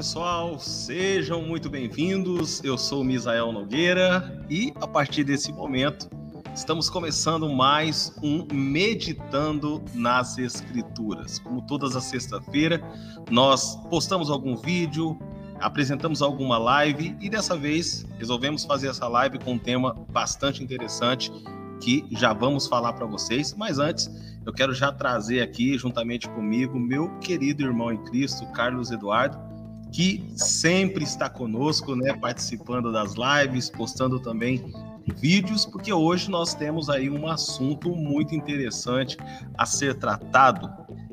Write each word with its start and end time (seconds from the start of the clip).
Pessoal, 0.00 0.58
sejam 0.58 1.42
muito 1.42 1.68
bem-vindos. 1.68 2.64
Eu 2.64 2.78
sou 2.78 3.04
Misael 3.04 3.52
Nogueira 3.52 4.42
e 4.48 4.72
a 4.80 4.86
partir 4.86 5.24
desse 5.24 5.52
momento 5.52 6.08
estamos 6.54 6.88
começando 6.88 7.46
mais 7.50 8.10
um 8.22 8.46
Meditando 8.50 9.84
nas 9.92 10.38
Escrituras. 10.38 11.38
Como 11.40 11.60
todas 11.60 11.94
as 11.96 12.04
sexta-feira, 12.04 12.82
nós 13.30 13.76
postamos 13.90 14.30
algum 14.30 14.56
vídeo, 14.56 15.18
apresentamos 15.60 16.22
alguma 16.22 16.56
live 16.56 17.14
e 17.20 17.28
dessa 17.28 17.54
vez 17.54 18.06
resolvemos 18.18 18.64
fazer 18.64 18.88
essa 18.88 19.06
live 19.06 19.38
com 19.38 19.52
um 19.52 19.58
tema 19.58 19.92
bastante 20.10 20.64
interessante 20.64 21.30
que 21.78 22.06
já 22.12 22.32
vamos 22.32 22.66
falar 22.66 22.94
para 22.94 23.04
vocês. 23.04 23.54
Mas 23.54 23.78
antes, 23.78 24.10
eu 24.46 24.52
quero 24.54 24.72
já 24.72 24.90
trazer 24.90 25.42
aqui 25.42 25.76
juntamente 25.76 26.26
comigo 26.30 26.80
meu 26.80 27.18
querido 27.18 27.62
irmão 27.62 27.92
em 27.92 28.02
Cristo, 28.04 28.50
Carlos 28.52 28.90
Eduardo 28.90 29.49
que 29.92 30.24
sempre 30.36 31.04
está 31.04 31.28
conosco, 31.28 31.94
né, 31.94 32.12
participando 32.14 32.92
das 32.92 33.14
lives, 33.14 33.70
postando 33.70 34.20
também 34.20 34.72
vídeos, 35.16 35.66
porque 35.66 35.92
hoje 35.92 36.30
nós 36.30 36.54
temos 36.54 36.88
aí 36.88 37.10
um 37.10 37.26
assunto 37.26 37.90
muito 37.90 38.34
interessante 38.34 39.16
a 39.56 39.66
ser 39.66 39.94
tratado, 39.94 40.70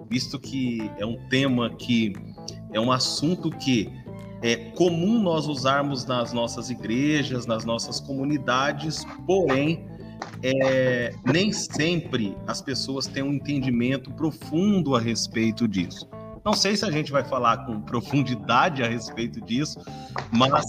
visto 0.10 0.40
que 0.40 0.92
é 0.98 1.06
um 1.06 1.18
tema 1.30 1.70
que 1.76 2.14
é 2.74 2.80
um 2.80 2.92
assunto 2.92 3.50
que 3.50 3.92
é 4.42 4.56
comum 4.72 5.20
nós 5.22 5.48
usarmos 5.48 6.06
nas 6.06 6.32
nossas 6.32 6.70
igrejas, 6.70 7.46
nas 7.46 7.66
nossas 7.66 8.00
comunidades, 8.00 9.04
porém 9.26 9.88
é, 10.44 11.14
nem 11.26 11.52
sempre 11.52 12.36
as 12.46 12.62
pessoas 12.62 13.08
têm 13.08 13.24
um 13.24 13.34
entendimento 13.34 14.12
profundo 14.12 14.96
a 14.96 15.00
respeito 15.00 15.68
disso. 15.68 16.08
Não 16.48 16.54
sei 16.54 16.78
se 16.78 16.86
a 16.86 16.90
gente 16.90 17.12
vai 17.12 17.26
falar 17.26 17.66
com 17.66 17.82
profundidade 17.82 18.82
a 18.82 18.88
respeito 18.88 19.42
disso, 19.42 19.82
mas 20.32 20.64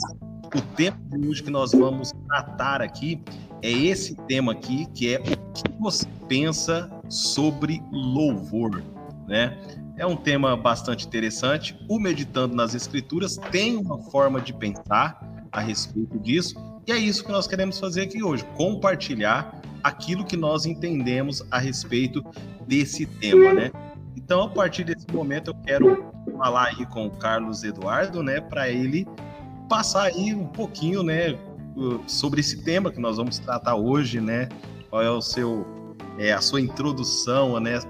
o 0.52 0.60
tema 0.74 0.98
de 1.04 1.28
hoje 1.28 1.40
que 1.40 1.50
nós 1.50 1.70
vamos 1.70 2.10
tratar 2.26 2.82
aqui 2.82 3.22
é 3.62 3.70
esse 3.70 4.16
tema 4.26 4.50
aqui, 4.50 4.86
que 4.92 5.14
é 5.14 5.20
o 5.20 5.52
que 5.52 5.70
você 5.78 6.04
pensa 6.26 6.90
sobre 7.08 7.80
louvor, 7.92 8.82
né? 9.28 9.56
É 9.96 10.04
um 10.04 10.16
tema 10.16 10.56
bastante 10.56 11.06
interessante. 11.06 11.78
O 11.88 12.00
Meditando 12.00 12.56
nas 12.56 12.74
Escrituras 12.74 13.36
tem 13.52 13.76
uma 13.76 14.02
forma 14.10 14.40
de 14.40 14.52
pensar 14.52 15.46
a 15.52 15.60
respeito 15.60 16.18
disso, 16.18 16.56
e 16.88 16.90
é 16.90 16.98
isso 16.98 17.24
que 17.24 17.30
nós 17.30 17.46
queremos 17.46 17.78
fazer 17.78 18.00
aqui 18.00 18.20
hoje, 18.20 18.44
compartilhar 18.56 19.62
aquilo 19.84 20.24
que 20.24 20.36
nós 20.36 20.66
entendemos 20.66 21.46
a 21.52 21.58
respeito 21.60 22.20
desse 22.66 23.06
tema, 23.06 23.54
né? 23.54 23.70
Então, 24.28 24.42
a 24.42 24.48
partir 24.50 24.84
desse 24.84 25.06
momento, 25.10 25.52
eu 25.52 25.54
quero 25.64 26.12
falar 26.36 26.66
aí 26.66 26.84
com 26.84 27.06
o 27.06 27.10
Carlos 27.10 27.64
Eduardo, 27.64 28.22
né, 28.22 28.42
para 28.42 28.68
ele 28.68 29.08
passar 29.70 30.02
aí 30.02 30.34
um 30.34 30.46
pouquinho, 30.46 31.02
né, 31.02 31.34
sobre 32.06 32.40
esse 32.40 32.62
tema 32.62 32.92
que 32.92 33.00
nós 33.00 33.16
vamos 33.16 33.38
tratar 33.38 33.76
hoje, 33.76 34.20
né? 34.20 34.50
Qual 34.90 35.00
é 35.00 35.10
o 35.10 35.22
seu, 35.22 35.96
é, 36.18 36.30
a 36.30 36.42
sua 36.42 36.60
introdução, 36.60 37.58
né, 37.58 37.80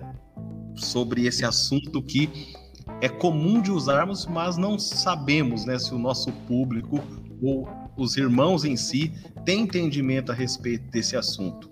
sobre 0.76 1.26
esse 1.26 1.44
assunto 1.44 2.00
que 2.00 2.54
é 3.00 3.08
comum 3.08 3.60
de 3.60 3.72
usarmos, 3.72 4.24
mas 4.24 4.56
não 4.56 4.78
sabemos, 4.78 5.64
né, 5.64 5.76
se 5.76 5.92
o 5.92 5.98
nosso 5.98 6.30
público 6.46 7.00
ou 7.42 7.68
os 7.96 8.16
irmãos 8.16 8.64
em 8.64 8.76
si 8.76 9.12
têm 9.44 9.62
entendimento 9.62 10.30
a 10.30 10.36
respeito 10.36 10.88
desse 10.88 11.16
assunto. 11.16 11.68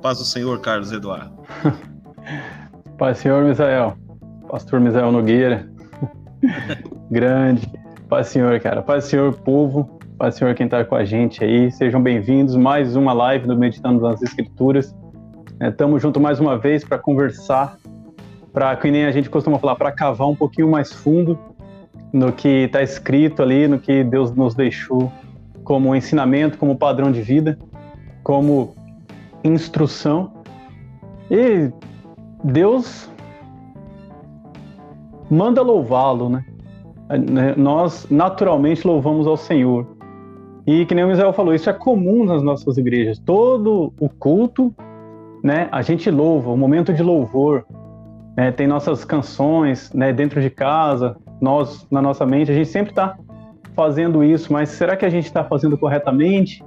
Paz 0.00 0.18
do 0.18 0.24
Senhor, 0.24 0.60
Carlos 0.60 0.92
Eduardo. 0.92 1.42
Pai 2.98 3.12
Senhor 3.12 3.44
Misael, 3.44 3.94
Pastor 4.48 4.78
Misael 4.78 5.10
Nogueira, 5.10 5.68
grande. 7.10 7.68
Pai 8.08 8.22
Senhor, 8.22 8.60
cara. 8.60 8.82
Pai 8.82 9.00
Senhor, 9.00 9.32
povo. 9.32 9.98
Pai 10.16 10.30
Senhor, 10.30 10.54
quem 10.54 10.66
está 10.66 10.84
com 10.84 10.94
a 10.94 11.04
gente 11.04 11.42
aí. 11.42 11.72
Sejam 11.72 12.00
bem-vindos. 12.00 12.54
Mais 12.54 12.94
uma 12.94 13.12
live 13.12 13.48
do 13.48 13.56
Meditando 13.56 14.00
nas 14.00 14.22
Escrituras. 14.22 14.94
Estamos 15.60 15.96
é, 15.96 16.00
junto 16.02 16.20
mais 16.20 16.38
uma 16.38 16.56
vez 16.56 16.84
para 16.84 16.96
conversar, 16.96 17.78
para 18.52 18.76
que 18.76 18.88
nem 18.92 19.06
a 19.06 19.10
gente 19.10 19.28
costuma 19.28 19.58
falar, 19.58 19.74
para 19.74 19.90
cavar 19.90 20.28
um 20.28 20.36
pouquinho 20.36 20.70
mais 20.70 20.92
fundo 20.92 21.36
no 22.12 22.32
que 22.32 22.48
está 22.48 22.80
escrito 22.80 23.42
ali, 23.42 23.66
no 23.66 23.80
que 23.80 24.04
Deus 24.04 24.30
nos 24.30 24.54
deixou 24.54 25.12
como 25.64 25.96
ensinamento, 25.96 26.56
como 26.58 26.76
padrão 26.76 27.10
de 27.10 27.22
vida, 27.22 27.58
como 28.22 28.72
instrução. 29.42 30.32
E 31.28 31.72
Deus 32.44 33.10
manda 35.30 35.62
louvá-lo, 35.62 36.28
né? 36.28 36.44
Nós 37.56 38.06
naturalmente 38.10 38.86
louvamos 38.86 39.26
ao 39.26 39.36
Senhor. 39.36 39.86
E 40.66 40.86
que 40.86 40.94
nem 40.94 41.04
o 41.04 41.08
Misael 41.08 41.32
falou, 41.32 41.54
isso 41.54 41.68
é 41.68 41.72
comum 41.72 42.24
nas 42.24 42.42
nossas 42.42 42.78
igrejas. 42.78 43.18
Todo 43.18 43.92
o 43.98 44.08
culto, 44.08 44.74
né, 45.42 45.68
a 45.70 45.82
gente 45.82 46.10
louva, 46.10 46.50
o 46.50 46.56
momento 46.56 46.92
de 46.92 47.02
louvor. 47.02 47.66
Né, 48.36 48.50
tem 48.50 48.66
nossas 48.66 49.04
canções 49.04 49.92
né, 49.92 50.12
dentro 50.12 50.40
de 50.40 50.50
casa, 50.50 51.16
nós, 51.40 51.86
na 51.90 52.02
nossa 52.02 52.26
mente, 52.26 52.50
a 52.50 52.54
gente 52.54 52.68
sempre 52.68 52.90
está 52.90 53.16
fazendo 53.74 54.24
isso, 54.24 54.52
mas 54.52 54.70
será 54.70 54.96
que 54.96 55.04
a 55.04 55.10
gente 55.10 55.26
está 55.26 55.44
fazendo 55.44 55.76
corretamente? 55.76 56.64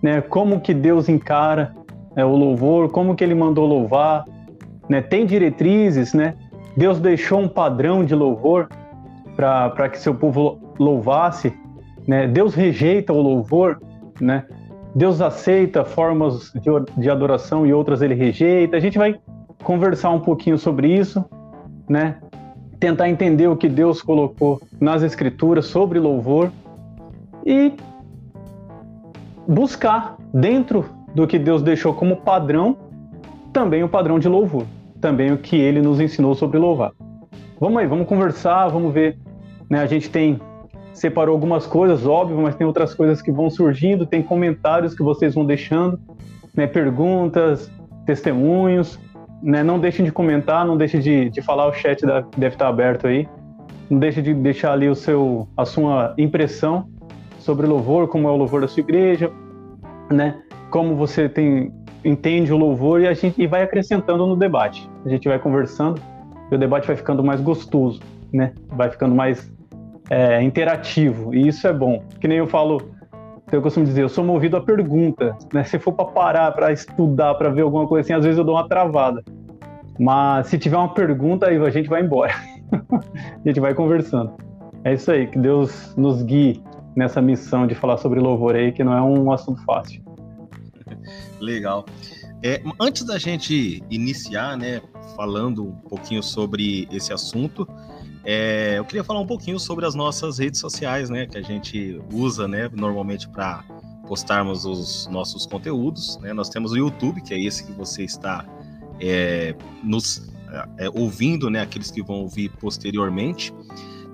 Né, 0.00 0.20
como 0.20 0.60
que 0.60 0.72
Deus 0.72 1.08
encara 1.08 1.74
é, 2.16 2.24
o 2.24 2.36
louvor? 2.36 2.90
Como 2.90 3.14
que 3.14 3.24
Ele 3.24 3.34
mandou 3.34 3.66
louvar? 3.66 4.24
Né? 4.88 5.00
Tem 5.00 5.26
diretrizes, 5.26 6.12
né? 6.12 6.34
Deus 6.76 6.98
deixou 6.98 7.40
um 7.40 7.48
padrão 7.48 8.04
de 8.04 8.14
louvor 8.14 8.68
para 9.36 9.88
que 9.88 9.98
seu 9.98 10.14
povo 10.14 10.58
louvasse, 10.78 11.52
né? 12.06 12.26
Deus 12.26 12.54
rejeita 12.54 13.12
o 13.12 13.20
louvor, 13.20 13.80
né? 14.20 14.44
Deus 14.94 15.20
aceita 15.20 15.84
formas 15.84 16.52
de, 16.52 17.00
de 17.00 17.10
adoração 17.10 17.66
e 17.66 17.72
outras 17.72 18.02
ele 18.02 18.14
rejeita. 18.14 18.76
A 18.76 18.80
gente 18.80 18.98
vai 18.98 19.18
conversar 19.62 20.10
um 20.10 20.20
pouquinho 20.20 20.58
sobre 20.58 20.88
isso, 20.88 21.24
né? 21.88 22.16
Tentar 22.78 23.08
entender 23.08 23.46
o 23.46 23.56
que 23.56 23.68
Deus 23.68 24.02
colocou 24.02 24.60
nas 24.80 25.02
escrituras 25.02 25.66
sobre 25.66 25.98
louvor 25.98 26.50
e 27.46 27.72
buscar 29.46 30.16
dentro 30.32 30.84
do 31.14 31.26
que 31.26 31.38
Deus 31.38 31.62
deixou 31.62 31.94
como 31.94 32.16
padrão 32.16 32.76
também 33.52 33.82
o 33.82 33.88
padrão 33.88 34.18
de 34.18 34.28
louvor, 34.28 34.64
também 35.00 35.32
o 35.32 35.38
que 35.38 35.56
ele 35.56 35.82
nos 35.82 36.00
ensinou 36.00 36.34
sobre 36.34 36.58
louvar. 36.58 36.92
Vamos 37.60 37.78
aí, 37.78 37.86
vamos 37.86 38.08
conversar, 38.08 38.68
vamos 38.68 38.92
ver. 38.92 39.18
Né? 39.68 39.80
A 39.80 39.86
gente 39.86 40.10
tem 40.10 40.40
separou 40.92 41.32
algumas 41.32 41.66
coisas, 41.66 42.06
óbvio, 42.06 42.40
mas 42.40 42.54
tem 42.54 42.66
outras 42.66 42.94
coisas 42.94 43.22
que 43.22 43.32
vão 43.32 43.48
surgindo, 43.48 44.04
tem 44.04 44.22
comentários 44.22 44.94
que 44.94 45.02
vocês 45.02 45.34
vão 45.34 45.44
deixando, 45.44 45.98
né? 46.54 46.66
perguntas, 46.66 47.70
testemunhos. 48.04 48.98
Né? 49.42 49.62
Não 49.62 49.78
deixem 49.78 50.04
de 50.04 50.12
comentar, 50.12 50.66
não 50.66 50.76
deixem 50.76 51.00
de, 51.00 51.30
de 51.30 51.42
falar, 51.42 51.66
o 51.66 51.72
chat 51.72 52.04
deve 52.36 52.54
estar 52.54 52.68
aberto 52.68 53.06
aí. 53.06 53.28
Não 53.90 53.98
deixe 53.98 54.22
de 54.22 54.32
deixar 54.32 54.72
ali 54.72 54.88
o 54.88 54.94
seu, 54.94 55.48
a 55.56 55.64
sua 55.64 56.14
impressão 56.16 56.88
sobre 57.38 57.66
louvor, 57.66 58.08
como 58.08 58.28
é 58.28 58.30
o 58.30 58.36
louvor 58.36 58.60
da 58.60 58.68
sua 58.68 58.80
igreja, 58.80 59.30
né? 60.10 60.40
Como 60.70 60.94
você 60.94 61.28
tem 61.28 61.72
entende 62.04 62.52
o 62.52 62.56
louvor 62.56 63.00
e 63.00 63.06
a 63.06 63.14
gente 63.14 63.40
e 63.40 63.46
vai 63.46 63.62
acrescentando 63.62 64.26
no 64.26 64.36
debate. 64.36 64.88
A 65.04 65.08
gente 65.08 65.28
vai 65.28 65.38
conversando 65.38 66.00
e 66.50 66.54
o 66.54 66.58
debate 66.58 66.86
vai 66.86 66.96
ficando 66.96 67.22
mais 67.22 67.40
gostoso, 67.40 68.00
né? 68.32 68.52
Vai 68.68 68.90
ficando 68.90 69.14
mais 69.14 69.52
é, 70.10 70.42
interativo 70.42 71.34
e 71.34 71.48
isso 71.48 71.66
é 71.66 71.72
bom. 71.72 72.02
Que 72.20 72.28
nem 72.28 72.38
eu 72.38 72.46
falo, 72.46 72.90
eu 73.50 73.62
costumo 73.62 73.86
dizer, 73.86 74.02
eu 74.02 74.08
sou 74.08 74.24
movido 74.24 74.56
a 74.56 74.60
pergunta, 74.60 75.36
né? 75.52 75.64
Se 75.64 75.78
for 75.78 75.92
para 75.92 76.06
parar, 76.06 76.52
para 76.52 76.72
estudar, 76.72 77.34
para 77.34 77.50
ver 77.50 77.62
alguma 77.62 77.86
coisa 77.86 78.06
assim, 78.06 78.12
às 78.12 78.24
vezes 78.24 78.38
eu 78.38 78.44
dou 78.44 78.54
uma 78.54 78.68
travada. 78.68 79.22
Mas 79.98 80.48
se 80.48 80.58
tiver 80.58 80.76
uma 80.76 80.92
pergunta, 80.92 81.46
aí 81.46 81.56
a 81.56 81.70
gente 81.70 81.88
vai 81.88 82.02
embora. 82.02 82.32
a 82.92 83.48
gente 83.48 83.60
vai 83.60 83.74
conversando. 83.74 84.32
É 84.84 84.94
isso 84.94 85.10
aí, 85.12 85.26
que 85.26 85.38
Deus 85.38 85.94
nos 85.96 86.22
guie 86.22 86.60
nessa 86.96 87.22
missão 87.22 87.66
de 87.66 87.74
falar 87.74 87.96
sobre 87.98 88.18
louvor 88.18 88.54
aí, 88.54 88.72
que 88.72 88.82
não 88.82 88.92
é 88.92 89.02
um 89.02 89.30
assunto 89.30 89.62
fácil. 89.64 90.02
Legal. 91.40 91.84
É, 92.42 92.62
antes 92.80 93.04
da 93.04 93.18
gente 93.18 93.82
iniciar, 93.90 94.56
né, 94.56 94.82
falando 95.16 95.64
um 95.64 95.88
pouquinho 95.88 96.22
sobre 96.22 96.88
esse 96.90 97.12
assunto, 97.12 97.68
é, 98.24 98.78
eu 98.78 98.84
queria 98.84 99.04
falar 99.04 99.20
um 99.20 99.26
pouquinho 99.26 99.58
sobre 99.58 99.84
as 99.86 99.94
nossas 99.94 100.38
redes 100.38 100.60
sociais, 100.60 101.10
né, 101.10 101.26
que 101.26 101.38
a 101.38 101.42
gente 101.42 102.00
usa, 102.12 102.46
né, 102.46 102.68
normalmente 102.72 103.28
para 103.28 103.64
postarmos 104.06 104.64
os 104.64 105.06
nossos 105.08 105.46
conteúdos. 105.46 106.18
Né? 106.18 106.32
Nós 106.32 106.48
temos 106.48 106.72
o 106.72 106.76
YouTube, 106.76 107.20
que 107.20 107.34
é 107.34 107.40
esse 107.40 107.64
que 107.64 107.72
você 107.72 108.04
está 108.04 108.44
é, 109.00 109.54
nos 109.82 110.30
é, 110.78 110.88
ouvindo, 110.90 111.48
né, 111.50 111.60
aqueles 111.60 111.90
que 111.90 112.02
vão 112.02 112.16
ouvir 112.16 112.48
posteriormente. 112.60 113.52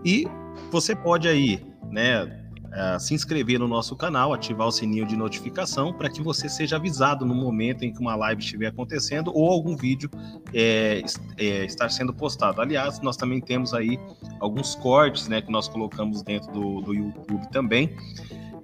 E 0.05 0.27
você 0.71 0.95
pode 0.95 1.29
aí, 1.29 1.63
né, 1.91 2.45
uh, 2.69 2.99
se 3.01 3.15
inscrever 3.15 3.59
no 3.59 3.69
nosso 3.69 3.97
canal, 3.97 4.33
ativar 4.33 4.67
o 4.67 4.73
sininho 4.73 5.07
de 5.07 5.17
notificação 5.17 5.93
para 5.93 6.09
que 6.09 6.23
você 6.23 6.49
seja 6.49 6.77
avisado 6.77 7.25
no 7.25 7.35
momento 7.35 7.85
em 7.85 7.93
que 7.93 8.01
uma 8.01 8.15
live 8.17 8.43
estiver 8.43 8.69
acontecendo 8.69 9.33
ou 9.35 9.51
algum 9.51 9.77
vídeo 9.77 10.11
é, 10.53 11.03
é, 11.37 11.65
estar 11.65 11.91
sendo 11.91 12.13
postado. 12.13 12.61
Aliás, 12.61 13.01
nós 13.01 13.17
também 13.17 13.41
temos 13.41 13.75
aí 13.75 13.99
alguns 14.41 14.75
cortes 14.75 15.29
né, 15.29 15.41
que 15.41 15.51
nós 15.51 15.69
colocamos 15.69 16.23
dentro 16.23 16.53
do, 16.53 16.81
do 16.81 16.95
YouTube 16.95 17.49
também. 17.51 17.97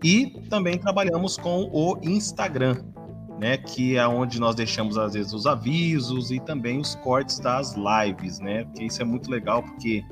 E 0.02 0.26
também 0.50 0.78
trabalhamos 0.78 1.38
com 1.38 1.70
o 1.72 1.98
Instagram, 2.02 2.76
né, 3.40 3.56
que 3.56 3.96
é 3.96 4.06
onde 4.06 4.38
nós 4.38 4.54
deixamos 4.54 4.98
às 4.98 5.14
vezes 5.14 5.32
os 5.32 5.46
avisos 5.46 6.30
e 6.30 6.38
também 6.38 6.78
os 6.78 6.94
cortes 6.96 7.38
das 7.38 7.74
lives, 7.74 8.38
né? 8.38 8.64
Porque 8.64 8.84
isso 8.84 9.00
é 9.00 9.04
muito 9.04 9.30
legal 9.30 9.62
porque 9.62 10.04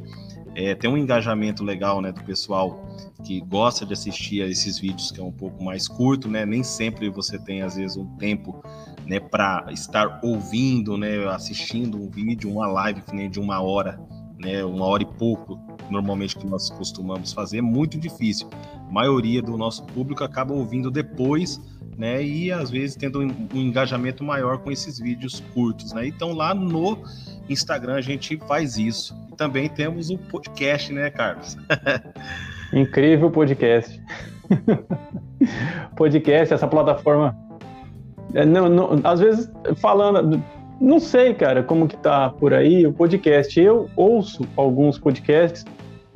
é, 0.54 0.74
tem 0.74 0.90
um 0.90 0.96
engajamento 0.96 1.64
legal, 1.64 2.00
né, 2.00 2.12
do 2.12 2.22
pessoal 2.22 2.86
que 3.24 3.40
gosta 3.40 3.86
de 3.86 3.92
assistir 3.92 4.42
a 4.42 4.46
esses 4.46 4.78
vídeos 4.78 5.10
que 5.10 5.20
é 5.20 5.24
um 5.24 5.32
pouco 5.32 5.62
mais 5.62 5.88
curto, 5.88 6.28
né? 6.28 6.44
Nem 6.44 6.62
sempre 6.62 7.08
você 7.08 7.38
tem 7.38 7.62
às 7.62 7.76
vezes 7.76 7.96
um 7.96 8.06
tempo, 8.16 8.62
né, 9.06 9.18
para 9.18 9.66
estar 9.72 10.20
ouvindo, 10.22 10.96
né, 10.98 11.26
assistindo 11.28 11.96
um 11.96 12.10
vídeo, 12.10 12.50
uma 12.50 12.66
live 12.66 13.02
nem 13.12 13.30
de 13.30 13.40
uma 13.40 13.60
hora, 13.60 14.00
né, 14.38 14.64
uma 14.64 14.84
hora 14.84 15.02
e 15.02 15.06
pouco, 15.06 15.58
normalmente 15.90 16.36
que 16.36 16.46
nós 16.46 16.68
costumamos 16.70 17.32
fazer, 17.32 17.58
é 17.58 17.62
muito 17.62 17.98
difícil. 17.98 18.48
A 18.88 18.92
maioria 18.92 19.40
do 19.40 19.56
nosso 19.56 19.84
público 19.84 20.24
acaba 20.24 20.52
ouvindo 20.52 20.90
depois, 20.90 21.60
né, 21.96 22.22
e 22.22 22.50
às 22.50 22.70
vezes 22.70 22.96
tendo 22.96 23.20
um 23.20 23.30
engajamento 23.54 24.24
maior 24.24 24.58
com 24.58 24.70
esses 24.70 24.98
vídeos 24.98 25.40
curtos, 25.52 25.92
né? 25.92 26.06
Então 26.06 26.32
lá 26.32 26.54
no 26.54 26.98
Instagram 27.48 27.94
a 27.94 28.00
gente 28.00 28.36
faz 28.48 28.78
isso. 28.78 29.14
E 29.30 29.36
também 29.36 29.68
temos 29.68 30.10
o 30.10 30.18
podcast, 30.18 30.92
né, 30.92 31.10
Carlos? 31.10 31.56
Incrível 32.72 33.30
podcast. 33.30 34.00
podcast, 35.96 36.54
essa 36.54 36.66
plataforma. 36.66 37.36
É, 38.34 38.44
não, 38.44 38.68
não, 38.68 39.00
às 39.04 39.20
vezes, 39.20 39.50
falando. 39.76 40.42
Não 40.80 40.98
sei, 40.98 41.34
cara, 41.34 41.62
como 41.62 41.86
que 41.86 41.96
tá 41.96 42.30
por 42.30 42.52
aí 42.54 42.86
o 42.86 42.92
podcast. 42.92 43.60
Eu 43.60 43.88
ouço 43.94 44.42
alguns 44.56 44.98
podcasts. 44.98 45.64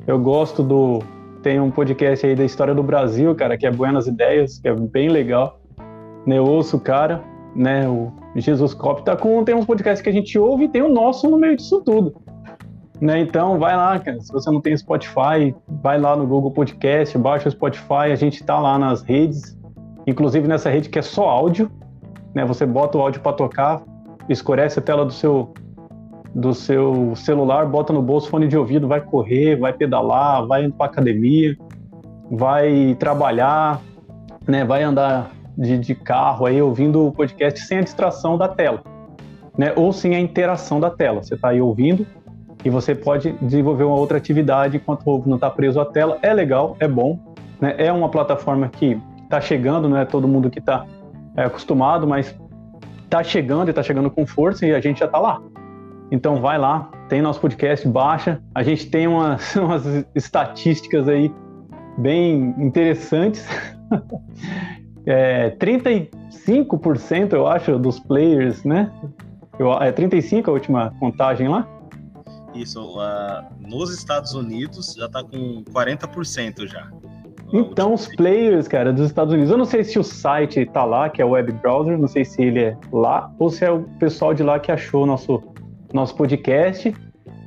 Eu 0.05 0.19
gosto 0.19 0.63
do. 0.63 1.01
Tem 1.43 1.59
um 1.59 1.69
podcast 1.69 2.25
aí 2.25 2.35
da 2.35 2.43
história 2.43 2.73
do 2.73 2.81
Brasil, 2.81 3.33
cara, 3.35 3.57
que 3.57 3.65
é 3.65 3.71
Buenas 3.71 4.07
Ideias, 4.07 4.59
que 4.59 4.67
é 4.67 4.73
bem 4.73 5.09
legal. 5.09 5.61
Eu 6.35 6.45
ouço 6.45 6.77
o 6.77 6.79
cara, 6.79 7.23
né? 7.55 7.87
O 7.87 8.11
Jesus 8.35 8.73
Cop 8.73 9.03
tá 9.03 9.15
com. 9.15 9.43
Tem 9.43 9.55
uns 9.55 9.65
podcasts 9.65 10.01
que 10.01 10.09
a 10.09 10.13
gente 10.13 10.37
ouve 10.37 10.65
e 10.65 10.67
tem 10.67 10.81
o 10.81 10.89
nosso 10.89 11.29
no 11.29 11.37
meio 11.37 11.55
disso 11.55 11.81
tudo. 11.81 12.15
Né? 12.99 13.19
Então, 13.19 13.59
vai 13.59 13.75
lá, 13.75 13.97
cara. 13.99 14.19
Se 14.19 14.31
você 14.31 14.49
não 14.51 14.59
tem 14.59 14.75
Spotify, 14.75 15.55
vai 15.81 15.99
lá 15.99 16.15
no 16.15 16.25
Google 16.25 16.51
Podcast, 16.51 17.17
baixa 17.17 17.47
o 17.47 17.51
Spotify. 17.51 18.11
A 18.11 18.15
gente 18.15 18.41
está 18.41 18.59
lá 18.59 18.77
nas 18.77 19.01
redes, 19.03 19.57
inclusive 20.05 20.47
nessa 20.47 20.69
rede 20.69 20.89
que 20.89 20.99
é 20.99 21.01
só 21.01 21.29
áudio. 21.29 21.71
Né? 22.33 22.43
Você 22.45 22.65
bota 22.65 22.97
o 22.97 23.01
áudio 23.01 23.21
para 23.21 23.33
tocar, 23.33 23.81
escurece 24.27 24.79
a 24.79 24.81
tela 24.81 25.05
do 25.05 25.13
seu 25.13 25.53
do 26.35 26.53
seu 26.53 27.15
celular, 27.15 27.65
bota 27.65 27.91
no 27.91 28.01
bolso 28.01 28.29
fone 28.29 28.47
de 28.47 28.55
ouvido, 28.55 28.87
vai 28.87 29.01
correr, 29.01 29.55
vai 29.55 29.73
pedalar, 29.73 30.45
vai 30.45 30.65
indo 30.65 30.73
para 30.75 30.85
academia, 30.85 31.57
vai 32.29 32.95
trabalhar, 32.99 33.81
né? 34.47 34.63
Vai 34.63 34.83
andar 34.83 35.31
de, 35.57 35.77
de 35.77 35.95
carro 35.95 36.45
aí 36.45 36.61
ouvindo 36.61 37.07
o 37.07 37.11
podcast 37.11 37.61
sem 37.61 37.79
a 37.79 37.81
distração 37.81 38.37
da 38.37 38.47
tela, 38.47 38.83
né? 39.57 39.73
Ou 39.75 39.91
sem 39.91 40.15
a 40.15 40.19
interação 40.19 40.79
da 40.79 40.89
tela. 40.89 41.23
Você 41.23 41.33
está 41.33 41.49
aí 41.49 41.61
ouvindo 41.61 42.05
e 42.63 42.69
você 42.69 42.93
pode 42.93 43.31
desenvolver 43.41 43.83
uma 43.83 43.95
outra 43.95 44.17
atividade 44.17 44.77
enquanto 44.77 45.23
não 45.25 45.35
está 45.35 45.49
preso 45.49 45.79
à 45.79 45.85
tela. 45.85 46.19
É 46.21 46.33
legal, 46.33 46.77
é 46.79 46.87
bom, 46.87 47.19
né? 47.59 47.75
é 47.77 47.91
uma 47.91 48.09
plataforma 48.09 48.69
que 48.69 48.99
está 49.23 49.41
chegando, 49.41 49.89
não 49.89 49.97
é 49.97 50.05
todo 50.05 50.27
mundo 50.27 50.49
que 50.49 50.59
está 50.59 50.85
é, 51.35 51.43
acostumado, 51.43 52.07
mas 52.07 52.35
está 53.03 53.23
chegando 53.23 53.69
e 53.69 53.71
está 53.71 53.81
chegando 53.81 54.11
com 54.11 54.25
força 54.25 54.65
e 54.65 54.73
a 54.73 54.79
gente 54.79 54.99
já 54.99 55.05
está 55.05 55.17
lá. 55.17 55.41
Então 56.11 56.39
vai 56.39 56.57
lá, 56.57 56.89
tem 57.09 57.21
nosso 57.21 57.39
podcast, 57.39 57.87
baixa. 57.87 58.41
A 58.53 58.63
gente 58.63 58.89
tem 58.89 59.07
umas, 59.07 59.55
umas 59.57 59.83
estatísticas 60.13 61.07
aí 61.07 61.33
bem 61.97 62.53
interessantes. 62.57 63.47
é, 65.07 65.51
35% 65.51 67.33
eu 67.33 67.47
acho 67.47 67.79
dos 67.79 67.97
players, 67.97 68.63
né? 68.65 68.91
Eu, 69.57 69.71
é 69.73 69.91
35 69.91 70.49
a 70.49 70.53
última 70.53 70.93
contagem 70.99 71.47
lá? 71.47 71.65
Isso, 72.53 72.81
uh, 72.81 73.45
nos 73.59 73.93
Estados 73.93 74.33
Unidos 74.33 74.95
já 74.97 75.05
está 75.05 75.23
com 75.23 75.63
40% 75.63 76.67
já. 76.67 76.91
Então, 77.53 77.93
os 77.93 78.07
players, 78.15 78.67
cara, 78.67 78.91
dos 78.91 79.05
Estados 79.05 79.33
Unidos, 79.33 79.49
eu 79.49 79.57
não 79.57 79.63
sei 79.63 79.83
se 79.83 79.97
o 79.97 80.03
site 80.03 80.65
tá 80.65 80.83
lá, 80.83 81.09
que 81.09 81.21
é 81.21 81.25
o 81.25 81.29
web 81.29 81.53
browser, 81.53 81.97
não 81.97 82.07
sei 82.07 82.25
se 82.25 82.41
ele 82.41 82.59
é 82.59 82.77
lá, 82.91 83.31
ou 83.39 83.49
se 83.49 83.63
é 83.63 83.71
o 83.71 83.83
pessoal 83.99 84.33
de 84.33 84.43
lá 84.43 84.59
que 84.59 84.71
achou 84.71 85.05
nosso, 85.05 85.41
nosso 85.93 86.13
podcast 86.15 86.93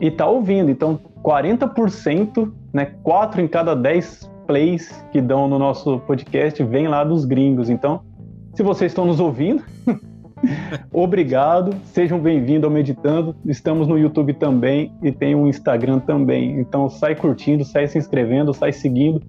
e 0.01 0.11
tá 0.11 0.27
ouvindo. 0.27 0.71
Então, 0.71 0.99
40%, 1.23 2.51
né, 2.73 2.95
4 3.03 3.43
em 3.43 3.49
cada 3.49 3.77
10 3.77 4.30
plays 4.51 4.91
que 5.13 5.21
dão 5.21 5.47
no 5.47 5.61
nosso 5.61 6.01
podcast 6.01 6.61
vem 6.65 6.89
lá 6.89 7.05
dos 7.05 7.25
gringos. 7.25 7.71
Então, 7.71 8.03
se 8.53 8.65
vocês 8.65 8.91
estão 8.91 9.07
nos 9.07 9.21
ouvindo, 9.21 9.63
Obrigado, 10.91 11.77
sejam 11.85 12.19
bem-vindos 12.19 12.65
ao 12.65 12.71
Meditando. 12.71 13.37
Estamos 13.45 13.87
no 13.87 13.99
YouTube 13.99 14.33
também 14.33 14.91
e 15.03 15.13
tem 15.13 15.35
um 15.35 15.47
Instagram 15.47 16.01
também. 16.01 16.59
Então 16.59 16.89
sai 16.89 17.15
curtindo, 17.15 17.63
sai 17.63 17.87
se 17.87 17.99
inscrevendo, 17.99 18.55
sai 18.55 18.73
seguindo, 18.73 19.23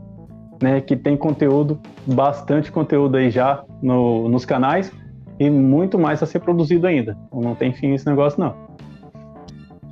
né? 0.62 0.80
Que 0.80 0.96
tem 0.96 1.18
conteúdo, 1.18 1.80
bastante 2.08 2.72
conteúdo 2.72 3.18
aí 3.18 3.30
já 3.30 3.62
no, 3.82 4.30
nos 4.30 4.46
canais 4.46 4.90
e 5.38 5.50
muito 5.50 6.00
mais 6.00 6.24
a 6.24 6.25
ser 6.25 6.40
produzido 6.40 6.88
ainda. 6.88 7.18
Não 7.32 7.56
tem 7.56 7.74
fim 7.74 7.94
esse 7.94 8.08
negócio, 8.08 8.40
não. 8.40 8.56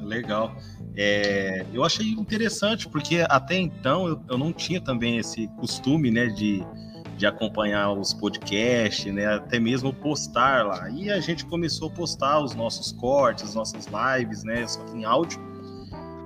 Legal. 0.01 0.53
É, 1.01 1.65
eu 1.73 1.81
achei 1.85 2.07
interessante, 2.07 2.85
porque 2.89 3.25
até 3.29 3.57
então 3.57 4.05
eu, 4.05 4.21
eu 4.27 4.37
não 4.37 4.51
tinha 4.51 4.81
também 4.81 5.17
esse 5.17 5.47
costume, 5.57 6.11
né, 6.11 6.27
de 6.27 6.61
de 7.19 7.27
acompanhar 7.27 7.91
os 7.91 8.13
podcasts, 8.13 9.13
né? 9.13 9.25
Até 9.25 9.59
mesmo 9.59 9.93
postar 9.93 10.65
lá. 10.65 10.89
E 10.89 11.11
a 11.11 11.19
gente 11.19 11.45
começou 11.45 11.89
a 11.89 11.91
postar 11.91 12.39
os 12.39 12.55
nossos 12.55 12.93
cortes, 12.93 13.53
nossas 13.53 13.87
lives, 13.87 14.45
né? 14.45 14.65
Só 14.65 14.81
que 14.85 14.97
em 14.97 15.03
áudio. 15.03 15.37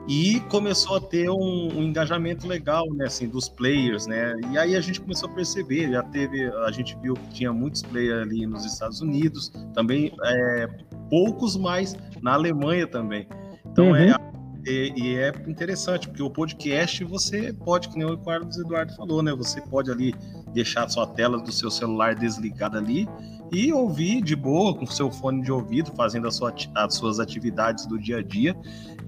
E 0.08 0.40
começou 0.52 0.98
a 0.98 1.02
ter 1.02 1.32
um, 1.32 1.70
um, 1.76 1.82
engajamento 1.82 2.46
legal, 2.46 2.86
né? 2.94 3.06
Assim, 3.06 3.28
dos 3.28 3.50
players, 3.50 4.06
né? 4.06 4.36
E 4.52 4.58
aí 4.58 4.76
a 4.76 4.82
gente 4.82 5.02
começou 5.02 5.30
a 5.30 5.34
perceber, 5.34 5.90
já 5.90 6.04
teve, 6.04 6.46
a 6.46 6.72
gente 6.72 6.96
viu 7.02 7.16
que 7.16 7.30
tinha 7.30 7.52
muitos 7.52 7.82
players 7.82 8.22
ali 8.22 8.46
nos 8.46 8.64
Estados 8.64 9.02
Unidos, 9.02 9.52
também 9.74 10.14
é, 10.24 10.68
poucos 11.10 11.58
mais 11.58 11.98
na 12.22 12.34
Alemanha 12.34 12.86
também. 12.86 13.28
Então 13.66 13.96
é, 13.96 14.06
uhum. 14.06 14.12
é 14.12 14.34
e, 14.66 14.94
e, 14.96 15.18
é 15.18 15.30
interessante, 15.48 16.08
porque 16.08 16.24
o 16.24 16.30
podcast 16.30 17.04
você 17.04 17.52
pode, 17.52 17.90
que 17.90 17.98
nem 17.98 18.10
o 18.10 18.18
Carlos 18.18 18.58
Eduardo 18.58 18.96
falou, 18.96 19.22
né? 19.22 19.34
Você 19.34 19.60
pode 19.62 19.92
ali 19.92 20.14
deixar 20.54 20.86
a 20.86 20.90
sua 20.90 21.08
tela 21.08 21.40
do 21.42 21.52
seu 21.52 21.70
celular 21.70 22.16
desligada 22.16 22.78
ali 22.78 23.08
e 23.52 23.74
ouvir 23.74 24.22
de 24.22 24.36
boa 24.36 24.74
com 24.74 24.86
seu 24.86 25.12
fone 25.12 25.42
de 25.44 25.52
ouvido, 25.52 25.92
fazendo 25.96 26.32
sua, 26.32 26.54
as 26.76 26.96
suas 26.96 27.20
atividades 27.20 27.86
do 27.86 28.00
dia 28.00 28.18
a 28.18 28.24
dia. 28.24 28.56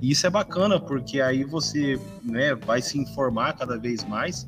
E 0.01 0.11
isso 0.11 0.27
é 0.27 0.29
bacana, 0.29 0.79
porque 0.79 1.21
aí 1.21 1.43
você 1.43 1.99
né, 2.23 2.53
vai 2.53 2.81
se 2.81 2.99
informar 2.99 3.53
cada 3.53 3.77
vez 3.77 4.03
mais 4.03 4.47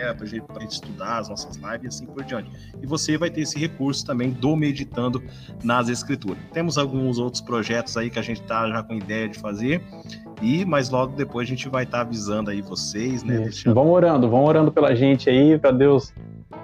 é, 0.00 0.12
para 0.12 0.24
a 0.24 0.28
gente, 0.28 0.44
estudar 0.68 1.18
as 1.18 1.28
nossas 1.28 1.56
lives 1.56 1.82
e 1.82 1.86
assim 1.86 2.06
por 2.06 2.24
diante. 2.24 2.50
E 2.82 2.86
você 2.86 3.16
vai 3.16 3.30
ter 3.30 3.42
esse 3.42 3.58
recurso 3.58 4.04
também 4.04 4.30
do 4.30 4.56
Meditando 4.56 5.22
nas 5.62 5.88
Escrituras. 5.88 6.42
Temos 6.52 6.78
alguns 6.78 7.18
outros 7.18 7.40
projetos 7.40 7.96
aí 7.96 8.10
que 8.10 8.18
a 8.18 8.22
gente 8.22 8.40
está 8.40 8.68
já 8.68 8.82
com 8.82 8.94
ideia 8.94 9.28
de 9.28 9.38
fazer, 9.38 9.82
e 10.42 10.64
mas 10.64 10.90
logo 10.90 11.14
depois 11.14 11.46
a 11.46 11.50
gente 11.50 11.68
vai 11.68 11.84
estar 11.84 11.98
tá 11.98 12.02
avisando 12.02 12.50
aí 12.50 12.62
vocês, 12.62 13.22
né? 13.22 13.38
Deixando... 13.38 13.74
Vão 13.74 13.90
orando, 13.90 14.28
vão 14.28 14.44
orando 14.44 14.72
pela 14.72 14.94
gente 14.94 15.28
aí, 15.28 15.58
para 15.58 15.70
Deus 15.70 16.12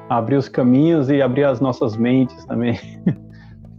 abrir 0.08 0.36
os 0.36 0.48
caminhos 0.48 1.08
e 1.10 1.20
abrir 1.20 1.44
as 1.44 1.60
nossas 1.60 1.96
mentes 1.96 2.44
também. 2.44 2.78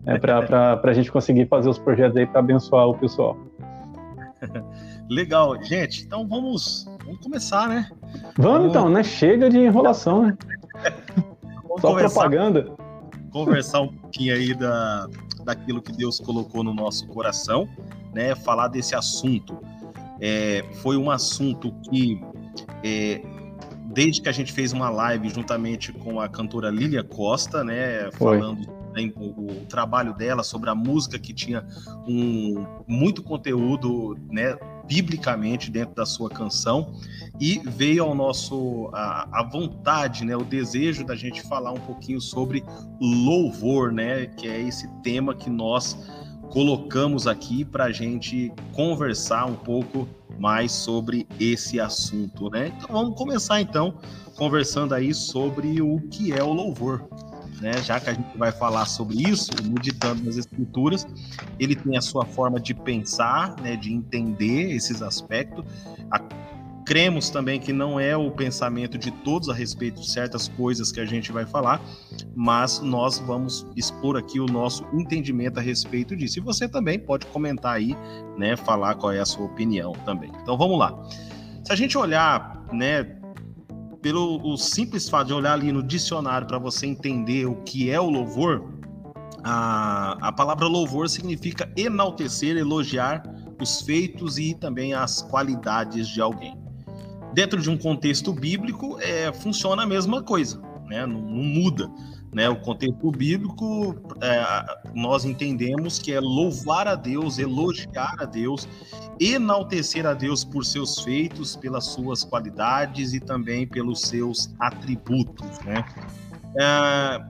é, 0.05 0.17
para 0.17 0.79
a 0.83 0.93
gente 0.93 1.11
conseguir 1.11 1.47
fazer 1.47 1.69
os 1.69 1.79
projetos 1.79 2.17
aí 2.17 2.25
para 2.25 2.39
abençoar 2.39 2.87
o 2.87 2.97
pessoal. 2.97 3.37
Legal, 5.09 5.61
gente. 5.63 6.03
Então 6.03 6.27
vamos, 6.27 6.87
vamos 7.07 7.21
começar, 7.21 7.69
né? 7.69 7.89
Vamos, 8.35 8.35
vamos... 8.37 8.69
então, 8.69 8.89
né? 8.89 9.03
Chega 9.03 9.49
de 9.49 9.57
enrolação, 9.57 10.27
né? 10.27 10.37
Só 11.79 11.95
propaganda. 11.95 12.69
Conversar 13.31 13.81
um 13.81 13.93
pouquinho 13.93 14.35
aí 14.35 14.53
da, 14.53 15.07
daquilo 15.43 15.81
que 15.81 15.91
Deus 15.91 16.19
colocou 16.19 16.63
no 16.63 16.73
nosso 16.73 17.07
coração, 17.07 17.67
né? 18.13 18.35
Falar 18.35 18.67
desse 18.67 18.95
assunto. 18.95 19.57
É, 20.19 20.63
foi 20.81 20.97
um 20.97 21.09
assunto 21.09 21.71
que, 21.89 22.19
é, 22.83 23.21
desde 23.93 24.21
que 24.21 24.29
a 24.29 24.31
gente 24.31 24.51
fez 24.51 24.73
uma 24.73 24.89
live 24.89 25.29
juntamente 25.29 25.93
com 25.93 26.19
a 26.19 26.27
cantora 26.27 26.69
Lília 26.69 27.03
Costa, 27.03 27.63
né? 27.63 28.11
Foi. 28.13 28.37
Falando 28.39 28.77
o, 29.15 29.51
o, 29.51 29.65
trabalho 29.67 30.13
dela 30.13 30.43
sobre 30.43 30.71
a 30.71 30.75
música 30.75 31.19
que 31.19 31.31
tinha 31.31 31.63
um 32.07 32.65
muito 32.87 33.21
conteúdo, 33.21 34.17
né? 34.29 34.57
Biblicamente 34.87 35.69
dentro 35.69 35.93
da 35.93 36.05
sua 36.05 36.29
canção 36.29 36.93
e 37.39 37.61
veio 37.65 38.03
ao 38.03 38.15
nosso 38.15 38.89
a, 38.93 39.27
a, 39.41 39.43
vontade, 39.43 40.25
né, 40.25 40.35
o 40.35 40.43
desejo 40.43 41.05
da 41.05 41.15
gente 41.15 41.41
falar 41.43 41.71
um 41.71 41.79
pouquinho 41.79 42.21
sobre 42.21 42.63
louvor, 42.99 43.91
né, 43.91 44.25
que 44.25 44.47
é 44.47 44.59
esse 44.59 44.87
tema 45.03 45.35
que 45.35 45.49
nós 45.49 45.97
colocamos 46.49 47.27
aqui 47.27 47.63
para 47.65 47.85
a 47.85 47.91
gente 47.91 48.51
conversar 48.73 49.45
um 49.45 49.55
pouco 49.55 50.07
mais 50.39 50.71
sobre 50.71 51.27
esse 51.39 51.79
assunto, 51.79 52.49
né? 52.49 52.71
Então 52.77 52.87
vamos 52.89 53.17
começar 53.17 53.59
então 53.59 53.95
conversando 54.35 54.93
aí 54.93 55.13
sobre 55.13 55.81
o 55.81 55.99
que 56.09 56.31
é 56.31 56.43
o 56.43 56.53
louvor. 56.53 57.07
Né? 57.61 57.81
Já 57.83 57.99
que 57.99 58.09
a 58.09 58.13
gente 58.13 58.37
vai 58.37 58.51
falar 58.51 58.85
sobre 58.85 59.17
isso, 59.17 59.51
meditando 59.63 60.23
nas 60.23 60.37
escrituras, 60.37 61.07
ele 61.59 61.75
tem 61.75 61.97
a 61.97 62.01
sua 62.01 62.25
forma 62.25 62.59
de 62.59 62.73
pensar, 62.73 63.55
né, 63.61 63.75
de 63.75 63.91
entender 63.91 64.71
esses 64.71 65.01
aspectos. 65.01 65.65
A 66.11 66.19
cremos 66.87 67.29
também 67.29 67.59
que 67.59 67.73
não 67.73 67.99
é 67.99 68.15
o 68.15 68.31
pensamento 68.31 68.97
de 68.97 69.11
todos 69.11 69.49
a 69.49 69.53
respeito 69.53 69.99
de 69.99 70.09
certas 70.09 70.47
coisas 70.47 70.89
que 70.89 71.01
a 71.01 71.05
gente 71.05 71.33
vai 71.33 71.45
falar, 71.45 71.81
mas 72.33 72.79
nós 72.79 73.19
vamos 73.19 73.67
expor 73.75 74.15
aqui 74.15 74.39
o 74.39 74.45
nosso 74.45 74.85
entendimento 74.93 75.59
a 75.59 75.61
respeito 75.61 76.15
disso. 76.15 76.39
E 76.39 76.41
você 76.41 76.65
também 76.65 76.97
pode 76.97 77.25
comentar 77.25 77.73
aí, 77.75 77.93
né, 78.37 78.55
falar 78.55 78.95
qual 78.95 79.11
é 79.11 79.19
a 79.19 79.25
sua 79.25 79.45
opinião 79.45 79.91
também. 80.05 80.31
Então 80.41 80.57
vamos 80.57 80.79
lá. 80.79 80.97
Se 81.61 81.73
a 81.73 81.75
gente 81.75 81.97
olhar, 81.97 82.65
né, 82.71 83.16
pelo 84.07 84.39
o 84.41 84.55
simples 84.55 85.09
fato 85.09 85.27
de 85.27 85.33
olhar 85.33 85.51
ali 85.51 85.69
no 85.69 85.83
dicionário 85.83 86.47
para 86.47 86.57
você 86.57 86.87
entender 86.87 87.45
o 87.45 87.55
que 87.63 87.91
é 87.91 87.99
o 87.99 88.09
louvor, 88.09 88.63
a, 89.43 90.17
a 90.21 90.31
palavra 90.31 90.65
louvor 90.65 91.09
significa 91.09 91.69
enaltecer, 91.75 92.55
elogiar 92.55 93.21
os 93.61 93.81
feitos 93.81 94.37
e 94.37 94.53
também 94.53 94.93
as 94.93 95.21
qualidades 95.21 96.07
de 96.07 96.21
alguém 96.21 96.57
dentro 97.33 97.61
de 97.61 97.69
um 97.69 97.77
contexto 97.77 98.31
bíblico, 98.31 98.97
é, 99.01 99.31
funciona 99.33 99.83
a 99.83 99.85
mesma 99.85 100.23
coisa, 100.23 100.59
né? 100.87 101.05
não, 101.05 101.21
não 101.21 101.43
muda. 101.43 101.91
Né? 102.33 102.49
O 102.49 102.57
contexto 102.57 103.09
bíblico, 103.11 103.95
é, 104.21 104.91
nós 104.93 105.25
entendemos 105.25 105.97
que 105.97 106.11
é 106.11 106.19
louvar 106.19 106.87
a 106.87 106.95
Deus, 106.95 107.39
elogiar 107.39 108.15
a 108.19 108.25
Deus, 108.25 108.67
enaltecer 109.19 110.05
a 110.05 110.13
Deus 110.13 110.43
por 110.43 110.65
seus 110.65 110.99
feitos, 110.99 111.55
pelas 111.55 111.85
suas 111.85 112.23
qualidades 112.23 113.13
e 113.13 113.19
também 113.19 113.65
pelos 113.65 114.01
seus 114.01 114.53
atributos. 114.59 115.59
Né? 115.59 115.83
É, 116.59 117.21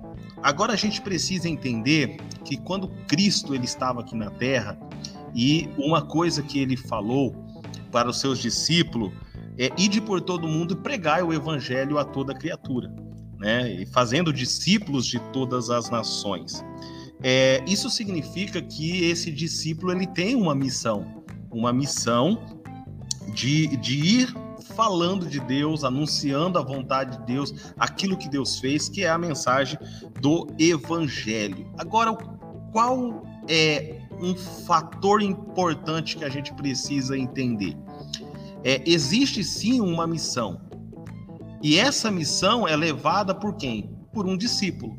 agora 0.42 0.74
a 0.74 0.78
gente 0.78 1.02
precisa 1.02 1.48
entender 1.48 2.18
que 2.44 2.58
quando 2.58 2.88
Cristo 3.08 3.54
ele 3.54 3.66
estava 3.66 4.02
aqui 4.02 4.16
na 4.16 4.32
Terra 4.32 4.78
e 5.36 5.70
uma 5.78 6.02
coisa 6.02 6.42
que 6.42 6.60
ele 6.60 6.76
falou 6.76 7.36
para 7.92 8.10
os 8.10 8.20
seus 8.20 8.40
discípulos 8.40 9.12
é 9.58 9.72
ide 9.78 10.00
por 10.00 10.22
todo 10.22 10.48
mundo 10.48 10.74
e 10.74 10.78
pregai 10.78 11.22
o 11.24 11.34
evangelho 11.34 11.98
a 11.98 12.06
toda 12.06 12.34
criatura, 12.34 12.94
né? 13.40 13.72
E 13.72 13.86
fazendo 13.86 14.32
discípulos 14.34 15.06
de 15.06 15.20
todas 15.32 15.70
as 15.70 15.90
nações. 15.90 16.64
É, 17.22 17.64
isso 17.68 17.90
significa 17.90 18.62
que 18.62 19.06
esse 19.06 19.32
discípulo 19.32 19.92
ele 19.92 20.06
tem 20.06 20.36
uma 20.36 20.54
missão, 20.54 21.24
uma 21.52 21.74
missão 21.74 22.60
de, 23.34 23.76
de 23.78 24.00
ir 24.00 24.36
falando 24.76 25.26
de 25.26 25.40
Deus, 25.40 25.84
anunciando 25.84 26.60
a 26.60 26.62
vontade 26.62 27.18
de 27.18 27.26
Deus, 27.26 27.74
aquilo 27.80 28.18
que 28.18 28.30
Deus 28.30 28.60
fez, 28.60 28.88
que 28.88 29.04
é 29.04 29.10
a 29.10 29.18
mensagem 29.18 29.80
do 30.22 30.48
Evangelho. 30.60 31.72
Agora, 31.78 32.14
qual 32.72 33.26
é 33.48 34.02
um 34.22 34.36
fator 34.36 35.22
importante 35.22 36.18
que 36.18 36.26
a 36.26 36.30
gente 36.30 36.54
precisa 36.54 37.18
entender? 37.18 37.76
é, 38.64 38.82
existe 38.86 39.44
sim 39.44 39.80
uma 39.80 40.06
missão. 40.06 40.60
E 41.62 41.78
essa 41.78 42.12
missão 42.12 42.68
é 42.68 42.76
levada 42.76 43.34
por 43.34 43.56
quem? 43.56 43.90
Por 44.14 44.26
um 44.26 44.38
discípulo. 44.38 44.98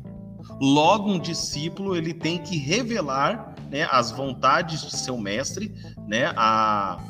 Logo, 0.59 1.11
um 1.11 1.19
discípulo 1.19 1.95
ele 1.95 2.13
tem 2.13 2.37
que 2.39 2.57
revelar 2.57 3.55
né, 3.71 3.87
as 3.91 4.11
vontades 4.11 4.81
de 4.81 4.97
seu 4.97 5.17
mestre, 5.17 5.73
né, 6.07 6.33
a, 6.35 7.01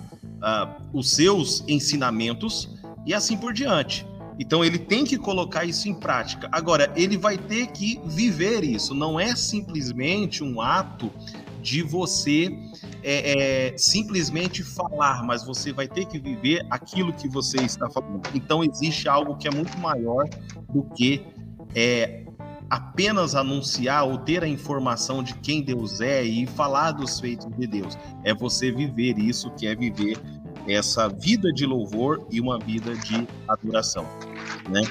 a, 0.41 0.77
os 0.93 1.11
seus 1.11 1.63
ensinamentos 1.67 2.69
e 3.05 3.13
assim 3.13 3.37
por 3.37 3.53
diante. 3.53 4.05
Então 4.39 4.63
ele 4.63 4.79
tem 4.79 5.03
que 5.03 5.17
colocar 5.17 5.65
isso 5.65 5.89
em 5.89 5.93
prática. 5.93 6.47
Agora, 6.51 6.91
ele 6.95 7.17
vai 7.17 7.37
ter 7.37 7.67
que 7.67 7.99
viver 8.05 8.63
isso. 8.63 8.93
Não 8.93 9.19
é 9.19 9.35
simplesmente 9.35 10.43
um 10.43 10.61
ato 10.61 11.11
de 11.61 11.81
você 11.81 12.57
é, 13.03 13.69
é, 13.71 13.77
simplesmente 13.77 14.63
falar, 14.63 15.23
mas 15.23 15.45
você 15.45 15.71
vai 15.71 15.87
ter 15.87 16.05
que 16.05 16.19
viver 16.19 16.65
aquilo 16.69 17.13
que 17.13 17.27
você 17.27 17.57
está 17.57 17.89
falando. 17.89 18.21
Então 18.33 18.63
existe 18.63 19.07
algo 19.07 19.35
que 19.37 19.47
é 19.47 19.51
muito 19.51 19.77
maior 19.77 20.25
do 20.69 20.83
que 20.95 21.25
é, 21.75 22.25
apenas 22.69 23.35
anunciar 23.35 24.05
ou 24.05 24.17
ter 24.17 24.43
a 24.43 24.47
informação 24.47 25.23
de 25.23 25.33
quem 25.35 25.63
Deus 25.63 26.01
é 26.01 26.23
e 26.23 26.45
falar 26.45 26.91
dos 26.91 27.19
feitos 27.19 27.47
de 27.57 27.67
Deus. 27.67 27.97
É 28.23 28.33
você 28.33 28.71
viver 28.71 29.17
isso, 29.17 29.49
que 29.51 29.65
é 29.67 29.75
viver 29.75 30.17
essa 30.67 31.07
vida 31.07 31.51
de 31.51 31.65
louvor 31.65 32.27
e 32.29 32.39
uma 32.39 32.59
vida 32.59 32.95
de 32.95 33.27
adoração, 33.47 34.05
né? 34.69 34.81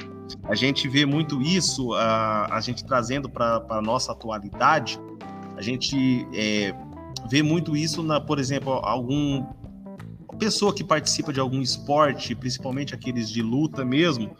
A 0.43 0.55
gente 0.55 0.87
vê 0.87 1.05
muito 1.05 1.41
isso, 1.41 1.93
a, 1.93 2.55
a 2.55 2.61
gente 2.61 2.83
trazendo 2.83 3.29
para 3.29 3.65
a 3.69 3.81
nossa 3.81 4.11
atualidade, 4.11 4.99
a 5.55 5.61
gente 5.61 6.27
é, 6.33 6.73
vê 7.29 7.41
muito 7.41 7.75
isso 7.75 8.03
na, 8.03 8.19
por 8.21 8.39
exemplo, 8.39 8.73
algum 8.73 9.43
pessoa 10.39 10.73
que 10.73 10.83
participa 10.83 11.33
de 11.33 11.39
algum 11.39 11.61
esporte, 11.61 12.33
principalmente 12.33 12.95
aqueles 12.95 13.29
de 13.29 13.41
luta 13.41 13.83
mesmo, 13.83 14.31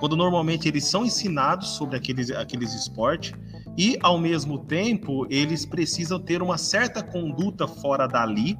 quando 0.00 0.16
normalmente 0.16 0.66
eles 0.66 0.84
são 0.84 1.06
ensinados 1.06 1.68
sobre 1.76 1.96
aqueles, 1.96 2.30
aqueles 2.32 2.74
esportes 2.74 3.32
e 3.78 3.96
ao 4.02 4.18
mesmo 4.18 4.58
tempo 4.58 5.26
eles 5.30 5.64
precisam 5.64 6.18
ter 6.18 6.42
uma 6.42 6.58
certa 6.58 7.02
conduta 7.02 7.68
fora 7.68 8.08
dali, 8.08 8.58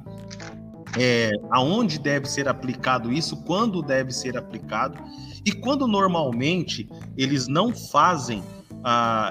é, 0.97 1.31
aonde 1.51 1.99
deve 1.99 2.25
ser 2.27 2.47
aplicado 2.47 3.11
isso, 3.11 3.43
quando 3.43 3.81
deve 3.81 4.11
ser 4.11 4.37
aplicado 4.37 4.97
e 5.45 5.51
quando 5.51 5.87
normalmente 5.87 6.87
eles 7.17 7.47
não 7.47 7.75
fazem 7.75 8.41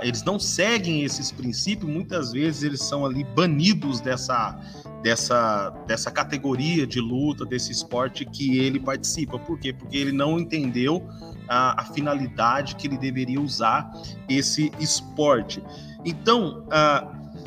eles 0.02 0.23
não 0.25 0.38
seguem 0.38 1.02
esses 1.02 1.30
princípios, 1.30 1.90
muitas 1.90 2.32
vezes 2.32 2.62
eles 2.62 2.82
são 2.82 3.06
ali 3.06 3.23
banidos 3.23 4.00
dessa, 4.00 4.58
dessa, 5.02 5.70
dessa 5.87 6.11
categoria 6.11 6.87
de 6.87 7.00
luta, 7.00 7.44
desse 7.44 7.70
esporte 7.70 8.25
que 8.25 8.58
ele 8.58 8.80
participa. 8.80 9.38
Por 9.38 9.58
quê? 9.58 9.73
Porque 9.73 9.96
ele 9.96 10.12
não 10.12 10.38
entendeu 10.38 11.06
a, 11.49 11.82
a 11.82 11.84
finalidade 11.84 12.75
que 12.76 12.87
ele 12.87 12.99
deveria 12.99 13.40
usar 13.40 13.90
esse 14.28 14.73
esporte. 14.80 15.62
Então, 16.04 16.66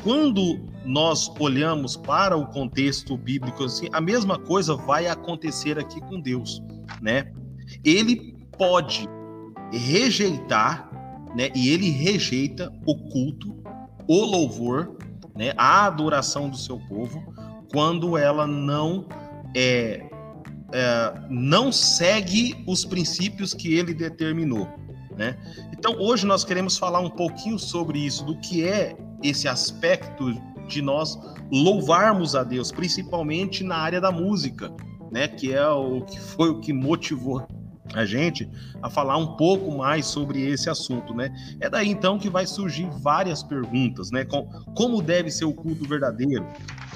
quando 0.02 0.66
nós 0.84 1.30
olhamos 1.38 1.96
para 1.96 2.36
o 2.36 2.46
contexto 2.46 3.16
bíblico, 3.16 3.64
assim, 3.64 3.88
a 3.92 4.00
mesma 4.00 4.38
coisa 4.38 4.74
vai 4.74 5.06
acontecer 5.06 5.78
aqui 5.78 6.00
com 6.00 6.18
Deus, 6.20 6.62
né? 7.02 7.30
Ele 7.84 8.34
pode 8.56 9.06
rejeitar 9.70 10.87
né? 11.38 11.52
E 11.54 11.68
ele 11.68 11.88
rejeita 11.88 12.72
o 12.84 12.96
culto, 12.96 13.62
o 14.08 14.24
louvor, 14.24 14.96
né? 15.36 15.52
A 15.56 15.86
adoração 15.86 16.50
do 16.50 16.56
seu 16.56 16.80
povo 16.88 17.32
quando 17.70 18.18
ela 18.18 18.44
não 18.44 19.06
é, 19.54 20.04
é 20.72 21.14
não 21.30 21.70
segue 21.70 22.56
os 22.66 22.84
princípios 22.84 23.54
que 23.54 23.72
ele 23.72 23.94
determinou, 23.94 24.66
né? 25.16 25.38
Então 25.72 25.94
hoje 26.00 26.26
nós 26.26 26.42
queremos 26.42 26.76
falar 26.76 26.98
um 26.98 27.10
pouquinho 27.10 27.56
sobre 27.56 28.00
isso, 28.00 28.24
do 28.24 28.36
que 28.40 28.64
é 28.64 28.96
esse 29.22 29.46
aspecto 29.46 30.34
de 30.66 30.82
nós 30.82 31.16
louvarmos 31.52 32.34
a 32.34 32.42
Deus, 32.42 32.72
principalmente 32.72 33.62
na 33.62 33.76
área 33.76 34.00
da 34.00 34.10
música, 34.10 34.74
né? 35.12 35.28
Que 35.28 35.54
é 35.54 35.68
o 35.68 36.00
que 36.00 36.18
foi 36.18 36.50
o 36.50 36.58
que 36.58 36.72
motivou 36.72 37.46
a 37.94 38.04
gente 38.04 38.48
a 38.82 38.90
falar 38.90 39.16
um 39.16 39.36
pouco 39.36 39.76
mais 39.76 40.06
sobre 40.06 40.42
esse 40.42 40.68
assunto, 40.68 41.14
né? 41.14 41.30
É 41.60 41.68
daí 41.68 41.88
então 41.88 42.18
que 42.18 42.28
vai 42.28 42.46
surgir 42.46 42.88
várias 43.00 43.42
perguntas, 43.42 44.10
né? 44.10 44.26
Como 44.74 45.02
deve 45.02 45.30
ser 45.30 45.44
o 45.44 45.52
culto 45.52 45.88
verdadeiro? 45.88 46.46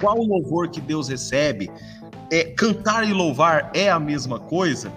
Qual 0.01 0.19
o 0.19 0.27
louvor 0.27 0.69
que 0.69 0.81
Deus 0.81 1.09
recebe? 1.09 1.71
É, 2.31 2.45
cantar 2.45 3.09
e 3.09 3.13
louvar 3.13 3.71
é 3.75 3.91
a 3.91 3.99
mesma 3.99 4.39
coisa? 4.39 4.91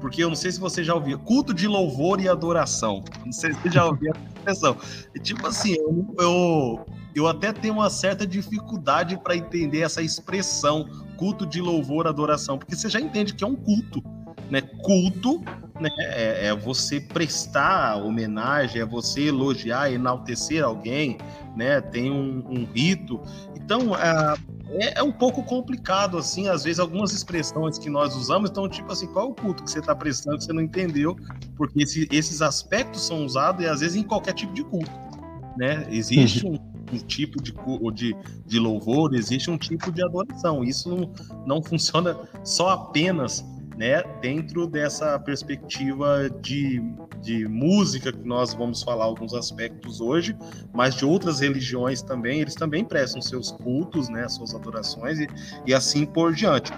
Porque 0.00 0.22
eu 0.22 0.28
não 0.28 0.36
sei 0.36 0.52
se 0.52 0.60
você 0.60 0.84
já 0.84 0.94
ouviu, 0.94 1.18
culto 1.18 1.54
de 1.54 1.66
louvor 1.66 2.20
e 2.20 2.28
adoração. 2.28 3.02
Não 3.24 3.32
sei 3.32 3.54
se 3.54 3.60
você 3.60 3.70
já 3.70 3.86
ouviu 3.86 4.12
essa 4.12 4.26
expressão. 4.36 4.76
E, 5.14 5.18
tipo 5.18 5.46
assim, 5.46 5.74
eu, 5.74 6.14
eu, 6.20 6.86
eu 7.14 7.26
até 7.26 7.52
tenho 7.54 7.74
uma 7.74 7.88
certa 7.88 8.26
dificuldade 8.26 9.16
para 9.16 9.34
entender 9.34 9.80
essa 9.80 10.02
expressão, 10.02 10.86
culto 11.16 11.46
de 11.46 11.60
louvor, 11.60 12.06
adoração, 12.06 12.58
porque 12.58 12.76
você 12.76 12.90
já 12.90 13.00
entende 13.00 13.32
que 13.34 13.42
é 13.42 13.46
um 13.46 13.56
culto 13.56 14.02
né? 14.50 14.60
Culto 14.60 15.42
né? 15.80 15.90
É, 15.98 16.46
é, 16.46 16.54
você 16.54 17.00
prestar 17.00 17.96
homenagem, 17.96 18.80
é 18.80 18.84
você 18.84 19.28
elogiar, 19.28 19.92
enaltecer 19.92 20.62
alguém, 20.62 21.18
né? 21.56 21.80
Tem 21.80 22.10
um, 22.10 22.44
um 22.48 22.64
rito. 22.64 23.20
Então, 23.56 23.94
é, 23.96 24.34
é, 24.98 25.02
um 25.02 25.12
pouco 25.12 25.42
complicado, 25.42 26.16
assim, 26.16 26.48
às 26.48 26.64
vezes 26.64 26.78
algumas 26.78 27.12
expressões 27.12 27.78
que 27.78 27.90
nós 27.90 28.14
usamos, 28.14 28.50
então, 28.50 28.68
tipo 28.68 28.92
assim, 28.92 29.06
qual 29.08 29.26
é 29.26 29.30
o 29.30 29.34
culto 29.34 29.64
que 29.64 29.70
você 29.70 29.80
está 29.80 29.94
prestando 29.94 30.38
que 30.38 30.44
você 30.44 30.52
não 30.52 30.62
entendeu? 30.62 31.16
Porque 31.56 31.82
esse, 31.82 32.08
esses 32.10 32.40
aspectos 32.40 33.06
são 33.06 33.24
usados, 33.24 33.64
e 33.64 33.68
às 33.68 33.80
vezes, 33.80 33.96
em 33.96 34.02
qualquer 34.02 34.34
tipo 34.34 34.52
de 34.54 34.62
culto, 34.62 34.90
né? 35.56 35.86
Existe 35.90 36.46
uhum. 36.46 36.54
um, 36.92 36.96
um, 36.96 36.98
tipo 36.98 37.42
de, 37.42 37.52
de, 37.92 38.16
de 38.46 38.58
louvor, 38.60 39.14
existe 39.14 39.50
um 39.50 39.58
tipo 39.58 39.90
de 39.90 40.04
adoração. 40.04 40.62
Isso 40.62 40.88
não, 40.88 41.12
não 41.44 41.62
funciona 41.64 42.16
só 42.44 42.70
apenas 42.70 43.44
né, 43.76 44.02
dentro 44.20 44.66
dessa 44.66 45.18
perspectiva 45.18 46.30
de, 46.40 46.82
de 47.20 47.46
música, 47.48 48.12
que 48.12 48.26
nós 48.26 48.54
vamos 48.54 48.82
falar 48.82 49.04
alguns 49.04 49.34
aspectos 49.34 50.00
hoje, 50.00 50.36
mas 50.72 50.94
de 50.94 51.04
outras 51.04 51.40
religiões 51.40 52.02
também, 52.02 52.40
eles 52.40 52.54
também 52.54 52.84
prestam 52.84 53.20
seus 53.20 53.50
cultos, 53.50 54.08
né, 54.08 54.28
suas 54.28 54.54
adorações 54.54 55.18
e, 55.18 55.26
e 55.66 55.74
assim 55.74 56.06
por 56.06 56.32
diante. 56.32 56.72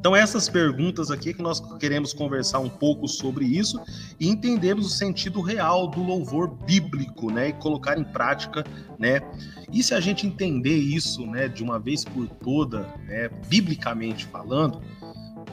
Então, 0.00 0.16
essas 0.16 0.48
perguntas 0.48 1.10
aqui 1.10 1.34
que 1.34 1.42
nós 1.42 1.60
queremos 1.78 2.14
conversar 2.14 2.58
um 2.58 2.70
pouco 2.70 3.06
sobre 3.06 3.44
isso 3.44 3.78
e 4.18 4.30
entendermos 4.30 4.86
o 4.86 4.88
sentido 4.88 5.42
real 5.42 5.88
do 5.88 6.02
louvor 6.02 6.48
bíblico, 6.64 7.30
né? 7.30 7.50
E 7.50 7.52
colocar 7.52 7.98
em 7.98 8.04
prática, 8.04 8.64
né? 8.98 9.20
E 9.70 9.82
se 9.82 9.92
a 9.92 10.00
gente 10.00 10.26
entender 10.26 10.74
isso, 10.74 11.26
né, 11.26 11.48
de 11.48 11.62
uma 11.62 11.78
vez 11.78 12.02
por 12.02 12.26
toda, 12.26 12.88
né, 13.06 13.28
biblicamente 13.46 14.24
falando, 14.24 14.80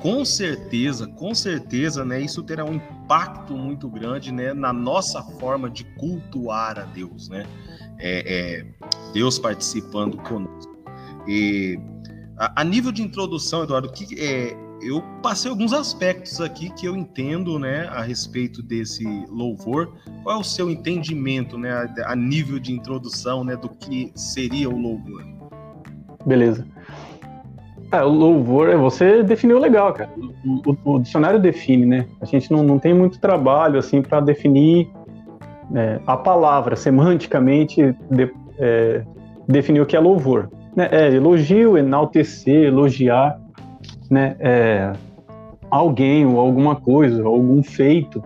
com 0.01 0.24
certeza, 0.24 1.08
com 1.08 1.34
certeza, 1.34 2.06
né, 2.06 2.22
isso 2.22 2.44
terá 2.44 2.63
um 2.63 2.74
impacto 2.74 3.56
muito 3.56 3.89
grande, 3.89 4.32
né, 4.32 4.54
na 4.54 4.72
nossa 4.72 5.22
forma 5.22 5.70
de 5.70 5.84
cultuar 5.96 6.80
a 6.80 6.84
Deus, 6.84 7.30
né, 7.30 7.46
é, 8.00 8.60
é 8.60 8.66
Deus 9.13 9.39
participando 9.39 10.18
conosco. 10.18 10.77
E 11.27 11.80
a, 12.38 12.62
a, 12.62 12.63
nível 12.63 12.92
de 12.92 13.01
introdução, 13.01 13.63
Eduardo, 13.63 13.92
que 13.92 14.20
é, 14.20 14.56
eu 14.82 15.01
passei 15.22 15.50
alguns 15.50 15.74
aspectos 15.74 16.39
aqui 16.39 16.70
que 16.70 16.86
eu 16.86 16.96
entendo, 16.96 17.58
né, 17.58 17.88
a 17.88 18.01
respeito 18.01 18.62
desse 18.62 19.03
louvor. 19.27 19.94
Qual 20.24 20.38
é 20.38 20.40
o 20.40 20.44
seu 20.44 20.70
entendimento, 20.70 21.57
né, 21.57 21.72
a, 21.72 22.12
a 22.12 22.16
nível 22.16 22.60
de 22.60 22.72
introdução, 22.72 23.44
né, 23.44 23.55
do 23.55 23.70
que 23.70 24.12
seria 24.16 24.70
o 24.70 24.77
louvor? 24.77 25.25
Beleza. 26.25 26.68
É, 27.91 28.03
o 28.03 28.09
louvor, 28.09 28.75
você 28.77 29.23
definiu 29.23 29.57
legal, 29.59 29.93
cara. 29.93 30.09
O, 30.45 30.71
o, 30.71 30.95
o, 30.95 31.00
dicionário 31.00 31.39
define, 31.39 31.85
né? 31.85 32.05
A 32.19 32.25
gente 32.25 32.51
não, 32.51 32.61
não 32.61 32.77
tem 32.77 32.93
muito 32.93 33.19
trabalho, 33.19 33.79
assim, 33.79 34.01
para 34.01 34.19
definir 34.19 34.89
é, 35.73 36.00
a 36.05 36.17
palavra, 36.17 36.75
semanticamente, 36.75 37.95
de, 38.11 38.31
é, 38.59 39.03
definir 39.47 39.79
o 39.81 39.85
que 39.85 39.95
é 39.95 40.00
louvor. 40.00 40.50
Né? 40.75 40.89
É 40.91 41.13
elogio, 41.13 41.77
enaltecer, 41.77 42.65
elogiar, 42.65 43.39
né? 44.11 44.35
É, 44.39 44.91
alguém 45.71 46.25
ou 46.25 46.39
alguma 46.39 46.75
coisa, 46.75 47.23
algum 47.23 47.63
feito. 47.63 48.21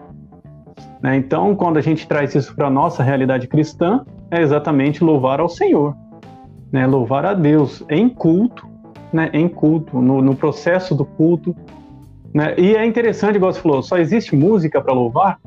Né? 1.01 1.17
Então, 1.17 1.55
quando 1.55 1.77
a 1.77 1.81
gente 1.81 2.07
traz 2.07 2.33
isso 2.33 2.55
para 2.55 2.67
a 2.67 2.69
nossa 2.69 3.03
realidade 3.03 3.47
cristã, 3.47 4.05
é 4.29 4.41
exatamente 4.41 5.03
louvar 5.03 5.39
ao 5.39 5.49
Senhor, 5.49 5.95
né? 6.71 6.87
louvar 6.87 7.25
a 7.25 7.33
Deus 7.33 7.83
em 7.89 8.07
culto, 8.07 8.70
né, 9.11 9.29
em 9.33 9.47
culto, 9.47 10.01
no, 10.01 10.21
no 10.21 10.35
processo 10.35 10.95
do 10.95 11.05
culto. 11.05 11.55
Né? 12.33 12.55
E 12.57 12.75
é 12.75 12.85
interessante, 12.85 13.35
igual 13.35 13.51
você 13.51 13.59
falou, 13.59 13.81
só 13.81 13.97
existe 13.97 14.35
música 14.35 14.81
para 14.81 14.93
louvar? 14.93 15.39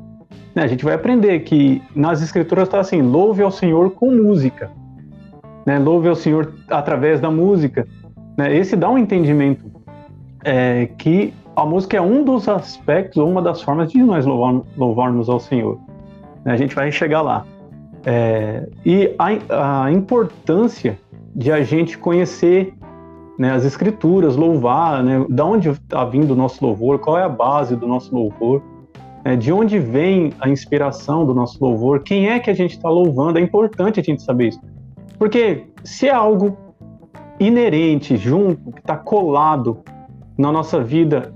Né? 0.53 0.63
A 0.63 0.67
gente 0.67 0.85
vai 0.85 0.93
aprender 0.93 1.39
que 1.41 1.81
nas 1.95 2.21
escrituras 2.21 2.67
está 2.67 2.79
assim, 2.79 3.01
louve 3.01 3.43
ao 3.43 3.51
Senhor 3.51 3.91
com 3.91 4.11
música. 4.11 4.71
Né? 5.65 5.79
Louve 5.79 6.07
ao 6.07 6.15
Senhor 6.15 6.53
através 6.69 7.19
da 7.19 7.31
música. 7.31 7.87
Né? 8.37 8.55
Esse 8.55 8.75
dá 8.75 8.89
um 8.89 8.97
entendimento 8.97 9.65
é, 10.43 10.87
que 10.97 11.33
a 11.55 11.65
música 11.65 11.97
é 11.97 12.01
um 12.01 12.23
dos 12.23 12.47
aspectos, 12.47 13.17
ou 13.17 13.29
uma 13.29 13.41
das 13.41 13.61
formas 13.61 13.91
de 13.91 14.01
nós 14.03 14.25
louvarmos, 14.25 14.65
louvarmos 14.77 15.29
ao 15.29 15.39
Senhor. 15.39 15.79
Né? 16.43 16.53
A 16.53 16.57
gente 16.57 16.75
vai 16.75 16.91
chegar 16.91 17.21
lá. 17.21 17.45
É, 18.05 18.67
e 18.85 19.15
a, 19.17 19.83
a 19.85 19.91
importância 19.91 20.99
de 21.35 21.51
a 21.51 21.63
gente 21.63 21.97
conhecer 21.97 22.73
né, 23.37 23.51
as 23.51 23.65
escrituras, 23.65 24.35
louvar, 24.35 25.03
né, 25.03 25.25
da 25.29 25.45
onde 25.45 25.69
está 25.69 26.05
vindo 26.05 26.31
o 26.31 26.35
nosso 26.35 26.65
louvor, 26.65 26.99
qual 26.99 27.17
é 27.17 27.23
a 27.23 27.29
base 27.29 27.75
do 27.75 27.87
nosso 27.87 28.15
louvor, 28.15 28.61
né, 29.23 29.35
de 29.35 29.51
onde 29.51 29.79
vem 29.79 30.31
a 30.39 30.47
inspiração 30.47 31.25
do 31.25 31.33
nosso 31.33 31.63
louvor, 31.63 32.03
quem 32.03 32.29
é 32.29 32.39
que 32.39 32.49
a 32.49 32.53
gente 32.53 32.71
está 32.71 32.89
louvando, 32.89 33.39
é 33.39 33.41
importante 33.41 33.99
a 33.99 34.03
gente 34.03 34.21
saber 34.21 34.49
isso. 34.49 34.61
Porque 35.17 35.65
se 35.83 36.07
é 36.07 36.13
algo 36.13 36.57
inerente, 37.39 38.15
junto, 38.15 38.71
que 38.71 38.79
está 38.79 38.95
colado 38.95 39.79
na 40.37 40.51
nossa 40.51 40.81
vida 40.81 41.33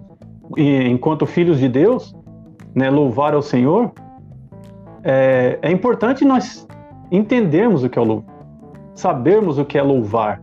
enquanto 0.57 1.25
filhos 1.25 1.59
de 1.59 1.67
Deus, 1.67 2.15
né, 2.73 2.89
louvar 2.89 3.33
ao 3.33 3.41
Senhor, 3.41 3.91
é, 5.03 5.59
é 5.61 5.71
importante 5.71 6.25
nós 6.25 6.67
entendermos 7.11 7.83
o 7.83 7.89
que 7.89 7.97
é 7.97 8.01
o 8.01 8.05
louvor, 8.05 8.33
sabermos 8.93 9.57
o 9.57 9.65
que 9.65 9.77
é 9.77 9.81
louvar, 9.81 10.41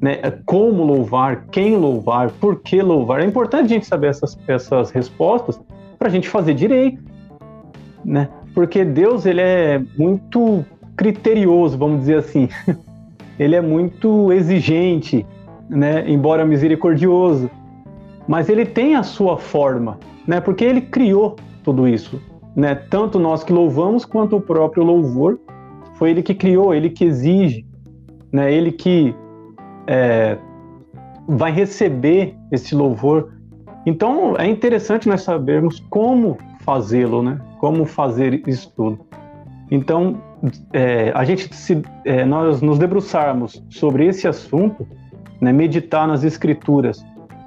né? 0.00 0.18
Como 0.44 0.84
louvar, 0.84 1.46
quem 1.50 1.76
louvar, 1.76 2.30
por 2.30 2.60
que 2.60 2.80
louvar. 2.80 3.20
É 3.20 3.24
importante 3.24 3.66
a 3.66 3.68
gente 3.68 3.86
saber 3.86 4.08
essas, 4.08 4.38
essas 4.46 4.90
respostas 4.90 5.60
para 5.98 6.08
a 6.08 6.10
gente 6.10 6.28
fazer 6.28 6.54
direito, 6.54 7.02
né? 8.04 8.28
Porque 8.54 8.84
Deus 8.84 9.26
ele 9.26 9.40
é 9.40 9.82
muito 9.96 10.64
criterioso, 10.96 11.76
vamos 11.76 12.00
dizer 12.00 12.18
assim. 12.18 12.48
ele 13.38 13.54
é 13.54 13.60
muito 13.60 14.32
exigente, 14.32 15.26
né? 15.68 16.08
Embora 16.08 16.44
misericordioso, 16.44 17.50
mas 18.26 18.48
ele 18.48 18.64
tem 18.64 18.94
a 18.94 19.02
sua 19.02 19.36
forma, 19.36 19.98
né? 20.26 20.40
Porque 20.40 20.64
ele 20.64 20.80
criou 20.80 21.36
tudo 21.64 21.88
isso, 21.88 22.20
né? 22.54 22.74
Tanto 22.74 23.18
nós 23.18 23.42
que 23.42 23.52
louvamos 23.52 24.04
quanto 24.04 24.36
o 24.36 24.40
próprio 24.40 24.84
louvor 24.84 25.38
foi 25.94 26.10
ele 26.10 26.22
que 26.22 26.34
criou, 26.34 26.72
ele 26.72 26.90
que 26.90 27.04
exige, 27.04 27.66
né? 28.32 28.52
Ele 28.52 28.70
que 28.70 29.14
é, 29.88 30.36
vai 31.26 31.50
receber 31.50 32.36
esse 32.52 32.74
louvor. 32.74 33.32
Então 33.86 34.36
é 34.36 34.46
interessante 34.46 35.08
nós 35.08 35.22
sabermos 35.22 35.80
como 35.88 36.36
fazê-lo, 36.60 37.22
né? 37.22 37.40
Como 37.58 37.86
fazer 37.86 38.42
isso 38.46 38.70
tudo. 38.76 39.00
Então 39.70 40.20
é, 40.72 41.10
a 41.14 41.24
gente 41.24 41.54
se, 41.54 41.82
é, 42.04 42.24
nós 42.24 42.60
nos 42.60 42.78
debruçarmos 42.78 43.64
sobre 43.70 44.06
esse 44.06 44.28
assunto, 44.28 44.86
né? 45.40 45.52
Meditar 45.52 46.06
nas 46.06 46.22
escrituras 46.22 47.04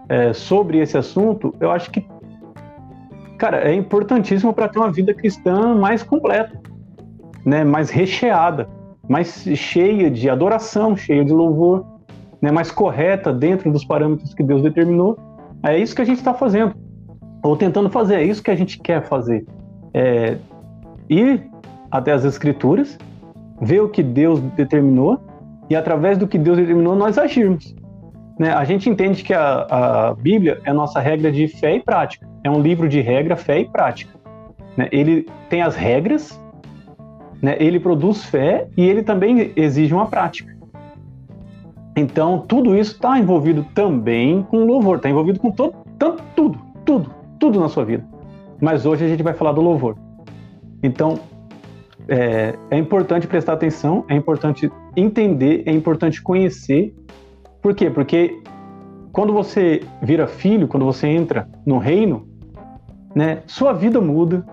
é, 0.10 0.34
sobre 0.34 0.80
esse 0.80 0.98
assunto, 0.98 1.54
eu 1.60 1.72
acho 1.72 1.92
que 1.92 2.06
cara 3.38 3.68
é 3.68 3.74
importantíssimo 3.74 4.54
para 4.54 4.68
ter 4.68 4.78
uma 4.78 4.92
vida 4.92 5.14
cristã 5.14 5.74
mais 5.74 6.04
completa, 6.04 6.60
né? 7.46 7.64
Mais 7.64 7.90
recheada, 7.90 8.68
mais 9.08 9.44
cheia 9.56 10.10
de 10.10 10.30
adoração, 10.30 10.96
cheia 10.96 11.24
de 11.24 11.32
louvor 11.32 11.91
né, 12.42 12.52
mais 12.52 12.72
correta 12.72 13.32
dentro 13.32 13.72
dos 13.72 13.86
parâmetros 13.86 14.34
que 14.34 14.44
Deus 14.44 14.62
determinou, 14.62 15.18
é 15.64 15.78
isso 15.78 15.96
que 15.96 16.02
a 16.02 16.06
gente 16.06 16.18
está 16.18 16.34
fazendo, 16.34 16.74
ou 17.44 17.56
tentando 17.56 17.90
fazer, 17.90 18.16
é 18.16 18.24
isso 18.24 18.42
que 18.42 18.52
a 18.52 18.56
gente 18.56 18.80
quer 18.80 19.04
fazer. 19.04 19.46
É 19.94 20.38
ir 21.10 21.44
até 21.92 22.14
as 22.14 22.24
Escrituras, 22.24 22.98
ver 23.62 23.82
o 23.82 23.90
que 23.90 24.02
Deus 24.02 24.40
determinou 24.40 25.20
e 25.70 25.76
através 25.76 26.18
do 26.18 26.28
que 26.28 26.38
Deus 26.38 26.58
determinou 26.58 26.96
nós 26.96 27.18
agirmos. 27.18 27.76
Né? 28.40 28.52
A 28.52 28.64
gente 28.64 28.90
entende 28.90 29.24
que 29.24 29.34
a, 29.34 29.68
a 29.70 30.14
Bíblia 30.16 30.60
é 30.64 30.72
a 30.72 30.74
nossa 30.74 31.00
regra 31.00 31.32
de 31.32 31.48
fé 31.48 31.76
e 31.76 31.80
prática. 31.80 32.28
É 32.44 32.50
um 32.50 32.62
livro 32.62 32.90
de 32.90 33.02
regra, 33.02 33.36
fé 33.36 33.60
e 33.60 33.66
prática. 33.70 34.18
Né? 34.76 34.88
Ele 34.92 35.28
tem 35.50 35.62
as 35.62 35.76
regras, 35.76 36.40
né? 37.42 37.56
ele 37.60 37.80
produz 37.80 38.24
fé 38.24 38.68
e 38.76 38.82
ele 38.82 39.04
também 39.04 39.52
exige 39.56 39.94
uma 39.94 40.08
prática. 40.08 40.51
Então, 41.96 42.40
tudo 42.48 42.76
isso 42.76 42.94
está 42.94 43.20
envolvido 43.20 43.66
também 43.74 44.44
com 44.44 44.66
louvor, 44.66 44.98
está 44.98 45.10
envolvido 45.10 45.40
com 45.40 45.52
todo, 45.52 45.74
tanto, 46.00 46.24
tudo, 46.36 46.60
tudo, 46.86 47.12
tudo 47.40 47.60
na 47.60 47.68
sua 47.68 47.84
vida. 47.84 48.06
Mas 48.62 48.86
hoje 48.86 49.04
a 49.04 49.08
gente 49.08 49.24
vai 49.24 49.34
falar 49.34 49.52
do 49.52 49.62
louvor. 49.62 49.98
Então, 50.82 51.20
é, 52.08 52.56
é 52.70 52.78
importante 52.78 53.28
prestar 53.28 53.54
atenção, 53.54 54.06
é 54.08 54.16
importante 54.16 54.72
entender, 54.96 55.64
é 55.66 55.72
importante 55.72 56.22
conhecer. 56.22 56.94
Por 57.62 57.76
quê? 57.76 57.90
Porque 57.90 58.42
quando 59.12 59.34
você 59.34 59.82
vira 60.02 60.28
filho, 60.28 60.68
quando 60.68 60.86
você 60.86 61.08
entra 61.08 61.48
no 61.66 61.78
reino, 61.78 62.28
né, 63.14 63.44
sua 63.46 63.74
vida 63.74 64.00
muda, 64.00 64.46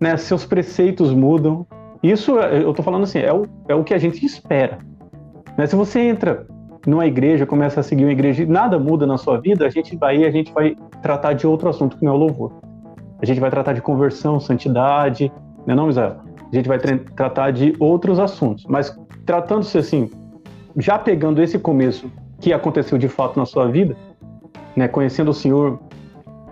né, 0.00 0.16
seus 0.16 0.46
preceitos 0.46 1.12
mudam. 1.12 1.66
Isso, 2.02 2.38
eu 2.38 2.70
estou 2.70 2.84
falando 2.84 3.04
assim, 3.04 3.18
é 3.18 3.32
o, 3.32 3.46
é 3.68 3.74
o 3.74 3.84
que 3.84 3.94
a 3.94 3.98
gente 3.98 4.24
espera. 4.24 4.78
Né? 5.56 5.66
Se 5.66 5.76
você 5.76 6.00
entra 6.00 6.46
numa 6.86 7.06
igreja, 7.06 7.46
começa 7.46 7.80
a 7.80 7.82
seguir 7.82 8.04
uma 8.04 8.12
igreja 8.12 8.42
e 8.42 8.46
nada 8.46 8.78
muda 8.78 9.06
na 9.06 9.16
sua 9.16 9.40
vida, 9.40 9.66
a 9.66 9.70
gente 9.70 9.96
vai 9.96 10.24
a 10.24 10.30
gente 10.30 10.52
vai 10.52 10.76
tratar 11.02 11.32
de 11.32 11.46
outro 11.46 11.68
assunto 11.68 11.96
que 11.96 12.04
não 12.04 12.12
é 12.12 12.14
o 12.14 12.18
louvor. 12.18 12.52
A 13.20 13.26
gente 13.26 13.40
vai 13.40 13.50
tratar 13.50 13.72
de 13.72 13.80
conversão, 13.80 14.38
santidade, 14.38 15.32
não 15.66 15.72
é 15.72 15.76
não, 15.76 15.88
Israel? 15.88 16.16
A 16.52 16.54
gente 16.54 16.68
vai 16.68 16.78
tra 16.78 16.98
tratar 17.16 17.50
de 17.50 17.74
outros 17.78 18.18
assuntos. 18.18 18.64
Mas 18.68 18.96
tratando-se 19.24 19.78
assim, 19.78 20.10
já 20.76 20.98
pegando 20.98 21.42
esse 21.42 21.58
começo, 21.58 22.10
que 22.40 22.52
aconteceu 22.52 22.98
de 22.98 23.08
fato 23.08 23.38
na 23.38 23.46
sua 23.46 23.66
vida, 23.68 23.96
né, 24.76 24.86
conhecendo 24.86 25.30
o 25.30 25.34
Senhor, 25.34 25.80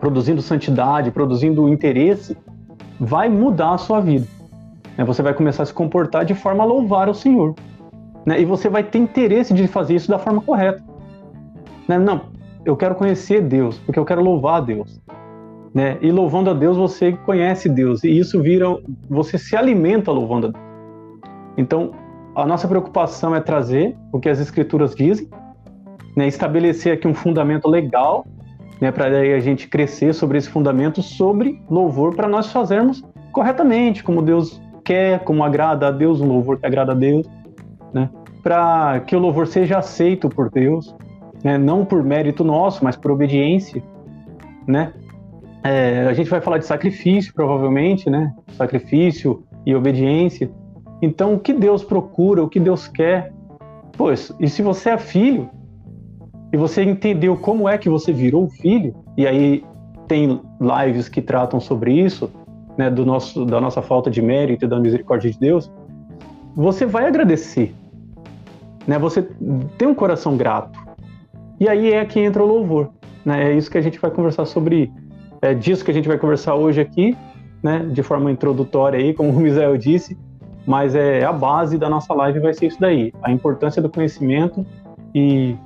produzindo 0.00 0.40
santidade, 0.40 1.10
produzindo 1.10 1.68
interesse, 1.68 2.36
vai 2.98 3.28
mudar 3.28 3.74
a 3.74 3.78
sua 3.78 4.00
vida. 4.00 4.26
Né? 4.96 5.04
Você 5.04 5.22
vai 5.22 5.34
começar 5.34 5.64
a 5.64 5.66
se 5.66 5.74
comportar 5.74 6.24
de 6.24 6.34
forma 6.34 6.62
a 6.62 6.66
louvar 6.66 7.08
o 7.08 7.14
Senhor. 7.14 7.54
Né? 8.24 8.40
E 8.40 8.44
você 8.44 8.68
vai 8.68 8.82
ter 8.82 8.98
interesse 8.98 9.52
de 9.52 9.66
fazer 9.66 9.94
isso 9.94 10.08
da 10.08 10.18
forma 10.18 10.40
correta. 10.40 10.82
Né? 11.88 11.98
Não, 11.98 12.22
eu 12.64 12.76
quero 12.76 12.94
conhecer 12.94 13.40
Deus, 13.40 13.78
porque 13.78 13.98
eu 13.98 14.04
quero 14.04 14.22
louvar 14.22 14.56
a 14.56 14.60
Deus. 14.60 15.00
Né? 15.74 15.98
E 16.00 16.10
louvando 16.10 16.50
a 16.50 16.54
Deus, 16.54 16.76
você 16.76 17.12
conhece 17.12 17.68
Deus. 17.68 18.04
E 18.04 18.10
isso 18.10 18.40
vira. 18.40 18.66
Você 19.08 19.38
se 19.38 19.56
alimenta 19.56 20.10
louvando 20.10 20.48
a 20.48 20.50
Deus. 20.50 20.64
Então, 21.56 21.92
a 22.34 22.46
nossa 22.46 22.66
preocupação 22.66 23.34
é 23.34 23.40
trazer 23.40 23.96
o 24.10 24.18
que 24.18 24.28
as 24.28 24.40
Escrituras 24.40 24.94
dizem, 24.94 25.28
né? 26.16 26.26
estabelecer 26.26 26.94
aqui 26.94 27.06
um 27.06 27.14
fundamento 27.14 27.68
legal, 27.68 28.26
né? 28.80 28.90
para 28.90 29.06
a 29.06 29.40
gente 29.40 29.68
crescer 29.68 30.14
sobre 30.14 30.38
esse 30.38 30.48
fundamento, 30.48 31.02
sobre 31.02 31.60
louvor, 31.68 32.14
para 32.14 32.28
nós 32.28 32.50
fazermos 32.50 33.02
corretamente, 33.32 34.02
como 34.02 34.22
Deus 34.22 34.60
quer, 34.84 35.20
como 35.20 35.44
agrada 35.44 35.88
a 35.88 35.90
Deus, 35.90 36.20
um 36.20 36.26
louvor 36.26 36.58
que 36.58 36.66
agrada 36.66 36.92
a 36.92 36.94
Deus? 36.94 37.26
Para 38.42 39.00
que 39.00 39.14
o 39.14 39.18
louvor 39.18 39.46
seja 39.46 39.78
aceito 39.78 40.28
por 40.28 40.50
Deus, 40.50 40.94
né? 41.44 41.56
não 41.56 41.84
por 41.84 42.02
mérito 42.02 42.42
nosso, 42.42 42.84
mas 42.84 42.96
por 42.96 43.10
obediência. 43.10 43.82
Né? 44.66 44.92
É, 45.62 46.06
a 46.08 46.12
gente 46.12 46.28
vai 46.28 46.40
falar 46.40 46.58
de 46.58 46.66
sacrifício, 46.66 47.32
provavelmente, 47.34 48.10
né? 48.10 48.34
sacrifício 48.56 49.44
e 49.64 49.74
obediência. 49.74 50.50
Então, 51.00 51.34
o 51.34 51.38
que 51.38 51.52
Deus 51.52 51.84
procura, 51.84 52.42
o 52.42 52.48
que 52.48 52.58
Deus 52.58 52.88
quer? 52.88 53.32
Pois, 53.96 54.32
e 54.40 54.48
se 54.48 54.62
você 54.62 54.90
é 54.90 54.98
filho, 54.98 55.48
e 56.52 56.56
você 56.56 56.82
entendeu 56.82 57.36
como 57.36 57.68
é 57.68 57.78
que 57.78 57.88
você 57.88 58.12
virou 58.12 58.48
filho, 58.48 58.94
e 59.16 59.26
aí 59.26 59.64
tem 60.06 60.40
lives 60.60 61.08
que 61.08 61.22
tratam 61.22 61.60
sobre 61.60 61.92
isso, 61.92 62.30
né, 62.76 62.90
do 62.90 63.04
nosso, 63.04 63.44
da 63.44 63.60
nossa 63.60 63.82
falta 63.82 64.10
de 64.10 64.20
mérito 64.20 64.64
e 64.64 64.68
da 64.68 64.78
misericórdia 64.78 65.30
de 65.30 65.38
Deus, 65.38 65.70
você 66.54 66.84
vai 66.84 67.06
agradecer. 67.06 67.74
Né? 68.86 68.98
Você 68.98 69.22
tem 69.78 69.88
um 69.88 69.94
coração 69.94 70.36
grato. 70.36 70.78
E 71.60 71.68
aí 71.68 71.92
é 71.92 72.04
que 72.04 72.20
entra 72.20 72.42
o 72.42 72.46
louvor. 72.46 72.90
Né? 73.24 73.52
É 73.52 73.56
isso 73.56 73.70
que 73.70 73.78
a 73.78 73.80
gente 73.80 73.98
vai 73.98 74.10
conversar 74.10 74.44
sobre. 74.46 74.92
É 75.40 75.54
disso 75.54 75.84
que 75.84 75.90
a 75.90 75.94
gente 75.94 76.08
vai 76.08 76.18
conversar 76.18 76.54
hoje 76.54 76.80
aqui, 76.80 77.16
né? 77.62 77.80
de 77.90 78.02
forma 78.02 78.30
introdutória, 78.30 78.98
aí, 78.98 79.12
como 79.12 79.30
o 79.30 79.40
Misael 79.40 79.76
disse. 79.76 80.16
Mas 80.66 80.94
é 80.94 81.24
a 81.24 81.32
base 81.32 81.76
da 81.76 81.88
nossa 81.88 82.14
live 82.14 82.38
vai 82.40 82.54
ser 82.54 82.66
isso 82.66 82.80
daí: 82.80 83.12
a 83.22 83.32
importância 83.32 83.82
do 83.82 83.88
conhecimento 83.88 84.64
e, 85.14 85.56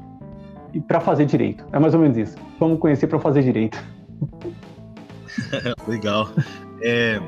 e 0.73 0.81
para 0.81 1.01
fazer 1.01 1.27
direito. 1.27 1.65
É 1.73 1.79
mais 1.79 1.95
ou 1.95 2.01
menos 2.01 2.17
isso. 2.17 2.37
Vamos 2.59 2.79
conhecer 2.79 3.07
para 3.07 3.19
fazer 3.19 3.43
direito. 3.43 3.83
Legal. 5.87 6.29
É, 6.83 7.21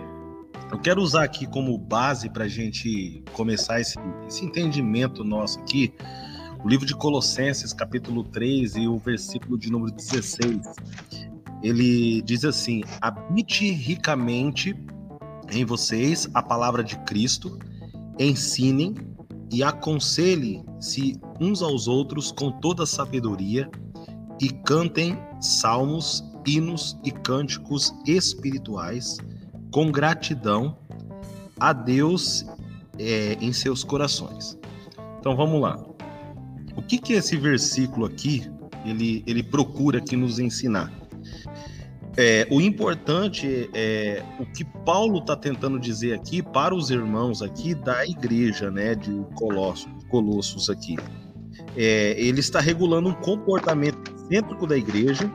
eu 0.71 0.79
quero 0.79 1.01
usar 1.01 1.25
aqui 1.25 1.47
como 1.47 1.77
base 1.79 2.29
para 2.29 2.45
a 2.45 2.49
gente 2.49 3.23
começar 3.33 3.81
esse, 3.81 3.99
esse 4.27 4.45
entendimento 4.45 5.25
nosso 5.25 5.59
aqui, 5.61 5.93
o 6.63 6.69
livro 6.69 6.85
de 6.85 6.95
Colossenses, 6.95 7.73
capítulo 7.73 8.23
3 8.25 8.77
e 8.77 8.87
o 8.87 8.99
versículo 8.99 9.57
de 9.57 9.71
número 9.71 9.93
16. 9.93 10.61
Ele 11.63 12.21
diz 12.23 12.45
assim: 12.45 12.83
habite 13.01 13.71
ricamente 13.71 14.77
em 15.51 15.65
vocês 15.65 16.29
a 16.35 16.43
palavra 16.43 16.85
de 16.85 16.99
Cristo, 17.05 17.59
ensinem 18.19 18.95
e 19.51 19.63
aconselhem-se 19.63 21.19
uns 21.41 21.63
aos 21.63 21.89
outros 21.89 22.31
com 22.31 22.51
toda 22.51 22.85
sabedoria 22.85 23.71
e 24.39 24.51
cantem 24.51 25.19
salmos, 25.41 26.23
hinos 26.47 26.99
e 27.03 27.11
cânticos 27.11 27.95
espirituais 28.07 29.17
com 29.71 29.91
gratidão 29.91 30.79
a 31.59 31.73
Deus 31.73 32.47
é, 32.99 33.37
em 33.41 33.53
seus 33.53 33.85
corações. 33.85 34.59
Então 35.19 35.37
vamos 35.37 35.61
lá. 35.61 35.79
O 36.77 36.83
que 36.83 36.99
que 36.99 37.15
esse 37.15 37.37
versículo 37.37 38.07
aqui 38.07 38.51
ele, 38.85 39.23
ele 39.27 39.43
procura 39.43 39.99
aqui 39.99 40.17
nos 40.17 40.39
ensinar? 40.39 40.93
É, 42.17 42.49
o 42.51 42.61
importante 42.61 43.71
é 43.73 44.25
o 44.41 44.47
que 44.47 44.65
Paulo 44.65 45.19
está 45.19 45.37
tentando 45.37 45.79
dizer 45.79 46.15
aqui 46.15 46.43
para 46.43 46.75
os 46.75 46.91
irmãos 46.91 47.43
aqui 47.43 47.75
da 47.77 48.05
igreja, 48.05 48.73
né, 48.73 48.97
de 48.97 49.25
Colossos, 49.37 49.89
Colossos 50.09 50.69
aqui. 50.69 50.97
É, 51.77 52.21
ele 52.21 52.41
está 52.41 52.59
regulando 52.59 53.09
um 53.09 53.15
comportamento 53.15 54.13
cêntrico 54.29 54.67
da 54.67 54.77
igreja 54.77 55.31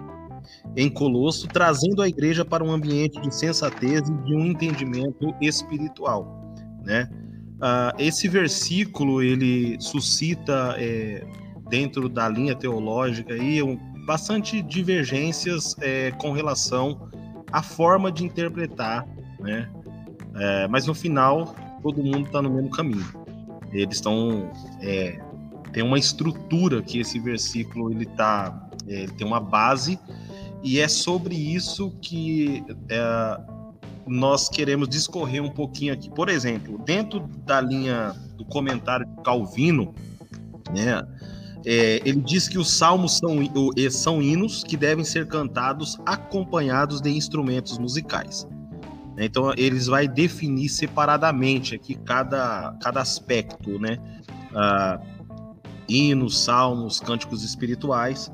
em 0.75 0.89
Colosso, 0.89 1.47
trazendo 1.47 2.01
a 2.01 2.07
igreja 2.07 2.43
para 2.43 2.63
um 2.63 2.71
ambiente 2.71 3.19
de 3.21 3.33
sensatez 3.33 4.07
e 4.07 4.13
de 4.23 4.35
um 4.35 4.45
entendimento 4.45 5.33
espiritual, 5.41 6.53
né? 6.83 7.09
Uh, 7.55 7.95
esse 7.97 8.27
versículo 8.27 9.21
ele 9.21 9.77
suscita 9.79 10.75
é, 10.77 11.25
dentro 11.69 12.09
da 12.09 12.27
linha 12.27 12.53
teológica 12.53 13.33
aí 13.33 13.63
um, 13.63 13.77
bastante 14.05 14.61
divergências 14.61 15.75
é, 15.79 16.11
com 16.11 16.31
relação 16.31 17.09
à 17.51 17.63
forma 17.63 18.11
de 18.11 18.25
interpretar, 18.25 19.07
né? 19.39 19.69
É, 20.35 20.67
mas 20.67 20.87
no 20.87 20.93
final 20.93 21.55
todo 21.81 22.03
mundo 22.03 22.25
está 22.25 22.41
no 22.41 22.49
mesmo 22.49 22.69
caminho. 22.69 23.05
Eles 23.71 23.95
estão 23.95 24.51
é, 24.81 25.19
tem 25.71 25.83
uma 25.83 25.97
estrutura 25.97 26.81
que 26.81 26.99
esse 26.99 27.19
versículo 27.19 27.91
ele 27.91 28.05
tá 28.05 28.69
é, 28.87 29.03
ele 29.03 29.11
tem 29.13 29.25
uma 29.25 29.39
base 29.39 29.99
e 30.63 30.79
é 30.79 30.87
sobre 30.87 31.35
isso 31.35 31.91
que 32.01 32.63
é, 32.89 33.39
nós 34.07 34.47
queremos 34.47 34.87
discorrer 34.87 35.43
um 35.43 35.49
pouquinho 35.49 35.93
aqui. 35.93 36.09
Por 36.09 36.29
exemplo, 36.29 36.79
dentro 36.85 37.19
da 37.45 37.59
linha 37.59 38.15
do 38.37 38.45
comentário 38.45 39.05
de 39.05 39.23
Calvino, 39.23 39.93
né? 40.73 41.05
É, 41.65 42.01
ele 42.03 42.19
diz 42.19 42.49
que 42.49 42.57
os 42.57 42.71
salmos 42.71 43.17
são, 43.17 43.37
são 43.89 44.21
hinos 44.21 44.63
que 44.65 44.75
devem 44.75 45.05
ser 45.05 45.27
cantados 45.27 45.97
acompanhados 46.05 46.99
de 46.99 47.09
instrumentos 47.09 47.77
musicais. 47.77 48.45
Então, 49.17 49.53
eles 49.55 49.87
vai 49.87 50.07
definir 50.07 50.69
separadamente 50.69 51.75
aqui 51.75 51.95
cada, 51.95 52.75
cada 52.81 53.01
aspecto, 53.01 53.79
né? 53.79 53.97
Ah, 54.53 54.99
hinos, 55.87 56.43
salmos, 56.43 56.99
cânticos 56.99 57.43
espirituais. 57.43 58.31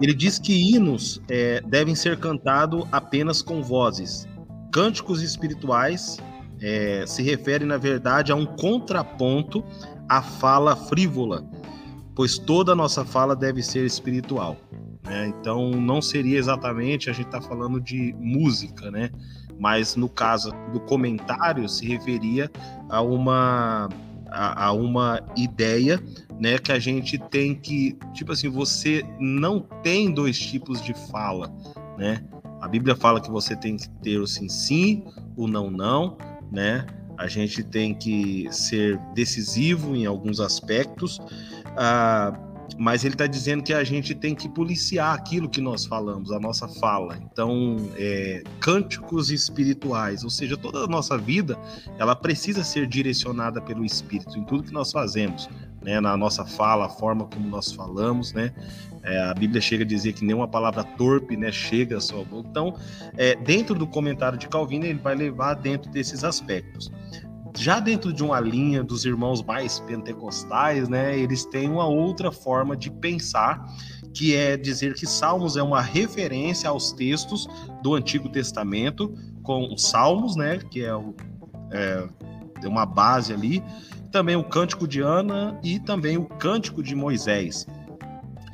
Ele 0.00 0.14
diz 0.14 0.38
que 0.38 0.74
hinos 0.74 1.20
é, 1.28 1.60
devem 1.62 1.94
ser 1.94 2.18
cantados 2.18 2.84
apenas 2.90 3.42
com 3.42 3.62
vozes. 3.62 4.26
Cânticos 4.72 5.22
espirituais 5.22 6.18
é, 6.60 7.04
se 7.06 7.22
refere, 7.22 7.64
na 7.64 7.76
verdade, 7.76 8.32
a 8.32 8.34
um 8.34 8.46
contraponto 8.46 9.64
à 10.08 10.22
fala 10.22 10.74
frívola 10.74 11.46
pois 12.14 12.38
toda 12.38 12.72
a 12.72 12.74
nossa 12.74 13.04
fala 13.04 13.34
deve 13.34 13.62
ser 13.62 13.84
espiritual. 13.84 14.56
Né? 15.04 15.28
Então, 15.28 15.70
não 15.70 16.00
seria 16.00 16.38
exatamente 16.38 17.10
a 17.10 17.12
gente 17.12 17.26
está 17.26 17.40
falando 17.40 17.80
de 17.80 18.14
música, 18.18 18.90
né? 18.90 19.10
Mas 19.58 19.96
no 19.96 20.08
caso 20.08 20.52
do 20.72 20.80
comentário 20.80 21.68
se 21.68 21.86
referia 21.86 22.50
a 22.88 23.00
uma 23.00 23.88
a, 24.30 24.66
a, 24.66 24.72
uma 24.72 25.20
ideia, 25.36 26.02
né, 26.40 26.58
que 26.58 26.72
a 26.72 26.78
gente 26.78 27.18
tem 27.18 27.54
que, 27.54 27.96
tipo 28.12 28.32
assim, 28.32 28.48
você 28.48 29.04
não 29.18 29.60
tem 29.82 30.12
dois 30.12 30.38
tipos 30.38 30.82
de 30.82 30.94
fala, 31.10 31.52
né? 31.98 32.24
A 32.60 32.68
Bíblia 32.68 32.94
fala 32.94 33.20
que 33.20 33.30
você 33.30 33.56
tem 33.56 33.76
que 33.76 33.88
ter 34.02 34.18
o 34.18 34.26
sim 34.26 34.48
sim, 34.48 35.04
o 35.36 35.48
não 35.48 35.70
não, 35.70 36.16
né? 36.50 36.86
A 37.18 37.26
gente 37.26 37.62
tem 37.62 37.94
que 37.94 38.48
ser 38.50 38.98
decisivo 39.14 39.94
em 39.94 40.06
alguns 40.06 40.40
aspectos, 40.40 41.20
ah, 41.76 42.32
mas 42.78 43.04
ele 43.04 43.14
está 43.14 43.26
dizendo 43.26 43.62
que 43.62 43.72
a 43.72 43.84
gente 43.84 44.14
tem 44.14 44.34
que 44.34 44.48
policiar 44.48 45.14
aquilo 45.14 45.48
que 45.48 45.60
nós 45.60 45.84
falamos, 45.84 46.32
a 46.32 46.38
nossa 46.38 46.68
fala. 46.68 47.18
Então, 47.18 47.76
é, 47.96 48.42
cânticos 48.60 49.30
espirituais, 49.30 50.24
ou 50.24 50.30
seja, 50.30 50.56
toda 50.56 50.80
a 50.80 50.86
nossa 50.86 51.16
vida, 51.18 51.58
ela 51.98 52.14
precisa 52.14 52.64
ser 52.64 52.86
direcionada 52.86 53.60
pelo 53.60 53.84
Espírito 53.84 54.38
em 54.38 54.44
tudo 54.44 54.64
que 54.64 54.72
nós 54.72 54.92
fazemos, 54.92 55.48
né? 55.82 56.00
Na 56.00 56.16
nossa 56.16 56.44
fala, 56.44 56.86
a 56.86 56.88
forma 56.88 57.26
como 57.26 57.48
nós 57.48 57.72
falamos, 57.72 58.32
né? 58.32 58.52
É, 59.04 59.22
a 59.22 59.34
Bíblia 59.34 59.60
chega 59.60 59.82
a 59.82 59.86
dizer 59.86 60.12
que 60.12 60.24
nenhuma 60.24 60.46
palavra 60.46 60.84
torpe, 60.84 61.36
né, 61.36 61.50
chega 61.50 61.98
boca. 62.30 62.48
Então, 62.48 62.76
é, 63.16 63.34
dentro 63.34 63.74
do 63.74 63.86
comentário 63.86 64.38
de 64.38 64.46
Calvino, 64.48 64.84
ele 64.84 65.00
vai 65.00 65.14
levar 65.14 65.54
dentro 65.54 65.90
desses 65.90 66.22
aspectos 66.22 66.90
já 67.56 67.80
dentro 67.80 68.12
de 68.12 68.22
uma 68.22 68.40
linha 68.40 68.82
dos 68.82 69.04
irmãos 69.04 69.42
mais 69.42 69.80
pentecostais, 69.80 70.88
né, 70.88 71.18
eles 71.18 71.44
têm 71.44 71.68
uma 71.68 71.86
outra 71.86 72.32
forma 72.32 72.76
de 72.76 72.90
pensar, 72.90 73.64
que 74.14 74.34
é 74.34 74.56
dizer 74.56 74.94
que 74.94 75.06
Salmos 75.06 75.56
é 75.56 75.62
uma 75.62 75.80
referência 75.80 76.68
aos 76.68 76.92
textos 76.92 77.48
do 77.82 77.94
Antigo 77.94 78.28
Testamento, 78.28 79.14
com 79.42 79.72
os 79.72 79.82
Salmos, 79.82 80.36
né, 80.36 80.58
que 80.70 80.84
é, 80.84 80.94
o, 80.94 81.14
é, 81.70 82.08
uma 82.64 82.86
base 82.86 83.32
ali, 83.32 83.62
também 84.10 84.36
o 84.36 84.44
Cântico 84.44 84.86
de 84.86 85.00
Ana 85.00 85.58
e 85.62 85.78
também 85.80 86.16
o 86.16 86.24
Cântico 86.24 86.82
de 86.82 86.94
Moisés. 86.94 87.66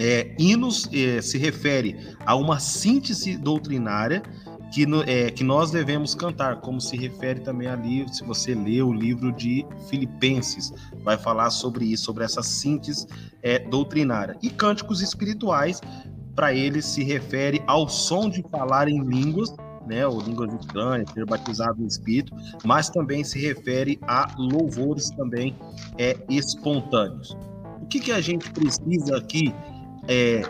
É, 0.00 0.32
hinos 0.38 0.88
é, 0.92 1.20
se 1.20 1.36
refere 1.38 2.14
a 2.24 2.36
uma 2.36 2.60
síntese 2.60 3.36
doutrinária 3.36 4.22
que, 4.70 4.86
é, 5.06 5.30
que 5.30 5.42
nós 5.42 5.70
devemos 5.70 6.14
cantar, 6.14 6.60
como 6.60 6.80
se 6.80 6.96
refere 6.96 7.40
também 7.40 7.68
ali, 7.68 8.06
se 8.12 8.22
você 8.22 8.54
lê 8.54 8.82
o 8.82 8.92
livro 8.92 9.32
de 9.32 9.64
Filipenses, 9.88 10.72
vai 11.02 11.16
falar 11.16 11.50
sobre 11.50 11.86
isso, 11.86 12.04
sobre 12.04 12.24
essa 12.24 12.42
síntese 12.42 13.06
é, 13.42 13.58
doutrinária. 13.58 14.36
E 14.42 14.50
cânticos 14.50 15.00
espirituais, 15.00 15.80
para 16.34 16.54
ele 16.54 16.82
se 16.82 17.02
refere 17.02 17.62
ao 17.66 17.88
som 17.88 18.28
de 18.28 18.42
falar 18.50 18.88
em 18.88 19.02
línguas, 19.02 19.54
né, 19.86 20.06
ou 20.06 20.20
línguas 20.20 20.52
estranhas, 20.52 21.10
ser 21.10 21.24
batizado 21.24 21.80
no 21.80 21.86
Espírito, 21.86 22.34
mas 22.64 22.90
também 22.90 23.24
se 23.24 23.40
refere 23.40 23.98
a 24.02 24.34
louvores 24.36 25.10
também 25.10 25.56
é, 25.96 26.16
espontâneos. 26.28 27.36
O 27.82 27.86
que, 27.86 27.98
que 27.98 28.12
a 28.12 28.20
gente 28.20 28.50
precisa 28.50 29.16
aqui 29.16 29.52
é, 30.06 30.42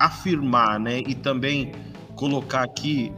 afirmar, 0.00 0.80
né, 0.80 0.98
e 0.98 1.14
também 1.14 1.72
colocar 2.18 2.64
aqui 2.64 3.12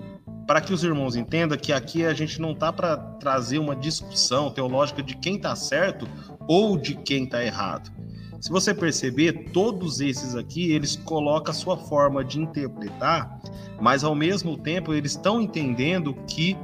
para 0.47 0.61
que 0.61 0.75
os 0.75 0.85
irmãos 0.85 1.17
entendam 1.17 1.57
que 1.57 1.73
aqui 1.73 2.05
a 2.05 2.13
gente 2.13 2.41
não 2.41 2.55
tá 2.55 2.71
para 2.71 2.97
trazer 2.97 3.59
uma 3.59 3.75
discussão 3.75 4.51
teológica 4.51 5.03
de 5.03 5.17
quem 5.17 5.37
está 5.37 5.57
certo 5.57 6.07
ou 6.47 6.77
de 6.77 6.95
quem 6.95 7.25
está 7.25 7.43
errado. 7.43 7.91
Se 8.41 8.51
você 8.51 8.75
perceber, 8.75 9.51
todos 9.53 10.01
esses 10.01 10.35
aqui, 10.35 10.73
eles 10.73 10.97
colocam 10.97 11.51
a 11.51 11.55
sua 11.55 11.77
forma 11.77 12.25
de 12.25 12.41
interpretar, 12.41 13.41
mas 13.81 14.05
ao 14.05 14.15
mesmo 14.15 14.57
tempo 14.57 14.93
eles 14.93 15.13
estão 15.13 15.41
entendendo 15.41 16.15
que 16.27 16.57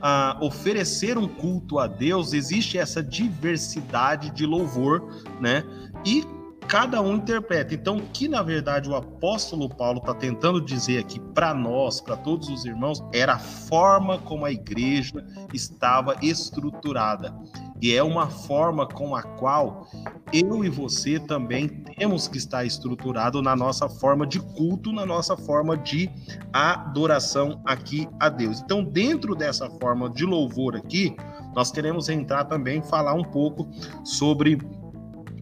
ah, 0.00 0.38
oferecer 0.40 1.18
um 1.18 1.26
culto 1.26 1.78
a 1.78 1.86
Deus 1.86 2.32
existe 2.32 2.78
essa 2.78 3.02
diversidade 3.02 4.30
de 4.30 4.46
louvor, 4.46 5.02
né? 5.40 5.64
E 6.04 6.24
cada 6.68 7.00
um 7.00 7.16
interpreta. 7.16 7.74
Então, 7.74 7.98
o 7.98 8.02
que 8.08 8.28
na 8.28 8.42
verdade 8.42 8.88
o 8.88 8.94
apóstolo 8.94 9.68
Paulo 9.68 9.98
está 9.98 10.14
tentando 10.14 10.60
dizer 10.60 10.98
aqui 10.98 11.20
para 11.34 11.54
nós, 11.54 12.00
para 12.00 12.16
todos 12.16 12.48
os 12.48 12.64
irmãos, 12.64 13.02
era 13.12 13.34
a 13.34 13.38
forma 13.38 14.18
como 14.18 14.44
a 14.44 14.52
igreja 14.52 15.24
estava 15.52 16.16
estruturada. 16.22 17.34
E 17.80 17.94
é 17.94 18.02
uma 18.02 18.28
forma 18.28 18.86
com 18.86 19.14
a 19.14 19.22
qual 19.22 19.86
eu 20.32 20.64
e 20.64 20.70
você 20.70 21.18
também 21.18 21.68
temos 21.68 22.26
que 22.26 22.38
estar 22.38 22.64
estruturado 22.64 23.42
na 23.42 23.54
nossa 23.54 23.88
forma 23.88 24.26
de 24.26 24.40
culto, 24.40 24.92
na 24.92 25.04
nossa 25.04 25.36
forma 25.36 25.76
de 25.76 26.10
adoração 26.52 27.60
aqui 27.64 28.08
a 28.18 28.28
Deus. 28.28 28.60
Então, 28.62 28.82
dentro 28.82 29.34
dessa 29.34 29.68
forma 29.68 30.08
de 30.08 30.24
louvor 30.24 30.76
aqui, 30.76 31.14
nós 31.54 31.70
queremos 31.70 32.08
entrar 32.08 32.44
também 32.44 32.82
falar 32.82 33.14
um 33.14 33.24
pouco 33.24 33.68
sobre 34.02 34.58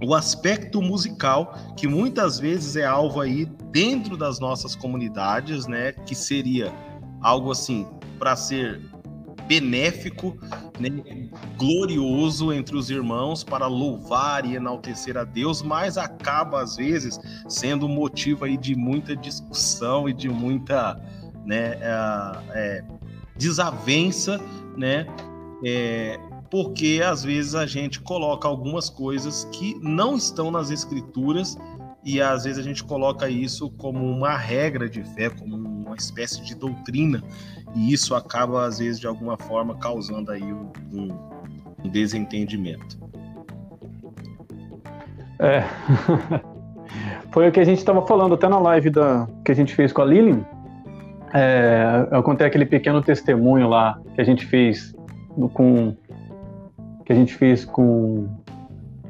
o 0.02 0.14
aspecto 0.14 0.82
musical, 0.82 1.54
que 1.76 1.86
muitas 1.86 2.38
vezes 2.38 2.76
é 2.76 2.84
alvo 2.84 3.20
aí 3.20 3.46
dentro 3.70 4.16
das 4.16 4.40
nossas 4.40 4.74
comunidades, 4.74 5.66
né? 5.66 5.92
Que 5.92 6.14
seria 6.14 6.72
algo 7.20 7.50
assim 7.50 7.86
para 8.18 8.34
ser 8.36 8.80
benéfico, 9.46 10.36
né, 10.78 10.88
glorioso 11.58 12.52
entre 12.52 12.76
os 12.76 12.90
irmãos 12.90 13.44
para 13.44 13.66
louvar 13.66 14.46
e 14.46 14.54
enaltecer 14.54 15.16
a 15.16 15.24
Deus, 15.24 15.62
mas 15.62 15.98
acaba 15.98 16.62
às 16.62 16.76
vezes 16.76 17.18
sendo 17.48 17.88
motivo 17.88 18.44
aí 18.44 18.56
de 18.56 18.74
muita 18.74 19.16
discussão 19.16 20.08
e 20.08 20.12
de 20.12 20.28
muita 20.28 20.98
né, 21.44 21.76
é, 21.80 22.38
é, 22.50 22.84
desavença, 23.36 24.40
né? 24.76 25.06
É, 25.64 26.18
porque 26.52 27.00
às 27.02 27.24
vezes 27.24 27.54
a 27.54 27.64
gente 27.64 27.98
coloca 27.98 28.46
algumas 28.46 28.90
coisas 28.90 29.48
que 29.52 29.74
não 29.80 30.16
estão 30.16 30.50
nas 30.50 30.70
escrituras 30.70 31.56
e 32.04 32.20
às 32.20 32.44
vezes 32.44 32.58
a 32.58 32.62
gente 32.62 32.84
coloca 32.84 33.26
isso 33.26 33.70
como 33.78 34.04
uma 34.04 34.36
regra 34.36 34.86
de 34.86 35.02
fé, 35.02 35.30
como 35.30 35.56
uma 35.56 35.96
espécie 35.96 36.42
de 36.42 36.54
doutrina, 36.54 37.22
e 37.74 37.90
isso 37.90 38.14
acaba 38.14 38.66
às 38.66 38.80
vezes 38.80 39.00
de 39.00 39.06
alguma 39.06 39.38
forma 39.38 39.78
causando 39.78 40.30
aí 40.30 40.42
um, 40.42 40.70
um 40.92 41.88
desentendimento. 41.88 42.98
É. 45.38 45.64
Foi 47.32 47.48
o 47.48 47.52
que 47.52 47.60
a 47.60 47.64
gente 47.64 47.78
estava 47.78 48.06
falando 48.06 48.34
até 48.34 48.46
na 48.46 48.58
live 48.58 48.90
da, 48.90 49.26
que 49.42 49.52
a 49.52 49.54
gente 49.54 49.74
fez 49.74 49.90
com 49.90 50.02
a 50.02 50.04
Lilian. 50.04 50.44
É, 51.32 52.08
eu 52.12 52.22
contei 52.22 52.46
aquele 52.46 52.66
pequeno 52.66 53.00
testemunho 53.00 53.70
lá 53.70 53.98
que 54.14 54.20
a 54.20 54.24
gente 54.24 54.44
fez 54.44 54.94
com 55.54 55.96
que 57.04 57.12
a 57.12 57.16
gente 57.16 57.34
fez 57.34 57.64
com 57.64 58.28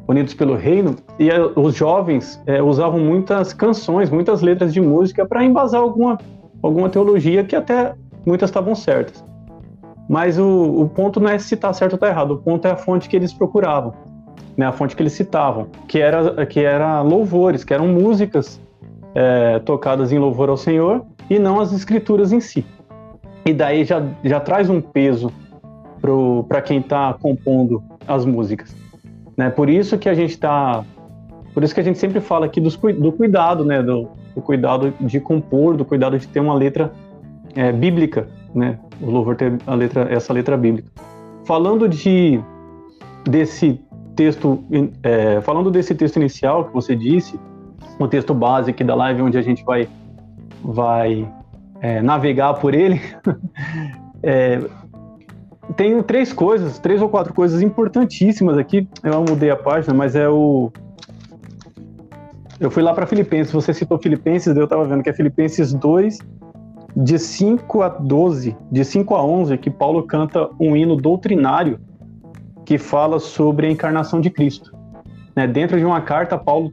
Unidos 0.07 0.35
pelo 0.35 0.55
Reino, 0.55 0.97
e 1.19 1.31
eh, 1.31 1.41
os 1.57 1.75
jovens 1.75 2.41
é, 2.47 2.63
usavam 2.63 3.01
muitas 3.01 3.53
canções, 3.53 4.11
muitas 4.11 4.43
letras 4.43 4.73
de 4.73 4.81
música 4.81 5.25
para 5.25 5.45
embasar 5.45 5.81
alguma, 5.81 6.19
alguma 6.63 6.89
teologia 6.89 7.45
que 7.45 7.55
até 7.55 7.95
muitas 8.27 8.51
estavam 8.51 8.75
certas. 8.75 9.25
Mas 10.09 10.39
o, 10.39 10.83
o 10.83 10.89
ponto 10.89 11.21
não 11.21 11.29
é 11.29 11.39
se 11.39 11.55
está 11.55 11.73
certo 11.73 11.93
ou 11.93 11.97
está 11.97 12.09
errado, 12.09 12.33
o 12.33 12.39
ponto 12.39 12.67
é 12.67 12.73
a 12.73 12.77
fonte 12.77 13.09
que 13.09 13.17
eles 13.17 13.33
procuravam, 13.33 13.95
né, 14.57 14.67
a 14.67 14.73
fonte 14.73 14.97
que 14.97 15.03
eles 15.03 15.13
citavam, 15.13 15.69
que 15.87 15.99
era, 16.01 16.45
que 16.47 16.61
era 16.61 17.01
louvores, 17.01 17.65
que 17.65 17.73
eram 17.73 17.89
músicas 17.89 18.61
é, 19.15 19.61
tocadas 19.61 20.13
em 20.13 20.19
louvor 20.19 20.49
ao 20.49 20.57
Senhor 20.57 21.05
e 21.31 21.39
não 21.39 21.61
as 21.61 21.73
escrituras 21.73 22.33
em 22.33 22.41
si. 22.41 22.65
E 23.47 23.53
daí 23.53 23.85
já, 23.85 24.03
já 24.25 24.41
traz 24.41 24.69
um 24.69 24.81
peso 24.81 25.33
para 26.49 26.61
quem 26.61 26.79
está 26.79 27.15
compondo 27.15 27.83
as 28.07 28.25
músicas. 28.25 28.75
Né? 29.37 29.51
Por 29.51 29.71
isso 29.71 29.97
que 29.99 30.09
a 30.09 30.15
gente 30.15 30.31
está, 30.31 30.85
por 31.55 31.62
isso 31.62 31.75
que 31.75 31.81
a 31.81 31.85
gente 31.85 31.99
sempre 31.99 32.21
fala 32.21 32.47
aqui 32.47 32.61
dos, 32.61 32.77
do 32.77 33.12
cuidado, 33.12 33.65
né? 33.65 33.83
Do, 33.83 34.09
do, 34.35 34.43
cuidado 34.43 34.93
de 35.01 35.21
compor, 35.21 35.77
do 35.77 35.85
cuidado 35.85 36.19
de 36.19 36.27
ter 36.27 36.41
uma 36.41 36.55
letra 36.55 36.93
é, 37.55 37.73
bíblica, 37.73 38.29
né? 38.55 38.79
O 39.01 39.11
louvor 39.11 39.37
ter 39.37 39.59
a 39.67 39.75
letra, 39.75 40.07
essa 40.11 40.33
letra 40.33 40.57
bíblica. 40.57 40.91
Falando 41.45 41.88
de 41.88 42.41
desse 43.25 43.81
texto, 44.15 44.62
é, 45.03 45.41
falando 45.41 45.71
desse 45.71 45.95
texto 45.95 46.17
inicial 46.17 46.67
que 46.67 46.73
você 46.73 46.95
disse, 46.95 47.38
o 47.99 48.09
texto 48.09 48.35
base 48.35 48.71
aqui 48.71 48.83
da 48.83 48.95
live 48.95 49.23
onde 49.23 49.38
a 49.38 49.43
gente 49.43 49.65
vai 49.65 49.88
vai 50.62 51.29
é, 51.81 52.01
navegar 52.01 52.55
por 52.55 52.75
ele, 52.75 53.01
é, 54.23 54.61
tem 55.77 56.03
três 56.03 56.33
coisas, 56.33 56.79
três 56.79 57.01
ou 57.01 57.09
quatro 57.09 57.33
coisas 57.33 57.62
importantíssimas 57.62 58.59
aqui. 58.59 58.88
Eu 59.03 59.25
mudei 59.25 59.51
a 59.51 59.57
página, 59.57 59.94
mas 59.94 60.16
é 60.16 60.29
o. 60.29 60.72
Eu 62.59 62.70
fui 62.70 62.83
lá 62.83 62.92
para 62.92 63.07
Filipenses, 63.07 63.53
você 63.53 63.72
citou 63.72 63.98
Filipenses, 63.98 64.57
eu 64.57 64.64
estava 64.64 64.85
vendo 64.85 65.03
que 65.03 65.11
é 65.11 65.12
Filipenses 65.12 65.72
2, 65.72 66.18
de 66.96 67.18
5 67.18 67.83
a 67.83 67.88
12, 67.88 68.57
de 68.70 68.85
5 68.85 69.14
a 69.14 69.25
11, 69.25 69.59
que 69.59 69.70
Paulo 69.70 70.05
canta 70.05 70.48
um 70.61 70.77
hino 70.77 70.96
doutrinário 70.96 71.81
que 72.64 72.79
fala 72.79 73.18
sobre 73.18 73.66
a 73.66 73.70
encarnação 73.70 74.20
de 74.20 74.31
Cristo. 74.31 74.72
Né? 75.35 75.46
Dentro 75.46 75.77
de 75.79 75.85
uma 75.85 76.01
carta, 76.03 76.38
Paulo 76.38 76.72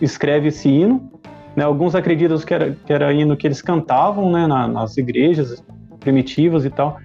escreve 0.00 0.48
esse 0.48 0.68
hino. 0.68 1.10
Né? 1.56 1.64
Alguns 1.64 1.94
acreditam 1.94 2.36
que 2.38 2.52
era, 2.52 2.72
que 2.72 2.92
era 2.92 3.12
hino 3.12 3.34
que 3.34 3.46
eles 3.46 3.62
cantavam 3.62 4.30
né? 4.30 4.46
Na, 4.46 4.68
nas 4.68 4.98
igrejas 4.98 5.64
primitivas 6.00 6.66
e 6.66 6.70
tal 6.70 6.98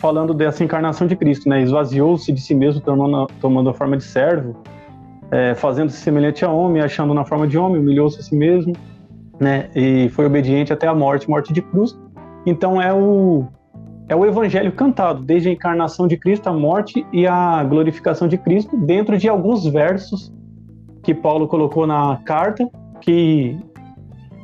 falando 0.00 0.32
dessa 0.32 0.64
encarnação 0.64 1.06
de 1.06 1.14
Cristo, 1.14 1.48
né? 1.48 1.62
Esvaziou-se 1.62 2.32
de 2.32 2.40
si 2.40 2.54
mesmo, 2.54 2.80
tomando, 2.80 3.26
tomando 3.38 3.68
a 3.68 3.74
forma 3.74 3.96
de 3.98 4.02
servo, 4.02 4.56
é, 5.30 5.54
fazendo-se 5.54 5.98
semelhante 5.98 6.44
a 6.44 6.50
homem, 6.50 6.82
achando 6.82 7.12
na 7.12 7.24
forma 7.24 7.46
de 7.46 7.58
homem, 7.58 7.80
humilhou-se 7.80 8.18
a 8.18 8.22
si 8.22 8.34
mesmo, 8.34 8.72
né? 9.38 9.68
E 9.76 10.08
foi 10.08 10.24
obediente 10.24 10.72
até 10.72 10.86
a 10.88 10.94
morte, 10.94 11.28
morte 11.28 11.52
de 11.52 11.60
cruz. 11.60 11.96
Então 12.46 12.80
é 12.80 12.92
o 12.92 13.44
é 14.08 14.16
o 14.16 14.26
evangelho 14.26 14.72
cantado, 14.72 15.22
desde 15.22 15.50
a 15.50 15.52
encarnação 15.52 16.08
de 16.08 16.16
Cristo, 16.16 16.48
a 16.48 16.52
morte 16.52 17.06
e 17.12 17.28
a 17.28 17.62
glorificação 17.62 18.26
de 18.26 18.36
Cristo, 18.36 18.76
dentro 18.76 19.16
de 19.16 19.28
alguns 19.28 19.64
versos 19.66 20.32
que 21.04 21.14
Paulo 21.14 21.46
colocou 21.46 21.86
na 21.86 22.16
carta, 22.24 22.68
que 23.00 23.56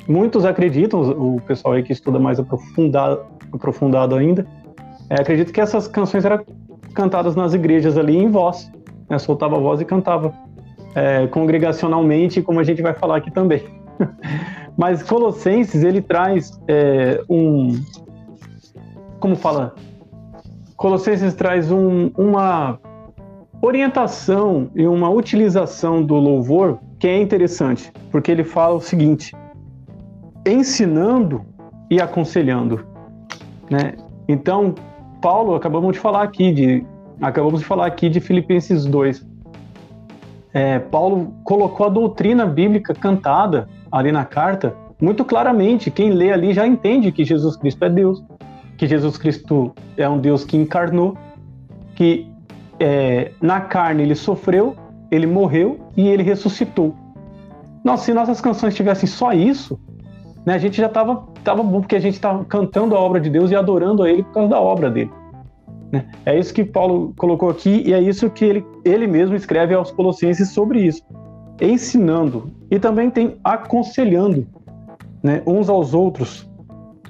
muitos 0.07 0.45
acreditam, 0.45 1.01
o 1.01 1.41
pessoal 1.41 1.73
aí 1.73 1.83
que 1.83 1.91
estuda 1.91 2.17
mais 2.17 2.39
aprofundado, 2.39 3.25
aprofundado 3.51 4.15
ainda, 4.15 4.47
é, 5.09 5.21
acredito 5.21 5.53
que 5.53 5.61
essas 5.61 5.87
canções 5.87 6.25
eram 6.25 6.43
cantadas 6.93 7.35
nas 7.35 7.53
igrejas 7.53 7.97
ali 7.97 8.17
em 8.17 8.29
voz, 8.29 8.71
né? 9.09 9.17
soltava 9.19 9.55
a 9.55 9.59
voz 9.59 9.79
e 9.79 9.85
cantava 9.85 10.33
é, 10.95 11.27
congregacionalmente, 11.27 12.41
como 12.41 12.59
a 12.59 12.63
gente 12.63 12.81
vai 12.81 12.93
falar 12.93 13.17
aqui 13.17 13.31
também. 13.31 13.63
Mas 14.77 15.01
Colossenses 15.03 15.83
ele 15.83 16.01
traz 16.01 16.59
é, 16.67 17.21
um, 17.29 17.79
como 19.19 19.35
fala, 19.35 19.73
Colossenses 20.75 21.33
traz 21.33 21.71
um, 21.71 22.11
uma 22.17 22.79
orientação 23.61 24.69
e 24.75 24.85
uma 24.85 25.09
utilização 25.09 26.03
do 26.03 26.15
louvor 26.15 26.79
que 26.99 27.07
é 27.07 27.19
interessante, 27.19 27.91
porque 28.11 28.31
ele 28.31 28.43
fala 28.43 28.75
o 28.75 28.81
seguinte: 28.81 29.35
ensinando 30.45 31.43
e 31.89 31.99
aconselhando, 31.99 32.85
né? 33.69 33.93
Então, 34.27 34.75
Paulo, 35.21 35.55
acabamos 35.55 35.93
de 35.93 35.99
falar 35.99 36.23
aqui 36.23 36.51
de 36.51 36.85
acabamos 37.21 37.61
de 37.61 37.65
falar 37.65 37.87
aqui 37.87 38.09
de 38.09 38.19
Filipenses 38.19 38.85
2. 38.85 39.25
é, 40.53 40.79
Paulo 40.79 41.33
colocou 41.43 41.85
a 41.87 41.89
doutrina 41.89 42.45
bíblica 42.45 42.93
cantada 42.93 43.67
ali 43.91 44.11
na 44.11 44.25
carta 44.25 44.75
muito 44.99 45.23
claramente. 45.23 45.91
Quem 45.91 46.09
lê 46.11 46.31
ali 46.31 46.53
já 46.53 46.67
entende 46.67 47.11
que 47.11 47.23
Jesus 47.23 47.55
Cristo 47.55 47.83
é 47.85 47.89
Deus, 47.89 48.23
que 48.77 48.87
Jesus 48.87 49.17
Cristo 49.17 49.73
é 49.95 50.07
um 50.07 50.17
Deus 50.19 50.43
que 50.43 50.57
encarnou, 50.57 51.17
que 51.95 52.27
é, 52.79 53.31
na 53.41 53.61
carne 53.61 54.03
ele 54.03 54.15
sofreu, 54.15 54.75
ele 55.11 55.25
morreu 55.25 55.79
e 55.95 56.07
ele 56.07 56.23
ressuscitou. 56.23 56.95
Nossa, 57.83 58.05
se 58.05 58.13
nossas 58.13 58.41
canções 58.41 58.75
tivessem 58.75 59.07
só 59.07 59.31
isso, 59.31 59.79
né, 60.47 60.53
a 60.53 60.57
gente 60.57 60.77
já 60.77 60.87
estava 60.87 61.25
tava 61.43 61.61
bom, 61.61 61.81
porque 61.81 61.97
a 61.97 61.99
gente 61.99 62.13
estava 62.13 62.45
cantando 62.45 62.95
a 62.95 62.99
obra 63.01 63.19
de 63.19 63.29
Deus 63.29 63.51
e 63.51 63.55
adorando 63.55 64.01
a 64.01 64.09
Ele 64.09 64.23
por 64.23 64.31
causa 64.31 64.49
da 64.49 64.61
obra 64.61 64.89
dele. 64.89 65.11
Né? 65.91 66.05
É 66.25 66.39
isso 66.39 66.53
que 66.53 66.63
Paulo 66.63 67.13
colocou 67.17 67.49
aqui 67.49 67.83
e 67.85 67.93
é 67.93 68.01
isso 68.01 68.29
que 68.29 68.45
ele, 68.45 68.65
ele 68.85 69.07
mesmo 69.07 69.35
escreve 69.35 69.73
aos 69.73 69.91
Colossenses 69.91 70.51
sobre 70.51 70.79
isso, 70.79 71.03
ensinando 71.59 72.49
e 72.71 72.79
também 72.79 73.09
tem 73.09 73.37
aconselhando 73.43 74.47
né, 75.21 75.43
uns 75.45 75.67
aos 75.67 75.93
outros 75.93 76.49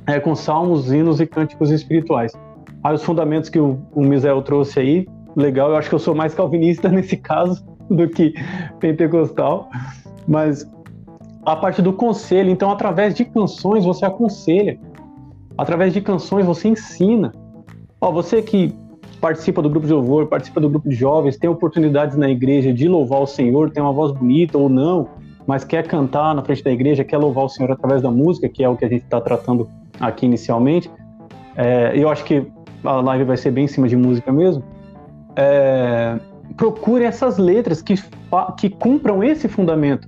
é, 0.08 0.20
com 0.20 0.36
salmos, 0.36 0.92
hinos 0.92 1.20
e 1.20 1.28
cânticos 1.28 1.70
espirituais. 1.70 2.34
Aí 2.84 2.96
os 2.96 3.04
fundamentos 3.04 3.52
que 3.52 3.60
o, 3.60 3.78
o 3.94 4.02
Misael 4.02 4.42
trouxe 4.42 4.80
aí, 4.80 5.08
legal, 5.36 5.70
eu 5.70 5.76
acho 5.76 5.90
que 5.90 5.96
eu 5.96 6.00
sou 6.00 6.16
mais 6.16 6.34
calvinista 6.34 6.90
nesse 6.90 7.18
caso 7.18 7.64
do 7.88 8.10
que 8.10 8.34
pentecostal, 8.80 9.70
mas 10.28 10.68
a 11.52 11.56
parte 11.56 11.82
do 11.82 11.94
conselho, 11.94 12.50
então 12.50 12.70
através 12.70 13.16
de 13.16 13.26
canções 13.26 13.86
você 13.86 14.06
aconselha, 14.06 14.80
através 15.58 15.94
de 15.94 16.02
canções 16.02 16.46
você 16.46 16.68
ensina, 16.68 17.32
Ó, 18.00 18.12
você 18.12 18.42
que 18.42 18.74
participa 19.20 19.62
do 19.62 19.70
grupo 19.70 19.88
de 19.88 19.94
louvor, 19.94 20.28
participa 20.28 20.62
do 20.62 20.70
grupo 20.70 20.88
de 20.88 20.96
jovens, 20.96 21.38
tem 21.38 21.50
oportunidades 21.50 22.16
na 22.16 22.30
igreja 22.30 22.72
de 22.72 22.88
louvar 22.88 23.22
o 23.22 23.26
Senhor, 23.28 23.72
tem 23.72 23.82
uma 23.82 23.92
voz 23.92 24.12
bonita 24.12 24.58
ou 24.58 24.70
não, 24.70 25.10
mas 25.48 25.64
quer 25.64 25.88
cantar 25.88 26.36
na 26.36 26.44
frente 26.44 26.64
da 26.64 26.72
igreja, 26.72 27.04
quer 27.04 27.18
louvar 27.18 27.46
o 27.46 27.50
Senhor 27.50 27.72
através 27.72 28.02
da 28.02 28.12
música, 28.12 28.48
que 28.48 28.64
é 28.64 28.70
o 28.70 28.76
que 28.76 28.86
a 28.86 28.90
gente 28.90 29.04
está 29.04 29.20
tratando 29.20 29.68
aqui 30.00 30.28
inicialmente. 30.28 30.92
É, 31.56 31.92
eu 31.96 32.10
acho 32.10 32.24
que 32.24 32.46
a 32.84 33.02
live 33.02 33.24
vai 33.24 33.38
ser 33.38 33.50
bem 33.50 33.66
em 33.66 33.68
cima 33.68 33.88
de 33.88 33.96
música 33.96 34.32
mesmo. 34.32 34.64
É, 35.36 36.20
procure 36.56 37.04
essas 37.04 37.40
letras 37.40 37.82
que, 37.82 37.96
que 38.58 38.70
cumpram 38.70 39.24
esse 39.24 39.48
fundamento 39.48 40.08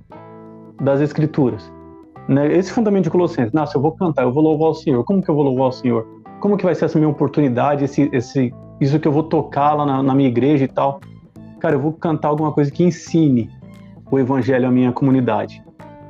das 0.80 1.00
Escrituras. 1.00 1.70
Né? 2.28 2.52
Esse 2.52 2.72
fundamento 2.72 3.04
de 3.04 3.10
Colossenses. 3.10 3.52
Nossa, 3.52 3.76
eu 3.76 3.82
vou 3.82 3.92
cantar, 3.92 4.22
eu 4.22 4.32
vou 4.32 4.42
louvar 4.42 4.70
o 4.70 4.74
Senhor. 4.74 5.04
Como 5.04 5.22
que 5.22 5.28
eu 5.28 5.34
vou 5.34 5.44
louvar 5.44 5.68
o 5.68 5.72
Senhor? 5.72 6.06
como 6.40 6.56
que 6.56 6.64
vai 6.64 6.74
ser 6.74 6.86
essa 6.86 6.98
minha 6.98 7.08
oportunidade, 7.08 7.84
esse, 7.84 8.08
esse, 8.12 8.52
isso 8.80 8.98
que 8.98 9.06
eu 9.06 9.12
vou 9.12 9.22
tocar 9.22 9.74
lá 9.74 9.86
na, 9.86 10.02
na 10.02 10.14
minha 10.14 10.28
igreja 10.28 10.64
e 10.64 10.68
tal. 10.68 11.00
Cara, 11.60 11.74
eu 11.74 11.80
vou 11.80 11.92
cantar 11.92 12.28
alguma 12.28 12.50
coisa 12.50 12.70
que 12.70 12.82
ensine 12.82 13.48
o 14.10 14.18
evangelho 14.18 14.66
à 14.66 14.70
minha 14.70 14.90
comunidade. 14.90 15.62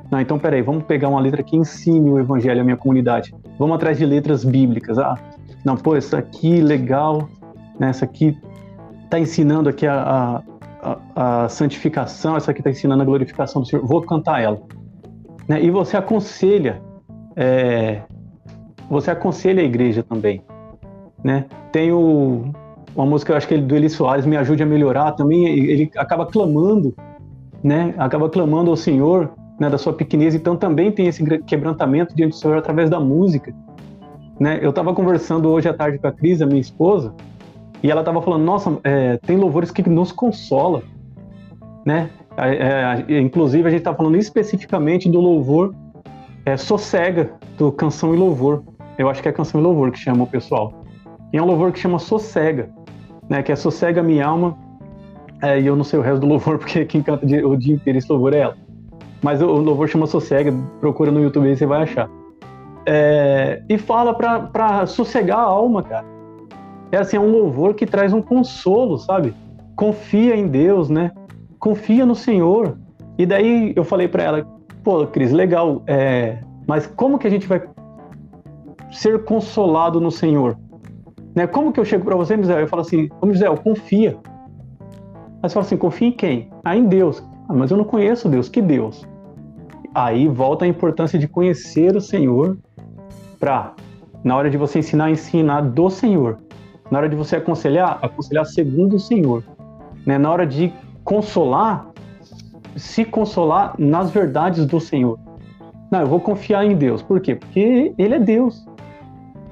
Não, 0.09 0.19
então 0.19 0.39
peraí, 0.39 0.61
vamos 0.61 0.83
pegar 0.83 1.09
uma 1.09 1.19
letra 1.19 1.43
que 1.43 1.55
ensine 1.55 2.09
o 2.09 2.17
evangelho 2.17 2.61
à 2.61 2.63
minha 2.63 2.77
comunidade. 2.77 3.35
Vamos 3.59 3.75
atrás 3.75 3.97
de 3.97 4.05
letras 4.05 4.43
bíblicas. 4.43 4.97
Ah, 4.97 5.15
não, 5.63 5.75
pô, 5.75 5.95
essa 5.95 6.17
aqui 6.17 6.61
legal, 6.61 7.29
né? 7.79 7.89
Essa 7.89 8.05
aqui 8.05 8.37
tá 9.09 9.19
ensinando 9.19 9.69
aqui 9.69 9.85
a, 9.85 10.01
a, 10.01 10.43
a 11.15 11.49
santificação, 11.49 12.35
essa 12.35 12.51
aqui 12.51 12.61
tá 12.61 12.69
ensinando 12.69 13.01
a 13.01 13.05
glorificação 13.05 13.61
do 13.61 13.67
Senhor. 13.67 13.85
Vou 13.85 14.01
cantar 14.01 14.41
ela. 14.41 14.61
Né? 15.47 15.63
E 15.63 15.69
você 15.69 15.97
aconselha 15.97 16.81
é, 17.35 18.01
você 18.89 19.11
aconselha 19.11 19.61
a 19.61 19.65
igreja 19.65 20.03
também, 20.03 20.41
né? 21.23 21.45
Tem 21.71 21.91
o, 21.91 22.51
uma 22.95 23.05
música, 23.05 23.31
eu 23.31 23.37
acho 23.37 23.47
que 23.47 23.53
ele, 23.53 23.63
do 23.63 23.75
Eli 23.75 23.89
Soares, 23.89 24.25
Me 24.25 24.35
Ajude 24.35 24.63
a 24.63 24.65
Melhorar, 24.65 25.13
também 25.13 25.47
ele 25.47 25.89
acaba 25.95 26.25
clamando, 26.25 26.93
né? 27.63 27.93
Acaba 27.97 28.29
clamando 28.29 28.69
ao 28.69 28.75
Senhor, 28.75 29.31
né, 29.59 29.69
da 29.69 29.77
sua 29.77 29.93
pequenez, 29.93 30.35
então 30.35 30.57
também 30.57 30.91
tem 30.91 31.07
esse 31.07 31.23
quebrantamento 31.41 32.15
diante 32.15 32.31
do 32.31 32.35
Senhor 32.35 32.57
através 32.57 32.89
da 32.89 32.99
música, 32.99 33.53
né? 34.39 34.59
Eu 34.61 34.71
estava 34.71 34.93
conversando 34.93 35.49
hoje 35.49 35.69
à 35.69 35.73
tarde 35.73 35.97
com 35.97 36.07
a 36.07 36.11
Cris, 36.11 36.41
a 36.41 36.45
minha 36.45 36.59
esposa, 36.59 37.13
e 37.83 37.89
ela 37.89 38.01
estava 38.01 38.21
falando, 38.21 38.43
nossa, 38.43 38.77
é, 38.83 39.17
tem 39.17 39.37
louvores 39.37 39.71
que 39.71 39.87
nos 39.89 40.11
consola, 40.11 40.83
né? 41.85 42.09
É, 42.37 43.03
é, 43.09 43.19
inclusive 43.19 43.67
a 43.67 43.71
gente 43.71 43.79
está 43.79 43.93
falando 43.93 44.15
especificamente 44.15 45.09
do 45.09 45.19
louvor 45.19 45.75
é, 46.45 46.55
Sossega, 46.57 47.31
do 47.57 47.71
Canção 47.71 48.13
e 48.13 48.17
Louvor, 48.17 48.63
eu 48.97 49.09
acho 49.09 49.21
que 49.21 49.27
é 49.27 49.31
canção 49.31 49.59
e 49.59 49.63
louvor 49.63 49.91
que 49.91 49.99
chama 49.99 50.23
o 50.23 50.27
pessoal. 50.27 50.73
E 51.33 51.37
é 51.37 51.41
um 51.41 51.45
louvor 51.45 51.71
que 51.71 51.79
chama 51.79 51.97
Sossega, 51.97 52.69
né? 53.29 53.41
Que 53.41 53.51
é 53.51 53.55
Sossega 53.55 54.03
Minha 54.03 54.27
Alma. 54.27 54.57
É, 55.41 55.59
e 55.59 55.65
eu 55.65 55.75
não 55.75 55.83
sei 55.83 55.97
o 55.97 56.01
resto 56.01 56.19
do 56.19 56.27
louvor, 56.27 56.57
porque 56.59 56.85
quem 56.85 57.01
canta 57.01 57.25
o 57.25 57.57
dia 57.57 57.73
inteiro 57.73 57.97
esse 57.97 58.11
louvor 58.11 58.33
é 58.33 58.39
ela. 58.39 58.57
Mas 59.21 59.41
o, 59.41 59.45
louvor 59.45 59.87
chama 59.87 60.07
Sossega, 60.07 60.53
procura 60.79 61.11
no 61.11 61.21
YouTube 61.21 61.47
aí 61.47 61.55
você 61.55 61.65
vai 61.65 61.83
achar. 61.83 62.09
É, 62.85 63.61
e 63.69 63.77
fala 63.77 64.13
para 64.13 64.85
sossegar 64.87 65.39
a 65.39 65.43
alma, 65.43 65.83
cara. 65.83 66.05
É 66.91 66.97
assim, 66.97 67.17
é 67.17 67.19
um 67.19 67.31
louvor 67.31 67.73
que 67.73 67.85
traz 67.85 68.13
um 68.13 68.21
consolo, 68.21 68.97
sabe? 68.97 69.33
Confia 69.75 70.35
em 70.35 70.47
Deus, 70.47 70.89
né? 70.89 71.11
Confia 71.59 72.05
no 72.05 72.15
Senhor. 72.15 72.77
E 73.17 73.25
daí 73.25 73.73
eu 73.75 73.83
falei 73.83 74.07
para 74.07 74.23
ela, 74.23 74.47
pô, 74.83 75.05
Cris, 75.07 75.31
legal, 75.31 75.83
é, 75.87 76.39
mas 76.67 76.87
como 76.87 77.17
que 77.17 77.27
a 77.27 77.29
gente 77.29 77.47
vai 77.47 77.61
ser 78.91 79.23
consolado 79.23 79.99
no 79.99 80.11
Senhor. 80.11 80.57
Né? 81.35 81.47
Como 81.47 81.71
que 81.71 81.79
eu 81.79 81.85
chego 81.85 82.03
para 82.03 82.15
você, 82.15 82.35
Misael? 82.35 82.61
Eu 82.61 82.67
falo 82.67 82.81
assim, 82.81 83.09
ô 83.21 83.25
Misael, 83.25 83.55
confia. 83.57 84.17
Aí 85.41 85.49
você 85.49 85.53
fala 85.53 85.65
assim, 85.65 85.77
confia 85.77 86.07
em 86.09 86.11
quem? 86.11 86.49
Ah, 86.63 86.75
em 86.75 86.85
Deus. 86.85 87.23
Ah, 87.47 87.53
mas 87.53 87.71
eu 87.71 87.77
não 87.77 87.85
conheço 87.85 88.29
Deus. 88.29 88.49
Que 88.49 88.61
Deus? 88.61 89.07
Aí 89.93 90.27
volta 90.27 90.65
a 90.65 90.67
importância 90.67 91.17
de 91.17 91.27
conhecer 91.27 91.95
o 91.95 92.01
Senhor 92.01 92.57
para, 93.39 93.73
na 94.23 94.35
hora 94.35 94.49
de 94.49 94.57
você 94.57 94.79
ensinar, 94.79 95.09
ensinar 95.09 95.61
do 95.61 95.89
Senhor. 95.89 96.37
Na 96.91 96.99
hora 96.99 97.09
de 97.09 97.15
você 97.15 97.37
aconselhar, 97.37 97.97
aconselhar 98.01 98.45
segundo 98.45 98.97
o 98.97 98.99
Senhor. 98.99 99.43
Né? 100.05 100.17
Na 100.17 100.29
hora 100.29 100.45
de 100.45 100.71
consolar, 101.03 101.89
se 102.75 103.03
consolar 103.03 103.73
nas 103.79 104.11
verdades 104.11 104.65
do 104.65 104.79
Senhor. 104.79 105.17
Não, 105.89 106.01
eu 106.01 106.07
vou 106.07 106.19
confiar 106.19 106.65
em 106.65 106.75
Deus. 106.75 107.01
Por 107.01 107.19
quê? 107.19 107.35
Porque 107.35 107.93
Ele 107.97 108.15
é 108.15 108.19
Deus 108.19 108.65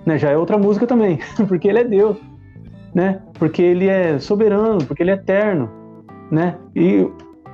né? 0.09 0.18
Já 0.18 0.32
é 0.32 0.38
outra 0.38 0.57
música 0.57 0.88
também, 0.88 1.20
porque 1.47 1.68
ele 1.68 1.80
é 1.80 1.84
Deus, 1.84 2.18
né? 2.93 3.22
Porque 3.38 3.61
ele 3.61 3.88
é 3.88 4.18
soberano, 4.20 4.84
porque 4.86 5.03
ele 5.03 5.11
é 5.11 5.14
eterno, 5.14 5.70
né? 6.32 6.57
E 6.76 7.07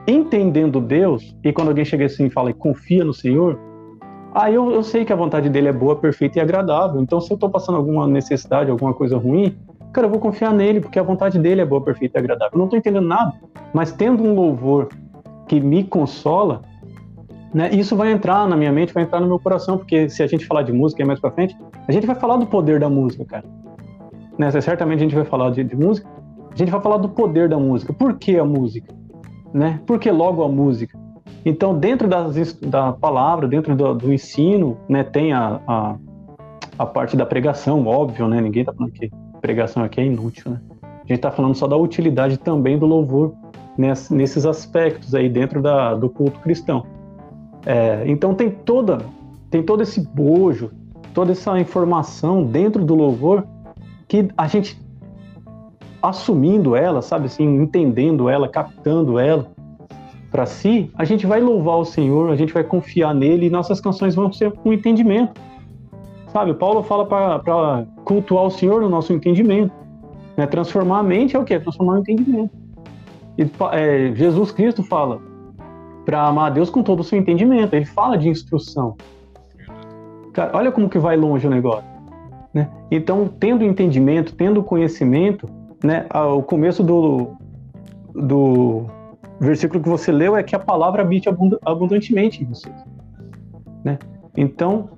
entendendo 0.07 0.79
Deus, 0.79 1.35
e 1.43 1.51
quando 1.51 1.69
alguém 1.69 1.83
chega 1.83 2.05
assim 2.05 2.25
e 2.25 2.29
fala 2.29 2.53
confia 2.53 3.03
no 3.03 3.13
Senhor, 3.13 3.59
aí 4.33 4.55
eu, 4.55 4.71
eu 4.71 4.83
sei 4.83 5.03
que 5.03 5.11
a 5.11 5.15
vontade 5.15 5.49
dele 5.49 5.67
é 5.67 5.73
boa, 5.73 5.95
perfeita 5.95 6.39
e 6.39 6.41
agradável. 6.41 7.01
Então, 7.01 7.19
se 7.19 7.31
eu 7.31 7.35
estou 7.35 7.49
passando 7.49 7.77
alguma 7.77 8.07
necessidade, 8.07 8.71
alguma 8.71 8.93
coisa 8.93 9.17
ruim, 9.17 9.57
cara, 9.95 10.07
eu 10.07 10.11
vou 10.11 10.19
confiar 10.19 10.53
nele, 10.53 10.81
porque 10.81 10.99
a 10.99 11.03
vontade 11.03 11.39
dele 11.39 11.61
é 11.61 11.65
boa, 11.65 11.81
perfeita 11.81 12.17
e 12.17 12.19
agradável. 12.19 12.51
Eu 12.53 12.57
não 12.57 12.65
estou 12.65 12.77
entendendo 12.77 13.07
nada, 13.07 13.33
mas 13.73 13.93
tendo 13.93 14.21
um 14.21 14.35
louvor 14.35 14.89
que 15.47 15.57
me 15.61 15.85
consola, 15.85 16.61
né, 17.53 17.69
isso 17.71 17.95
vai 17.95 18.11
entrar 18.11 18.45
na 18.45 18.57
minha 18.57 18.73
mente, 18.73 18.93
vai 18.93 19.03
entrar 19.03 19.21
no 19.21 19.27
meu 19.27 19.39
coração, 19.39 19.77
porque 19.77 20.09
se 20.09 20.21
a 20.21 20.27
gente 20.27 20.45
falar 20.45 20.63
de 20.63 20.73
música 20.73 21.05
mais 21.05 21.21
pra 21.21 21.31
frente, 21.31 21.57
a 21.87 21.91
gente 21.93 22.05
vai 22.05 22.15
falar 22.15 22.35
do 22.35 22.45
poder 22.45 22.77
da 22.77 22.89
música, 22.89 23.23
cara. 23.23 23.45
Né, 24.37 24.51
certamente 24.59 24.99
a 24.99 25.03
gente 25.03 25.15
vai 25.15 25.23
falar 25.23 25.51
de, 25.51 25.63
de 25.63 25.75
música, 25.77 26.09
a 26.51 26.57
gente 26.57 26.69
vai 26.69 26.81
falar 26.81 26.97
do 26.97 27.07
poder 27.07 27.47
da 27.47 27.57
música. 27.57 27.93
Por 27.93 28.17
que 28.17 28.37
a 28.37 28.43
música? 28.43 28.93
Né? 29.53 29.79
Por 29.87 29.97
que 29.97 30.11
logo 30.11 30.43
a 30.43 30.49
música? 30.49 30.99
Então, 31.45 31.77
dentro 31.77 32.07
das, 32.07 32.53
da 32.59 32.91
palavra, 32.91 33.47
dentro 33.47 33.73
do, 33.75 33.93
do 33.93 34.11
ensino, 34.11 34.77
né, 34.89 35.03
tem 35.03 35.31
a, 35.31 35.61
a, 35.65 35.95
a, 36.77 36.85
parte 36.85 37.15
da 37.15 37.25
pregação, 37.25 37.85
óbvio, 37.85 38.27
né? 38.27 38.41
Ninguém 38.41 38.63
está 38.63 38.73
falando 38.73 38.91
que 38.91 39.11
pregação 39.45 39.83
aqui 39.83 40.01
é 40.01 40.05
inútil, 40.05 40.51
né? 40.51 40.59
A 40.81 41.07
gente 41.07 41.17
está 41.17 41.29
falando 41.29 41.53
só 41.53 41.67
da 41.67 41.77
utilidade 41.77 42.35
também 42.37 42.79
do 42.79 42.87
louvor 42.87 43.35
ness, 43.77 44.09
nesses 44.09 44.43
aspectos 44.43 45.13
aí 45.13 45.29
dentro 45.29 45.61
da, 45.61 45.93
do 45.93 46.09
culto 46.09 46.39
cristão. 46.39 46.83
É, 47.63 48.03
então 48.07 48.33
tem 48.33 48.49
toda, 48.49 48.97
tem 49.51 49.61
todo 49.61 49.83
esse 49.83 50.01
bojo, 50.01 50.71
toda 51.13 51.31
essa 51.31 51.59
informação 51.59 52.43
dentro 52.43 52.83
do 52.83 52.95
louvor 52.95 53.45
que 54.07 54.27
a 54.35 54.47
gente 54.47 54.83
assumindo 56.01 56.75
ela, 56.75 57.03
sabe 57.03 57.27
assim, 57.27 57.45
entendendo 57.45 58.27
ela, 58.27 58.47
captando 58.47 59.19
ela 59.19 59.51
para 60.31 60.47
si, 60.47 60.91
a 60.95 61.05
gente 61.05 61.27
vai 61.27 61.39
louvar 61.39 61.77
o 61.77 61.85
Senhor, 61.85 62.31
a 62.31 62.35
gente 62.35 62.51
vai 62.51 62.63
confiar 62.63 63.13
nele 63.13 63.45
e 63.45 63.49
nossas 63.49 63.79
canções 63.79 64.15
vão 64.15 64.33
ser 64.33 64.51
com 64.51 64.73
entendimento. 64.73 65.39
Sabe, 66.35 66.53
Paulo 66.53 66.83
fala 66.83 67.05
para 67.05 67.85
cultuar 68.03 68.43
o 68.43 68.51
Senhor 68.51 68.81
no 68.81 68.89
nosso 68.89 69.13
entendimento. 69.13 69.73
Né? 70.35 70.45
Transformar 70.45 70.99
a 70.99 71.03
mente 71.03 71.33
é 71.33 71.39
o 71.39 71.45
quê? 71.45 71.57
Transformar 71.57 71.93
o 71.93 71.97
entendimento. 71.99 72.53
E, 73.37 73.49
é, 73.71 74.13
Jesus 74.13 74.51
Cristo 74.51 74.83
fala: 74.83 75.21
para 76.03 76.27
amar 76.27 76.47
a 76.47 76.49
Deus 76.49 76.69
com 76.69 76.83
todo 76.83 76.99
o 76.99 77.03
seu 77.05 77.17
entendimento. 77.17 77.73
Ele 77.73 77.85
fala 77.85 78.17
de 78.17 78.27
instrução. 78.27 78.97
Cara, 80.33 80.51
olha 80.57 80.73
como 80.73 80.89
que 80.89 80.99
vai 80.99 81.15
longe 81.15 81.47
o 81.47 81.49
negócio. 81.49 81.89
Né? 82.53 82.69
Então, 82.91 83.29
tendo 83.39 83.63
entendimento, 83.63 84.35
tendo 84.35 84.61
conhecimento, 84.61 85.47
né, 85.81 86.05
o 86.35 86.43
começo 86.43 86.83
do, 86.83 87.29
do, 88.13 88.87
versículo 89.39 89.81
que 89.81 89.87
você 89.87 90.11
leu 90.11 90.35
é 90.35 90.43
que 90.43 90.53
a 90.53 90.59
palavra 90.59 91.01
habite 91.01 91.29
abundantemente 91.63 92.43
em 92.43 92.45
vocês. 92.45 92.75
Né? 93.85 93.97
Então, 94.35 94.89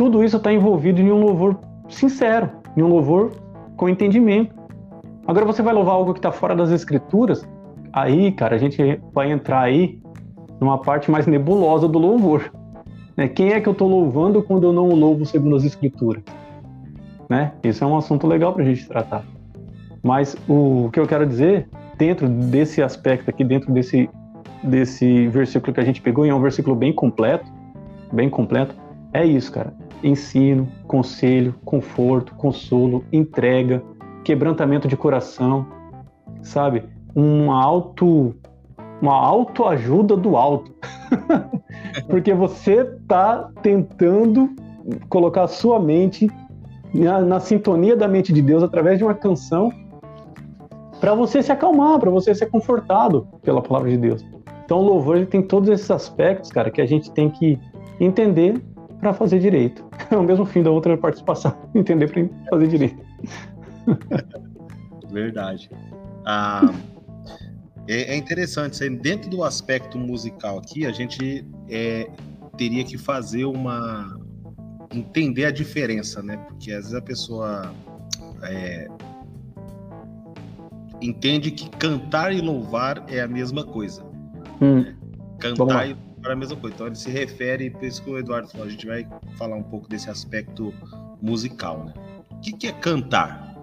tudo 0.00 0.24
isso 0.24 0.38
está 0.38 0.50
envolvido 0.50 0.98
em 0.98 1.12
um 1.12 1.20
louvor 1.20 1.60
sincero, 1.86 2.48
em 2.74 2.82
um 2.82 2.88
louvor 2.88 3.32
com 3.76 3.86
entendimento. 3.86 4.54
Agora 5.26 5.44
você 5.44 5.60
vai 5.60 5.74
louvar 5.74 5.94
algo 5.94 6.14
que 6.14 6.18
está 6.18 6.32
fora 6.32 6.56
das 6.56 6.70
escrituras, 6.70 7.46
aí, 7.92 8.32
cara, 8.32 8.54
a 8.54 8.58
gente 8.58 8.98
vai 9.12 9.30
entrar 9.30 9.60
aí 9.60 10.00
numa 10.58 10.78
parte 10.78 11.10
mais 11.10 11.26
nebulosa 11.26 11.86
do 11.86 11.98
louvor. 11.98 12.50
Né? 13.14 13.28
Quem 13.28 13.52
é 13.52 13.60
que 13.60 13.68
eu 13.68 13.74
estou 13.74 13.90
louvando 13.90 14.42
quando 14.42 14.64
eu 14.64 14.72
não 14.72 14.88
louvo 14.88 15.26
segundo 15.26 15.54
as 15.54 15.64
escrituras? 15.64 16.22
Né? 17.28 17.52
Isso 17.62 17.84
é 17.84 17.86
um 17.86 17.94
assunto 17.94 18.26
legal 18.26 18.54
para 18.54 18.62
a 18.62 18.66
gente 18.66 18.88
tratar. 18.88 19.22
Mas 20.02 20.34
o 20.48 20.88
que 20.94 20.98
eu 20.98 21.06
quero 21.06 21.26
dizer, 21.26 21.68
dentro 21.98 22.26
desse 22.26 22.82
aspecto 22.82 23.28
aqui, 23.28 23.44
dentro 23.44 23.70
desse, 23.70 24.08
desse 24.64 25.28
versículo 25.28 25.74
que 25.74 25.80
a 25.80 25.84
gente 25.84 26.00
pegou, 26.00 26.24
e 26.24 26.30
é 26.30 26.34
um 26.34 26.40
versículo 26.40 26.74
bem 26.74 26.90
completo, 26.90 27.44
bem 28.10 28.30
completo, 28.30 28.74
é 29.12 29.26
isso, 29.26 29.52
cara. 29.52 29.74
Ensino, 30.02 30.68
conselho, 30.86 31.54
conforto, 31.64 32.34
consolo, 32.34 33.04
entrega, 33.12 33.82
quebrantamento 34.24 34.88
de 34.88 34.96
coração, 34.96 35.66
sabe? 36.42 36.84
Um 37.14 37.50
auto 37.50 38.34
uma 39.00 39.14
autoajuda 39.14 40.16
do 40.16 40.36
alto. 40.36 40.72
Porque 42.08 42.34
você 42.34 42.82
está 42.82 43.50
tentando 43.62 44.50
colocar 45.08 45.44
a 45.44 45.48
sua 45.48 45.80
mente 45.80 46.30
na, 46.92 47.20
na, 47.20 47.40
sintonia 47.40 47.96
da 47.96 48.06
mente 48.06 48.32
de 48.32 48.42
Deus 48.42 48.62
através 48.62 48.98
de 48.98 49.04
uma 49.04 49.14
canção 49.14 49.72
para 51.00 51.14
você 51.14 51.42
se 51.42 51.50
acalmar, 51.50 51.98
para 51.98 52.10
você 52.10 52.34
ser 52.34 52.46
confortado 52.46 53.26
pela 53.42 53.62
palavra 53.62 53.90
de 53.90 53.96
Deus. 53.96 54.24
Então 54.64 54.78
o 54.78 54.82
louvor 54.82 55.16
ele 55.16 55.26
tem 55.26 55.42
todos 55.42 55.68
esses 55.68 55.90
aspectos, 55.90 56.50
cara, 56.50 56.70
que 56.70 56.80
a 56.80 56.86
gente 56.86 57.10
tem 57.10 57.30
que 57.30 57.58
entender 57.98 58.62
para 59.00 59.14
fazer 59.14 59.38
direito. 59.40 59.84
É 60.10 60.16
o 60.16 60.22
mesmo 60.22 60.44
fim 60.44 60.62
da 60.62 60.70
outra 60.70 60.96
participação, 60.96 61.56
entender 61.74 62.10
para 62.10 62.28
fazer 62.50 62.68
direito. 62.68 62.98
Verdade. 65.10 65.70
Ah, 66.24 66.72
é, 67.88 68.14
é 68.14 68.16
interessante, 68.16 68.88
dentro 68.88 69.30
do 69.30 69.42
aspecto 69.42 69.98
musical 69.98 70.58
aqui, 70.58 70.86
a 70.86 70.92
gente 70.92 71.44
é, 71.68 72.08
teria 72.56 72.84
que 72.84 72.98
fazer 72.98 73.44
uma. 73.44 74.18
entender 74.94 75.46
a 75.46 75.50
diferença, 75.50 76.22
né? 76.22 76.36
Porque 76.48 76.70
às 76.72 76.84
vezes 76.84 76.94
a 76.94 77.02
pessoa 77.02 77.74
é, 78.42 78.88
entende 81.00 81.50
que 81.50 81.68
cantar 81.70 82.32
e 82.32 82.40
louvar 82.40 83.04
é 83.08 83.20
a 83.20 83.28
mesma 83.28 83.64
coisa. 83.64 84.04
Hum. 84.60 84.82
Né? 84.82 84.96
Cantar 85.38 85.88
e 85.88 85.96
é 86.24 86.32
a 86.32 86.36
mesma 86.36 86.56
coisa. 86.56 86.74
Então 86.74 86.86
ele 86.86 86.96
se 86.96 87.10
refere, 87.10 87.70
por 87.70 87.84
isso 87.84 88.02
que 88.02 88.10
o 88.10 88.18
Eduardo 88.18 88.48
falou, 88.48 88.66
a 88.66 88.70
gente 88.70 88.86
vai 88.86 89.06
falar 89.36 89.56
um 89.56 89.62
pouco 89.62 89.88
desse 89.88 90.10
aspecto 90.10 90.72
musical, 91.20 91.84
né? 91.84 91.94
O 92.30 92.40
que, 92.40 92.52
que 92.52 92.66
é 92.66 92.72
cantar? 92.72 93.54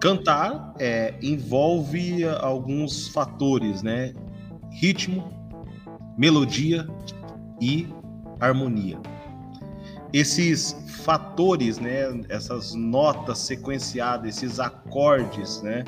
Cantar 0.00 0.74
é, 0.78 1.14
envolve 1.22 2.24
alguns 2.24 3.08
fatores, 3.08 3.82
né? 3.82 4.14
Ritmo, 4.70 5.30
melodia 6.16 6.88
e 7.60 7.86
harmonia. 8.40 8.98
Esses 10.12 10.76
fatores, 11.04 11.78
né? 11.78 12.20
Essas 12.28 12.74
notas 12.74 13.38
sequenciadas, 13.38 14.36
esses 14.36 14.58
acordes, 14.58 15.62
né? 15.62 15.84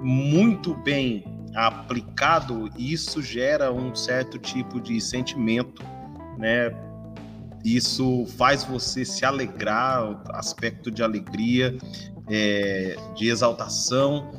Muito 0.00 0.74
bem 0.74 1.31
aplicado, 1.54 2.70
isso 2.78 3.22
gera 3.22 3.72
um 3.72 3.94
certo 3.94 4.38
tipo 4.38 4.80
de 4.80 5.00
sentimento, 5.00 5.82
né? 6.38 6.72
Isso 7.64 8.26
faz 8.36 8.64
você 8.64 9.04
se 9.04 9.24
alegrar, 9.24 10.20
aspecto 10.30 10.90
de 10.90 11.02
alegria, 11.02 11.76
é, 12.28 12.96
de 13.14 13.28
exaltação, 13.28 14.32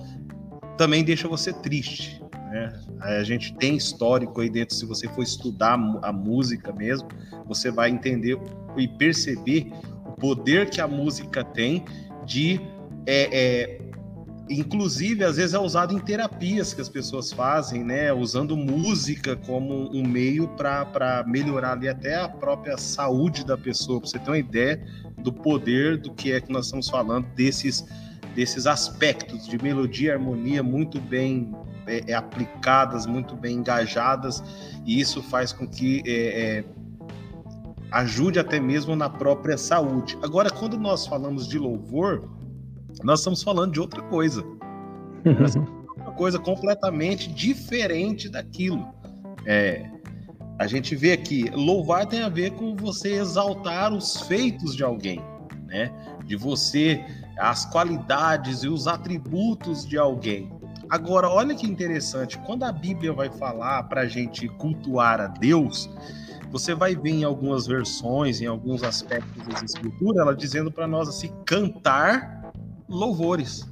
também 0.77 1.03
deixa 1.03 1.27
você 1.27 1.53
triste. 1.53 2.21
Né? 2.51 2.73
A 2.99 3.23
gente 3.23 3.53
tem 3.55 3.77
histórico 3.77 4.41
aí 4.41 4.49
dentro, 4.49 4.75
se 4.75 4.85
você 4.85 5.07
for 5.07 5.21
estudar 5.21 5.73
a 6.01 6.11
música 6.11 6.73
mesmo, 6.73 7.07
você 7.45 7.71
vai 7.71 7.89
entender 7.89 8.37
e 8.77 8.87
perceber 8.87 9.71
o 10.05 10.11
poder 10.11 10.69
que 10.69 10.81
a 10.81 10.87
música 10.87 11.43
tem 11.43 11.85
de 12.25 12.59
é, 13.05 13.29
é, 13.31 13.81
inclusive 14.59 15.23
às 15.23 15.37
vezes 15.37 15.53
é 15.53 15.59
usado 15.59 15.93
em 15.93 15.99
terapias 15.99 16.73
que 16.73 16.81
as 16.81 16.89
pessoas 16.89 17.31
fazem, 17.31 17.83
né, 17.83 18.11
usando 18.13 18.55
música 18.55 19.35
como 19.35 19.89
um 19.95 20.05
meio 20.07 20.47
para 20.47 21.23
melhorar 21.27 21.73
ali 21.73 21.87
até 21.87 22.15
a 22.15 22.27
própria 22.27 22.77
saúde 22.77 23.45
da 23.45 23.57
pessoa, 23.57 23.99
para 23.99 24.09
você 24.09 24.19
ter 24.19 24.29
uma 24.29 24.37
ideia 24.37 24.85
do 25.19 25.31
poder 25.31 25.97
do 25.97 26.13
que 26.13 26.31
é 26.31 26.41
que 26.41 26.51
nós 26.51 26.65
estamos 26.65 26.89
falando 26.89 27.27
desses 27.35 27.85
desses 28.35 28.65
aspectos 28.65 29.47
de 29.47 29.61
melodia 29.61 30.09
e 30.09 30.11
harmonia 30.11 30.63
muito 30.63 30.99
bem 30.99 31.53
é, 31.85 32.11
é, 32.11 32.13
aplicadas, 32.13 33.05
muito 33.05 33.35
bem 33.35 33.57
engajadas, 33.57 34.43
e 34.85 34.99
isso 34.99 35.21
faz 35.21 35.53
com 35.53 35.67
que 35.67 36.01
é, 36.05 36.11
é 36.59 36.63
ajude 37.91 38.39
até 38.39 38.59
mesmo 38.59 38.95
na 38.95 39.07
própria 39.07 39.57
saúde. 39.57 40.17
Agora, 40.23 40.49
quando 40.49 40.77
nós 40.77 41.05
falamos 41.05 41.47
de 41.47 41.59
louvor, 41.59 42.27
nós 43.01 43.19
estamos 43.19 43.41
falando 43.41 43.73
de 43.73 43.79
outra 43.79 44.01
coisa. 44.03 44.43
uma 45.97 46.11
coisa 46.11 46.37
completamente 46.37 47.31
diferente 47.31 48.29
daquilo. 48.29 48.93
É, 49.45 49.89
a 50.59 50.67
gente 50.67 50.95
vê 50.95 51.13
aqui, 51.13 51.49
louvar 51.53 52.05
tem 52.05 52.21
a 52.21 52.29
ver 52.29 52.51
com 52.51 52.75
você 52.75 53.13
exaltar 53.13 53.93
os 53.93 54.21
feitos 54.21 54.75
de 54.75 54.83
alguém, 54.83 55.21
né? 55.65 55.91
De 56.25 56.35
você, 56.35 57.03
as 57.37 57.65
qualidades 57.65 58.63
e 58.63 58.67
os 58.67 58.87
atributos 58.87 59.85
de 59.85 59.97
alguém. 59.97 60.51
Agora, 60.89 61.27
olha 61.27 61.55
que 61.55 61.65
interessante, 61.65 62.37
quando 62.39 62.63
a 62.63 62.71
Bíblia 62.71 63.13
vai 63.13 63.29
falar 63.29 63.83
para 63.83 64.01
a 64.01 64.07
gente 64.07 64.47
cultuar 64.47 65.19
a 65.19 65.27
Deus, 65.27 65.89
você 66.51 66.75
vai 66.75 66.95
ver 66.95 67.09
em 67.09 67.23
algumas 67.23 67.65
versões, 67.65 68.41
em 68.41 68.45
alguns 68.45 68.83
aspectos 68.83 69.47
da 69.47 69.65
Escritura, 69.65 70.21
ela 70.21 70.35
dizendo 70.35 70.71
para 70.71 70.87
nós 70.87 71.09
assim: 71.09 71.31
cantar 71.45 72.42
louvores. 72.93 73.67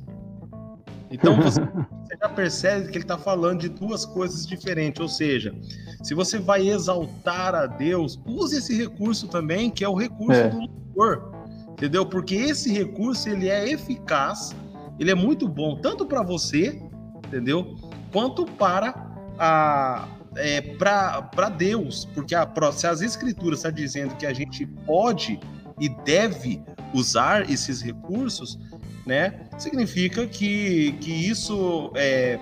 Então 1.09 1.35
você, 1.41 1.59
você 2.03 2.17
já 2.19 2.29
percebe 2.29 2.87
que 2.89 2.97
ele 2.97 3.03
está 3.03 3.17
falando 3.17 3.59
de 3.59 3.69
duas 3.69 4.05
coisas 4.05 4.45
diferentes. 4.45 5.01
Ou 5.01 5.09
seja, 5.09 5.53
se 6.01 6.13
você 6.13 6.39
vai 6.39 6.67
exaltar 6.67 7.53
a 7.53 7.65
Deus, 7.65 8.19
use 8.25 8.57
esse 8.57 8.75
recurso 8.75 9.27
também, 9.27 9.69
que 9.69 9.83
é 9.83 9.89
o 9.89 9.95
recurso 9.95 10.39
é. 10.39 10.49
do 10.49 10.57
louvor. 10.59 11.31
Entendeu? 11.71 12.05
Porque 12.05 12.35
esse 12.35 12.71
recurso 12.71 13.27
ele 13.27 13.49
é 13.49 13.69
eficaz, 13.71 14.55
ele 14.99 15.09
é 15.09 15.15
muito 15.15 15.47
bom 15.47 15.79
tanto 15.81 16.05
para 16.05 16.21
você, 16.21 16.79
entendeu? 17.25 17.75
Quanto 18.11 18.45
para 18.45 18.93
a 19.39 20.07
é, 20.35 20.61
para 20.61 21.49
Deus, 21.49 22.05
porque 22.13 22.33
a, 22.35 22.47
se 22.71 22.87
as 22.87 23.01
escrituras 23.01 23.59
está 23.59 23.69
dizendo 23.69 24.15
que 24.15 24.25
a 24.25 24.33
gente 24.33 24.65
pode 24.85 25.39
e 25.79 25.89
deve 26.03 26.63
usar 26.93 27.49
esses 27.49 27.81
recursos, 27.81 28.57
né? 29.05 29.47
Significa 29.57 30.27
que, 30.27 30.93
que 30.93 31.11
isso 31.11 31.91
é, 31.95 32.39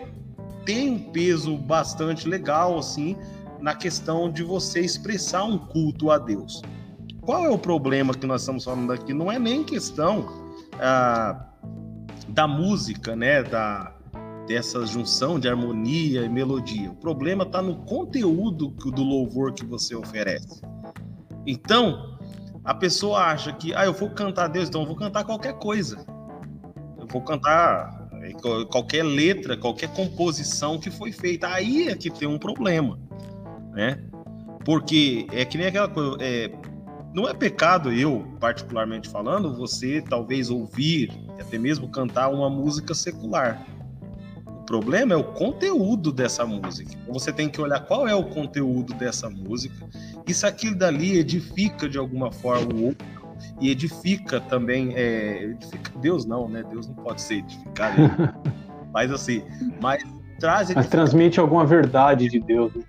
tem 0.65 0.91
um 0.91 0.99
peso 1.11 1.57
bastante 1.57 2.27
legal, 2.27 2.77
assim, 2.77 3.15
na 3.59 3.75
questão 3.75 4.31
de 4.31 4.43
você 4.43 4.79
expressar 4.81 5.43
um 5.43 5.57
culto 5.57 6.11
a 6.11 6.17
Deus. 6.17 6.61
Qual 7.21 7.45
é 7.45 7.49
o 7.49 7.57
problema 7.57 8.13
que 8.13 8.25
nós 8.25 8.41
estamos 8.41 8.63
falando 8.63 8.91
aqui? 8.91 9.13
Não 9.13 9.31
é 9.31 9.37
nem 9.37 9.63
questão 9.63 10.49
ah, 10.79 11.47
da 12.29 12.47
música, 12.47 13.15
né? 13.15 13.43
Da, 13.43 13.93
dessa 14.47 14.83
junção 14.85 15.39
de 15.39 15.47
harmonia 15.47 16.23
e 16.23 16.29
melodia. 16.29 16.89
O 16.89 16.95
problema 16.95 17.43
está 17.43 17.61
no 17.61 17.75
conteúdo 17.85 18.69
do 18.69 19.03
louvor 19.03 19.53
que 19.53 19.63
você 19.63 19.95
oferece. 19.95 20.61
Então, 21.45 22.17
a 22.63 22.73
pessoa 22.73 23.25
acha 23.25 23.53
que, 23.53 23.75
ah, 23.75 23.85
eu 23.85 23.93
vou 23.93 24.09
cantar 24.09 24.45
a 24.45 24.47
Deus, 24.47 24.67
então 24.67 24.81
eu 24.81 24.87
vou 24.87 24.95
cantar 24.95 25.23
qualquer 25.23 25.53
coisa 25.53 26.03
vou 27.11 27.21
cantar 27.21 28.09
é, 28.21 28.31
qualquer 28.65 29.03
letra, 29.03 29.57
qualquer 29.57 29.89
composição 29.89 30.79
que 30.79 30.91
foi 30.91 31.11
feita. 31.11 31.47
Aí 31.47 31.87
é 31.87 31.95
que 31.95 32.09
tem 32.09 32.27
um 32.27 32.37
problema, 32.37 32.99
né? 33.71 33.99
Porque 34.63 35.25
é 35.31 35.43
que 35.45 35.57
nem 35.57 35.67
aquela 35.67 35.87
coisa. 35.87 36.17
É, 36.21 36.51
não 37.13 37.27
é 37.27 37.33
pecado 37.33 37.91
eu, 37.91 38.25
particularmente 38.39 39.09
falando, 39.09 39.55
você 39.55 40.01
talvez 40.01 40.49
ouvir, 40.49 41.11
até 41.39 41.57
mesmo 41.57 41.89
cantar 41.89 42.29
uma 42.29 42.49
música 42.49 42.93
secular. 42.93 43.65
O 44.45 44.63
problema 44.63 45.15
é 45.15 45.17
o 45.17 45.23
conteúdo 45.23 46.11
dessa 46.11 46.45
música. 46.45 46.91
Então 47.01 47.11
você 47.11 47.33
tem 47.33 47.49
que 47.49 47.59
olhar 47.59 47.79
qual 47.79 48.07
é 48.07 48.13
o 48.13 48.25
conteúdo 48.25 48.93
dessa 48.93 49.27
música 49.27 49.87
e 50.27 50.33
se 50.33 50.45
aquilo 50.45 50.75
dali 50.75 51.17
edifica 51.17 51.89
de 51.89 51.97
alguma 51.97 52.31
forma 52.31 52.71
o 52.75 52.85
outro 52.85 53.07
e 53.59 53.69
edifica 53.69 54.39
também. 54.39 54.93
É, 54.95 55.43
edifica, 55.43 55.91
Deus 55.99 56.25
não, 56.25 56.47
né? 56.47 56.63
Deus 56.69 56.87
não 56.87 56.95
pode 56.95 57.21
ser 57.21 57.35
edificado. 57.35 57.95
mas 58.93 59.11
assim, 59.11 59.43
mas 59.81 60.03
traz. 60.39 60.73
Mas 60.73 60.87
transmite 60.87 61.39
alguma 61.39 61.65
verdade 61.65 62.27
de 62.27 62.39
Deus. 62.39 62.73
Né? 62.73 62.83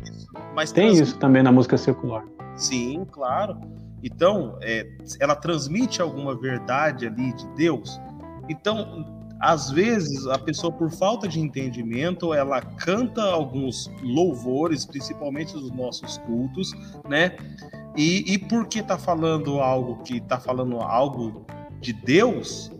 Mas 0.54 0.72
tem 0.72 0.92
isso 0.92 1.18
também 1.18 1.42
na 1.42 1.52
música 1.52 1.76
secular. 1.76 2.24
Sim, 2.56 3.06
claro. 3.10 3.58
Então, 4.02 4.56
é, 4.62 4.86
ela 5.20 5.36
transmite 5.36 6.00
alguma 6.00 6.34
verdade 6.34 7.06
ali 7.06 7.32
de 7.34 7.46
Deus. 7.54 8.00
Então, 8.48 9.04
às 9.40 9.70
vezes, 9.70 10.26
a 10.26 10.38
pessoa, 10.38 10.70
por 10.70 10.90
falta 10.90 11.26
de 11.26 11.40
entendimento, 11.40 12.34
ela 12.34 12.60
canta 12.60 13.22
alguns 13.22 13.90
louvores, 14.02 14.84
principalmente 14.84 15.54
dos 15.54 15.70
nossos 15.70 16.18
cultos, 16.18 16.72
né? 17.08 17.36
E, 17.96 18.32
e 18.32 18.38
porque 18.38 18.82
tá 18.82 18.96
falando 18.96 19.60
algo 19.60 20.02
que 20.02 20.20
tá 20.20 20.38
falando 20.38 20.76
algo 20.80 21.44
de 21.80 21.92
Deus, 21.92 22.70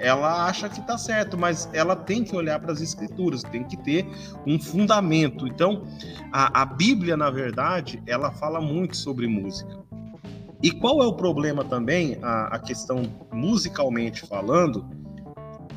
ela 0.00 0.46
acha 0.46 0.68
que 0.68 0.80
está 0.80 0.96
certo, 0.96 1.36
mas 1.36 1.68
ela 1.74 1.94
tem 1.94 2.24
que 2.24 2.34
olhar 2.34 2.58
para 2.58 2.72
as 2.72 2.80
escrituras, 2.80 3.42
tem 3.42 3.62
que 3.64 3.76
ter 3.76 4.08
um 4.46 4.58
fundamento. 4.58 5.46
Então, 5.46 5.84
a, 6.32 6.62
a, 6.62 6.64
Bíblia, 6.64 7.16
na 7.16 7.30
verdade, 7.30 8.02
ela 8.06 8.32
fala 8.32 8.60
muito 8.60 8.96
sobre 8.96 9.26
música. 9.26 9.78
E 10.62 10.70
qual 10.70 11.02
é 11.02 11.06
o 11.06 11.12
problema 11.12 11.64
também, 11.64 12.18
a, 12.22 12.56
a 12.56 12.58
questão 12.58 13.02
musicalmente 13.32 14.26
falando, 14.26 14.88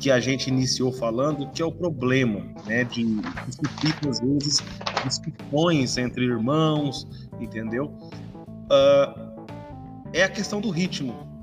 que 0.00 0.10
a 0.10 0.18
gente 0.18 0.48
iniciou 0.48 0.92
falando, 0.92 1.50
que 1.50 1.62
é 1.62 1.64
o 1.64 1.72
problema, 1.72 2.40
né, 2.66 2.84
de 2.84 3.04
discutir 3.46 3.94
às 4.08 4.20
vezes 4.20 4.62
discussões 5.04 5.96
entre 5.96 6.24
irmãos, 6.24 7.06
entendeu? 7.40 7.92
Uh, 8.64 9.34
é 10.12 10.22
a 10.22 10.28
questão 10.28 10.60
do 10.60 10.70
ritmo 10.70 11.34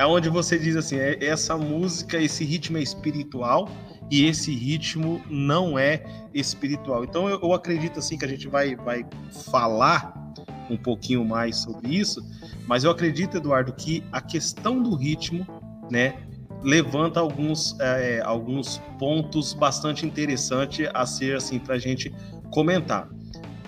é 0.00 0.06
onde 0.06 0.30
você 0.30 0.58
diz 0.58 0.76
assim, 0.76 0.96
é, 0.96 1.22
essa 1.22 1.58
música, 1.58 2.16
esse 2.16 2.42
ritmo 2.42 2.78
é 2.78 2.82
espiritual 2.82 3.68
e 4.10 4.24
esse 4.24 4.50
ritmo 4.50 5.20
não 5.28 5.78
é 5.78 6.02
espiritual. 6.32 7.04
Então 7.04 7.28
eu, 7.28 7.38
eu 7.42 7.52
acredito 7.52 7.98
assim 7.98 8.16
que 8.16 8.24
a 8.24 8.28
gente 8.28 8.48
vai, 8.48 8.74
vai 8.76 9.04
falar 9.50 10.32
um 10.70 10.76
pouquinho 10.78 11.22
mais 11.22 11.58
sobre 11.58 11.94
isso, 11.94 12.18
mas 12.66 12.82
eu 12.82 12.90
acredito, 12.90 13.36
Eduardo, 13.36 13.74
que 13.74 14.02
a 14.10 14.22
questão 14.22 14.82
do 14.82 14.94
ritmo, 14.94 15.46
né, 15.90 16.14
levanta 16.62 17.20
alguns, 17.20 17.78
é, 17.78 18.22
alguns 18.24 18.78
pontos 18.98 19.52
bastante 19.52 20.06
interessantes 20.06 20.88
a 20.94 21.04
ser 21.04 21.36
assim 21.36 21.58
para 21.58 21.74
a 21.74 21.78
gente 21.78 22.10
comentar. 22.50 23.06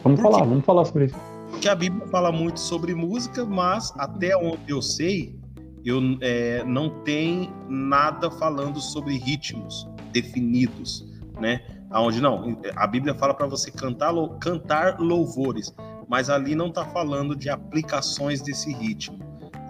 Vamos 0.02 0.18
Porque, 0.18 0.22
falar, 0.22 0.44
vamos 0.46 0.64
falar 0.64 0.86
sobre 0.86 1.04
isso. 1.06 1.31
Porque 1.62 1.70
a 1.70 1.76
Bíblia 1.76 2.04
fala 2.08 2.32
muito 2.32 2.58
sobre 2.58 2.92
música, 2.92 3.44
mas 3.46 3.94
até 3.96 4.36
onde 4.36 4.58
eu 4.66 4.82
sei, 4.82 5.38
eu 5.84 6.00
é, 6.20 6.64
não 6.64 6.90
tem 7.04 7.52
nada 7.68 8.28
falando 8.32 8.80
sobre 8.80 9.16
ritmos 9.16 9.88
definidos, 10.10 11.08
né? 11.40 11.60
Aonde 11.88 12.20
não, 12.20 12.58
a 12.74 12.84
Bíblia 12.88 13.14
fala 13.14 13.32
para 13.32 13.46
você 13.46 13.70
cantar, 13.70 14.12
cantar 14.40 14.98
louvores, 14.98 15.72
mas 16.08 16.28
ali 16.28 16.56
não 16.56 16.66
está 16.66 16.84
falando 16.84 17.36
de 17.36 17.48
aplicações 17.48 18.42
desse 18.42 18.72
ritmo. 18.72 19.20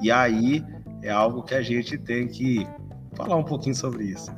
E 0.01 0.11
aí 0.11 0.65
é 1.03 1.11
algo 1.11 1.43
que 1.43 1.55
a 1.55 1.61
gente 1.61 1.99
tem 1.99 2.27
que 2.27 2.67
falar 3.15 3.37
um 3.37 3.45
pouquinho 3.45 3.75
sobre 3.75 4.05
isso. 4.05 4.33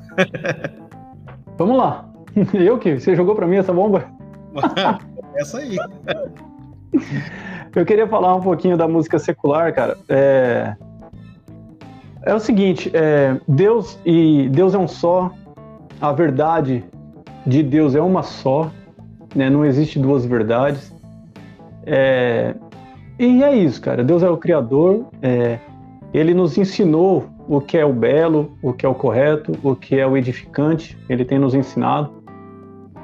Vamos 1.56 1.76
lá. 1.76 2.12
Eu 2.52 2.80
que 2.80 2.98
você 2.98 3.14
jogou 3.14 3.36
para 3.36 3.46
mim 3.46 3.58
essa 3.58 3.72
bomba? 3.72 4.10
essa 5.38 5.58
aí. 5.58 5.76
Eu 7.74 7.84
queria 7.84 8.06
falar 8.06 8.36
um 8.36 8.40
pouquinho 8.40 8.76
da 8.76 8.86
música 8.86 9.18
secular, 9.18 9.74
cara. 9.74 9.98
É, 10.08 10.76
é 12.24 12.34
o 12.34 12.38
seguinte, 12.38 12.90
é, 12.94 13.36
Deus 13.48 13.98
e 14.04 14.48
Deus 14.48 14.74
é 14.74 14.78
um 14.78 14.86
só, 14.86 15.32
a 16.00 16.12
verdade 16.12 16.84
de 17.46 17.62
Deus 17.62 17.94
é 17.94 18.00
uma 18.00 18.22
só, 18.22 18.70
né? 19.34 19.50
não 19.50 19.64
existe 19.64 19.98
duas 19.98 20.24
verdades. 20.24 20.94
É, 21.84 22.54
e 23.18 23.42
é 23.42 23.54
isso, 23.54 23.80
cara. 23.80 24.04
Deus 24.04 24.22
é 24.22 24.30
o 24.30 24.36
Criador, 24.36 25.06
é, 25.20 25.58
ele 26.12 26.32
nos 26.32 26.56
ensinou 26.56 27.28
o 27.48 27.60
que 27.60 27.76
é 27.76 27.84
o 27.84 27.92
belo, 27.92 28.56
o 28.62 28.72
que 28.72 28.86
é 28.86 28.88
o 28.88 28.94
correto, 28.94 29.52
o 29.62 29.74
que 29.74 29.98
é 29.98 30.06
o 30.06 30.16
edificante, 30.16 30.96
ele 31.08 31.24
tem 31.24 31.38
nos 31.38 31.54
ensinado. 31.54 32.13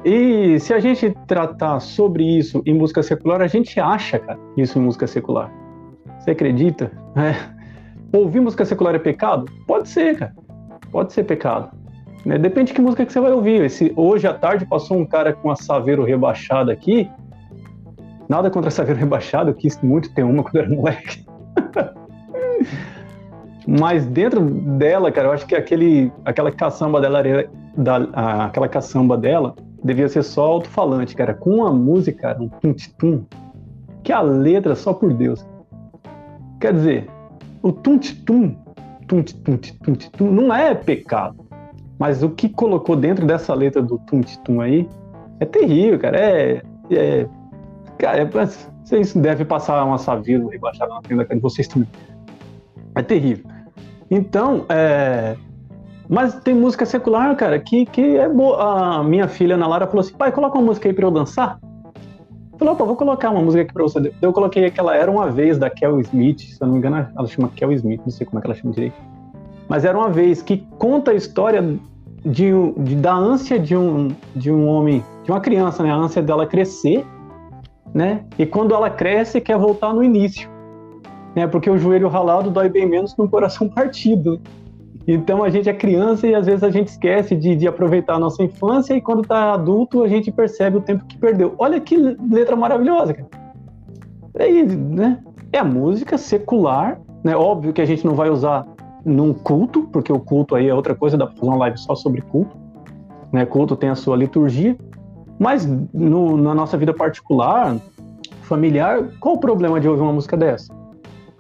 E 0.05 0.59
se 0.59 0.73
a 0.73 0.81
gente 0.81 1.11
tratar 1.27 1.79
sobre 1.81 2.25
isso 2.25 2.63
em 2.65 2.73
música 2.73 3.03
secular, 3.03 3.43
a 3.43 3.47
gente 3.47 3.79
acha, 3.79 4.19
cara, 4.19 4.39
isso 4.57 4.79
em 4.79 4.83
música 4.83 5.07
secular. 5.07 5.53
Você 6.19 6.31
acredita? 6.31 6.91
É. 7.17 8.17
Ouvir 8.17 8.41
música 8.41 8.65
secular 8.65 8.95
é 8.95 8.99
pecado? 8.99 9.47
Pode 9.67 9.89
ser, 9.89 10.19
cara. 10.19 10.35
Pode 10.91 11.13
ser 11.13 11.25
pecado. 11.25 11.71
Né? 12.25 12.39
Depende 12.39 12.69
de 12.69 12.75
que 12.75 12.81
música 12.81 13.05
que 13.05 13.13
você 13.13 13.21
vai 13.21 13.33
ouvir. 13.33 13.63
Esse, 13.63 13.93
hoje 13.95 14.27
à 14.27 14.33
tarde 14.33 14.65
passou 14.65 14.97
um 14.97 15.05
cara 15.05 15.33
com 15.35 15.51
a 15.51 15.57
Saveiro 15.57 16.03
rebaixada 16.05 16.73
aqui. 16.73 17.11
Nada 18.29 18.51
contra 18.51 18.69
a 18.69 18.71
Saveiro 18.71 18.99
rebaixada, 18.99 19.51
eu 19.51 19.55
quis 19.55 19.81
muito 19.83 20.13
ter 20.15 20.23
uma 20.23 20.43
quando 20.43 20.57
era 20.57 20.69
moleque. 20.69 21.27
Mas 23.67 24.07
dentro 24.07 24.41
dela, 24.41 25.13
cara, 25.13 25.29
eu 25.29 25.33
acho 25.33 25.47
que 25.47 25.55
aquele, 25.55 26.11
aquela 26.25 26.51
caçamba 26.51 27.01
dela, 27.01 27.23
da, 27.77 28.47
aquela 28.47 28.69
caçamba 28.69 29.17
dela 29.17 29.55
devia 29.83 30.09
ser 30.09 30.23
só 30.23 30.47
alto-falante, 30.47 31.15
cara. 31.15 31.35
Com 31.35 31.65
a 31.65 31.73
música, 31.73 32.23
cara, 32.23 32.43
um 32.43 32.49
tum-tum, 32.49 33.25
que 34.03 34.13
a 34.13 34.21
letra 34.21 34.75
só 34.75 34.93
por 34.93 35.13
Deus. 35.13 35.45
Quer 36.61 36.75
dizer, 36.75 37.11
o 37.63 37.73
tum-tum, 37.73 38.57
tum-tum, 39.07 40.31
não 40.31 40.55
é 40.55 40.75
pecado. 40.75 41.37
Mas 41.99 42.23
o 42.23 42.31
que 42.31 42.49
colocou 42.49 42.97
dentro 42.97 43.27
dessa 43.27 43.53
letra 43.53 43.83
do 43.83 43.99
tum-tum 43.99 44.61
aí 44.61 44.89
é 45.39 45.45
terrível, 45.45 45.99
cara. 45.99 46.19
É. 46.19 46.63
é 46.91 47.27
cara, 47.99 48.23
é, 48.23 48.25
vocês 48.85 49.15
devem 49.15 49.47
passar 49.47 49.85
uma 49.85 49.99
savila 49.99 50.51
rebaixada 50.51 50.93
na 50.93 51.03
tenda 51.03 51.25
de 51.25 51.39
vocês 51.39 51.69
também. 51.69 51.89
É 52.95 53.03
terrível. 53.03 53.45
Então, 54.11 54.65
é. 54.69 55.37
Mas 56.11 56.35
tem 56.41 56.53
música 56.53 56.85
secular, 56.85 57.37
cara, 57.37 57.57
que, 57.61 57.87
que 57.87 58.17
é 58.17 58.29
boa. 58.29 58.99
A 58.99 59.05
minha 59.05 59.29
filha 59.29 59.55
Ana 59.55 59.69
Lara 59.69 59.87
falou 59.87 60.01
assim: 60.01 60.13
pai, 60.13 60.33
coloca 60.33 60.59
uma 60.59 60.65
música 60.65 60.89
aí 60.89 60.93
pra 60.93 61.07
eu 61.07 61.11
dançar. 61.11 61.61
Falei, 62.59 62.75
opa, 62.75 62.85
vou 62.85 62.97
colocar 62.97 63.31
uma 63.31 63.41
música 63.41 63.63
aqui 63.63 63.73
pra 63.73 63.85
você. 63.85 64.13
Eu 64.21 64.33
coloquei 64.33 64.67
aquela 64.67 64.95
Era 64.95 65.09
Uma 65.09 65.31
Vez, 65.31 65.57
da 65.57 65.71
Kel 65.71 66.01
Smith, 66.01 66.41
se 66.41 66.61
eu 66.61 66.67
não 66.67 66.75
me 66.75 66.81
engano, 66.81 67.09
ela 67.17 67.27
chama 67.29 67.49
Kel 67.55 67.73
Smith, 67.73 68.03
não 68.05 68.11
sei 68.11 68.27
como 68.27 68.39
é 68.39 68.43
que 68.43 68.49
ela 68.49 68.57
chama 68.57 68.75
direito. 68.75 68.97
Mas 69.69 69.85
Era 69.85 69.97
Uma 69.97 70.11
Vez, 70.11 70.43
que 70.43 70.67
conta 70.79 71.13
a 71.13 71.15
história 71.15 71.63
de, 72.27 72.51
de, 72.77 72.97
da 72.97 73.15
ânsia 73.15 73.59
de 73.59 73.77
um, 73.77 74.09
de 74.35 74.51
um 74.51 74.67
homem, 74.67 75.05
de 75.23 75.31
uma 75.31 75.41
criança, 75.41 75.83
né? 75.85 75.93
A 75.93 75.95
ânsia 75.95 76.21
dela 76.21 76.45
crescer, 76.45 77.07
né? 77.95 78.25
E 78.37 78.45
quando 78.45 78.75
ela 78.75 78.91
cresce, 78.91 79.41
quer 79.41 79.57
voltar 79.57 79.95
no 79.95 80.03
início. 80.03 80.51
Né? 81.37 81.47
Porque 81.47 81.71
o 81.71 81.79
joelho 81.79 82.09
ralado 82.09 82.51
dói 82.51 82.69
bem 82.69 82.85
menos 82.85 83.15
que 83.15 83.23
um 83.23 83.29
coração 83.29 83.69
partido. 83.69 84.41
Então 85.07 85.43
a 85.43 85.51
gente 85.51 85.69
é 85.69 85.73
criança 85.73 86.27
e 86.27 86.35
às 86.35 86.47
vezes 86.47 86.63
a 86.63 86.71
gente 86.71 86.89
esquece 86.89 87.35
de, 87.35 87.57
de 87.57 87.67
aproveitar 87.67 88.15
a 88.15 88.19
nossa 88.19 88.43
infância 88.43 88.95
e 88.95 89.01
quando 89.01 89.23
tá 89.23 89.55
adulto 89.55 90.03
a 90.03 90.09
gente 90.09 90.31
percebe 90.31 90.77
o 90.77 90.81
tempo 90.81 91.05
que 91.07 91.17
perdeu. 91.19 91.55
Olha 91.59 91.81
que 91.81 91.97
letra 91.97 92.55
maravilhosa, 92.55 93.15
cara. 93.15 93.29
É, 94.35 94.63
né? 94.63 95.19
é 95.53 95.59
a 95.59 95.65
música 95.65 96.17
secular, 96.17 97.01
né? 97.25 97.37
Óbvio 97.37 97.73
que 97.73 97.81
a 97.81 97.85
gente 97.85 98.07
não 98.07 98.15
vai 98.15 98.31
usar 98.31 98.67
num 99.05 99.33
culto, 99.33 99.89
porque 99.93 100.13
o 100.13 100.21
culto 100.21 100.55
aí 100.55 100.69
é 100.69 100.75
outra 100.75 100.95
coisa, 100.95 101.17
dá 101.17 101.27
pra 101.27 101.35
fazer 101.35 101.47
uma 101.47 101.57
live 101.57 101.79
só 101.79 101.95
sobre 101.95 102.21
culto. 102.21 102.57
Né? 103.33 103.47
Culto 103.47 103.77
tem 103.77 103.89
a 103.89 103.95
sua 103.95 104.17
liturgia, 104.17 104.77
mas 105.39 105.67
no, 105.93 106.37
na 106.37 106.55
nossa 106.55 106.77
vida 106.77 106.93
particular, 106.93 107.77
familiar, 108.43 109.09
qual 109.19 109.37
o 109.37 109.39
problema 109.39 109.81
de 109.81 109.89
ouvir 109.89 110.03
uma 110.03 110.13
música 110.13 110.37
dessa? 110.37 110.73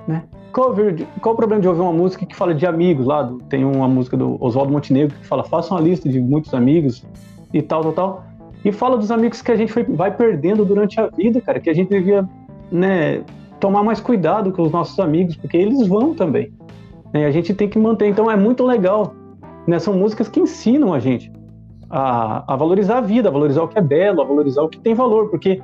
Né? 0.07 0.23
Qual, 0.53 0.75
qual 1.21 1.35
o 1.35 1.37
problema 1.37 1.61
de 1.61 1.69
ouvir 1.69 1.81
uma 1.81 1.93
música 1.93 2.27
que 2.27 2.35
fala 2.35 2.55
de 2.55 2.67
amigos 2.67 3.07
lá? 3.07 3.33
Tem 3.49 3.65
uma 3.65 3.89
música 3.89 4.17
do 4.17 4.37
Oswaldo 4.43 4.73
Montenegro 4.73 5.17
que 5.17 5.27
fala: 5.27 5.45
faça 5.45 5.75
uma 5.75 5.81
lista 5.81 6.09
de 6.09 6.21
muitos 6.21 6.53
amigos 6.55 7.05
e 7.53 7.63
tal, 7.63 7.83
tal, 7.83 7.93
tal. 7.93 8.25
E 8.65 8.73
fala 8.73 8.99
dos 8.99 9.11
amigos 9.11 9.41
que 9.41 9.51
a 9.51 9.57
gente 9.57 9.73
foi, 9.73 9.85
vai 9.85 10.15
perdendo 10.15 10.65
durante 10.65 11.01
a 11.01 11.07
vida, 11.07 11.41
cara, 11.41 11.61
que 11.61 11.71
a 11.71 11.75
gente 11.75 11.89
devia 11.89 12.29
né, 12.71 13.23
tomar 13.59 13.83
mais 13.83 14.01
cuidado 14.01 14.53
com 14.53 14.63
os 14.63 14.71
nossos 14.71 14.99
amigos, 14.99 15.37
porque 15.37 15.57
eles 15.57 15.87
vão 15.87 16.15
também. 16.15 16.53
Né? 17.13 17.27
A 17.27 17.31
gente 17.31 17.55
tem 17.55 17.69
que 17.69 17.79
manter. 17.79 18.09
Então 18.09 18.31
é 18.31 18.37
muito 18.37 18.65
legal. 18.65 19.15
Né? 19.67 19.79
São 19.79 19.95
músicas 19.95 20.29
que 20.29 20.41
ensinam 20.41 20.93
a 20.93 20.99
gente 20.99 21.33
a, 21.91 22.55
a 22.55 22.57
valorizar 22.57 22.99
a 22.99 23.01
vida, 23.01 23.29
a 23.29 23.33
valorizar 23.33 23.63
o 23.63 23.69
que 23.69 23.79
é 23.79 23.83
belo, 23.83 24.23
a 24.23 24.25
valorizar 24.25 24.63
o 24.63 24.69
que 24.69 24.79
tem 24.79 24.95
valor, 24.95 25.29
porque 25.29 25.61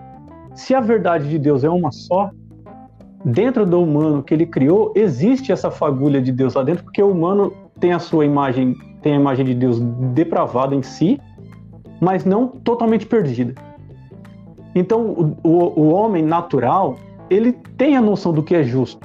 se 0.54 0.74
a 0.74 0.80
verdade 0.80 1.28
de 1.28 1.38
Deus 1.38 1.62
é 1.62 1.70
uma 1.70 1.92
só, 1.92 2.30
dentro 3.26 3.66
do 3.66 3.82
humano 3.82 4.22
que 4.22 4.32
ele 4.32 4.46
criou, 4.46 4.92
existe 4.94 5.50
essa 5.50 5.68
fagulha 5.68 6.22
de 6.22 6.30
Deus 6.30 6.54
lá 6.54 6.62
dentro, 6.62 6.84
porque 6.84 7.02
o 7.02 7.10
humano 7.10 7.52
tem 7.80 7.92
a 7.92 7.98
sua 7.98 8.24
imagem, 8.24 8.76
tem 9.02 9.14
a 9.14 9.16
imagem 9.16 9.44
de 9.44 9.54
Deus 9.54 9.80
depravada 10.14 10.76
em 10.76 10.82
si, 10.82 11.20
mas 12.00 12.24
não 12.24 12.46
totalmente 12.46 13.04
perdida. 13.04 13.52
Então, 14.76 15.34
o, 15.42 15.48
o, 15.48 15.88
homem 15.88 16.22
natural, 16.22 16.96
ele 17.28 17.52
tem 17.76 17.96
a 17.96 18.00
noção 18.00 18.32
do 18.32 18.44
que 18.44 18.54
é 18.54 18.62
justo. 18.62 19.04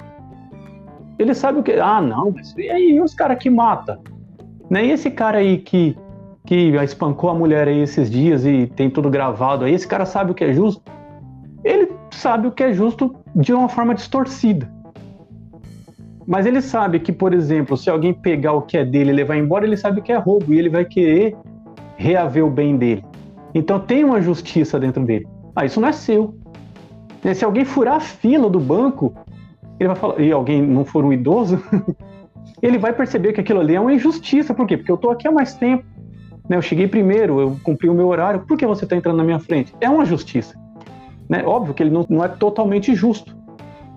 Ele 1.17 1.33
sabe 1.33 1.59
o 1.59 1.63
que. 1.63 1.71
Ah, 1.73 2.01
não, 2.01 2.29
mas 2.29 2.55
e 2.55 2.69
aí 2.69 3.01
os 3.01 3.15
caras 3.15 3.39
que 3.39 3.49
mata? 3.49 3.99
Né? 4.69 4.85
E 4.85 4.91
esse 4.91 5.09
cara 5.09 5.39
aí 5.39 5.57
que, 5.57 5.97
que 6.45 6.75
espancou 6.83 7.29
a 7.29 7.33
mulher 7.33 7.67
aí 7.67 7.79
esses 7.79 8.11
dias 8.11 8.45
e 8.45 8.67
tem 8.67 8.87
tudo 8.87 9.09
gravado 9.09 9.65
aí, 9.65 9.73
esse 9.73 9.87
cara 9.87 10.05
sabe 10.05 10.31
o 10.31 10.35
que 10.35 10.43
é 10.43 10.53
justo? 10.53 10.83
Ele 11.63 11.91
sabe 12.11 12.47
o 12.47 12.51
que 12.51 12.63
é 12.63 12.73
justo 12.73 13.15
de 13.35 13.53
uma 13.53 13.69
forma 13.69 13.95
distorcida. 13.95 14.69
Mas 16.27 16.45
ele 16.45 16.61
sabe 16.61 16.99
que, 16.99 17.11
por 17.11 17.33
exemplo, 17.33 17.75
se 17.75 17.89
alguém 17.89 18.13
pegar 18.13 18.53
o 18.53 18.61
que 18.61 18.77
é 18.77 18.85
dele 18.85 19.11
e 19.11 19.13
levar 19.13 19.37
embora, 19.37 19.65
ele 19.65 19.75
sabe 19.75 20.01
que 20.01 20.11
é 20.11 20.17
roubo 20.17 20.53
e 20.53 20.59
ele 20.59 20.69
vai 20.69 20.85
querer 20.85 21.35
reaver 21.97 22.45
o 22.45 22.49
bem 22.49 22.77
dele. 22.77 23.03
Então 23.53 23.79
tem 23.79 24.03
uma 24.03 24.21
justiça 24.21 24.79
dentro 24.79 25.03
dele. 25.03 25.27
Ah, 25.55 25.65
isso 25.65 25.81
não 25.81 25.87
é 25.87 25.91
seu. 25.91 26.33
Né, 27.23 27.33
se 27.33 27.43
alguém 27.43 27.65
furar 27.65 27.95
a 27.95 27.99
fila 27.99 28.49
do 28.49 28.59
banco, 28.59 29.13
ele 29.79 29.87
vai 29.87 29.95
falar, 29.95 30.19
e 30.19 30.31
alguém 30.31 30.61
não 30.61 30.85
for 30.85 31.03
um 31.03 31.11
idoso, 31.11 31.61
ele 32.61 32.77
vai 32.77 32.93
perceber 32.93 33.33
que 33.33 33.41
aquilo 33.41 33.59
ali 33.59 33.75
é 33.75 33.79
uma 33.79 33.93
injustiça. 33.93 34.53
Por 34.53 34.65
quê? 34.67 34.77
Porque 34.77 34.91
eu 34.91 34.95
estou 34.95 35.11
aqui 35.11 35.27
há 35.27 35.31
mais 35.31 35.53
tempo. 35.55 35.83
Né? 36.47 36.55
Eu 36.55 36.61
cheguei 36.61 36.87
primeiro, 36.87 37.39
eu 37.39 37.57
cumpri 37.63 37.89
o 37.89 37.93
meu 37.93 38.07
horário. 38.07 38.41
Por 38.41 38.57
que 38.57 38.65
você 38.65 38.83
está 38.83 38.95
entrando 38.95 39.17
na 39.17 39.23
minha 39.23 39.39
frente? 39.39 39.73
É 39.81 39.89
uma 39.89 40.05
justiça. 40.05 40.60
Né? 41.31 41.45
Óbvio 41.45 41.73
que 41.73 41.81
ele 41.81 41.89
não, 41.89 42.05
não 42.09 42.21
é 42.21 42.27
totalmente 42.27 42.93
justo, 42.93 43.33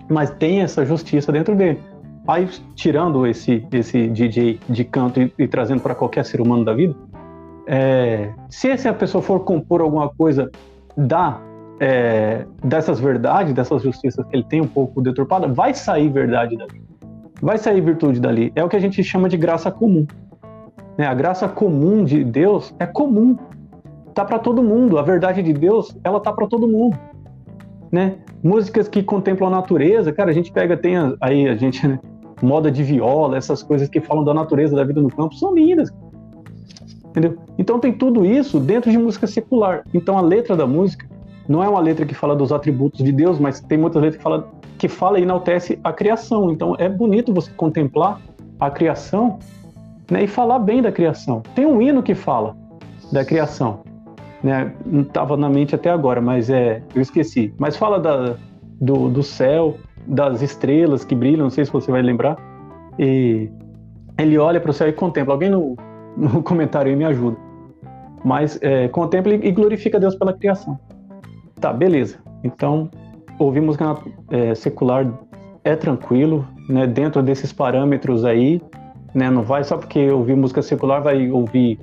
mas 0.09 0.29
tem 0.31 0.61
essa 0.61 0.85
justiça 0.85 1.33
dentro 1.33 1.53
dele. 1.53 1.81
Aí, 2.25 2.47
tirando 2.75 3.27
esse, 3.27 3.67
esse 3.73 4.07
DJ 4.07 4.57
de 4.69 4.85
canto 4.85 5.19
e, 5.19 5.33
e 5.37 5.45
trazendo 5.45 5.81
para 5.81 5.93
qualquer 5.93 6.23
ser 6.23 6.39
humano 6.39 6.63
da 6.63 6.73
vida, 6.73 6.95
é, 7.67 8.31
se 8.47 8.69
essa 8.69 8.93
pessoa 8.93 9.21
for 9.21 9.41
compor 9.41 9.81
alguma 9.81 10.07
coisa 10.07 10.49
da, 10.95 11.41
é, 11.77 12.45
dessas 12.63 13.01
verdades, 13.01 13.53
dessas 13.53 13.81
justiças 13.81 14.25
que 14.25 14.33
ele 14.33 14.45
tem 14.45 14.61
um 14.61 14.67
pouco 14.67 15.01
deturpada, 15.01 15.45
vai 15.45 15.73
sair 15.73 16.07
verdade 16.07 16.55
dali. 16.55 16.81
Vai 17.41 17.57
sair 17.57 17.81
virtude 17.81 18.17
dali. 18.17 18.53
É 18.55 18.63
o 18.63 18.69
que 18.69 18.77
a 18.77 18.79
gente 18.79 19.03
chama 19.03 19.27
de 19.27 19.35
graça 19.35 19.69
comum. 19.69 20.07
Né? 20.97 21.05
A 21.05 21.13
graça 21.13 21.49
comum 21.49 22.05
de 22.05 22.23
Deus 22.23 22.73
é 22.79 22.85
comum. 22.85 23.35
Tá 24.13 24.23
para 24.23 24.39
todo 24.39 24.63
mundo. 24.63 24.97
A 24.97 25.01
verdade 25.01 25.43
de 25.43 25.51
Deus, 25.51 25.97
ela 26.01 26.21
tá 26.21 26.31
para 26.31 26.47
todo 26.47 26.65
mundo. 26.65 26.97
Né? 27.91 28.15
Músicas 28.43 28.87
que 28.87 29.01
contemplam 29.01 29.47
a 29.47 29.51
natureza, 29.51 30.11
cara, 30.11 30.31
a 30.31 30.33
gente 30.33 30.51
pega, 30.51 30.75
tem 30.75 30.95
aí 31.21 31.47
a 31.47 31.55
gente, 31.55 31.87
né? 31.87 31.99
moda 32.41 32.69
de 32.71 32.83
viola, 32.83 33.37
essas 33.37 33.63
coisas 33.63 33.87
que 33.87 34.01
falam 34.01 34.23
da 34.23 34.33
natureza 34.33 34.75
da 34.75 34.83
vida 34.83 35.01
no 35.01 35.09
campo, 35.09 35.35
são 35.35 35.53
lindas. 35.53 35.91
Entendeu? 37.05 37.37
Então 37.57 37.79
tem 37.79 37.93
tudo 37.93 38.25
isso 38.25 38.59
dentro 38.59 38.91
de 38.91 38.97
música 38.97 39.25
secular. 39.25 39.83
Então 39.93 40.17
a 40.17 40.21
letra 40.21 40.55
da 40.55 40.67
música 40.67 41.07
não 41.47 41.63
é 41.63 41.69
uma 41.69 41.79
letra 41.79 42.05
que 42.05 42.13
fala 42.13 42.35
dos 42.35 42.51
atributos 42.51 43.03
de 43.03 43.11
Deus, 43.11 43.39
mas 43.39 43.61
tem 43.61 43.77
muitas 43.77 44.01
letras 44.01 44.17
que 44.17 44.23
fala 44.23 44.51
que 44.77 44.89
fala 44.89 45.17
e 45.17 45.23
enaltece 45.23 45.79
a 45.81 45.93
criação. 45.93 46.51
Então 46.51 46.75
é 46.77 46.89
bonito 46.89 47.33
você 47.33 47.49
contemplar 47.51 48.19
a 48.59 48.69
criação 48.69 49.39
né, 50.11 50.25
e 50.25 50.27
falar 50.27 50.59
bem 50.59 50.81
da 50.81 50.91
criação. 50.91 51.41
Tem 51.55 51.65
um 51.65 51.81
hino 51.81 52.03
que 52.03 52.13
fala 52.13 52.55
da 53.11 53.23
criação. 53.23 53.84
Né? 54.43 54.73
Não 54.85 55.01
estava 55.01 55.35
na 55.35 55.49
mente 55.49 55.75
até 55.75 55.89
agora, 55.89 56.21
mas 56.21 56.49
é, 56.49 56.81
eu 56.93 57.01
esqueci. 57.01 57.53
Mas 57.57 57.75
fala 57.75 57.99
da, 57.99 58.35
do, 58.79 59.09
do 59.09 59.23
céu, 59.23 59.77
das 60.05 60.41
estrelas 60.41 61.03
que 61.03 61.15
brilham, 61.15 61.43
não 61.43 61.49
sei 61.49 61.65
se 61.65 61.71
você 61.71 61.91
vai 61.91 62.01
lembrar. 62.01 62.37
E 62.99 63.49
ele 64.17 64.37
olha 64.37 64.59
para 64.59 64.71
o 64.71 64.73
céu 64.73 64.87
e 64.87 64.93
contempla. 64.93 65.33
Alguém 65.33 65.49
no, 65.49 65.75
no 66.15 66.41
comentário 66.43 66.89
aí 66.89 66.95
me 66.95 67.05
ajuda. 67.05 67.37
Mas 68.23 68.59
é, 68.61 68.87
contempla 68.87 69.33
e 69.33 69.51
glorifica 69.51 69.99
Deus 69.99 70.15
pela 70.15 70.33
criação. 70.33 70.79
Tá, 71.59 71.71
beleza. 71.71 72.17
Então, 72.43 72.89
ouvir 73.39 73.61
música 73.61 73.97
é, 74.31 74.55
secular 74.55 75.07
é 75.63 75.75
tranquilo, 75.75 76.47
né? 76.69 76.87
Dentro 76.87 77.21
desses 77.21 77.51
parâmetros 77.53 78.25
aí, 78.25 78.61
né? 79.13 79.29
Não 79.29 79.43
vai 79.43 79.63
só 79.63 79.77
porque 79.77 80.09
ouvir 80.09 80.35
música 80.35 80.61
secular 80.61 81.01
vai 81.01 81.29
ouvir 81.29 81.79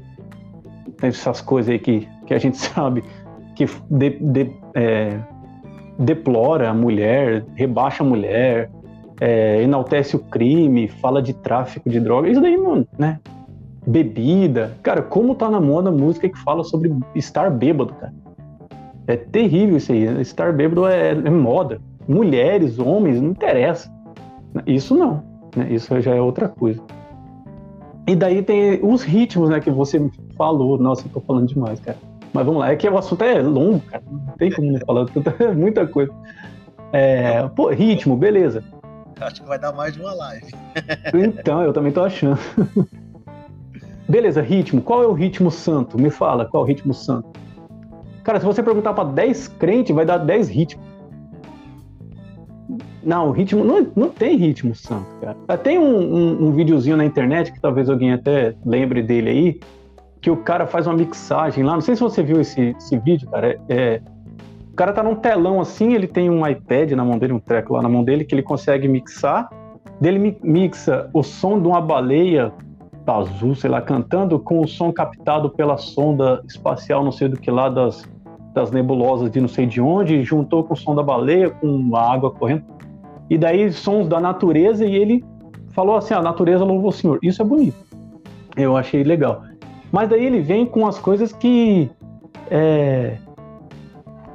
essas 1.01 1.41
coisas 1.41 1.71
aí 1.71 1.79
que, 1.79 2.09
que 2.27 2.35
a 2.35 2.39
gente 2.39 2.57
sabe 2.59 3.03
que 3.55 3.67
de, 3.91 4.11
de, 4.11 4.51
é, 4.75 5.19
deplora 5.99 6.71
a 6.71 6.75
mulher, 6.75 7.45
rebaixa 7.55 8.03
a 8.03 8.07
mulher, 8.07 8.71
é, 9.21 9.63
enaltece 9.63 10.17
o 10.17 10.19
crime, 10.19 10.89
fala 10.89 11.23
de 11.23 11.33
tráfico 11.33 11.89
de 11.89 12.01
drogas, 12.01 12.33
isso 12.33 12.41
daí 12.41 12.57
não, 12.57 12.87
né? 12.99 13.21
Bebida. 13.87 14.77
Cara, 14.83 15.03
como 15.03 15.35
tá 15.35 15.51
na 15.51 15.61
moda 15.61 15.91
música 15.91 16.29
que 16.29 16.39
fala 16.39 16.65
sobre 16.65 16.95
estar 17.15 17.51
bêbado, 17.51 17.95
cara? 17.95 18.13
É 19.07 19.17
terrível 19.17 19.77
isso 19.77 19.93
aí. 19.93 20.21
Estar 20.21 20.53
bêbado 20.53 20.87
é, 20.87 21.11
é 21.11 21.31
moda. 21.31 21.81
Mulheres, 22.07 22.79
homens, 22.79 23.21
não 23.21 23.31
interessa. 23.31 23.93
Isso 24.67 24.97
não. 24.97 25.23
Né? 25.57 25.69
Isso 25.71 26.01
já 26.01 26.15
é 26.15 26.21
outra 26.21 26.49
coisa. 26.49 26.81
E 28.07 28.17
daí 28.17 28.43
tem 28.43 28.81
os 28.83 29.03
ritmos, 29.03 29.51
né, 29.51 29.61
que 29.61 29.71
você 29.71 30.11
falou. 30.37 30.79
Nossa, 30.79 31.07
eu 31.07 31.13
tô 31.13 31.21
falando 31.21 31.47
demais, 31.47 31.81
cara. 31.81 31.99
Mas 32.33 32.47
vamos 32.47 32.61
lá, 32.61 32.73
é 32.73 32.77
que 32.77 32.89
o 32.89 32.97
assunto 32.97 33.23
é 33.23 33.41
longo, 33.43 33.81
cara. 33.81 34.03
Não 34.11 34.35
tem 34.39 34.51
como 34.51 34.73
não 34.73 34.81
falar, 34.81 35.07
é 35.41 35.53
muita 35.53 35.87
coisa. 35.87 36.13
É, 36.93 37.47
pô, 37.49 37.69
ritmo, 37.69 38.17
beleza. 38.17 38.65
Acho 39.21 39.43
que 39.43 39.49
vai 39.49 39.59
dar 39.59 39.73
mais 39.73 39.95
de 39.95 40.01
uma 40.01 40.15
live. 40.15 40.47
então, 41.15 41.63
eu 41.63 41.73
também 41.73 41.93
tô 41.93 42.03
achando. 42.03 42.39
beleza, 44.09 44.41
ritmo. 44.41 44.81
Qual 44.81 45.03
é 45.03 45.07
o 45.07 45.13
ritmo 45.13 45.51
santo? 45.51 45.99
Me 45.99 46.11
fala, 46.11 46.45
qual 46.47 46.63
é 46.63 46.65
o 46.65 46.69
ritmo 46.69 46.93
santo? 46.93 47.29
Cara, 48.25 48.41
se 48.41 48.47
você 48.47 48.63
perguntar 48.63 48.95
para 48.95 49.09
10 49.09 49.49
crentes, 49.49 49.95
vai 49.95 50.05
dar 50.05 50.19
10 50.19 50.49
ritmos. 50.49 50.93
Não, 53.03 53.29
o 53.29 53.33
ritmo. 53.33 53.65
Não, 53.65 53.87
não 53.97 54.09
tem 54.09 54.37
ritmo 54.37 54.75
santo, 54.75 55.07
cara. 55.21 55.59
Tem 55.59 55.79
um, 55.79 56.15
um, 56.15 56.47
um 56.47 56.53
videozinho 56.53 56.97
na 56.97 57.05
internet, 57.05 57.53
que 57.53 57.61
talvez 57.61 57.91
alguém 57.91 58.13
até 58.13 58.55
lembre 58.65 59.03
dele 59.03 59.31
aí, 59.31 59.61
que 60.23 60.31
o 60.31 60.37
cara 60.37 60.69
faz 60.69 60.87
uma 60.87 60.95
mixagem 60.95 61.65
lá. 61.65 61.75
Não 61.75 61.81
sei 61.81 61.97
se 61.97 62.01
você 62.01 62.23
viu 62.23 62.41
esse, 62.41 62.75
esse 62.79 62.97
vídeo, 63.01 63.29
cara. 63.29 63.59
É, 63.69 63.75
é, 63.75 64.01
o 64.73 64.75
cara 64.75 64.93
tá 64.93 65.03
num 65.03 65.17
telão 65.17 65.61
assim, 65.61 65.93
ele 65.93 66.07
tem 66.07 66.31
um 66.31 66.47
iPad 66.47 66.93
na 66.93 67.05
mão 67.05 67.19
dele, 67.19 67.33
um 67.33 67.41
treco 67.41 67.75
lá 67.75 67.83
na 67.83 67.89
mão 67.89 68.05
dele, 68.05 68.25
que 68.25 68.35
ele 68.35 68.43
consegue 68.43 68.87
mixar. 68.89 69.51
Dele 70.01 70.39
mixa 70.43 71.11
o 71.13 71.23
som 71.23 71.61
de 71.61 71.67
uma 71.67 71.81
baleia 71.81 72.53
azul, 73.07 73.55
sei 73.55 73.69
lá, 73.69 73.83
cantando 73.83 74.39
com 74.39 74.61
o 74.61 74.69
som 74.69 74.93
captado 74.93 75.51
pela 75.51 75.77
sonda 75.77 76.41
espacial, 76.47 77.05
não 77.05 77.11
sei 77.11 77.29
do 77.29 77.37
que 77.37 77.51
lá, 77.51 77.69
das, 77.69 78.09
das 78.55 78.71
nebulosas 78.71 79.31
de 79.31 79.41
não 79.41 79.49
sei 79.49 79.67
de 79.67 79.81
onde, 79.81 80.23
juntou 80.23 80.63
com 80.63 80.75
o 80.75 80.77
som 80.77 80.95
da 80.95 81.03
baleia, 81.03 81.51
com 81.51 81.91
a 81.97 82.13
água 82.13 82.31
correndo. 82.31 82.65
E 83.29 83.37
daí 83.37 83.73
sons 83.73 84.07
da 84.07 84.21
natureza, 84.21 84.87
e 84.87 84.95
ele 84.95 85.25
falou 85.73 85.97
assim: 85.97 86.15
a 86.15 86.23
natureza 86.23 86.65
louvou 86.65 86.91
o 86.91 86.93
Senhor. 86.93 87.19
Isso 87.23 87.43
é 87.43 87.45
bonito. 87.45 87.77
Eu 88.57 88.77
achei 88.77 89.03
legal. 89.03 89.43
Mas 89.93 90.09
daí 90.09 90.25
ele 90.25 90.41
vem 90.41 90.65
com 90.65 90.87
as 90.87 90.99
coisas 90.99 91.33
que. 91.33 91.91
É, 92.51 93.19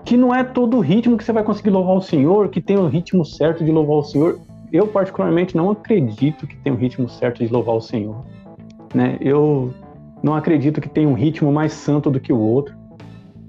que 0.06 0.16
não 0.16 0.34
é 0.34 0.44
todo 0.44 0.78
o 0.78 0.80
ritmo 0.80 1.18
que 1.18 1.24
você 1.24 1.34
vai 1.34 1.44
conseguir 1.44 1.70
louvar 1.70 1.98
o 1.98 2.02
Senhor, 2.02 2.48
que 2.48 2.62
tem 2.62 2.78
o 2.78 2.88
ritmo 2.88 3.26
certo 3.26 3.66
de 3.66 3.72
louvar 3.72 3.98
o 3.98 4.04
Senhor. 4.04 4.40
Eu, 4.72 4.88
particularmente, 4.88 5.58
não 5.58 5.72
acredito 5.72 6.48
que 6.48 6.56
tem 6.58 6.72
o 6.72 6.76
ritmo 6.76 7.10
certo 7.10 7.44
de 7.44 7.52
louvar 7.52 7.76
o 7.76 7.82
Senhor. 7.82 8.24
Né? 8.94 9.18
Eu 9.20 9.74
não 10.24 10.34
acredito 10.34 10.80
que 10.80 10.88
tem 10.88 11.06
um 11.06 11.14
ritmo 11.14 11.52
mais 11.52 11.74
santo 11.74 12.10
do 12.10 12.20
que 12.20 12.32
o 12.32 12.40
outro. 12.40 12.74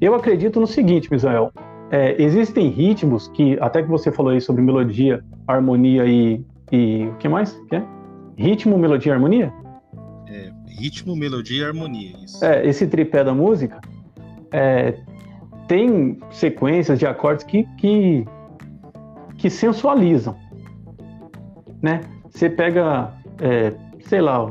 Eu 0.00 0.14
acredito 0.14 0.58
no 0.58 0.66
seguinte, 0.66 1.10
Misael. 1.10 1.52
É, 1.90 2.20
existem 2.20 2.68
ritmos 2.68 3.28
que, 3.28 3.56
até 3.60 3.82
que 3.82 3.88
você 3.88 4.10
falou 4.10 4.32
aí 4.32 4.40
sobre 4.40 4.62
melodia, 4.62 5.22
harmonia 5.46 6.06
e. 6.06 6.44
e 6.72 7.06
o 7.06 7.14
que 7.18 7.28
mais? 7.28 7.52
Que 7.68 7.76
é? 7.76 7.84
Ritmo, 8.36 8.78
melodia 8.78 9.12
e 9.12 9.14
harmonia? 9.14 9.52
Ritmo, 10.68 11.16
melodia 11.16 11.62
e 11.62 11.64
harmonia. 11.64 12.16
Isso. 12.24 12.44
É, 12.44 12.66
esse 12.66 12.86
tripé 12.86 13.24
da 13.24 13.34
música 13.34 13.80
é, 14.52 14.94
tem 15.66 16.18
sequências 16.30 16.98
de 16.98 17.06
acordes 17.06 17.44
que, 17.44 17.64
que, 17.76 18.24
que 19.36 19.50
sensualizam. 19.50 20.36
Né? 21.82 22.00
Você 22.30 22.48
pega, 22.48 23.12
é, 23.40 23.72
sei 24.00 24.20
lá, 24.20 24.44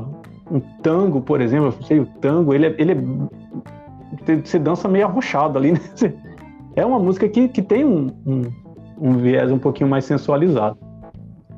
um 0.50 0.60
tango, 0.82 1.20
por 1.20 1.40
exemplo, 1.40 1.66
eu 1.66 1.86
sei, 1.86 2.00
o 2.00 2.06
tango, 2.06 2.54
ele 2.54 2.66
é, 2.66 2.74
ele 2.78 2.92
é, 2.92 4.36
você 4.44 4.58
dança 4.58 4.88
meio 4.88 5.06
arrochado 5.06 5.58
ali, 5.58 5.72
né? 5.72 5.80
É 6.76 6.86
uma 6.86 6.98
música 6.98 7.28
que, 7.28 7.48
que 7.48 7.60
tem 7.60 7.84
um, 7.84 8.06
um, 8.24 8.42
um 9.00 9.12
viés 9.18 9.50
um 9.50 9.58
pouquinho 9.58 9.90
mais 9.90 10.04
sensualizado. 10.04 10.78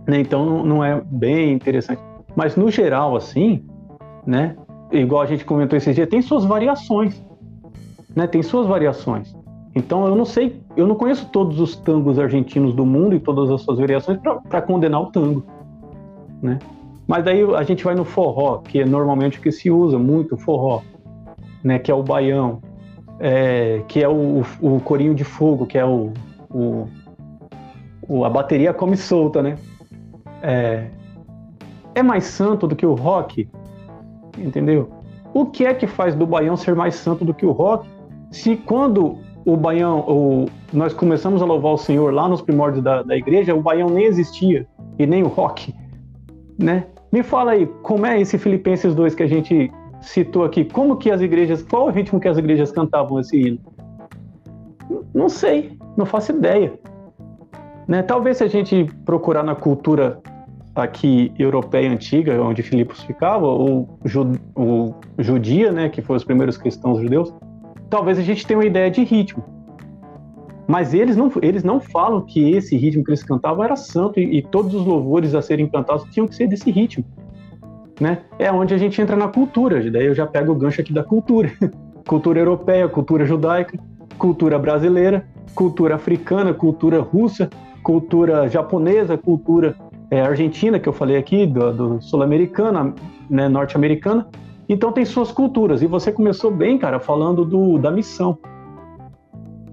Né? 0.06 0.20
Então 0.20 0.64
não 0.64 0.82
é 0.82 1.00
bem 1.04 1.52
interessante. 1.52 2.00
Mas 2.34 2.56
no 2.56 2.70
geral, 2.70 3.14
assim, 3.16 3.62
né? 4.26 4.56
Igual 4.92 5.22
a 5.22 5.26
gente 5.26 5.44
comentou 5.44 5.76
esse 5.76 5.92
dia, 5.92 6.06
tem 6.06 6.20
suas 6.20 6.44
variações, 6.44 7.22
né? 8.14 8.26
Tem 8.26 8.42
suas 8.42 8.66
variações. 8.66 9.34
Então 9.74 10.06
eu 10.06 10.16
não 10.16 10.24
sei, 10.24 10.60
eu 10.76 10.86
não 10.86 10.96
conheço 10.96 11.28
todos 11.30 11.60
os 11.60 11.76
tangos 11.76 12.18
argentinos 12.18 12.74
do 12.74 12.84
mundo 12.84 13.14
e 13.14 13.20
todas 13.20 13.50
as 13.50 13.62
suas 13.62 13.78
variações 13.78 14.18
para 14.48 14.60
condenar 14.62 15.00
o 15.00 15.06
tango, 15.06 15.44
né? 16.42 16.58
Mas 17.06 17.24
daí 17.24 17.42
a 17.54 17.62
gente 17.62 17.84
vai 17.84 17.94
no 17.94 18.04
forró, 18.04 18.58
que 18.58 18.80
é 18.80 18.84
normalmente 18.84 19.38
o 19.38 19.42
que 19.42 19.50
se 19.50 19.70
usa 19.70 19.98
muito, 19.98 20.36
forró, 20.36 20.82
né? 21.62 21.78
Que 21.78 21.90
é 21.90 21.94
o 21.94 22.02
baião, 22.02 22.60
é, 23.18 23.82
que 23.86 24.02
é 24.02 24.08
o, 24.08 24.42
o, 24.60 24.80
corinho 24.80 25.14
de 25.14 25.24
fogo, 25.24 25.66
que 25.66 25.76
é 25.76 25.84
o, 25.84 26.12
o, 26.48 26.88
o, 28.08 28.24
a 28.24 28.30
bateria 28.30 28.72
come 28.72 28.96
solta, 28.96 29.42
né? 29.42 29.56
É, 30.42 30.86
é 31.94 32.02
mais 32.02 32.24
santo 32.24 32.66
do 32.66 32.74
que 32.74 32.86
o 32.86 32.94
rock? 32.94 33.48
Entendeu? 34.38 34.90
O 35.32 35.46
que 35.46 35.64
é 35.64 35.74
que 35.74 35.86
faz 35.86 36.14
do 36.14 36.26
baião 36.26 36.56
ser 36.56 36.74
mais 36.74 36.94
santo 36.96 37.24
do 37.24 37.32
que 37.32 37.46
o 37.46 37.52
rock? 37.52 37.88
Se 38.30 38.56
quando 38.56 39.18
o 39.44 39.56
baião, 39.56 40.00
o, 40.00 40.46
nós 40.72 40.92
começamos 40.92 41.40
a 41.42 41.44
louvar 41.44 41.72
o 41.72 41.78
Senhor 41.78 42.12
lá 42.12 42.28
nos 42.28 42.42
primórdios 42.42 42.82
da, 42.82 43.02
da 43.02 43.16
igreja, 43.16 43.54
o 43.54 43.62
baião 43.62 43.88
nem 43.88 44.04
existia 44.04 44.66
e 44.98 45.06
nem 45.06 45.22
o 45.22 45.28
rock, 45.28 45.74
né? 46.58 46.86
Me 47.12 47.22
fala 47.22 47.52
aí, 47.52 47.66
como 47.82 48.06
é 48.06 48.20
esse 48.20 48.38
Filipenses 48.38 48.94
2 48.94 49.14
que 49.14 49.22
a 49.22 49.26
gente 49.26 49.70
citou 50.00 50.44
aqui? 50.44 50.64
Como 50.64 50.96
que 50.96 51.10
as 51.10 51.20
igrejas, 51.20 51.62
qual 51.62 51.86
o 51.86 51.90
ritmo 51.90 52.20
que 52.20 52.28
as 52.28 52.38
igrejas 52.38 52.70
cantavam 52.70 53.18
esse 53.18 53.36
hino? 53.36 53.58
Não 55.12 55.28
sei, 55.28 55.76
não 55.96 56.06
faço 56.06 56.32
ideia. 56.32 56.72
Né? 57.88 58.02
Talvez 58.02 58.36
se 58.36 58.44
a 58.44 58.48
gente 58.48 58.84
procurar 59.04 59.42
na 59.42 59.56
cultura 59.56 60.20
aqui 60.74 61.32
europeia 61.38 61.90
antiga, 61.90 62.40
onde 62.42 62.62
Filipos 62.62 63.02
ficava, 63.02 63.46
ou, 63.46 63.98
ju, 64.04 64.32
o 64.54 64.94
judia, 65.18 65.72
né, 65.72 65.88
que 65.88 66.00
foram 66.00 66.16
os 66.16 66.24
primeiros 66.24 66.56
cristãos 66.56 67.00
judeus, 67.00 67.32
talvez 67.88 68.18
a 68.18 68.22
gente 68.22 68.46
tenha 68.46 68.58
uma 68.58 68.66
ideia 68.66 68.90
de 68.90 69.02
ritmo. 69.02 69.44
Mas 70.66 70.94
eles 70.94 71.16
não, 71.16 71.32
eles 71.42 71.64
não 71.64 71.80
falam 71.80 72.20
que 72.20 72.52
esse 72.52 72.76
ritmo 72.76 73.02
que 73.02 73.10
eles 73.10 73.24
cantavam 73.24 73.64
era 73.64 73.74
santo 73.74 74.20
e, 74.20 74.38
e 74.38 74.42
todos 74.42 74.72
os 74.72 74.86
louvores 74.86 75.34
a 75.34 75.42
serem 75.42 75.68
cantados 75.68 76.04
tinham 76.12 76.28
que 76.28 76.34
ser 76.34 76.46
desse 76.46 76.70
ritmo. 76.70 77.04
Né? 78.00 78.18
É 78.38 78.50
onde 78.52 78.72
a 78.72 78.78
gente 78.78 79.00
entra 79.02 79.16
na 79.16 79.28
cultura, 79.28 79.90
daí 79.90 80.06
eu 80.06 80.14
já 80.14 80.26
pego 80.26 80.52
o 80.52 80.54
gancho 80.54 80.80
aqui 80.80 80.92
da 80.92 81.02
cultura. 81.02 81.50
cultura 82.06 82.38
europeia, 82.38 82.88
cultura 82.88 83.26
judaica, 83.26 83.78
cultura 84.16 84.58
brasileira, 84.58 85.26
cultura 85.54 85.96
africana, 85.96 86.54
cultura 86.54 87.00
russa, 87.00 87.50
cultura 87.82 88.48
japonesa, 88.48 89.18
cultura 89.18 89.74
é, 90.10 90.20
argentina, 90.20 90.78
que 90.78 90.88
eu 90.88 90.92
falei 90.92 91.16
aqui, 91.16 91.46
do, 91.46 91.72
do 91.72 92.02
sul-americana, 92.02 92.92
né, 93.28 93.48
norte-americana. 93.48 94.26
Então 94.68 94.92
tem 94.92 95.04
suas 95.04 95.30
culturas. 95.30 95.82
E 95.82 95.86
você 95.86 96.10
começou 96.10 96.50
bem, 96.50 96.78
cara, 96.78 96.98
falando 96.98 97.44
do, 97.44 97.78
da 97.78 97.90
missão. 97.90 98.38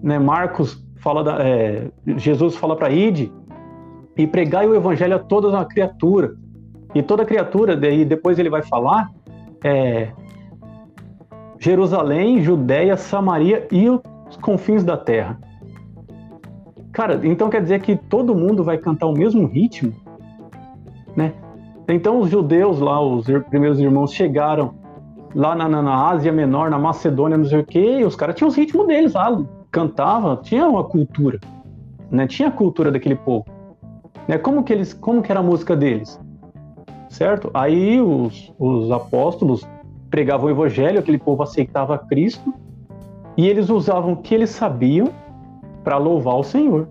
Né, 0.01 0.19
Marcos 0.19 0.83
fala 0.97 1.23
da, 1.23 1.43
é, 1.43 1.87
Jesus 2.17 2.55
fala 2.55 2.75
para 2.75 2.89
Ide 2.89 3.31
e 4.15 4.27
pregai 4.27 4.67
o 4.67 4.75
evangelho 4.75 5.15
a 5.15 5.19
toda 5.19 5.49
uma 5.49 5.65
criatura. 5.65 6.35
E 6.93 7.01
toda 7.01 7.25
criatura, 7.25 7.75
daí 7.75 8.05
depois 8.05 8.39
ele 8.39 8.49
vai 8.49 8.61
falar 8.61 9.11
é, 9.63 10.09
Jerusalém, 11.59 12.43
Judéia, 12.43 12.95
Samaria 12.95 13.67
e 13.71 13.89
os 13.89 14.01
confins 14.41 14.83
da 14.83 14.97
terra. 14.97 15.39
Cara, 16.91 17.19
então 17.23 17.49
quer 17.49 17.61
dizer 17.61 17.81
que 17.81 17.95
todo 17.95 18.33
mundo 18.33 18.63
vai 18.63 18.77
cantar 18.77 19.05
o 19.07 19.13
mesmo 19.13 19.45
ritmo, 19.45 19.93
né? 21.17 21.33
Então 21.89 22.19
os 22.19 22.29
judeus 22.29 22.79
lá, 22.79 23.01
os 23.01 23.25
primeiros 23.49 23.79
irmãos 23.79 24.13
chegaram 24.13 24.75
lá 25.33 25.55
na, 25.55 25.67
na 25.67 26.09
Ásia 26.09 26.31
Menor, 26.31 26.69
na 26.69 26.77
Macedônia, 26.77 27.37
não 27.37 27.45
sei 27.45 27.59
o 27.59 27.65
quê, 27.65 27.99
e 27.99 28.05
os 28.05 28.15
caras 28.15 28.35
tinham 28.35 28.47
os 28.47 28.55
ritmos 28.55 28.87
deles 28.87 29.13
lá, 29.13 29.43
cantava, 29.71 30.39
tinha 30.43 30.67
uma 30.67 30.83
cultura, 30.83 31.39
né? 32.11 32.27
Tinha 32.27 32.49
a 32.49 32.51
cultura 32.51 32.91
daquele 32.91 33.15
povo. 33.15 33.45
Né? 34.27 34.37
Como 34.37 34.63
que 34.63 34.73
eles, 34.73 34.93
como 34.93 35.21
que 35.21 35.31
era 35.31 35.39
a 35.39 35.43
música 35.43 35.75
deles? 35.75 36.19
Certo? 37.09 37.49
Aí 37.53 37.99
os, 38.01 38.53
os 38.59 38.91
apóstolos 38.91 39.67
pregavam 40.09 40.47
o 40.47 40.49
evangelho, 40.49 40.99
aquele 40.99 41.17
povo 41.17 41.43
aceitava 41.43 41.97
Cristo, 41.97 42.53
e 43.35 43.47
eles 43.47 43.69
usavam 43.69 44.13
o 44.13 44.17
que 44.17 44.35
eles 44.35 44.49
sabiam 44.49 45.09
para 45.83 45.97
louvar 45.97 46.35
o 46.35 46.43
Senhor. 46.43 46.87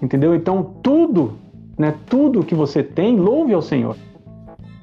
Entendeu? 0.00 0.34
Então 0.34 0.74
tudo, 0.82 1.32
né, 1.80 1.94
tudo 2.04 2.44
que 2.44 2.54
você 2.54 2.82
tem, 2.82 3.16
louve 3.16 3.54
ao 3.54 3.62
Senhor. 3.62 3.96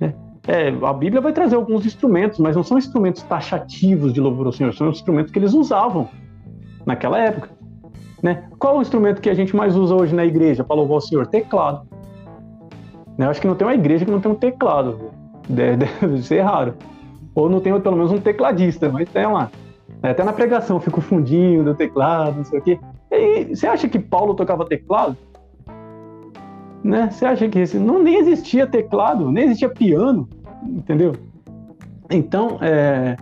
Né? 0.02 0.16
É, 0.48 0.70
a 0.70 0.92
Bíblia 0.92 1.22
vai 1.22 1.32
trazer 1.32 1.56
alguns 1.56 1.86
instrumentos, 1.86 2.40
mas 2.40 2.56
não 2.56 2.64
são 2.64 2.76
instrumentos 2.76 3.22
taxativos 3.22 4.12
de 4.12 4.20
louvor 4.20 4.48
ao 4.48 4.52
Senhor, 4.52 4.74
são 4.74 4.90
instrumentos 4.90 5.32
que 5.32 5.38
eles 5.38 5.54
usavam 5.54 6.10
naquela 6.88 7.20
época. 7.20 7.52
Né? 8.24 8.46
Qual 8.58 8.80
o 8.80 8.82
instrumento 8.82 9.22
que 9.22 9.30
a 9.30 9.36
gente 9.36 9.56
mais 9.56 9.76
usa 9.76 9.94
hoje 9.94 10.16
na 10.16 10.26
igreja 10.26 10.64
para 10.64 10.76
louvar 10.76 10.98
o 10.98 11.02
Senhor? 11.02 11.28
Teclado. 11.28 11.88
Né? 13.16 13.28
Eu 13.28 13.30
acho 13.30 13.40
que 13.40 13.46
não 13.46 13.54
tem 13.54 13.68
uma 13.68 13.76
igreja 13.76 14.04
que 14.04 14.10
não 14.10 14.20
tem 14.20 14.32
um 14.32 14.36
teclado. 14.36 15.12
Deve 15.48 15.86
ser 16.24 16.42
raro. 16.42 16.74
Ou 17.36 17.48
não 17.48 17.60
tem 17.60 17.80
pelo 17.80 17.96
menos 17.96 18.12
um 18.12 18.20
tecladista, 18.20 18.90
mas 18.90 19.08
tem 19.08 19.28
lá. 19.28 19.52
Até 20.02 20.24
na 20.24 20.34
pregação 20.34 20.80
fica 20.80 20.98
o 20.98 21.02
fundinho 21.02 21.64
do 21.64 21.76
teclado, 21.76 22.38
não 22.38 22.44
sei 22.44 22.58
o 22.58 22.62
quê. 22.64 22.80
E 23.12 23.56
você 23.56 23.68
acha 23.68 23.88
que 23.88 24.00
Paulo 24.00 24.34
tocava 24.34 24.66
teclado? 24.66 25.16
Né? 26.84 27.10
Você 27.10 27.26
acha 27.26 27.48
que 27.50 27.60
esse... 27.60 27.78
não 27.78 28.02
nem 28.02 28.18
existia 28.18 28.68
teclado, 28.68 29.32
nem 29.32 29.46
existia 29.46 29.70
piano, 29.70 30.28
entendeu? 30.64 31.14
Então, 32.10 32.58
é... 32.62 33.18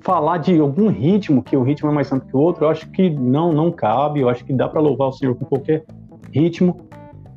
falar 0.00 0.38
de 0.38 0.58
algum 0.58 0.88
ritmo 0.88 1.42
que 1.42 1.56
o 1.56 1.62
ritmo 1.62 1.90
é 1.90 1.92
mais 1.92 2.08
santo 2.08 2.26
que 2.26 2.36
o 2.36 2.40
outro, 2.40 2.64
eu 2.64 2.70
acho 2.70 2.90
que 2.90 3.10
não 3.10 3.52
não 3.52 3.70
cabe. 3.70 4.20
Eu 4.20 4.28
acho 4.28 4.44
que 4.44 4.52
dá 4.52 4.68
para 4.68 4.80
louvar 4.80 5.08
o 5.08 5.12
Senhor 5.12 5.34
com 5.34 5.44
qualquer 5.44 5.84
ritmo, 6.32 6.80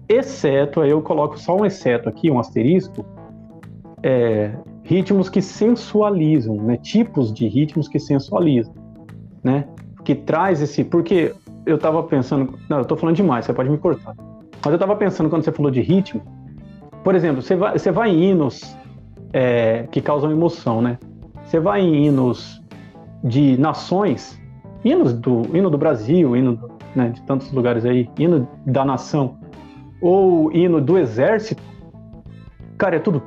exceto 0.08 0.82
aí 0.82 0.90
eu 0.90 1.02
coloco 1.02 1.38
só 1.38 1.58
um 1.58 1.66
exceto 1.66 2.08
aqui, 2.08 2.32
um 2.32 2.40
asterisco, 2.40 3.06
é... 4.02 4.52
ritmos 4.84 5.30
que 5.30 5.42
sensualizam, 5.42 6.56
né? 6.56 6.78
Tipos 6.78 7.34
de 7.34 7.48
ritmos 7.48 7.88
que 7.88 8.00
sensualizam, 8.00 8.74
né? 9.44 9.66
que 10.06 10.16
traz 10.16 10.62
esse. 10.62 10.84
Porque 10.84 11.34
eu 11.66 11.78
tava 11.78 12.02
pensando. 12.04 12.58
Não, 12.70 12.78
eu 12.78 12.86
tô 12.86 12.96
falando 12.96 13.16
demais, 13.16 13.44
você 13.44 13.54
pode 13.54 13.70
me 13.70 13.78
cortar. 13.78 14.16
Mas 14.66 14.74
eu 14.74 14.80
tava 14.80 14.96
pensando 14.96 15.30
quando 15.30 15.44
você 15.44 15.52
falou 15.52 15.72
de 15.72 15.80
ritmo. 15.80 16.22
Por 17.04 17.14
exemplo, 17.14 17.42
você 17.42 17.56
vai, 17.56 17.78
você 17.78 17.92
vai 17.92 18.10
em 18.10 18.32
hinos 18.32 18.76
é, 19.32 19.84
que 19.92 20.02
causam 20.02 20.32
emoção, 20.32 20.82
né? 20.82 20.98
Você 21.44 21.60
vai 21.60 21.82
em 21.82 22.08
hinos 22.08 22.60
de 23.24 23.58
nações, 23.58 24.42
hinos 24.84 25.14
do 25.14 25.44
hino 25.56 25.70
do 25.70 25.78
Brasil, 25.78 26.36
hino 26.36 26.60
né, 26.96 27.10
de 27.10 27.22
tantos 27.24 27.52
lugares 27.52 27.86
aí, 27.86 28.10
hino 28.18 28.48
da 28.66 28.84
nação, 28.84 29.38
ou 30.02 30.52
hino 30.52 30.82
do 30.82 30.98
exército, 30.98 31.62
cara, 32.78 32.96
é 32.96 33.00
tudo. 33.00 33.22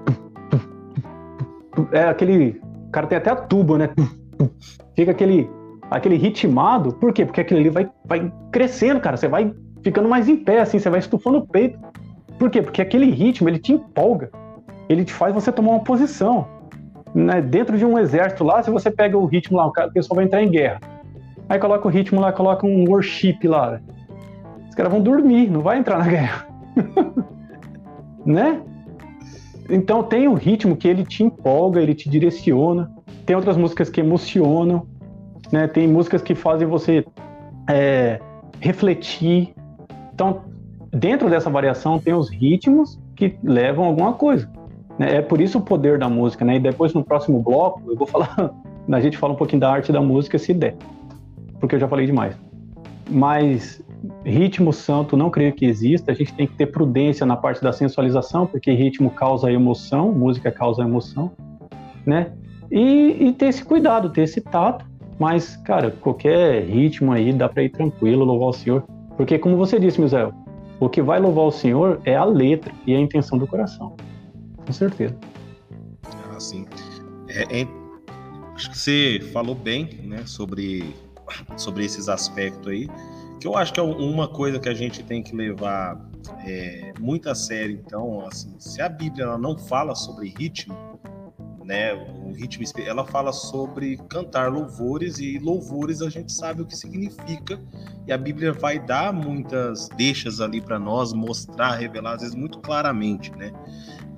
É 1.93 2.05
aquele. 2.05 2.61
O 2.89 2.91
cara 2.91 3.07
tem 3.07 3.18
até 3.18 3.30
a 3.30 3.36
tuba, 3.36 3.78
né? 3.78 3.91
Fica 4.97 5.12
aquele 5.12 5.49
aquele 5.91 6.16
ritmado. 6.16 6.93
Por 6.95 7.12
quê? 7.12 7.24
Porque 7.24 7.41
aquele 7.41 7.61
ali 7.61 7.70
vai, 7.70 7.89
vai 8.05 8.32
crescendo, 8.51 9.01
cara. 9.01 9.16
Você 9.16 9.28
vai 9.28 9.55
ficando 9.83 10.09
mais 10.09 10.29
em 10.29 10.37
pé, 10.37 10.61
assim, 10.61 10.79
você 10.79 10.91
vai 10.91 11.01
estufando 11.01 11.39
o 11.39 11.47
peito. 11.47 11.79
Por 12.39 12.51
quê? 12.51 12.62
Porque 12.62 12.83
aquele 12.83 13.11
ritmo, 13.11 13.49
ele 13.49 13.59
te 13.59 13.72
empolga. 13.72 14.31
Ele 14.89 15.05
te 15.05 15.12
faz 15.12 15.35
você 15.35 15.51
tomar 15.51 15.72
uma 15.72 15.85
posição. 15.85 16.47
Né? 17.14 17.41
Dentro 17.41 17.76
de 17.76 17.85
um 17.85 17.99
exército 17.99 18.45
lá, 18.45 18.62
se 18.62 18.70
você 18.70 18.91
pega 18.91 19.16
o 19.16 19.26
ritmo 19.26 19.57
lá, 19.57 19.66
o 19.66 19.93
pessoal 19.93 20.16
vai 20.16 20.24
entrar 20.24 20.43
em 20.43 20.51
guerra. 20.51 20.81
Aí 21.49 21.59
coloca 21.59 21.87
o 21.87 21.91
ritmo 21.91 22.20
lá, 22.20 22.33
coloca 22.33 22.66
um 22.66 22.85
worship 22.89 23.39
lá. 23.45 23.81
Os 24.68 24.74
caras 24.74 24.93
vão 24.93 25.01
dormir, 25.01 25.51
não 25.51 25.61
vai 25.61 25.79
entrar 25.79 25.99
na 25.99 26.07
guerra. 26.07 26.47
né? 28.24 28.61
Então 29.68 30.03
tem 30.03 30.29
um 30.29 30.35
ritmo 30.35 30.76
que 30.76 30.87
ele 30.87 31.05
te 31.05 31.22
empolga, 31.22 31.81
ele 31.81 31.95
te 31.95 32.09
direciona. 32.09 32.91
Tem 33.26 33.35
outras 33.35 33.57
músicas 33.57 33.91
que 33.91 34.01
emocionam 34.01 34.87
né? 35.53 35.66
Tem 35.66 35.87
músicas 35.87 36.22
que 36.22 36.35
fazem 36.35 36.66
você 36.66 37.05
é, 37.68 38.20
refletir. 38.61 39.55
Então, 40.19 40.41
dentro 40.93 41.31
dessa 41.31 41.49
variação 41.49 41.97
tem 41.97 42.12
os 42.12 42.29
ritmos 42.29 42.99
que 43.14 43.39
levam 43.41 43.85
a 43.85 43.87
alguma 43.87 44.14
coisa. 44.14 44.51
Né? 44.99 45.19
É 45.19 45.23
por 45.23 45.41
isso 45.41 45.59
o 45.59 45.61
poder 45.61 45.97
da 45.97 46.09
música, 46.09 46.45
né? 46.45 46.57
E 46.57 46.59
depois 46.61 46.93
no 46.93 47.05
próximo 47.05 47.41
bloco 47.41 47.81
eu 47.87 47.95
vou 47.95 48.05
falar, 48.05 48.35
a 48.91 49.01
gente 49.01 49.16
fala 49.16 49.35
um 49.35 49.37
pouquinho 49.37 49.61
da 49.61 49.71
arte 49.71 49.93
da 49.93 50.01
música 50.01 50.37
se 50.37 50.53
der, 50.53 50.75
porque 51.61 51.77
eu 51.77 51.79
já 51.79 51.87
falei 51.87 52.05
demais. 52.05 52.35
Mas 53.09 53.81
ritmo 54.25 54.73
santo 54.73 55.16
não 55.16 55.31
creio 55.31 55.53
que 55.53 55.64
exista. 55.64 56.11
A 56.11 56.14
gente 56.16 56.35
tem 56.35 56.49
que 56.49 56.57
ter 56.57 56.66
prudência 56.66 57.25
na 57.25 57.37
parte 57.37 57.62
da 57.62 57.73
sensualização, 57.73 58.45
porque 58.45 58.73
ritmo 58.73 59.11
causa 59.11 59.53
emoção, 59.53 60.11
música 60.11 60.51
causa 60.51 60.83
emoção, 60.83 61.31
né? 62.05 62.33
E, 62.73 63.29
e 63.29 63.33
ter 63.35 63.47
esse 63.47 63.64
cuidado, 63.64 64.11
ter 64.11 64.23
esse 64.23 64.41
tato 64.41 64.85
mas, 65.19 65.57
cara, 65.57 65.91
qualquer 65.91 66.62
ritmo 66.62 67.11
aí 67.11 67.33
dá 67.33 67.49
para 67.49 67.64
ir 67.64 67.71
tranquilo, 67.71 68.25
louvar 68.25 68.51
o 68.51 68.53
Senhor. 68.53 68.85
Porque, 69.19 69.37
como 69.37 69.57
você 69.57 69.81
disse, 69.81 70.01
Misael, 70.01 70.33
o 70.79 70.89
que 70.89 71.03
vai 71.03 71.19
louvar 71.19 71.47
o 71.47 71.51
Senhor 71.51 72.01
é 72.05 72.14
a 72.14 72.25
letra 72.25 72.73
e 72.87 72.95
a 72.95 73.01
intenção 73.01 73.37
do 73.37 73.49
coração. 73.49 73.97
Com 74.64 74.73
certeza. 74.73 75.16
Ah, 76.31 76.39
sim. 76.39 76.64
É, 77.29 77.62
é, 77.62 77.66
acho 78.55 78.71
que 78.71 78.79
você 78.79 79.21
falou 79.33 79.57
bem 79.57 80.01
né, 80.05 80.23
sobre, 80.25 80.95
sobre 81.57 81.85
esses 81.85 82.09
aspectos 82.09 82.69
aí, 82.69 82.89
que 83.41 83.47
eu 83.49 83.57
acho 83.57 83.73
que 83.73 83.81
é 83.81 83.83
uma 83.83 84.29
coisa 84.29 84.61
que 84.61 84.69
a 84.69 84.75
gente 84.75 85.03
tem 85.03 85.21
que 85.21 85.35
levar 85.35 86.01
é, 86.47 86.93
muito 87.01 87.29
a 87.29 87.35
sério. 87.35 87.83
Então, 87.85 88.25
assim, 88.25 88.55
se 88.61 88.81
a 88.81 88.89
Bíblia 88.89 89.37
não 89.37 89.59
fala 89.59 89.97
sobre 89.97 90.29
ritmo, 90.29 90.77
né? 91.69 91.93
O 91.93 92.33
ritmo, 92.33 92.64
ela 92.79 93.05
fala 93.05 93.31
sobre 93.31 93.99
cantar 94.09 94.51
louvores 94.51 95.19
e 95.19 95.39
louvores 95.39 96.01
a 96.01 96.09
gente 96.09 96.33
sabe 96.33 96.62
o 96.62 96.66
que 96.66 96.75
significa 96.75 97.61
e 98.07 98.12
a 98.12 98.16
Bíblia 98.16 98.55
vai 98.55 98.79
dar 98.79 99.12
muitas 99.12 99.91
deixas 99.91 100.41
ali 100.41 100.62
para 100.62 100.79
nós 100.79 101.12
mostrar, 101.12 101.75
revelar 101.75 102.14
às 102.14 102.23
vezes 102.23 102.35
muito 102.35 102.59
claramente, 102.61 103.31
né? 103.37 103.53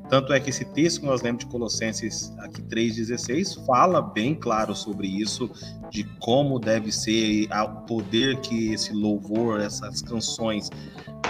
Tanto 0.09 0.33
é 0.33 0.39
que 0.39 0.51
esse 0.51 0.65
texto 0.65 1.01
que 1.01 1.07
nós 1.07 1.23
lemos 1.23 1.45
de 1.45 1.51
Colossenses 1.51 2.33
aqui 2.39 2.63
3,16 2.63 3.65
fala 3.67 4.01
bem 4.01 4.35
claro 4.35 4.75
sobre 4.75 5.09
isso, 5.09 5.51
de 5.91 6.05
como 6.21 6.61
deve 6.61 6.93
ser 6.93 7.49
o 7.53 7.81
poder 7.83 8.41
que 8.41 8.73
esse 8.73 8.93
louvor, 8.93 9.61
essas 9.61 10.03
canções 10.03 10.71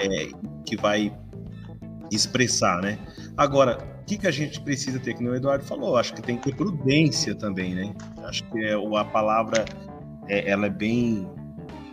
é, 0.02 0.30
que 0.66 0.76
vai 0.76 1.14
expressar, 2.10 2.82
né? 2.82 2.98
Agora, 3.36 3.89
que, 4.10 4.18
que 4.18 4.26
a 4.26 4.32
gente 4.32 4.60
precisa 4.60 4.98
ter, 4.98 5.14
que 5.14 5.24
o 5.24 5.34
Eduardo 5.36 5.64
falou, 5.64 5.96
acho 5.96 6.12
que 6.14 6.20
tem 6.20 6.36
que 6.36 6.50
ter 6.50 6.56
prudência 6.56 7.32
também, 7.32 7.76
né? 7.76 7.94
Acho 8.24 8.42
que 8.50 8.58
é, 8.64 8.72
a 8.74 9.04
palavra, 9.04 9.64
é, 10.26 10.50
ela 10.50 10.66
é 10.66 10.70
bem, 10.70 11.28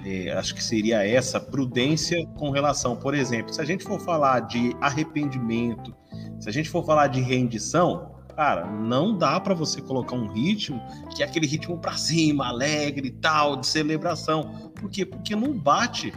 é, 0.04 0.32
acho 0.32 0.56
que 0.56 0.64
seria 0.64 1.08
essa, 1.08 1.40
prudência 1.40 2.26
com 2.36 2.50
relação, 2.50 2.96
por 2.96 3.14
exemplo, 3.14 3.54
se 3.54 3.62
a 3.62 3.66
gente 3.66 3.84
for 3.84 4.00
falar 4.00 4.40
de 4.40 4.76
arrependimento, 4.82 5.96
se 6.40 6.50
a 6.50 6.52
gente 6.52 6.72
for 6.72 6.84
falar 6.84 7.06
de 7.06 7.22
rendição, 7.22 8.16
cara, 8.36 8.66
não 8.66 9.16
dá 9.16 9.40
para 9.40 9.54
você 9.54 9.80
colocar 9.80 10.16
um 10.16 10.28
ritmo 10.28 10.82
que 11.16 11.22
é 11.22 11.26
aquele 11.26 11.46
ritmo 11.46 11.78
para 11.78 11.98
cima, 11.98 12.48
alegre 12.48 13.10
e 13.10 13.12
tal, 13.12 13.58
de 13.58 13.68
celebração. 13.68 14.72
Por 14.74 14.90
quê? 14.90 15.06
Porque 15.06 15.36
não 15.36 15.54
bate. 15.54 16.12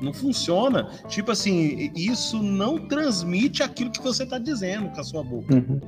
Não 0.00 0.12
funciona. 0.12 0.90
Tipo 1.08 1.32
assim, 1.32 1.90
isso 1.94 2.42
não 2.42 2.78
transmite 2.78 3.62
aquilo 3.62 3.90
que 3.90 4.02
você 4.02 4.22
está 4.22 4.38
dizendo 4.38 4.90
com 4.90 5.00
a 5.00 5.04
sua 5.04 5.22
boca. 5.22 5.54
Uhum. 5.54 5.80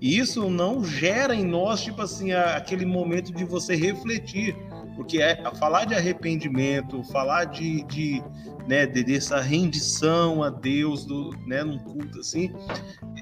Isso 0.00 0.50
não 0.50 0.84
gera 0.84 1.34
em 1.34 1.44
nós, 1.44 1.82
tipo 1.82 2.02
assim, 2.02 2.32
aquele 2.32 2.84
momento 2.84 3.32
de 3.32 3.44
você 3.44 3.74
refletir. 3.74 4.56
Porque 4.96 5.20
é, 5.20 5.42
falar 5.56 5.86
de 5.86 5.94
arrependimento, 5.94 7.02
falar 7.04 7.46
de, 7.46 7.82
de, 7.84 8.22
né, 8.68 8.86
de, 8.86 9.02
dessa 9.02 9.40
rendição 9.40 10.42
a 10.42 10.50
Deus, 10.50 11.04
do, 11.04 11.30
né, 11.46 11.64
num 11.64 11.78
culto 11.78 12.20
assim, 12.20 12.52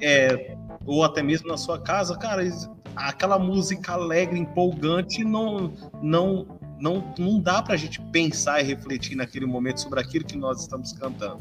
é, 0.03 0.57
ou 0.85 1.03
até 1.03 1.23
mesmo 1.23 1.49
na 1.49 1.57
sua 1.57 1.81
casa, 1.81 2.17
cara, 2.19 2.43
aquela 2.95 3.39
música 3.39 3.93
alegre, 3.93 4.39
empolgante, 4.39 5.25
não, 5.25 5.73
não, 6.03 6.47
não, 6.83 7.15
não 7.17 7.39
dá 7.39 7.63
para 7.63 7.75
a 7.75 7.77
gente 7.77 8.01
pensar 8.01 8.61
e 8.61 8.65
refletir 8.65 9.17
naquele 9.17 9.47
momento 9.47 9.81
sobre 9.81 10.01
aquilo 10.01 10.25
que 10.25 10.37
nós 10.37 10.61
estamos 10.61 10.93
cantando. 10.93 11.41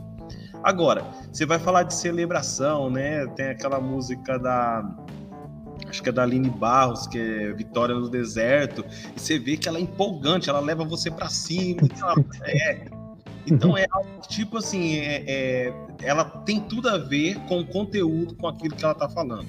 Agora, 0.64 1.04
você 1.32 1.46
vai 1.46 1.58
falar 1.58 1.84
de 1.84 1.96
celebração, 1.96 2.92
né? 2.92 3.26
Tem 3.36 3.48
aquela 3.48 3.82
música 3.82 4.38
da 4.38 4.88
acho 5.90 6.02
que 6.04 6.10
é 6.10 6.12
da 6.12 6.22
Aline 6.22 6.50
Barros, 6.50 7.08
que 7.08 7.20
é 7.20 7.52
Vitória 7.54 7.96
no 7.96 8.08
Deserto, 8.08 8.86
e 9.16 9.20
você 9.20 9.40
vê 9.40 9.58
que 9.58 9.68
ela 9.68 9.80
é 9.80 9.82
empolgante, 9.82 10.50
ela 10.50 10.60
leva 10.60 10.86
você 10.86 11.10
para 11.10 11.28
cima. 11.28 11.82
Então, 11.92 12.26
é, 12.46 12.86
então 13.48 13.78
é 13.78 13.88
algo 13.90 14.22
tipo 14.28 14.60
assim, 14.60 14.98
é, 14.98 15.24
é, 15.28 15.74
ela 16.04 16.24
tem 16.24 16.62
tudo 16.62 16.88
a 16.88 16.98
ver 17.00 17.40
com 17.48 17.60
o 17.60 17.66
conteúdo, 17.66 18.36
com 18.36 18.48
aquilo 18.48 18.76
que 18.76 18.84
ela 18.84 18.94
está 18.94 19.10
falando. 19.10 19.48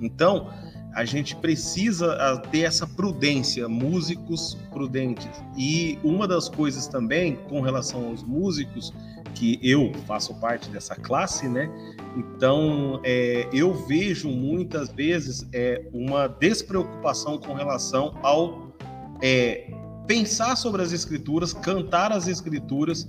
Então, 0.00 0.50
a 0.94 1.04
gente 1.04 1.34
precisa 1.36 2.12
ah, 2.14 2.38
ter 2.38 2.60
essa 2.60 2.86
prudência, 2.86 3.68
músicos 3.68 4.56
prudentes. 4.70 5.28
E 5.56 5.98
uma 6.04 6.26
das 6.26 6.48
coisas 6.48 6.86
também, 6.86 7.36
com 7.48 7.60
relação 7.60 8.08
aos 8.08 8.22
músicos, 8.22 8.92
que 9.34 9.58
eu 9.62 9.92
faço 10.06 10.34
parte 10.36 10.70
dessa 10.70 10.94
classe, 10.94 11.48
né? 11.48 11.68
Então, 12.16 13.00
é, 13.02 13.48
eu 13.52 13.74
vejo 13.74 14.28
muitas 14.28 14.88
vezes 14.90 15.46
é, 15.52 15.84
uma 15.92 16.28
despreocupação 16.28 17.38
com 17.38 17.52
relação 17.52 18.16
ao 18.22 18.72
é, 19.20 19.70
pensar 20.06 20.56
sobre 20.56 20.82
as 20.82 20.92
escrituras, 20.92 21.52
cantar 21.52 22.12
as 22.12 22.28
escrituras, 22.28 23.08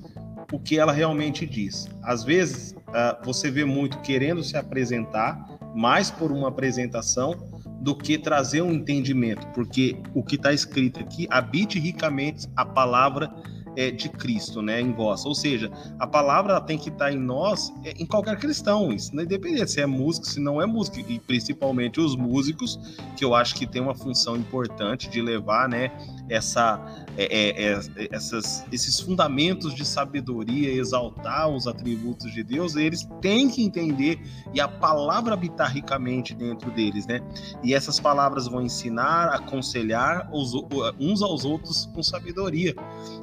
o 0.51 0.59
que 0.59 0.79
ela 0.79 0.91
realmente 0.91 1.45
diz. 1.45 1.87
Às 2.01 2.23
vezes, 2.23 2.71
uh, 2.71 3.23
você 3.23 3.49
vê 3.49 3.65
muito 3.65 3.99
querendo 3.99 4.43
se 4.43 4.55
apresentar, 4.55 5.57
mais 5.75 6.09
por 6.09 6.31
uma 6.31 6.47
apresentação, 6.47 7.35
do 7.79 7.95
que 7.95 8.17
trazer 8.17 8.61
um 8.61 8.73
entendimento, 8.73 9.47
porque 9.47 9.97
o 10.13 10.23
que 10.23 10.35
está 10.35 10.53
escrito 10.53 10.99
aqui, 10.99 11.27
habite 11.29 11.79
ricamente 11.79 12.47
a 12.55 12.65
palavra 12.65 13.31
é, 13.75 13.91
de 13.91 14.09
Cristo, 14.09 14.61
né, 14.61 14.81
em 14.81 14.91
vós. 14.91 15.25
Ou 15.25 15.35
seja, 15.35 15.71
a 15.99 16.07
palavra 16.07 16.59
tem 16.61 16.77
que 16.77 16.89
estar 16.89 17.11
em 17.11 17.19
nós, 17.19 17.73
é, 17.83 17.91
em 17.91 18.05
qualquer 18.05 18.37
cristão, 18.37 18.91
isso 18.91 19.15
não 19.15 19.23
independente 19.23 19.71
se 19.71 19.81
é 19.81 19.85
músico, 19.85 20.25
se 20.25 20.39
não 20.39 20.61
é 20.61 20.65
músico, 20.65 20.99
e 20.99 21.19
principalmente 21.19 21.99
os 21.99 22.15
músicos, 22.15 22.79
que 23.15 23.23
eu 23.23 23.33
acho 23.35 23.55
que 23.55 23.65
tem 23.65 23.81
uma 23.81 23.95
função 23.95 24.35
importante 24.35 25.09
de 25.09 25.21
levar, 25.21 25.67
né, 25.69 25.91
essa, 26.29 26.79
é, 27.17 27.23
é, 27.25 27.73
é, 27.73 28.07
essas, 28.11 28.65
esses 28.71 28.99
fundamentos 28.99 29.73
de 29.73 29.85
sabedoria, 29.85 30.71
exaltar 30.71 31.47
os 31.49 31.67
atributos 31.67 32.33
de 32.33 32.43
Deus, 32.43 32.75
eles 32.75 33.07
têm 33.21 33.49
que 33.49 33.63
entender 33.63 34.19
e 34.53 34.59
a 34.59 34.67
palavra 34.67 35.33
habitar 35.33 35.71
ricamente 35.71 36.33
dentro 36.33 36.71
deles, 36.71 37.05
né? 37.05 37.21
E 37.63 37.73
essas 37.73 37.99
palavras 37.99 38.47
vão 38.47 38.61
ensinar, 38.61 39.29
aconselhar 39.29 40.29
os, 40.33 40.53
uns 40.99 41.21
aos 41.21 41.45
outros 41.45 41.85
com 41.93 42.01
sabedoria. 42.01 42.75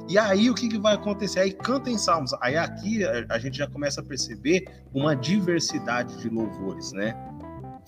E 0.09 0.17
aí 0.17 0.42
aí 0.43 0.49
o 0.49 0.53
que, 0.53 0.67
que 0.67 0.77
vai 0.77 0.95
acontecer? 0.95 1.39
Aí 1.39 1.51
cantem 1.51 1.97
salmos. 1.97 2.33
Aí 2.41 2.57
aqui 2.57 3.03
a, 3.03 3.25
a 3.29 3.39
gente 3.39 3.57
já 3.57 3.67
começa 3.67 4.01
a 4.01 4.03
perceber 4.03 4.65
uma 4.93 5.15
diversidade 5.15 6.17
de 6.17 6.29
louvores, 6.29 6.91
né? 6.91 7.15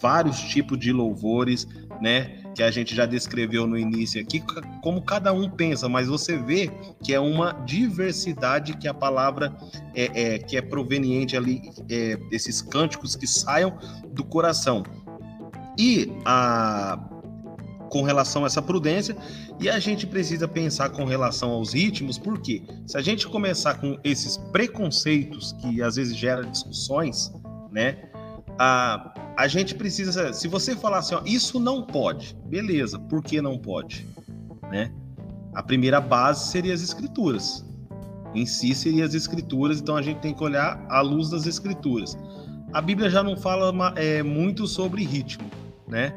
Vários 0.01 0.39
tipos 0.39 0.77
de 0.79 0.91
louvores, 0.91 1.67
né? 2.01 2.41
Que 2.53 2.63
a 2.63 2.71
gente 2.71 2.95
já 2.95 3.05
descreveu 3.05 3.67
no 3.67 3.77
início 3.77 4.21
aqui, 4.21 4.43
como 4.81 5.01
cada 5.01 5.33
um 5.33 5.49
pensa, 5.49 5.89
mas 5.89 6.07
você 6.07 6.37
vê 6.37 6.71
que 7.03 7.13
é 7.13 7.19
uma 7.19 7.51
diversidade 7.65 8.77
que 8.77 8.87
a 8.87 8.93
palavra 8.93 9.55
é, 9.93 10.35
é 10.35 10.39
que 10.39 10.57
é 10.57 10.61
proveniente 10.61 11.35
ali, 11.35 11.61
é, 11.89 12.17
desses 12.29 12.61
cânticos 12.61 13.15
que 13.15 13.27
saiam 13.27 13.77
do 14.13 14.23
coração. 14.23 14.83
E 15.77 16.11
a 16.23 16.99
com 17.89 18.01
relação 18.01 18.43
a 18.43 18.47
essa 18.47 18.61
prudência 18.61 19.15
e 19.59 19.69
a 19.69 19.79
gente 19.79 20.05
precisa 20.05 20.47
pensar 20.47 20.89
com 20.89 21.05
relação 21.05 21.51
aos 21.51 21.73
ritmos, 21.73 22.17
porque 22.17 22.63
se 22.85 22.97
a 22.97 23.01
gente 23.01 23.27
começar 23.27 23.75
com 23.75 23.97
esses 24.03 24.37
preconceitos 24.51 25.53
que 25.53 25.81
às 25.81 25.95
vezes 25.95 26.15
geram 26.15 26.49
discussões, 26.49 27.31
né? 27.71 28.09
A, 28.59 29.13
a 29.37 29.47
gente 29.47 29.75
precisa, 29.75 30.33
se 30.33 30.47
você 30.47 30.75
falar 30.75 30.99
assim, 30.99 31.15
ó, 31.15 31.21
isso 31.25 31.59
não 31.59 31.83
pode, 31.83 32.37
beleza, 32.45 32.99
por 32.99 33.23
que 33.23 33.41
não 33.41 33.57
pode? 33.57 34.05
Né? 34.71 34.91
A 35.53 35.63
primeira 35.63 35.99
base 36.01 36.51
seria 36.51 36.73
as 36.73 36.81
escrituras. 36.81 37.65
Em 38.33 38.45
si 38.45 38.75
seria 38.75 39.05
as 39.05 39.13
escrituras, 39.13 39.79
então 39.79 39.95
a 39.95 40.01
gente 40.01 40.19
tem 40.19 40.33
que 40.33 40.43
olhar 40.43 40.85
à 40.89 40.99
luz 40.99 41.29
das 41.29 41.45
escrituras. 41.45 42.17
A 42.73 42.81
Bíblia 42.81 43.09
já 43.09 43.23
não 43.23 43.37
fala 43.37 43.73
é, 43.95 44.21
muito 44.21 44.67
sobre 44.67 45.03
ritmo, 45.03 45.49
né? 45.87 46.13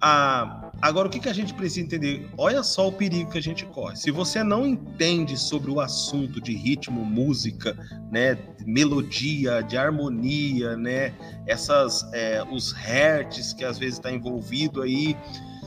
A, 0.00 0.61
Agora, 0.82 1.06
o 1.06 1.10
que, 1.10 1.20
que 1.20 1.28
a 1.28 1.32
gente 1.32 1.54
precisa 1.54 1.86
entender? 1.86 2.28
Olha 2.36 2.60
só 2.64 2.88
o 2.88 2.92
perigo 2.92 3.30
que 3.30 3.38
a 3.38 3.42
gente 3.42 3.64
corre. 3.66 3.94
Se 3.94 4.10
você 4.10 4.42
não 4.42 4.66
entende 4.66 5.38
sobre 5.38 5.70
o 5.70 5.78
assunto 5.78 6.40
de 6.40 6.52
ritmo, 6.56 7.04
música, 7.04 7.78
né, 8.10 8.36
melodia, 8.66 9.62
de 9.62 9.76
harmonia, 9.76 10.76
né, 10.76 11.14
essas, 11.46 12.04
é, 12.12 12.42
os 12.50 12.72
hertz 12.72 13.52
que 13.52 13.64
às 13.64 13.78
vezes 13.78 13.94
está 13.94 14.10
envolvido 14.10 14.82
aí, 14.82 15.16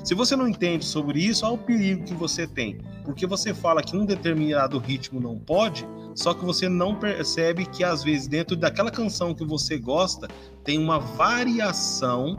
se 0.03 0.13
você 0.13 0.36
não 0.36 0.49
entende 0.49 0.84
sobre 0.84 1.20
isso, 1.24 1.45
olha 1.45 1.55
o 1.55 1.57
perigo 1.57 2.03
que 2.03 2.13
você 2.13 2.45
tem. 2.45 2.82
Porque 3.05 3.26
você 3.26 3.53
fala 3.53 3.82
que 3.82 3.95
um 3.95 4.05
determinado 4.05 4.78
ritmo 4.80 5.22
não 5.22 5.39
pode, 5.39 5.88
só 6.13 6.34
que 6.34 6.43
você 6.43 6.68
não 6.68 6.93
percebe 6.93 7.66
que 7.66 7.86
às 7.86 8.03
vezes 8.03 8.28
dentro 8.28 8.55
daquela 8.57 8.91
canção 8.91 9.34
que 9.34 9.45
você 9.45 9.78
gosta 9.78 10.28
tem 10.63 10.78
uma 10.78 10.99
variação 10.99 12.38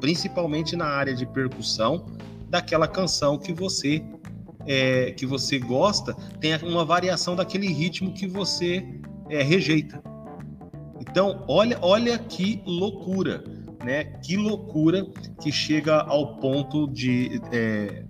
principalmente 0.00 0.76
na 0.76 0.86
área 0.86 1.14
de 1.14 1.26
percussão, 1.26 2.06
daquela 2.48 2.88
canção 2.88 3.38
que 3.38 3.52
você 3.52 4.02
é, 4.66 5.12
que 5.12 5.24
você 5.24 5.58
gosta, 5.58 6.14
tem 6.40 6.54
uma 6.62 6.84
variação 6.84 7.34
daquele 7.34 7.68
ritmo 7.68 8.12
que 8.12 8.26
você 8.26 8.86
é, 9.30 9.42
rejeita. 9.42 10.02
Então, 11.00 11.42
olha, 11.48 11.78
olha 11.80 12.18
que 12.18 12.62
loucura, 12.66 13.42
né? 13.82 14.04
Que 14.22 14.36
loucura 14.36 15.06
que 15.40 15.50
chega 15.50 16.02
ao 16.02 16.36
ponto 16.36 16.86
de 16.86 17.40
é, 17.50 18.04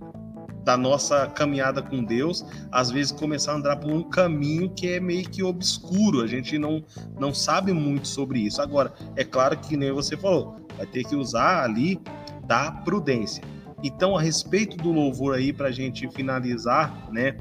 da 0.63 0.75
nossa 0.75 1.27
caminhada 1.27 1.81
com 1.81 2.03
Deus, 2.03 2.45
às 2.71 2.91
vezes 2.91 3.11
começar 3.11 3.53
a 3.53 3.55
andar 3.55 3.77
por 3.77 3.91
um 3.91 4.03
caminho 4.03 4.69
que 4.69 4.87
é 4.87 4.99
meio 4.99 5.27
que 5.27 5.41
obscuro, 5.41 6.21
a 6.21 6.27
gente 6.27 6.59
não, 6.59 6.83
não 7.19 7.33
sabe 7.33 7.71
muito 7.73 8.07
sobre 8.07 8.39
isso. 8.41 8.61
Agora, 8.61 8.93
é 9.15 9.23
claro 9.23 9.57
que 9.57 9.77
nem 9.77 9.91
você 9.91 10.17
falou, 10.17 10.57
vai 10.79 10.87
ter 10.87 11.03
que 11.03 11.15
usar 11.15 11.63
ali 11.63 11.99
da 12.47 12.71
prudência. 12.71 13.43
Então, 13.83 14.17
a 14.17 14.21
respeito 14.21 14.77
do 14.77 14.91
louvor 14.91 15.35
aí, 15.35 15.51
para 15.51 15.67
a 15.67 15.71
gente 15.71 16.09
finalizar, 16.09 17.11
né? 17.11 17.37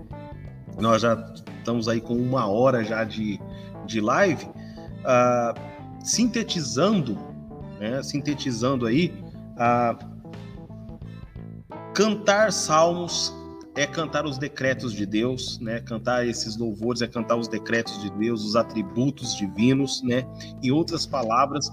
Nós 0.78 1.02
já 1.02 1.14
estamos 1.58 1.88
aí 1.88 2.00
com 2.00 2.14
uma 2.14 2.46
hora 2.46 2.84
já 2.84 3.04
de, 3.04 3.40
de 3.86 4.00
live, 4.00 4.44
uh, 4.44 5.54
sintetizando, 6.04 7.16
né? 7.78 8.02
Sintetizando 8.02 8.86
aí, 8.86 9.14
uh, 9.54 9.98
cantar 11.94 12.52
salmos 12.52 13.32
é 13.76 13.86
cantar 13.86 14.24
os 14.24 14.38
decretos 14.38 14.92
de 14.92 15.06
Deus, 15.06 15.60
né? 15.60 15.78
Cantar 15.80 16.26
esses 16.26 16.56
louvores 16.56 17.00
é 17.00 17.06
cantar 17.06 17.36
os 17.36 17.46
decretos 17.46 18.00
de 18.02 18.10
Deus, 18.10 18.44
os 18.44 18.56
atributos 18.56 19.36
divinos, 19.36 20.02
né? 20.02 20.26
Em 20.60 20.72
outras 20.72 21.06
palavras, 21.06 21.70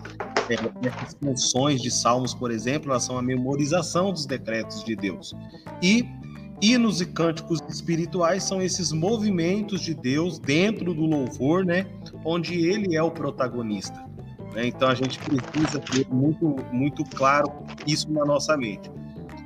é, 0.49 0.87
essas 0.87 1.15
funções 1.21 1.81
de 1.81 1.91
salmos, 1.91 2.33
por 2.33 2.51
exemplo, 2.51 2.91
elas 2.91 3.03
são 3.03 3.17
a 3.17 3.21
memorização 3.21 4.11
dos 4.11 4.25
decretos 4.25 4.83
de 4.83 4.95
Deus. 4.95 5.33
E 5.81 6.05
hinos 6.61 7.01
e 7.01 7.05
cânticos 7.05 7.61
espirituais 7.69 8.43
são 8.43 8.61
esses 8.61 8.91
movimentos 8.91 9.81
de 9.81 9.93
Deus 9.93 10.39
dentro 10.39 10.93
do 10.93 11.05
louvor, 11.05 11.65
né, 11.65 11.85
onde 12.23 12.65
ele 12.67 12.95
é 12.95 13.03
o 13.03 13.11
protagonista. 13.11 14.05
Né? 14.53 14.67
Então 14.67 14.87
a 14.87 14.95
gente 14.95 15.19
precisa 15.19 15.79
ter 15.79 16.07
muito, 16.09 16.55
muito 16.71 17.03
claro 17.03 17.51
isso 17.85 18.11
na 18.11 18.23
nossa 18.25 18.55
mente. 18.55 18.89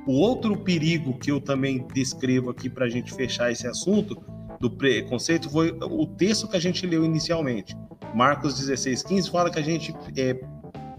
O 0.06 0.12
outro 0.12 0.56
perigo 0.56 1.18
que 1.18 1.30
eu 1.30 1.40
também 1.40 1.86
descrevo 1.92 2.50
aqui 2.50 2.70
para 2.70 2.86
a 2.86 2.88
gente 2.88 3.12
fechar 3.12 3.50
esse 3.50 3.66
assunto 3.66 4.16
do 4.58 4.70
preconceito 4.70 5.50
foi 5.50 5.76
o 5.82 6.06
texto 6.06 6.48
que 6.48 6.56
a 6.56 6.60
gente 6.60 6.86
leu 6.86 7.04
inicialmente. 7.04 7.76
Marcos 8.14 8.58
16, 8.58 9.02
15 9.02 9.30
fala 9.30 9.50
que 9.50 9.58
a 9.58 9.62
gente 9.62 9.94
é, 10.16 10.40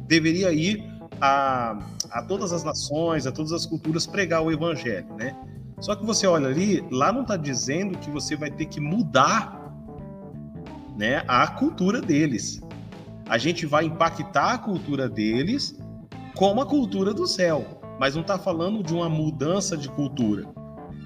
deveria 0.08 0.52
ir 0.52 0.84
a, 1.20 1.78
a 2.10 2.22
todas 2.24 2.52
as 2.52 2.64
nações, 2.64 3.26
a 3.28 3.32
todas 3.32 3.52
as 3.52 3.66
culturas 3.66 4.06
pregar 4.06 4.42
o 4.42 4.52
evangelho, 4.52 5.08
né? 5.16 5.36
Só 5.80 5.96
que 5.96 6.06
você 6.06 6.28
olha 6.28 6.48
ali, 6.48 6.84
lá 6.92 7.12
não 7.12 7.24
está 7.24 7.36
dizendo 7.36 7.98
que 7.98 8.10
você 8.10 8.36
vai 8.36 8.52
ter 8.52 8.66
que 8.66 8.80
mudar 8.80 9.60
né, 10.96 11.24
a 11.28 11.48
cultura 11.48 12.00
deles. 12.00 12.62
A 13.28 13.38
gente 13.38 13.66
vai 13.66 13.86
impactar 13.86 14.54
a 14.54 14.58
cultura 14.58 15.10
deles 15.10 15.80
como 16.36 16.62
a 16.62 16.66
cultura 16.66 17.14
do 17.14 17.26
céu, 17.26 17.82
mas 18.00 18.14
não 18.14 18.22
está 18.22 18.38
falando 18.38 18.84
de 18.84 18.94
uma 18.94 19.10
mudança 19.10 19.76
de 19.76 19.90
cultura, 19.90 20.46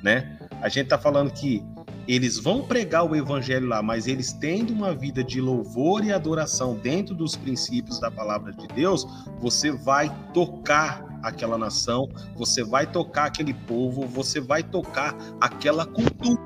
né? 0.03 0.37
A 0.61 0.67
gente 0.67 0.85
está 0.85 0.97
falando 0.97 1.31
que 1.31 1.63
eles 2.08 2.38
vão 2.38 2.62
pregar 2.62 3.03
o 3.03 3.16
evangelho 3.16 3.68
lá, 3.68 3.82
mas 3.82 4.08
eles 4.08 4.32
tendo 4.32 4.74
uma 4.74 4.93
vida 4.93 5.24
de 5.24 5.41
louvor 5.41 6.03
e 6.03 6.12
adoração 6.12 6.76
dentro 6.76 7.16
dos 7.16 7.36
princípios 7.36 7.99
da 7.99 8.12
palavra 8.12 8.53
de 8.53 8.68
Deus, 8.68 9.08
você 9.39 9.72
vai 9.72 10.14
tocar 10.34 11.03
aquela 11.24 11.58
nação, 11.58 12.08
você 12.36 12.64
vai 12.64 12.86
tocar 12.86 13.26
aquele 13.26 13.53
povo, 13.53 14.08
você 14.08 14.39
vai 14.39 14.62
tocar 14.62 15.16
aquela 15.41 15.86
cultura. 15.86 16.39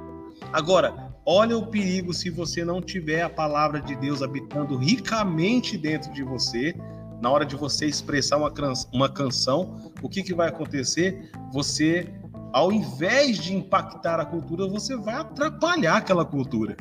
Agora, 0.53 1.12
olha 1.26 1.57
o 1.57 1.68
perigo 1.68 2.14
se 2.14 2.30
você 2.30 2.64
não 2.64 2.82
tiver 2.82 3.22
a 3.22 3.30
palavra 3.30 3.82
de 3.82 3.95
Deus 3.95 4.22
habitando 4.22 4.78
ricamente 4.78 5.78
dentro 5.78 6.12
de 6.14 6.24
você. 6.24 6.74
Na 7.22 7.30
hora 7.30 7.45
de 7.45 7.57
você 7.57 7.86
expressar 7.86 8.38
uma, 8.38 9.10
canção, 9.10 9.91
o 10.01 10.07
que, 10.07 10.24
que 10.24 10.34
vai 10.34 10.47
acontecer? 10.47 11.30
Você, 11.51 12.07
ao 12.51 12.71
invés 12.71 13.37
de 13.37 13.55
impactar 13.55 14.19
a 14.19 14.25
cultura, 14.25 14.67
você 14.67 14.95
vai 14.95 15.15
atrapalhar 15.15 15.97
aquela 15.97 16.25
cultura. 16.25 16.75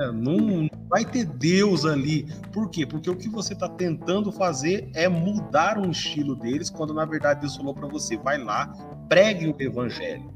É, 0.00 0.10
não, 0.10 0.68
vai 0.88 1.04
ter 1.04 1.26
Deus 1.26 1.84
ali. 1.84 2.26
Por 2.52 2.70
quê? 2.70 2.86
Porque 2.86 3.10
o 3.10 3.16
que 3.16 3.28
você 3.28 3.52
está 3.52 3.68
tentando 3.68 4.32
fazer 4.32 4.90
é 4.94 5.08
mudar 5.08 5.78
o 5.78 5.90
estilo 5.90 6.34
deles, 6.34 6.70
quando 6.70 6.94
na 6.94 7.04
verdade 7.04 7.40
Deus 7.40 7.56
falou 7.56 7.74
para 7.74 7.88
você: 7.88 8.16
vai 8.16 8.38
lá, 8.38 8.72
pregue 9.08 9.48
o 9.48 9.56
evangelho. 9.58 10.32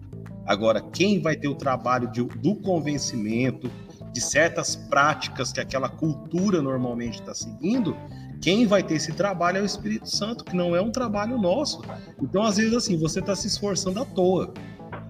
Agora, 0.47 0.81
quem 0.81 1.21
vai 1.21 1.37
ter 1.37 1.49
o 1.49 1.55
trabalho 1.55 2.09
de, 2.13 2.23
do 2.23 2.55
convencimento 2.57 3.71
de 4.13 4.21
certas 4.21 4.77
práticas 4.77 5.53
que 5.53 5.61
aquela 5.61 5.89
cultura 5.89 6.63
normalmente 6.63 7.21
está 7.21 7.35
seguindo, 7.35 7.97
quem 8.41 8.67
vai 8.67 8.83
ter 8.83 8.95
esse 8.95 9.13
trabalho 9.13 9.59
é 9.59 9.63
o 9.63 9.65
Espírito 9.65 10.09
Santo, 10.09 10.45
que 10.45 10.57
não 10.57 10.75
é 10.75 10.81
um 10.81 10.91
trabalho 10.91 11.39
nosso. 11.39 11.83
Então, 12.21 12.43
às 12.43 12.57
vezes, 12.57 12.75
assim, 12.75 12.99
você 12.99 13.21
está 13.21 13.35
se 13.35 13.47
esforçando 13.47 14.01
à 14.01 14.05
toa, 14.05 14.53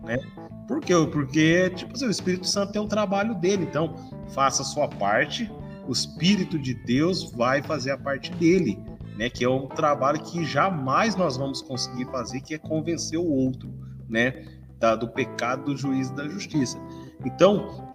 né? 0.04 0.18
Por 0.66 0.80
quê? 0.80 0.94
Porque, 1.12 1.70
tipo 1.70 1.94
assim, 1.94 2.06
o 2.06 2.10
Espírito 2.10 2.46
Santo 2.46 2.72
tem 2.72 2.82
um 2.82 2.88
trabalho 2.88 3.34
dele. 3.34 3.64
Então, 3.64 3.94
faça 4.28 4.62
a 4.62 4.64
sua 4.64 4.88
parte, 4.88 5.50
o 5.86 5.92
Espírito 5.92 6.58
de 6.58 6.74
Deus 6.74 7.30
vai 7.32 7.62
fazer 7.62 7.92
a 7.92 7.98
parte 7.98 8.32
dele, 8.32 8.78
né? 9.16 9.30
Que 9.30 9.44
é 9.44 9.48
um 9.48 9.66
trabalho 9.68 10.20
que 10.20 10.44
jamais 10.44 11.14
nós 11.14 11.36
vamos 11.36 11.62
conseguir 11.62 12.06
fazer, 12.06 12.40
que 12.40 12.54
é 12.54 12.58
convencer 12.58 13.18
o 13.18 13.26
outro, 13.26 13.72
né? 14.08 14.44
Da, 14.78 14.96
do 14.96 15.08
pecado, 15.08 15.64
do 15.64 15.76
juízo 15.76 16.14
da 16.14 16.28
justiça. 16.28 16.78
Então, 17.24 17.94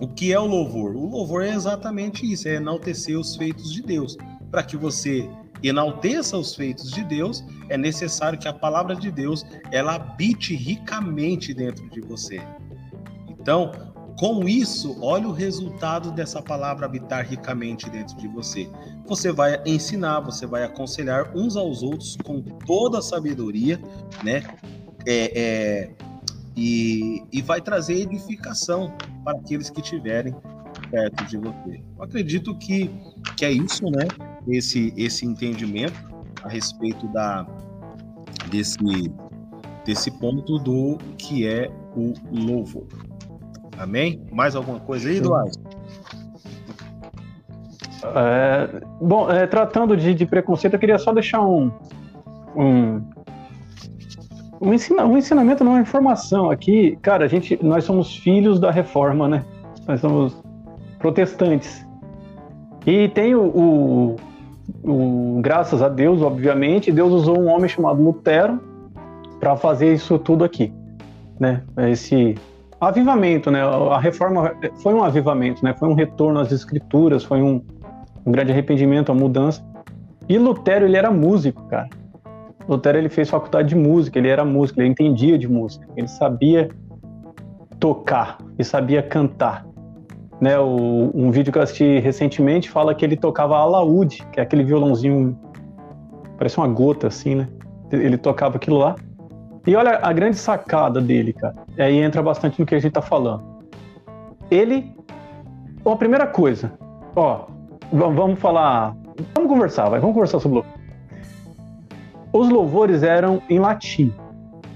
o 0.00 0.08
que 0.08 0.32
é 0.32 0.38
o 0.38 0.46
louvor? 0.46 0.94
O 0.96 1.06
louvor 1.06 1.42
é 1.42 1.50
exatamente 1.50 2.30
isso, 2.30 2.48
é 2.48 2.54
enaltecer 2.54 3.18
os 3.18 3.36
feitos 3.36 3.72
de 3.72 3.82
Deus. 3.82 4.16
Para 4.50 4.62
que 4.62 4.76
você 4.76 5.28
enalteça 5.62 6.36
os 6.36 6.54
feitos 6.54 6.90
de 6.90 7.04
Deus, 7.04 7.44
é 7.68 7.76
necessário 7.76 8.38
que 8.38 8.48
a 8.48 8.52
palavra 8.52 8.96
de 8.96 9.10
Deus 9.10 9.44
ela 9.70 9.94
habite 9.94 10.54
ricamente 10.54 11.52
dentro 11.52 11.88
de 11.90 12.00
você. 12.00 12.40
Então, 13.28 13.72
com 14.18 14.46
isso, 14.46 14.98
olha 15.00 15.28
o 15.28 15.32
resultado 15.32 16.12
dessa 16.12 16.42
palavra 16.42 16.84
habitar 16.84 17.26
ricamente 17.26 17.88
dentro 17.88 18.16
de 18.16 18.28
você. 18.28 18.68
Você 19.06 19.32
vai 19.32 19.62
ensinar, 19.64 20.20
você 20.20 20.46
vai 20.46 20.64
aconselhar 20.64 21.34
uns 21.34 21.56
aos 21.56 21.82
outros 21.82 22.16
com 22.22 22.42
toda 22.42 22.98
a 22.98 23.02
sabedoria, 23.02 23.80
né? 24.22 24.42
É, 25.06 25.40
é, 25.40 25.90
e, 26.54 27.22
e 27.32 27.40
vai 27.40 27.62
trazer 27.62 27.94
edificação 27.94 28.92
para 29.24 29.38
aqueles 29.38 29.70
que 29.70 29.80
estiverem 29.80 30.34
perto 30.90 31.24
de 31.24 31.38
você. 31.38 31.82
Eu 31.96 32.04
acredito 32.04 32.54
que, 32.58 32.90
que 33.36 33.44
é 33.46 33.52
isso, 33.52 33.84
né? 33.86 34.06
Esse, 34.48 34.92
esse 34.96 35.26
entendimento 35.26 36.10
a 36.42 36.48
respeito 36.48 37.06
da, 37.08 37.46
desse, 38.50 38.78
desse 39.84 40.10
ponto 40.18 40.58
do 40.58 40.98
que 41.18 41.46
é 41.46 41.70
o 41.96 42.14
louvor. 42.30 42.86
Amém? 43.78 44.20
Mais 44.30 44.54
alguma 44.54 44.78
coisa 44.80 45.08
aí, 45.08 45.16
Eduardo? 45.16 45.52
É, 48.02 48.80
bom, 49.00 49.30
é, 49.30 49.46
tratando 49.46 49.96
de, 49.96 50.14
de, 50.14 50.26
preconceito, 50.26 50.74
eu 50.74 50.80
queria 50.80 50.98
só 50.98 51.12
deixar 51.12 51.42
um, 51.42 51.70
um, 52.56 53.02
um, 54.60 54.74
ensina, 54.74 55.04
um 55.04 55.16
ensinamento, 55.18 55.62
não, 55.62 55.72
uma 55.72 55.80
informação 55.80 56.50
aqui. 56.50 56.98
Cara, 57.02 57.24
a 57.24 57.28
gente, 57.28 57.58
nós 57.62 57.84
somos 57.84 58.16
filhos 58.16 58.58
da 58.58 58.70
reforma, 58.70 59.28
né? 59.28 59.44
Nós 59.86 60.00
somos 60.00 60.42
protestantes. 60.98 61.86
E 62.86 63.08
tem 63.08 63.34
o, 63.34 63.42
o, 63.44 64.16
o, 64.82 65.40
graças 65.42 65.82
a 65.82 65.88
Deus, 65.88 66.22
obviamente, 66.22 66.92
Deus 66.92 67.12
usou 67.12 67.38
um 67.38 67.48
homem 67.48 67.68
chamado 67.68 68.02
Lutero 68.02 68.60
para 69.38 69.56
fazer 69.56 69.94
isso 69.94 70.18
tudo 70.18 70.44
aqui, 70.44 70.72
né? 71.38 71.62
Esse 71.88 72.36
avivamento, 72.80 73.50
né? 73.50 73.62
A 73.62 73.98
reforma 73.98 74.52
foi 74.82 74.94
um 74.94 75.02
avivamento, 75.02 75.64
né? 75.64 75.74
Foi 75.74 75.88
um 75.88 75.94
retorno 75.94 76.40
às 76.40 76.52
escrituras, 76.52 77.24
foi 77.24 77.42
um, 77.42 77.62
um 78.24 78.32
grande 78.32 78.52
arrependimento, 78.52 79.10
a 79.12 79.14
mudança. 79.14 79.64
E 80.28 80.38
Lutero, 80.38 80.84
ele 80.84 80.96
era 80.96 81.10
músico, 81.10 81.62
cara. 81.64 81.88
Lutero, 82.68 82.98
ele 82.98 83.08
fez 83.08 83.28
faculdade 83.28 83.70
de 83.70 83.74
música, 83.74 84.18
ele 84.18 84.28
era 84.28 84.44
músico, 84.44 84.80
ele 84.80 84.88
entendia 84.88 85.36
de 85.36 85.48
música, 85.48 85.86
ele 85.96 86.06
sabia 86.06 86.70
tocar 87.80 88.38
e 88.58 88.62
sabia 88.62 89.02
cantar. 89.02 89.66
Né, 90.40 90.58
o, 90.58 91.10
um 91.14 91.30
vídeo 91.30 91.52
que 91.52 91.58
eu 91.58 91.62
assisti 91.62 91.98
recentemente 91.98 92.70
fala 92.70 92.94
que 92.94 93.04
ele 93.04 93.16
tocava 93.16 93.58
alaúde, 93.58 94.26
que 94.32 94.40
é 94.40 94.42
aquele 94.42 94.64
violãozinho, 94.64 95.38
parece 96.38 96.56
uma 96.56 96.68
gota 96.68 97.08
assim, 97.08 97.34
né? 97.34 97.48
Ele 97.92 98.16
tocava 98.16 98.56
aquilo 98.56 98.78
lá. 98.78 98.96
E 99.66 99.76
olha 99.76 100.00
a 100.02 100.12
grande 100.12 100.36
sacada 100.36 101.00
dele, 101.00 101.34
cara. 101.34 101.54
Aí 101.78 101.98
entra 101.98 102.22
bastante 102.22 102.58
no 102.58 102.64
que 102.64 102.74
a 102.74 102.78
gente 102.78 102.92
tá 102.92 103.02
falando. 103.02 103.42
Ele. 104.50 104.94
A 105.84 105.96
primeira 105.96 106.26
coisa, 106.26 106.72
ó, 107.14 107.46
vamos 107.92 108.38
falar. 108.38 108.96
Vamos 109.34 109.50
conversar, 109.50 109.88
vai, 109.88 110.00
vamos 110.00 110.14
conversar 110.14 110.40
sobre 110.40 110.58
louvor. 110.58 110.80
Os 112.32 112.48
louvores 112.48 113.02
eram 113.02 113.42
em 113.48 113.58
latim. 113.58 114.12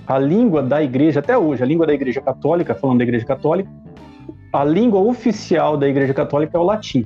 A 0.07 0.19
língua 0.19 0.62
da 0.62 0.83
igreja, 0.83 1.21
até 1.21 1.37
hoje, 1.37 1.62
a 1.62 1.67
língua 1.67 1.87
da 1.87 1.95
igreja 1.95 2.21
católica, 2.21 2.75
falando 2.75 2.99
da 2.99 3.05
igreja 3.05 3.25
católica, 3.25 3.71
a 4.55 4.62
língua 4.62 5.00
oficial 5.00 5.76
da 5.76 5.88
Igreja 5.88 6.14
Católica 6.14 6.57
é 6.57 6.61
o 6.61 6.62
latim. 6.62 7.05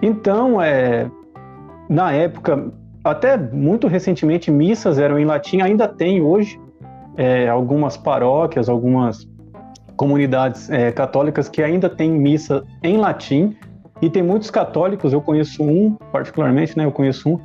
Então, 0.00 0.62
é, 0.62 1.10
na 1.88 2.12
época, 2.12 2.72
até 3.02 3.36
muito 3.36 3.88
recentemente, 3.88 4.48
missas 4.48 4.96
eram 4.96 5.18
em 5.18 5.24
latim, 5.24 5.60
ainda 5.60 5.88
tem 5.88 6.22
hoje 6.22 6.60
é, 7.16 7.48
algumas 7.48 7.96
paróquias, 7.96 8.68
algumas 8.68 9.28
comunidades 9.96 10.70
é, 10.70 10.92
católicas 10.92 11.48
que 11.48 11.60
ainda 11.60 11.90
têm 11.90 12.12
missa 12.12 12.62
em 12.80 12.96
latim, 12.96 13.56
e 14.00 14.08
tem 14.08 14.22
muitos 14.22 14.48
católicos, 14.48 15.12
eu 15.12 15.20
conheço 15.20 15.64
um 15.64 15.96
particularmente, 16.12 16.78
né, 16.78 16.84
eu 16.84 16.92
conheço 16.92 17.28
um, 17.28 17.40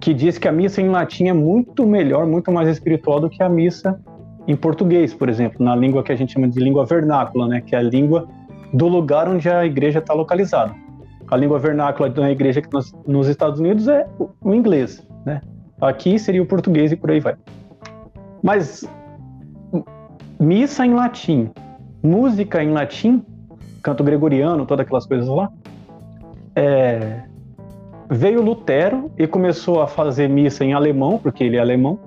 que 0.00 0.12
diz 0.12 0.38
que 0.38 0.48
a 0.48 0.52
missa 0.52 0.80
em 0.80 0.88
latim 0.88 1.28
é 1.28 1.32
muito 1.32 1.86
melhor, 1.86 2.26
muito 2.26 2.50
mais 2.50 2.68
espiritual 2.68 3.20
do 3.20 3.30
que 3.30 3.42
a 3.44 3.48
missa 3.48 4.00
em 4.48 4.56
português, 4.56 5.14
por 5.14 5.28
exemplo, 5.28 5.64
na 5.64 5.76
língua 5.76 6.02
que 6.02 6.10
a 6.10 6.16
gente 6.16 6.32
chama 6.32 6.48
de 6.48 6.58
língua 6.58 6.84
vernácula, 6.84 7.46
né, 7.46 7.60
que 7.60 7.76
é 7.76 7.78
a 7.78 7.82
língua 7.82 8.26
do 8.72 8.88
lugar 8.88 9.28
onde 9.28 9.48
a 9.48 9.64
igreja 9.64 9.98
está 9.98 10.14
localizada. 10.14 10.74
A 11.28 11.36
língua 11.36 11.58
vernácula 11.58 12.10
da 12.10 12.30
igreja 12.30 12.62
nos, 12.72 12.92
nos 13.06 13.28
Estados 13.28 13.60
Unidos 13.60 13.86
é 13.88 14.06
o, 14.18 14.30
o 14.42 14.54
inglês, 14.54 15.06
né? 15.24 15.40
Aqui 15.80 16.18
seria 16.18 16.42
o 16.42 16.46
português 16.46 16.92
e 16.92 16.96
por 16.96 17.10
aí 17.10 17.20
vai. 17.20 17.36
Mas 18.42 18.88
missa 20.38 20.84
em 20.84 20.94
latim, 20.94 21.50
música 22.02 22.62
em 22.62 22.70
latim, 22.70 23.24
canto 23.82 24.02
gregoriano, 24.02 24.66
todas 24.66 24.84
aquelas 24.84 25.06
coisas 25.06 25.28
lá, 25.28 25.50
é, 26.56 27.22
veio 28.10 28.42
Lutero 28.42 29.10
e 29.16 29.26
começou 29.26 29.80
a 29.80 29.86
fazer 29.86 30.28
missa 30.28 30.64
em 30.64 30.72
alemão, 30.72 31.18
porque 31.18 31.44
ele 31.44 31.56
é 31.56 31.60
alemão. 31.60 31.98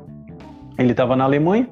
Ele 0.78 0.92
estava 0.92 1.16
na 1.16 1.24
Alemanha. 1.24 1.68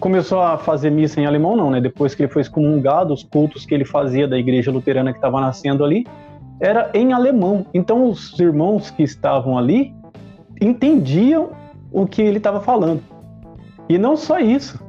Começou 0.00 0.40
a 0.40 0.56
fazer 0.56 0.88
missa 0.88 1.20
em 1.20 1.26
alemão, 1.26 1.54
não, 1.54 1.70
né? 1.70 1.78
Depois 1.78 2.14
que 2.14 2.22
ele 2.22 2.32
foi 2.32 2.40
excomungado, 2.40 3.12
os 3.12 3.22
cultos 3.22 3.66
que 3.66 3.74
ele 3.74 3.84
fazia 3.84 4.26
da 4.26 4.38
igreja 4.38 4.72
luterana 4.72 5.12
que 5.12 5.18
estava 5.18 5.38
nascendo 5.42 5.84
ali 5.84 6.06
era 6.58 6.90
em 6.94 7.12
alemão. 7.12 7.66
Então 7.74 8.08
os 8.08 8.38
irmãos 8.40 8.90
que 8.90 9.02
estavam 9.02 9.58
ali 9.58 9.94
entendiam 10.58 11.50
o 11.92 12.06
que 12.06 12.22
ele 12.22 12.38
estava 12.38 12.60
falando. 12.62 13.02
E 13.90 13.98
não 13.98 14.16
só 14.16 14.38
isso. 14.38 14.82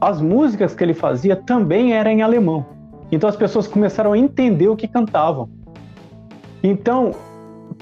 As 0.00 0.20
músicas 0.20 0.74
que 0.74 0.82
ele 0.82 0.94
fazia 0.94 1.36
também 1.36 1.92
eram 1.92 2.10
em 2.10 2.22
alemão. 2.22 2.66
Então 3.12 3.28
as 3.28 3.36
pessoas 3.36 3.68
começaram 3.68 4.14
a 4.14 4.18
entender 4.18 4.68
o 4.68 4.74
que 4.74 4.88
cantavam. 4.88 5.48
Então 6.60 7.12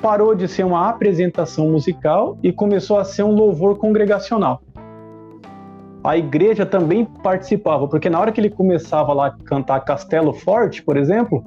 parou 0.02 0.34
de 0.34 0.46
ser 0.46 0.64
uma 0.64 0.86
apresentação 0.88 1.70
musical 1.70 2.36
e 2.42 2.52
começou 2.52 2.98
a 2.98 3.04
ser 3.04 3.22
um 3.22 3.32
louvor 3.32 3.78
congregacional. 3.78 4.60
A 6.02 6.16
igreja 6.16 6.64
também 6.64 7.04
participava, 7.04 7.86
porque 7.86 8.08
na 8.08 8.18
hora 8.18 8.32
que 8.32 8.40
ele 8.40 8.48
começava 8.48 9.12
lá 9.12 9.26
a 9.26 9.30
cantar 9.30 9.80
Castelo 9.80 10.32
Forte, 10.32 10.82
por 10.82 10.96
exemplo, 10.96 11.44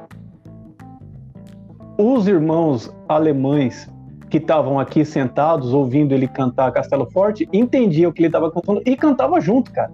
os 1.97 2.27
irmãos 2.27 2.93
alemães 3.09 3.89
que 4.29 4.37
estavam 4.37 4.79
aqui 4.79 5.03
sentados 5.05 5.73
ouvindo 5.73 6.13
ele 6.13 6.27
cantar 6.27 6.71
Castelo 6.71 7.09
Forte 7.11 7.47
entendiam 7.51 8.09
o 8.09 8.13
que 8.13 8.21
ele 8.21 8.27
estava 8.27 8.51
cantando 8.51 8.81
e 8.85 8.95
cantava 8.95 9.39
junto, 9.41 9.71
cara. 9.71 9.91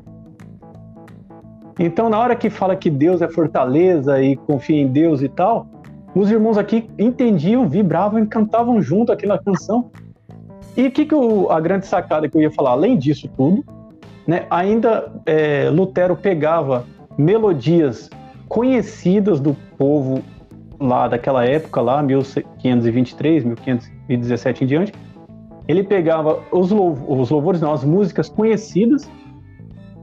Então, 1.77 2.09
na 2.09 2.19
hora 2.19 2.35
que 2.35 2.49
fala 2.49 2.75
que 2.75 2.89
Deus 2.89 3.21
é 3.21 3.29
fortaleza 3.29 4.21
e 4.21 4.35
confia 4.35 4.81
em 4.81 4.87
Deus 4.87 5.21
e 5.21 5.29
tal, 5.29 5.67
os 6.13 6.29
irmãos 6.29 6.57
aqui 6.57 6.89
entendiam, 6.99 7.67
vibravam 7.67 8.21
e 8.21 8.27
cantavam 8.27 8.81
junto 8.81 9.11
aquela 9.13 9.37
canção. 9.37 9.89
E 10.75 10.87
o 10.87 10.91
que, 10.91 11.05
que 11.05 11.13
eu, 11.13 11.49
a 11.49 11.59
grande 11.61 11.85
sacada 11.85 12.27
que 12.27 12.35
eu 12.35 12.41
ia 12.41 12.51
falar, 12.51 12.71
além 12.71 12.97
disso 12.97 13.29
tudo, 13.37 13.63
né, 14.29 14.45
ainda 14.47 15.11
é, 15.25 15.71
Lutero 15.71 16.15
pegava 16.15 16.85
melodias 17.17 18.11
conhecidas 18.47 19.39
do 19.39 19.55
povo 19.75 20.21
lá 20.79 21.07
daquela 21.07 21.43
época, 21.43 21.81
lá 21.81 22.03
1523, 22.03 23.43
1500 23.43 23.89
2017 24.07 24.63
em 24.63 24.67
diante, 24.67 24.93
ele 25.67 25.83
pegava 25.83 26.43
os, 26.51 26.71
os 26.71 27.29
louvores, 27.31 27.59
não, 27.59 27.73
as 27.73 27.83
músicas 27.83 28.29
conhecidas, 28.29 29.09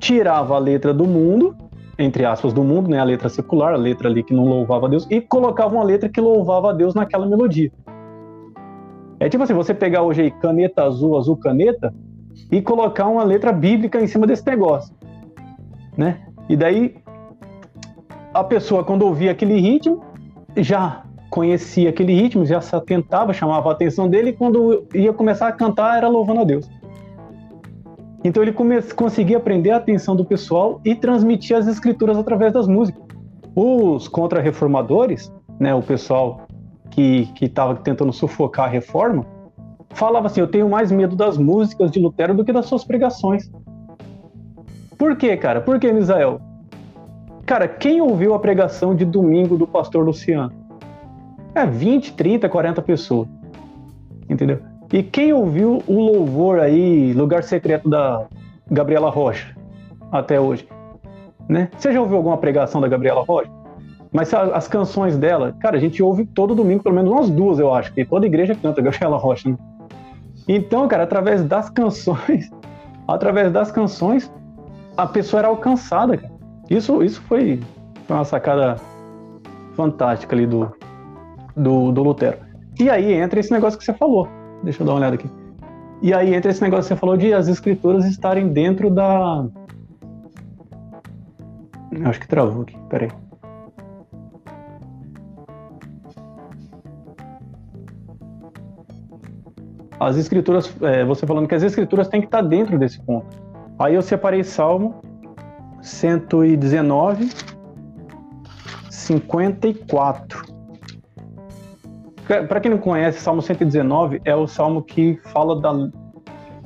tirava 0.01 0.57
a 0.57 0.59
letra 0.59 0.93
do 0.93 1.07
mundo, 1.07 1.57
entre 1.97 2.25
aspas, 2.25 2.53
do 2.53 2.65
mundo, 2.65 2.91
né, 2.91 2.99
a 2.99 3.05
letra 3.05 3.29
secular, 3.29 3.75
a 3.75 3.77
letra 3.77 4.09
ali 4.09 4.25
que 4.25 4.35
não 4.35 4.45
louvava 4.45 4.87
a 4.87 4.89
Deus, 4.89 5.07
e 5.09 5.21
colocava 5.21 5.73
uma 5.73 5.85
letra 5.85 6.09
que 6.09 6.21
louvava 6.21 6.71
a 6.71 6.73
Deus 6.73 6.97
naquela 6.97 7.27
melodia. 7.27 7.71
É 9.21 9.29
tipo 9.29 9.45
assim, 9.45 9.55
você 9.55 9.73
pegar 9.73 10.03
hoje 10.03 10.23
aí 10.23 10.31
caneta 10.33 10.83
azul, 10.83 11.17
azul 11.17 11.37
caneta, 11.37 11.95
e 12.51 12.63
colocar 12.63 13.07
uma 13.07 13.25
letra 13.25 13.53
bíblica 13.53 14.01
em 14.01 14.07
cima 14.07 14.27
desse 14.27 14.47
negócio, 14.47 14.95
né? 15.97 16.21
E 16.49 16.57
daí 16.57 16.97
a 18.33 18.45
pessoa 18.45 18.85
quando 18.85 19.03
ouvia 19.03 19.33
aquele 19.33 19.59
ritmo 19.59 20.05
já 20.57 21.03
conhecia 21.31 21.91
aquele 21.91 22.15
ritmo, 22.15 22.47
já 22.47 22.61
se 22.61 22.75
atentava, 22.75 23.33
chamava 23.33 23.69
a 23.69 23.73
atenção 23.73 24.09
dele 24.09 24.31
e 24.31 24.33
quando 24.33 24.87
ia 24.95 25.13
começar 25.13 25.49
a 25.49 25.53
cantar 25.53 25.99
era 25.99 26.09
louvando 26.09 26.41
a 26.41 26.45
Deus. 26.45 26.71
Então 28.25 28.43
ele 28.43 28.53
conseguia 28.95 29.37
aprender 29.37 29.71
a 29.71 29.77
atenção 29.77 30.17
do 30.17 30.25
pessoal 30.25 30.81
e 30.85 30.95
transmitir 30.95 31.57
as 31.57 31.67
escrituras 31.67 32.17
através 32.17 32.53
das 32.53 32.67
músicas. 32.67 33.03
Os 33.55 34.09
contra-reformadores, 34.09 35.33
né, 35.61 35.75
o 35.75 35.83
pessoal 35.83 36.47
que 36.91 37.31
estava 37.41 37.75
tentando 37.77 38.13
sufocar 38.13 38.67
a 38.67 38.69
reforma, 38.69 39.27
falava 39.91 40.27
assim: 40.27 40.41
Eu 40.41 40.49
tenho 40.49 40.69
mais 40.69 40.91
medo 40.93 41.17
das 41.17 41.37
músicas 41.37 41.91
de 41.91 41.99
Lutero 41.99 42.35
do 42.35 42.45
que 42.45 42.53
das 42.53 42.67
suas 42.67 42.85
pregações. 42.85 43.51
Por 44.99 45.17
quê, 45.17 45.37
cara? 45.37 45.61
Por 45.61 45.79
que, 45.79 45.93
Misael? 45.93 46.41
Cara, 47.45 47.69
quem 47.69 48.01
ouviu 48.01 48.35
a 48.35 48.39
pregação 48.39 48.95
de 48.95 49.05
domingo 49.05 49.57
do 49.57 49.67
pastor 49.67 50.05
Luciano? 50.05 50.53
É 51.55 51.65
20, 51.65 52.15
30, 52.15 52.49
40 52.49 52.83
pessoas. 52.83 53.29
Entendeu? 54.29 54.59
E 54.93 55.03
quem 55.03 55.33
ouviu 55.33 55.83
o 55.87 56.01
louvor 56.01 56.61
aí, 56.61 57.13
Lugar 57.13 57.43
Secreto 57.43 57.89
da 57.89 58.27
Gabriela 58.71 59.11
Rocha, 59.11 59.57
até 60.11 60.41
hoje? 60.41 60.67
Né? 61.49 61.69
Você 61.77 61.93
já 61.93 62.01
ouviu 62.01 62.17
alguma 62.17 62.37
pregação 62.37 62.81
da 62.81 62.89
Gabriela 62.89 63.23
Rocha? 63.23 63.51
Mas 64.13 64.33
as 64.33 64.67
canções 64.67 65.17
dela, 65.17 65.55
cara, 65.61 65.77
a 65.77 65.81
gente 65.81 66.03
ouve 66.03 66.25
todo 66.25 66.55
domingo, 66.55 66.83
pelo 66.83 66.95
menos 66.95 67.11
umas 67.11 67.31
duas, 67.31 67.59
eu 67.59 67.73
acho, 67.73 67.93
toda 68.09 68.27
igreja 68.27 68.55
canta 68.55 68.81
Gabriela 68.81 69.17
Rocha, 69.17 69.51
né? 69.51 69.57
Então, 70.49 70.87
cara, 70.87 71.05
através 71.05 71.45
das 71.45 71.71
canções, 71.71 72.51
através 73.07 73.53
das 73.53 73.71
canções, 73.71 74.31
a 74.97 75.07
pessoa 75.07 75.41
era 75.41 75.49
alcançada, 75.49 76.17
cara. 76.17 76.33
Isso, 76.71 77.03
isso 77.03 77.21
foi, 77.23 77.61
uma 78.09 78.25
sacada 78.25 78.77
fantástica 79.75 80.35
ali 80.35 80.47
do, 80.47 80.73
do, 81.57 81.93
do 81.93 82.03
Lutero. 82.03 82.39
E 82.79 82.91
aí 82.91 83.13
entra 83.13 83.41
esse 83.41 83.53
negócio 83.53 83.79
que 83.79 83.85
você 83.85 83.93
falou. 83.93 84.29
Deixa 84.63 84.83
eu 84.83 84.87
dar 84.87 84.93
uma 84.93 84.99
olhada 84.99 85.15
aqui. 85.15 85.31
E 86.03 86.13
aí 86.13 86.35
entra 86.35 86.51
esse 86.51 86.63
negócio 86.63 86.85
que 86.85 86.89
você 86.89 86.97
falou 86.97 87.17
de 87.17 87.33
as 87.33 87.49
escrituras 87.49 88.05
estarem 88.05 88.49
dentro 88.49 88.91
da. 88.91 89.47
Acho 92.05 92.21
que 92.21 92.29
travou 92.29 92.63
aqui, 92.63 92.77
peraí. 92.91 93.11
As 99.99 100.17
escrituras, 100.17 100.75
é, 100.83 101.05
você 101.05 101.27
falando 101.27 101.49
que 101.49 101.55
as 101.55 101.63
escrituras 101.63 102.09
têm 102.09 102.21
que 102.21 102.27
estar 102.27 102.43
dentro 102.43 102.79
desse 102.79 103.01
ponto. 103.03 103.27
Aí 103.79 103.95
eu 103.95 104.03
separei 104.03 104.45
Salmo 104.45 105.01
119, 105.81 107.31
54. 108.91 110.55
Para 112.49 112.61
quem 112.61 112.71
não 112.71 112.79
conhece, 112.79 113.21
Salmo 113.21 113.41
119 113.41 114.21
é 114.25 114.35
o 114.35 114.47
salmo 114.47 114.83
que 114.83 115.19
fala 115.33 115.61
da, 115.61 115.73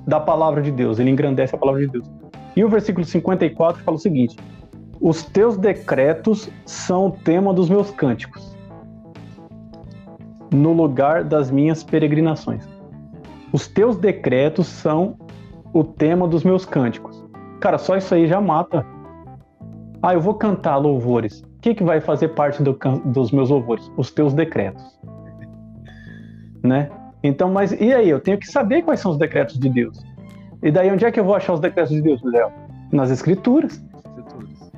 da 0.07 0.19
palavra 0.19 0.63
de 0.63 0.73
Deus, 0.73 0.99
ele 0.99 1.11
engrandece 1.11 1.55
a 1.55 1.59
palavra 1.59 1.83
de 1.83 1.89
Deus. 1.89 2.11
E 2.57 2.65
o 2.65 2.69
versículo 2.69 3.05
54 3.05 3.83
fala 3.83 3.97
o 3.97 4.01
seguinte: 4.01 4.37
Os 5.01 5.23
teus 5.23 5.57
decretos 5.57 6.49
são 6.65 7.09
o 7.09 7.11
tema 7.11 7.53
dos 7.53 7.69
meus 7.69 7.91
cânticos, 7.91 8.57
no 10.51 10.73
lugar 10.73 11.23
das 11.23 11.51
minhas 11.51 11.85
peregrinações. 11.85 12.80
Os 13.53 13.67
teus 13.67 13.97
decretos 13.97 14.67
são 14.67 15.17
o 15.73 15.83
tema 15.85 16.27
dos 16.29 16.45
meus 16.45 16.65
cânticos. 16.65 17.25
Cara, 17.61 17.79
só 17.79 17.97
isso 17.97 18.15
aí 18.15 18.27
já 18.27 18.41
mata. 18.41 18.85
Ah, 20.03 20.15
eu 20.15 20.21
vou 20.21 20.35
cantar 20.35 20.77
louvores. 20.77 21.41
O 21.43 21.61
que, 21.61 21.75
que 21.75 21.85
vai 21.85 22.01
fazer 22.01 22.29
parte 22.29 22.63
do, 22.63 22.79
dos 23.05 23.31
meus 23.33 23.51
louvores? 23.51 23.91
Os 23.97 24.11
teus 24.11 24.33
decretos 24.33 24.83
né? 26.65 26.89
Então, 27.23 27.51
mas 27.51 27.73
e 27.73 27.93
aí? 27.93 28.09
Eu 28.09 28.21
tenho 28.21 28.39
que 28.39 28.47
saber 28.47 28.83
quais 28.83 29.01
são 29.01 29.11
os 29.11 29.19
decretos 29.19 29.59
de 29.59 29.69
Deus. 29.69 30.03
E 30.63 30.71
daí, 30.71 30.91
onde 30.91 31.05
é 31.05 31.11
que 31.11 31.19
eu 31.19 31.25
vou 31.25 31.35
achar 31.35 31.53
os 31.53 31.61
decretos 31.61 31.93
de 31.93 32.01
Deus, 32.01 32.23
Léo? 32.23 32.51
Nas 32.93 33.11
Escrituras. 33.11 33.83
Escrituras. 33.95 34.73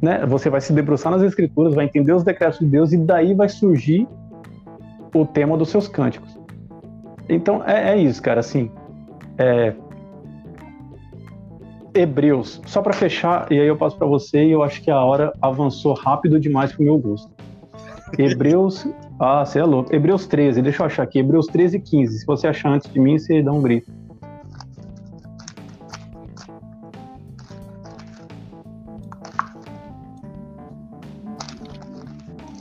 Né? 0.00 0.26
Você 0.26 0.50
vai 0.50 0.60
se 0.60 0.72
debruçar 0.72 1.12
nas 1.12 1.22
Escrituras, 1.22 1.74
vai 1.74 1.84
entender 1.84 2.12
os 2.12 2.24
decretos 2.24 2.58
de 2.58 2.66
Deus, 2.66 2.92
e 2.92 2.98
daí 2.98 3.34
vai 3.34 3.48
surgir 3.48 4.06
o 5.14 5.24
tema 5.26 5.56
dos 5.56 5.70
seus 5.70 5.88
cânticos. 5.88 6.39
Então, 7.30 7.62
é, 7.64 7.92
é 7.92 7.96
isso, 7.96 8.20
cara. 8.20 8.40
Assim, 8.40 8.70
é... 9.38 9.72
Hebreus, 11.94 12.60
só 12.66 12.82
para 12.82 12.92
fechar, 12.92 13.50
e 13.50 13.58
aí 13.58 13.66
eu 13.66 13.76
passo 13.76 13.96
para 13.96 14.06
você, 14.06 14.44
e 14.44 14.50
eu 14.50 14.62
acho 14.62 14.80
que 14.82 14.90
a 14.90 15.02
hora 15.02 15.32
avançou 15.40 15.92
rápido 15.94 16.38
demais 16.38 16.72
pro 16.72 16.84
meu 16.84 16.98
gosto. 16.98 17.32
Hebreus 18.18 18.86
ah, 19.18 19.44
você 19.44 19.58
é 19.58 19.64
louco. 19.64 19.94
Hebreus 19.94 20.26
13, 20.26 20.62
deixa 20.62 20.82
eu 20.82 20.86
achar 20.86 21.02
aqui. 21.04 21.18
Hebreus 21.18 21.46
13 21.46 21.76
e 21.76 21.80
15. 21.80 22.18
Se 22.18 22.26
você 22.26 22.46
achar 22.46 22.70
antes 22.70 22.92
de 22.92 22.98
mim, 22.98 23.18
você 23.18 23.42
dá 23.42 23.52
um 23.52 23.62
grito. 23.62 23.92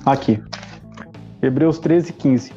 Aqui. 0.05 0.41
Hebreus 1.41 1.79
13 1.79 2.09
e 2.09 2.13
15. 2.13 2.53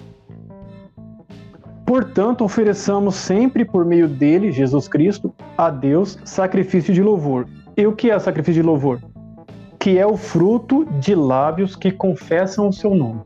Portanto, 1.93 2.43
ofereçamos 2.43 3.16
sempre 3.16 3.66
por 3.66 3.85
meio 3.85 4.09
dele, 4.09 4.51
Jesus 4.51 4.89
Cristo, 4.89 5.31
a 5.59 5.69
Deus 5.69 6.19
sacrifício 6.24 6.94
de 6.94 7.02
louvor. 7.02 7.47
E 7.77 7.86
o 7.86 7.94
que 7.94 8.10
é 8.10 8.19
sacrifício 8.19 8.62
de 8.62 8.66
louvor? 8.66 8.98
Que 9.78 9.98
é 9.98 10.06
o 10.06 10.16
fruto 10.16 10.86
de 10.98 11.14
lábios 11.14 11.77
que 11.77 11.93
confessam 11.93 12.66
o 12.66 12.73
seu 12.73 12.94
nome. 12.94 13.20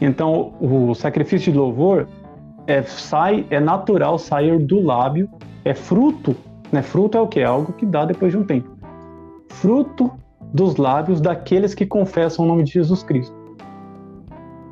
Então, 0.00 0.54
o 0.60 0.94
sacrifício 0.94 1.50
de 1.50 1.58
louvor 1.58 2.06
é, 2.64 2.80
sai, 2.84 3.44
é 3.50 3.58
natural 3.58 4.16
sair 4.16 4.56
do 4.60 4.80
lábio, 4.80 5.28
é 5.64 5.74
fruto, 5.74 6.36
né? 6.70 6.80
Fruto 6.80 7.18
é 7.18 7.20
o 7.20 7.26
que? 7.26 7.40
É 7.40 7.44
algo 7.44 7.72
que 7.72 7.84
dá 7.84 8.04
depois 8.04 8.30
de 8.30 8.38
um 8.38 8.44
tempo. 8.44 8.70
Fruto 9.48 10.12
dos 10.52 10.76
lábios 10.76 11.20
daqueles 11.20 11.74
que 11.74 11.86
confessam 11.86 12.44
o 12.44 12.48
nome 12.48 12.62
de 12.62 12.70
Jesus 12.70 13.02
Cristo. 13.02 13.43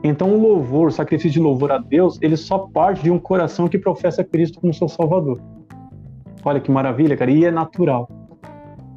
Então, 0.04 0.34
o 0.34 0.40
louvor, 0.40 0.88
o 0.88 0.90
sacrifício 0.90 1.30
de 1.30 1.40
louvor 1.40 1.70
a 1.70 1.78
Deus, 1.78 2.18
ele 2.20 2.36
só 2.36 2.58
parte 2.58 3.02
de 3.02 3.10
um 3.10 3.18
coração 3.18 3.68
que 3.68 3.78
professa 3.78 4.24
Cristo 4.24 4.60
como 4.60 4.74
seu 4.74 4.88
Salvador. 4.88 5.40
Olha 6.44 6.60
que 6.60 6.70
maravilha, 6.70 7.16
cara, 7.16 7.30
e 7.30 7.44
é 7.44 7.50
natural. 7.50 8.08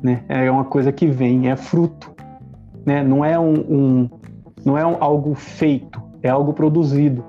Né? 0.02 0.24
É 0.28 0.50
uma 0.50 0.66
coisa 0.66 0.92
que 0.92 1.06
vem, 1.06 1.50
é 1.50 1.56
fruto. 1.56 2.12
Né? 2.86 3.04
Não 3.04 3.24
é 3.24 3.38
um, 3.40 3.54
um 3.54 4.10
não 4.66 4.76
é 4.76 4.86
um, 4.86 4.98
algo 5.00 5.36
feito, 5.36 6.02
é 6.24 6.30
algo 6.30 6.54
produzido. 6.54 7.24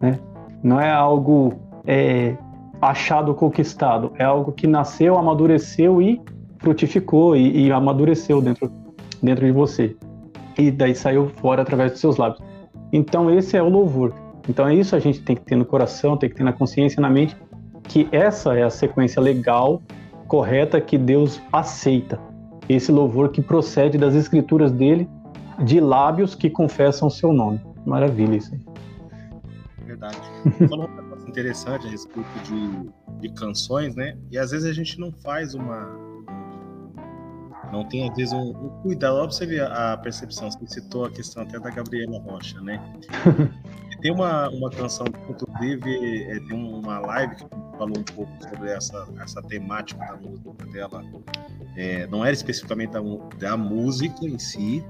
Né? 0.00 0.18
Não 0.62 0.80
é 0.80 0.90
algo 0.90 1.54
é, 1.84 2.36
achado, 2.80 3.34
conquistado. 3.34 4.12
É 4.16 4.24
algo 4.24 4.52
que 4.52 4.68
nasceu, 4.68 5.18
amadureceu 5.18 6.00
e 6.00 6.20
frutificou 6.58 7.34
e, 7.34 7.66
e 7.66 7.72
amadureceu 7.72 8.40
dentro, 8.40 8.70
dentro 9.20 9.44
de 9.44 9.50
você. 9.50 9.96
E 10.56 10.70
daí 10.70 10.94
saiu 10.94 11.28
fora 11.40 11.62
através 11.62 11.92
dos 11.92 12.00
seus 12.00 12.16
lábios. 12.16 12.40
Então 12.96 13.30
esse 13.30 13.58
é 13.58 13.62
o 13.62 13.68
louvor. 13.68 14.14
Então 14.48 14.66
é 14.66 14.74
isso 14.74 14.96
a 14.96 14.98
gente 14.98 15.20
tem 15.20 15.36
que 15.36 15.42
ter 15.42 15.54
no 15.54 15.66
coração, 15.66 16.16
tem 16.16 16.30
que 16.30 16.36
ter 16.36 16.44
na 16.44 16.52
consciência, 16.52 16.98
na 16.98 17.10
mente, 17.10 17.36
que 17.84 18.08
essa 18.10 18.54
é 18.54 18.62
a 18.62 18.70
sequência 18.70 19.20
legal, 19.20 19.82
correta 20.26 20.80
que 20.80 20.96
Deus 20.96 21.42
aceita. 21.52 22.18
Esse 22.66 22.90
louvor 22.90 23.28
que 23.28 23.42
procede 23.42 23.98
das 23.98 24.14
escrituras 24.14 24.72
dele, 24.72 25.06
de 25.62 25.78
lábios 25.78 26.34
que 26.34 26.48
confessam 26.48 27.08
o 27.08 27.10
seu 27.10 27.34
nome. 27.34 27.60
Maravilha 27.84 28.36
isso 28.36 28.54
aí. 28.54 28.60
Verdade. 29.84 30.18
Falou 30.66 30.88
um 30.88 30.96
negócio 30.96 31.28
interessante 31.28 31.86
a 31.86 31.90
respeito 31.90 32.28
de, 32.44 32.90
de 33.20 33.34
canções, 33.34 33.94
né? 33.94 34.16
E 34.30 34.38
às 34.38 34.52
vezes 34.52 34.66
a 34.66 34.72
gente 34.72 34.98
não 34.98 35.12
faz 35.12 35.54
uma, 35.54 35.94
não 37.76 37.84
tem, 37.84 38.08
às 38.08 38.16
vezes, 38.16 38.32
um, 38.32 38.50
um 38.50 38.68
cuidado. 38.82 39.16
Olha 39.16 39.28
pra 39.28 39.36
você 39.36 39.46
ver 39.46 39.62
a 39.62 39.96
percepção. 39.96 40.50
Você 40.50 40.66
citou 40.66 41.04
a 41.04 41.10
questão 41.10 41.42
até 41.42 41.58
da 41.58 41.70
Gabriela 41.70 42.18
Rocha, 42.20 42.60
né? 42.60 42.82
tem 44.00 44.12
uma, 44.12 44.48
uma 44.50 44.70
canção, 44.70 45.06
inclusive, 45.06 46.24
é, 46.24 46.40
tem 46.40 46.56
uma 46.56 46.98
live 47.00 47.36
que 47.36 47.44
falou 47.76 47.98
um 47.98 48.02
pouco 48.02 48.32
sobre 48.48 48.70
essa, 48.70 49.06
essa 49.22 49.42
temática 49.42 50.04
da 50.04 50.16
música 50.16 50.66
dela. 50.72 51.04
É, 51.76 52.06
não 52.06 52.24
era 52.24 52.32
especificamente 52.32 52.92
da, 52.92 53.00
da 53.38 53.56
música 53.56 54.24
em 54.24 54.38
si, 54.38 54.84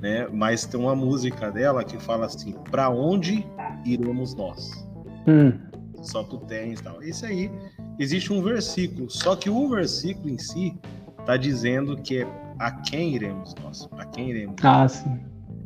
né? 0.00 0.26
Mas 0.32 0.66
tem 0.66 0.78
uma 0.78 0.96
música 0.96 1.50
dela 1.50 1.84
que 1.84 1.98
fala 1.98 2.26
assim: 2.26 2.52
para 2.70 2.90
onde 2.90 3.46
iremos 3.84 4.34
nós? 4.34 4.86
Hum. 5.26 5.58
Só 6.02 6.22
tu 6.22 6.38
tens 6.38 6.80
tal. 6.80 7.02
Isso 7.02 7.24
aí, 7.24 7.50
existe 7.98 8.32
um 8.32 8.42
versículo, 8.42 9.08
só 9.08 9.36
que 9.36 9.48
o 9.48 9.68
versículo 9.68 10.28
em 10.28 10.38
si 10.38 10.76
está 11.24 11.38
dizendo 11.38 11.96
que 11.96 12.18
é 12.18 12.26
a 12.58 12.70
quem 12.70 13.14
iremos 13.14 13.54
nós, 13.62 13.86
para 13.86 14.04
quem 14.06 14.30
iremos. 14.30 14.56
Ah, 14.62 14.86
sim. 14.86 15.20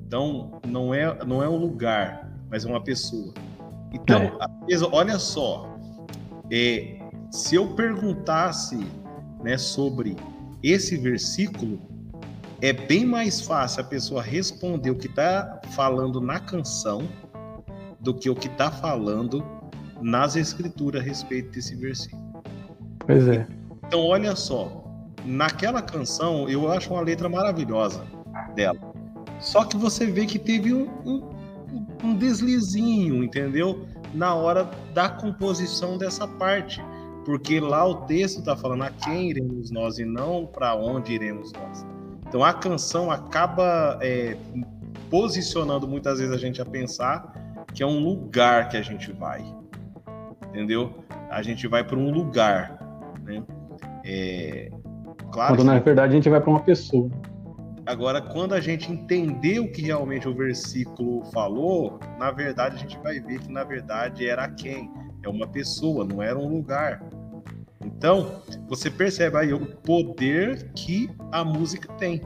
Então, 0.06 0.60
não 0.66 0.94
é, 0.94 1.24
não 1.24 1.42
é 1.42 1.48
um 1.48 1.56
lugar, 1.56 2.30
mas 2.48 2.64
é 2.64 2.68
uma 2.68 2.82
pessoa. 2.82 3.34
Então, 3.92 4.22
é. 4.22 4.32
olha 4.92 5.18
só, 5.18 5.76
é, 6.50 6.98
se 7.30 7.56
eu 7.56 7.74
perguntasse 7.74 8.78
né, 9.42 9.58
sobre 9.58 10.16
esse 10.62 10.96
versículo, 10.96 11.80
é 12.62 12.72
bem 12.72 13.04
mais 13.04 13.40
fácil 13.40 13.82
a 13.82 13.84
pessoa 13.84 14.22
responder 14.22 14.90
o 14.90 14.96
que 14.96 15.08
está 15.08 15.60
falando 15.72 16.20
na 16.20 16.40
canção 16.40 17.02
do 18.00 18.14
que 18.14 18.30
o 18.30 18.34
que 18.34 18.48
está 18.48 18.70
falando 18.70 19.44
nas 20.00 20.36
escrituras 20.36 21.02
a 21.02 21.04
respeito 21.04 21.50
desse 21.50 21.74
versículo. 21.74 22.42
Pois 23.00 23.26
é. 23.26 23.46
Então, 23.86 24.00
olha 24.00 24.34
só, 24.36 24.87
naquela 25.24 25.82
canção 25.82 26.48
eu 26.48 26.70
acho 26.70 26.92
uma 26.92 27.00
letra 27.00 27.28
maravilhosa 27.28 28.04
dela. 28.54 28.78
Só 29.40 29.64
que 29.64 29.76
você 29.76 30.06
vê 30.06 30.26
que 30.26 30.38
teve 30.38 30.74
um, 30.74 30.88
um, 31.04 31.30
um 32.02 32.14
deslizinho, 32.14 33.22
entendeu? 33.22 33.86
Na 34.14 34.34
hora 34.34 34.68
da 34.94 35.08
composição 35.08 35.96
dessa 35.96 36.26
parte. 36.26 36.82
Porque 37.24 37.60
lá 37.60 37.86
o 37.86 38.06
texto 38.06 38.38
está 38.38 38.56
falando 38.56 38.84
a 38.84 38.90
quem 38.90 39.30
iremos 39.30 39.70
nós 39.70 39.98
e 39.98 40.04
não 40.04 40.46
para 40.46 40.74
onde 40.74 41.12
iremos 41.12 41.52
nós. 41.52 41.86
Então 42.26 42.42
a 42.42 42.52
canção 42.52 43.10
acaba 43.10 43.98
é, 44.00 44.36
posicionando 45.10 45.86
muitas 45.86 46.18
vezes 46.18 46.34
a 46.34 46.38
gente 46.38 46.60
a 46.60 46.64
pensar 46.64 47.32
que 47.74 47.82
é 47.82 47.86
um 47.86 48.00
lugar 48.00 48.68
que 48.68 48.76
a 48.76 48.82
gente 48.82 49.12
vai, 49.12 49.44
entendeu? 50.48 51.04
A 51.30 51.42
gente 51.42 51.66
vai 51.68 51.84
para 51.84 51.98
um 51.98 52.10
lugar, 52.10 52.78
né? 53.22 53.42
É, 54.04 54.70
Claro 55.32 55.56
quando 55.56 55.64
na 55.64 55.78
verdade 55.78 56.12
a 56.12 56.16
gente 56.16 56.28
vai 56.28 56.40
para 56.40 56.50
uma 56.50 56.60
pessoa. 56.60 57.10
Agora, 57.86 58.20
quando 58.20 58.52
a 58.52 58.60
gente 58.60 58.92
entender 58.92 59.60
o 59.60 59.72
que 59.72 59.80
realmente 59.80 60.28
o 60.28 60.34
versículo 60.34 61.24
falou, 61.32 61.98
na 62.18 62.30
verdade 62.30 62.76
a 62.76 62.78
gente 62.78 62.98
vai 62.98 63.18
ver 63.18 63.40
que 63.40 63.50
na 63.50 63.64
verdade 63.64 64.28
era 64.28 64.46
quem? 64.46 64.90
É 65.22 65.28
uma 65.28 65.46
pessoa, 65.46 66.04
não 66.04 66.22
era 66.22 66.38
um 66.38 66.48
lugar. 66.48 67.02
Então, 67.82 68.42
você 68.68 68.90
percebe 68.90 69.38
aí 69.38 69.54
o 69.54 69.64
poder 69.64 70.70
que 70.74 71.10
a 71.32 71.42
música 71.42 71.90
tem, 71.94 72.20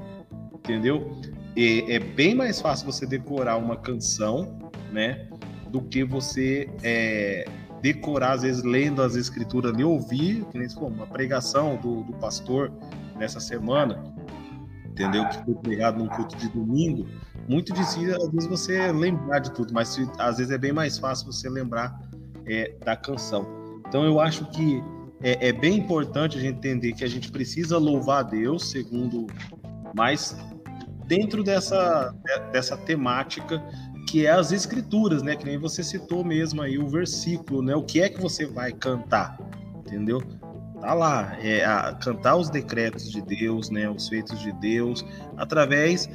entendeu? 0.52 1.16
E 1.56 1.84
é 1.88 2.00
bem 2.00 2.34
mais 2.34 2.60
fácil 2.60 2.90
você 2.90 3.06
decorar 3.06 3.56
uma 3.56 3.76
canção, 3.76 4.58
né, 4.90 5.28
do 5.68 5.80
que 5.80 6.02
você 6.02 6.68
é, 6.82 7.44
decorar, 7.82 8.32
às 8.32 8.42
vezes, 8.42 8.62
lendo 8.62 9.02
as 9.02 9.16
escrituras, 9.16 9.76
ouvir, 9.82 10.46
nem 10.54 10.68
se 10.68 10.78
uma 10.78 11.06
pregação 11.06 11.76
do, 11.76 12.04
do 12.04 12.12
pastor 12.14 12.72
nessa 13.16 13.40
semana, 13.40 14.02
entendeu? 14.86 15.28
Que 15.28 15.44
foi 15.44 15.54
pregado 15.56 15.98
num 15.98 16.08
culto 16.08 16.36
de 16.36 16.48
domingo. 16.48 17.06
Muito 17.48 17.74
si, 17.84 18.08
às 18.10 18.28
vezes, 18.30 18.48
você 18.48 18.92
lembrar 18.92 19.40
de 19.40 19.50
tudo, 19.52 19.74
mas 19.74 19.98
às 20.18 20.38
vezes 20.38 20.52
é 20.52 20.58
bem 20.58 20.72
mais 20.72 20.96
fácil 20.96 21.26
você 21.26 21.50
lembrar 21.50 22.00
é, 22.46 22.72
da 22.84 22.96
canção. 22.96 23.44
Então, 23.88 24.04
eu 24.04 24.20
acho 24.20 24.44
que 24.50 24.82
é, 25.20 25.48
é 25.48 25.52
bem 25.52 25.78
importante 25.78 26.38
a 26.38 26.40
gente 26.40 26.56
entender 26.56 26.92
que 26.92 27.02
a 27.02 27.08
gente 27.08 27.32
precisa 27.32 27.78
louvar 27.78 28.20
a 28.20 28.22
Deus, 28.22 28.70
segundo, 28.70 29.26
mas 29.92 30.36
dentro 31.06 31.42
dessa, 31.42 32.14
dessa 32.52 32.76
temática 32.76 33.60
que 34.08 34.26
é 34.26 34.30
as 34.30 34.52
escrituras, 34.52 35.22
né? 35.22 35.36
Que 35.36 35.44
nem 35.44 35.58
você 35.58 35.82
citou 35.82 36.24
mesmo 36.24 36.62
aí 36.62 36.78
o 36.78 36.88
versículo, 36.88 37.62
né? 37.62 37.74
O 37.74 37.82
que 37.82 38.00
é 38.00 38.08
que 38.08 38.20
você 38.20 38.46
vai 38.46 38.72
cantar, 38.72 39.38
entendeu? 39.78 40.20
Tá 40.80 40.94
lá, 40.94 41.36
é 41.40 41.64
a, 41.64 41.94
cantar 41.94 42.36
os 42.36 42.50
decretos 42.50 43.10
de 43.10 43.22
Deus, 43.22 43.70
né? 43.70 43.88
Os 43.88 44.08
feitos 44.08 44.40
de 44.40 44.52
Deus, 44.52 45.04
através 45.36 46.08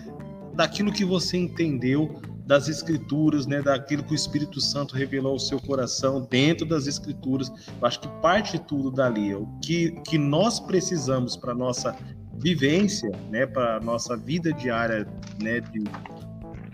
daquilo 0.53 0.91
que 0.91 1.05
você 1.05 1.37
entendeu 1.37 2.19
das 2.47 2.69
escrituras, 2.69 3.45
né, 3.45 3.61
daquilo 3.61 4.01
que 4.03 4.13
o 4.13 4.15
Espírito 4.15 4.61
Santo 4.61 4.95
revelou 4.95 5.33
ao 5.33 5.39
seu 5.39 5.59
coração 5.59 6.25
dentro 6.31 6.65
das 6.65 6.87
escrituras. 6.87 7.49
Eu 7.49 7.85
acho 7.85 7.99
que 7.99 8.07
parte 8.21 8.57
tudo 8.57 8.89
dali, 8.89 9.35
o 9.35 9.45
que, 9.61 9.91
que 10.07 10.17
nós 10.17 10.57
precisamos 10.57 11.35
para 11.35 11.53
nossa 11.53 11.93
vivência, 12.37 13.11
né, 13.29 13.45
para 13.45 13.81
nossa 13.81 14.15
vida 14.15 14.53
diária, 14.53 15.05
né, 15.41 15.59
de, 15.59 15.83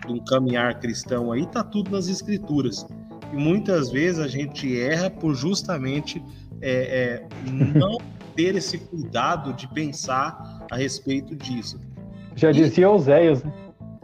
de 0.06 0.12
um 0.12 0.18
caminhar 0.24 0.78
cristão 0.80 1.32
aí, 1.32 1.46
tá 1.46 1.62
tudo 1.62 1.90
nas 1.90 2.08
escrituras. 2.08 2.86
E 3.32 3.36
muitas 3.36 3.90
vezes 3.90 4.20
a 4.20 4.28
gente 4.28 4.78
erra 4.78 5.10
por 5.10 5.34
justamente 5.34 6.22
é, 6.60 7.22
é, 7.22 7.28
não 7.74 7.98
ter 8.34 8.54
esse 8.56 8.78
cuidado 8.78 9.52
de 9.52 9.68
pensar 9.68 10.66
a 10.70 10.76
respeito 10.76 11.34
disso. 11.36 11.78
Já 12.34 12.50
e, 12.50 12.54
dizia 12.54 12.90
Oséias, 12.90 13.42
né? 13.42 13.52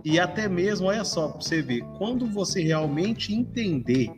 E 0.04 0.18
até 0.18 0.48
mesmo, 0.48 0.86
olha 0.86 1.04
só, 1.04 1.28
para 1.28 1.40
você 1.40 1.60
ver, 1.60 1.82
quando 1.98 2.26
você 2.26 2.62
realmente 2.62 3.34
entender 3.34 4.10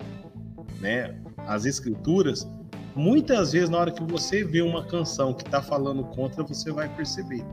né, 0.81 1.15
as 1.47 1.65
escrituras, 1.65 2.47
muitas 2.95 3.53
vezes 3.53 3.69
na 3.69 3.79
hora 3.79 3.91
que 3.91 4.03
você 4.05 4.45
vê 4.45 4.63
uma 4.63 4.85
canção 4.85 5.35
que 5.35 5.43
está 5.43 5.61
falando 5.61 6.05
contra, 6.05 6.45
você 6.45 6.71
vai 6.71 6.89
perceber. 6.95 7.45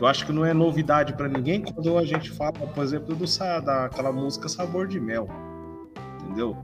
Eu 0.00 0.06
acho 0.06 0.24
que 0.24 0.32
não 0.32 0.44
é 0.44 0.54
novidade 0.54 1.12
para 1.14 1.28
ninguém 1.28 1.62
quando 1.62 1.98
a 1.98 2.04
gente 2.04 2.30
fala, 2.30 2.52
por 2.52 2.84
exemplo, 2.84 3.14
do, 3.14 3.24
daquela 3.64 4.12
música 4.12 4.48
Sabor 4.48 4.86
de 4.86 5.00
Mel. 5.00 5.28
Entendeu? 6.22 6.56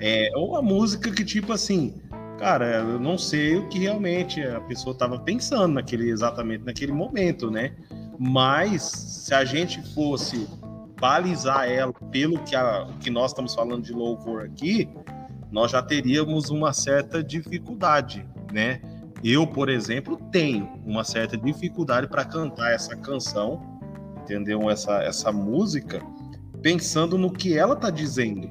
É, 0.00 0.30
ou 0.34 0.56
a 0.56 0.62
música 0.62 1.10
que, 1.10 1.24
tipo 1.24 1.52
assim, 1.52 2.00
cara, 2.38 2.78
eu 2.78 2.98
não 2.98 3.16
sei 3.16 3.56
o 3.56 3.68
que 3.68 3.78
realmente 3.78 4.42
a 4.42 4.60
pessoa 4.62 4.92
estava 4.92 5.18
pensando 5.18 5.74
naquele, 5.74 6.10
exatamente 6.10 6.64
naquele 6.64 6.92
momento, 6.92 7.50
né? 7.50 7.76
Mas 8.18 8.82
se 8.82 9.34
a 9.34 9.44
gente 9.44 9.82
fosse 9.94 10.48
balizar 10.98 11.68
ela 11.70 11.92
pelo 12.10 12.38
que, 12.40 12.56
a, 12.56 12.88
que 13.00 13.10
nós 13.10 13.30
estamos 13.32 13.54
falando 13.54 13.82
de 13.82 13.92
louvor 13.92 14.44
aqui, 14.44 14.88
nós 15.50 15.70
já 15.70 15.82
teríamos 15.82 16.48
uma 16.48 16.72
certa 16.72 17.22
dificuldade, 17.22 18.26
né? 18.52 18.80
Eu, 19.24 19.46
por 19.46 19.68
exemplo, 19.68 20.16
tenho 20.32 20.68
uma 20.84 21.04
certa 21.04 21.36
dificuldade 21.36 22.08
para 22.08 22.24
cantar 22.24 22.72
essa 22.72 22.96
canção, 22.96 23.80
entendeu? 24.22 24.68
Essa, 24.68 25.02
essa 25.02 25.30
música, 25.30 26.02
pensando 26.60 27.16
no 27.16 27.30
que 27.30 27.56
ela 27.56 27.74
está 27.74 27.88
dizendo, 27.88 28.50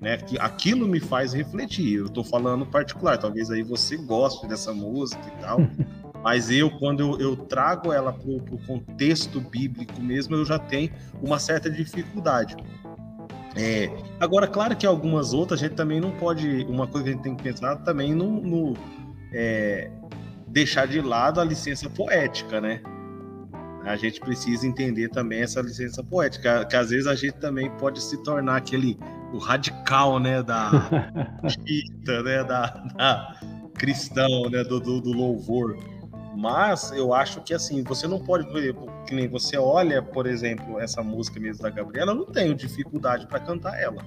né? 0.00 0.16
Que 0.16 0.38
aquilo 0.38 0.88
me 0.88 0.98
faz 0.98 1.32
refletir. 1.32 1.98
Eu 1.98 2.06
estou 2.06 2.24
falando 2.24 2.66
particular, 2.66 3.16
talvez 3.16 3.50
aí 3.50 3.62
você 3.62 3.96
goste 3.96 4.46
dessa 4.48 4.72
música 4.74 5.22
e 5.26 5.40
tal, 5.40 5.58
mas 6.22 6.50
eu, 6.50 6.68
quando 6.78 7.00
eu, 7.00 7.20
eu 7.20 7.36
trago 7.36 7.92
ela 7.92 8.12
para 8.12 8.28
o 8.28 8.58
contexto 8.66 9.40
bíblico 9.40 10.00
mesmo, 10.00 10.34
eu 10.34 10.44
já 10.44 10.58
tenho 10.58 10.90
uma 11.22 11.38
certa 11.38 11.70
dificuldade. 11.70 12.56
É, 13.56 13.90
agora, 14.20 14.46
claro 14.46 14.76
que 14.76 14.86
algumas 14.86 15.32
outras 15.32 15.60
a 15.60 15.64
gente 15.64 15.74
também 15.74 16.00
não 16.00 16.12
pode. 16.12 16.64
Uma 16.68 16.86
coisa 16.86 17.04
que 17.04 17.10
a 17.10 17.12
gente 17.14 17.22
tem 17.22 17.34
que 17.34 17.42
pensar 17.42 17.76
também 17.76 18.14
no, 18.14 18.40
no 18.40 18.76
é, 19.32 19.90
deixar 20.46 20.86
de 20.86 21.00
lado 21.00 21.40
a 21.40 21.44
licença 21.44 21.88
poética, 21.90 22.60
né? 22.60 22.80
A 23.84 23.96
gente 23.96 24.20
precisa 24.20 24.66
entender 24.66 25.08
também 25.08 25.40
essa 25.40 25.62
licença 25.62 26.02
poética, 26.02 26.64
que 26.66 26.76
às 26.76 26.90
vezes 26.90 27.06
a 27.06 27.14
gente 27.14 27.34
também 27.34 27.70
pode 27.78 28.02
se 28.02 28.22
tornar 28.22 28.56
aquele 28.56 28.98
o 29.32 29.38
radical, 29.38 30.18
né, 30.18 30.42
da 30.42 30.70
né, 32.24 32.44
da, 32.44 32.66
da 32.96 33.34
cristão, 33.74 34.50
né, 34.50 34.64
do, 34.64 34.80
do, 34.80 35.00
do 35.00 35.12
louvor. 35.12 35.76
Mas 36.36 36.92
eu 36.92 37.12
acho 37.12 37.40
que 37.40 37.52
assim, 37.52 37.82
você 37.82 38.06
não 38.06 38.20
pode, 38.20 38.46
por 38.46 38.58
exemplo, 38.58 38.86
que 39.06 39.14
nem 39.14 39.26
você 39.26 39.56
olha, 39.56 40.02
por 40.02 40.26
exemplo, 40.26 40.78
essa 40.78 41.02
música 41.02 41.40
mesmo 41.40 41.62
da 41.62 41.70
Gabriela, 41.70 42.12
eu 42.12 42.16
não 42.16 42.26
tenho 42.26 42.54
dificuldade 42.54 43.26
para 43.26 43.40
cantar 43.40 43.80
ela. 43.80 44.04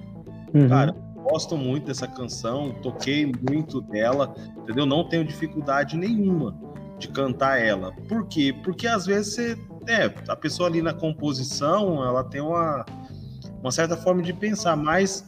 Uhum. 0.54 0.68
Cara, 0.68 0.94
gosto 1.22 1.56
muito 1.56 1.86
dessa 1.86 2.06
canção, 2.06 2.70
toquei 2.82 3.32
muito 3.50 3.80
dela, 3.80 4.34
entendeu? 4.56 4.84
Não 4.84 5.08
tenho 5.08 5.24
dificuldade 5.24 5.96
nenhuma 5.96 6.54
de 6.98 7.08
cantar 7.08 7.60
ela. 7.60 7.92
Por 8.08 8.26
quê? 8.26 8.54
Porque 8.62 8.86
às 8.86 9.06
vezes 9.06 9.34
você, 9.34 9.58
é, 9.86 10.12
a 10.28 10.36
pessoa 10.36 10.68
ali 10.68 10.82
na 10.82 10.92
composição, 10.92 12.04
ela 12.04 12.22
tem 12.24 12.40
uma, 12.40 12.84
uma 13.60 13.70
certa 13.70 13.96
forma 13.96 14.22
de 14.22 14.32
pensar, 14.32 14.76
mas 14.76 15.26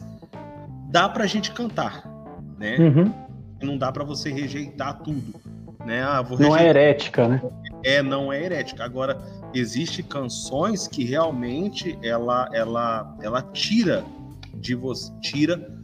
dá 0.89 1.09
pra 1.09 1.25
gente 1.25 1.51
cantar, 1.51 2.03
né? 2.57 2.77
Uhum. 2.77 3.13
Não 3.61 3.77
dá 3.77 3.91
para 3.91 4.03
você 4.03 4.31
rejeitar 4.31 5.01
tudo, 5.01 5.33
né? 5.85 6.03
Ah, 6.03 6.23
não 6.39 6.55
é 6.55 6.67
herética, 6.67 7.27
né? 7.27 7.41
É, 7.83 8.01
não 8.01 8.31
é 8.31 8.43
herética. 8.43 8.83
Agora, 8.83 9.17
existe 9.53 10.01
canções 10.01 10.87
que 10.87 11.03
realmente 11.03 11.97
ela 12.01 12.49
ela 12.53 13.17
ela 13.21 13.41
tira 13.41 14.03
de 14.55 14.75
você, 14.75 15.11
tira 15.19 15.74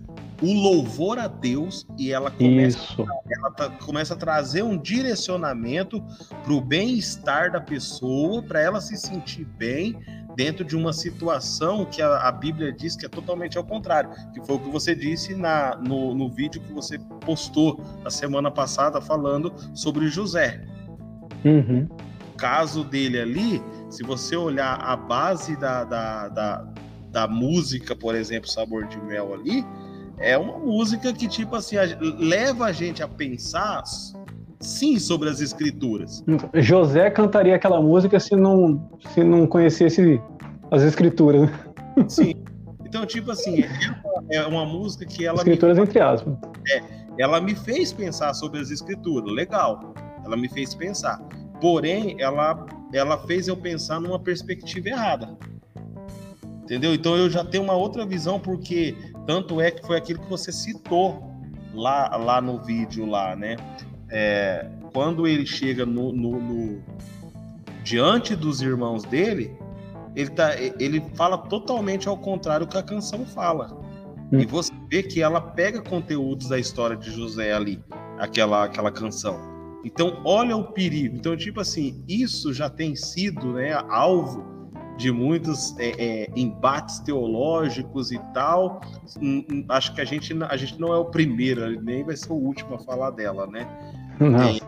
o 0.41 0.53
louvor 0.53 1.19
a 1.19 1.27
Deus 1.27 1.85
e 1.97 2.11
ela 2.11 2.31
começa, 2.31 2.77
Isso. 2.77 3.05
ela 3.29 3.51
tá, 3.51 3.69
começa 3.69 4.15
a 4.15 4.17
trazer 4.17 4.63
um 4.63 4.75
direcionamento 4.75 6.03
para 6.43 6.53
o 6.53 6.59
bem-estar 6.59 7.51
da 7.51 7.61
pessoa, 7.61 8.41
para 8.41 8.59
ela 8.59 8.81
se 8.81 8.97
sentir 8.97 9.45
bem 9.45 9.97
dentro 10.35 10.65
de 10.65 10.75
uma 10.75 10.93
situação 10.93 11.85
que 11.85 12.01
a, 12.01 12.27
a, 12.27 12.31
Bíblia 12.31 12.71
diz 12.71 12.95
que 12.95 13.05
é 13.05 13.09
totalmente 13.09 13.57
ao 13.57 13.63
contrário, 13.63 14.09
que 14.33 14.43
foi 14.45 14.55
o 14.55 14.59
que 14.59 14.69
você 14.69 14.95
disse 14.95 15.35
na, 15.35 15.75
no, 15.75 16.15
no 16.15 16.29
vídeo 16.29 16.61
que 16.61 16.73
você 16.73 16.97
postou 17.25 17.79
na 18.03 18.09
semana 18.09 18.49
passada 18.49 18.99
falando 18.99 19.53
sobre 19.75 20.07
José. 20.07 20.63
Uhum. 21.45 21.87
O 22.33 22.37
caso 22.37 22.83
dele 22.83 23.19
ali, 23.19 23.63
se 23.89 24.03
você 24.03 24.35
olhar 24.35 24.75
a 24.75 24.95
base 24.95 25.55
da, 25.57 25.83
da, 25.83 26.29
da, 26.29 26.67
da 27.11 27.27
música, 27.27 27.95
por 27.95 28.15
exemplo, 28.15 28.49
Sabor 28.49 28.87
de 28.87 28.99
Mel 29.01 29.33
ali, 29.33 29.65
é 30.21 30.37
uma 30.37 30.57
música 30.57 31.11
que, 31.11 31.27
tipo 31.27 31.55
assim, 31.55 31.77
a, 31.77 31.83
leva 31.99 32.65
a 32.65 32.71
gente 32.71 33.01
a 33.01 33.07
pensar, 33.07 33.83
sim, 34.59 34.99
sobre 34.99 35.29
as 35.29 35.41
escrituras. 35.41 36.23
José 36.55 37.09
cantaria 37.09 37.55
aquela 37.55 37.81
música 37.81 38.19
se 38.19 38.35
não, 38.35 38.89
se 39.13 39.23
não 39.23 39.47
conhecesse 39.47 40.21
as 40.69 40.83
escrituras. 40.83 41.49
Né? 41.49 41.59
Sim. 42.07 42.33
Então, 42.85 43.05
tipo 43.05 43.31
assim, 43.31 43.63
é, 44.29 44.35
é 44.35 44.45
uma 44.45 44.65
música 44.65 45.05
que 45.05 45.25
ela. 45.25 45.37
Escrituras 45.37 45.77
me, 45.77 45.83
entre 45.83 45.99
aspas. 45.99 46.33
É, 46.69 46.81
ela 47.17 47.39
me 47.39 47.55
fez 47.55 47.93
pensar 47.93 48.33
sobre 48.33 48.59
as 48.59 48.69
escrituras. 48.69 49.33
Legal. 49.33 49.93
Ela 50.25 50.37
me 50.37 50.49
fez 50.49 50.75
pensar. 50.75 51.19
Porém, 51.59 52.15
ela, 52.19 52.65
ela 52.93 53.17
fez 53.25 53.47
eu 53.47 53.55
pensar 53.55 53.99
numa 53.99 54.19
perspectiva 54.19 54.89
errada. 54.89 55.37
Entendeu? 56.63 56.93
Então 56.93 57.17
eu 57.17 57.29
já 57.29 57.43
tenho 57.43 57.63
uma 57.63 57.73
outra 57.73 58.05
visão, 58.05 58.39
porque 58.39 58.95
tanto 59.25 59.61
é 59.61 59.71
que 59.71 59.85
foi 59.85 59.97
aquilo 59.97 60.19
que 60.19 60.29
você 60.29 60.51
citou 60.51 61.23
lá, 61.73 62.15
lá 62.17 62.41
no 62.41 62.59
vídeo 62.59 63.05
lá, 63.05 63.35
né? 63.35 63.55
É, 64.09 64.67
quando 64.93 65.25
ele 65.25 65.45
chega 65.45 65.85
no, 65.85 66.11
no, 66.11 66.39
no, 66.39 66.83
diante 67.83 68.35
dos 68.35 68.61
irmãos 68.61 69.03
dele, 69.03 69.55
ele, 70.15 70.29
tá, 70.29 70.55
ele 70.57 71.01
fala 71.15 71.37
totalmente 71.37 72.07
ao 72.07 72.17
contrário 72.17 72.65
do 72.65 72.71
que 72.71 72.77
a 72.77 72.83
canção 72.83 73.25
fala. 73.25 73.77
Hum. 74.31 74.39
E 74.39 74.45
você 74.45 74.71
vê 74.89 75.03
que 75.03 75.21
ela 75.21 75.39
pega 75.39 75.81
conteúdos 75.81 76.49
da 76.49 76.59
história 76.59 76.97
de 76.97 77.11
José 77.11 77.53
ali, 77.53 77.81
aquela, 78.19 78.65
aquela 78.65 78.91
canção. 78.91 79.49
Então, 79.83 80.21
olha 80.23 80.55
o 80.55 80.71
perigo. 80.71 81.15
Então, 81.15 81.35
tipo 81.35 81.59
assim, 81.59 82.03
isso 82.07 82.53
já 82.53 82.69
tem 82.69 82.95
sido 82.95 83.53
né, 83.53 83.73
alvo 83.89 84.50
de 85.01 85.11
muitos 85.11 85.75
é, 85.79 85.89
é, 85.97 86.29
embates 86.35 86.99
teológicos 86.99 88.11
e 88.11 88.19
tal. 88.33 88.81
Hum, 89.19 89.43
hum, 89.51 89.65
acho 89.69 89.93
que 89.93 90.01
a 90.01 90.05
gente, 90.05 90.33
a 90.43 90.55
gente 90.55 90.79
não 90.79 90.93
é 90.93 90.97
o 90.97 91.05
primeiro, 91.05 91.81
nem 91.81 92.03
vai 92.03 92.15
ser 92.15 92.31
o 92.31 92.35
último 92.35 92.75
a 92.75 92.79
falar 92.79 93.11
dela, 93.11 93.47
né? 93.47 93.67
Não, 94.19 94.39
é, 94.39 94.57
é 94.57 94.59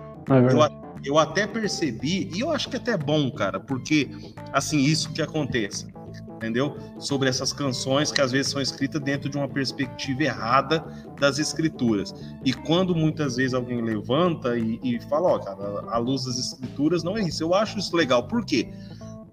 eu, 0.51 0.83
eu 1.05 1.19
até 1.19 1.45
percebi, 1.45 2.29
e 2.33 2.39
eu 2.39 2.49
acho 2.49 2.69
que 2.69 2.75
é 2.75 2.79
até 2.79 2.97
bom, 2.97 3.31
cara, 3.31 3.59
porque, 3.59 4.09
assim, 4.51 4.79
isso 4.79 5.11
que 5.13 5.21
acontece, 5.21 5.87
entendeu? 6.35 6.77
Sobre 6.97 7.29
essas 7.29 7.53
canções 7.53 8.11
que 8.11 8.19
às 8.19 8.31
vezes 8.31 8.51
são 8.51 8.61
escritas 8.61 9.01
dentro 9.01 9.29
de 9.29 9.37
uma 9.37 9.47
perspectiva 9.47 10.23
errada 10.23 10.83
das 11.19 11.39
escrituras. 11.39 12.13
E 12.43 12.53
quando 12.53 12.95
muitas 12.95 13.35
vezes 13.35 13.53
alguém 13.53 13.81
levanta 13.81 14.57
e, 14.57 14.79
e 14.83 14.99
fala, 15.01 15.29
ó, 15.29 15.35
oh, 15.35 15.39
cara, 15.39 15.91
a 15.91 15.97
luz 15.97 16.25
das 16.25 16.37
escrituras 16.37 17.03
não 17.03 17.17
é 17.17 17.21
isso. 17.21 17.43
Eu 17.43 17.53
acho 17.53 17.77
isso 17.77 17.95
legal. 17.95 18.27
Por 18.27 18.45
quê? 18.45 18.69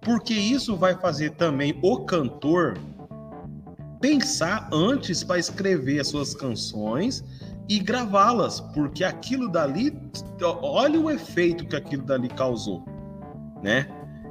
Porque 0.00 0.34
isso 0.34 0.76
vai 0.76 0.94
fazer 0.94 1.30
também 1.30 1.78
o 1.82 2.04
cantor 2.04 2.78
pensar 4.00 4.68
antes 4.72 5.22
para 5.22 5.38
escrever 5.38 6.00
as 6.00 6.08
suas 6.08 6.34
canções 6.34 7.22
e 7.68 7.78
gravá-las, 7.78 8.60
porque 8.60 9.04
aquilo 9.04 9.48
dali, 9.48 9.96
olha 10.42 10.98
o 10.98 11.10
efeito 11.10 11.66
que 11.66 11.76
aquilo 11.76 12.02
dali 12.02 12.28
causou, 12.28 12.84
né? 13.62 13.86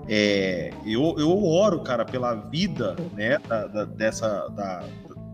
É, 0.08 0.72
eu, 0.86 1.16
eu 1.20 1.46
oro, 1.46 1.82
cara, 1.82 2.04
pela 2.04 2.34
vida, 2.34 2.96
né, 3.14 3.38
da, 3.48 3.68
da 3.68 3.86
dessa 3.86 4.50
da, 4.50 4.84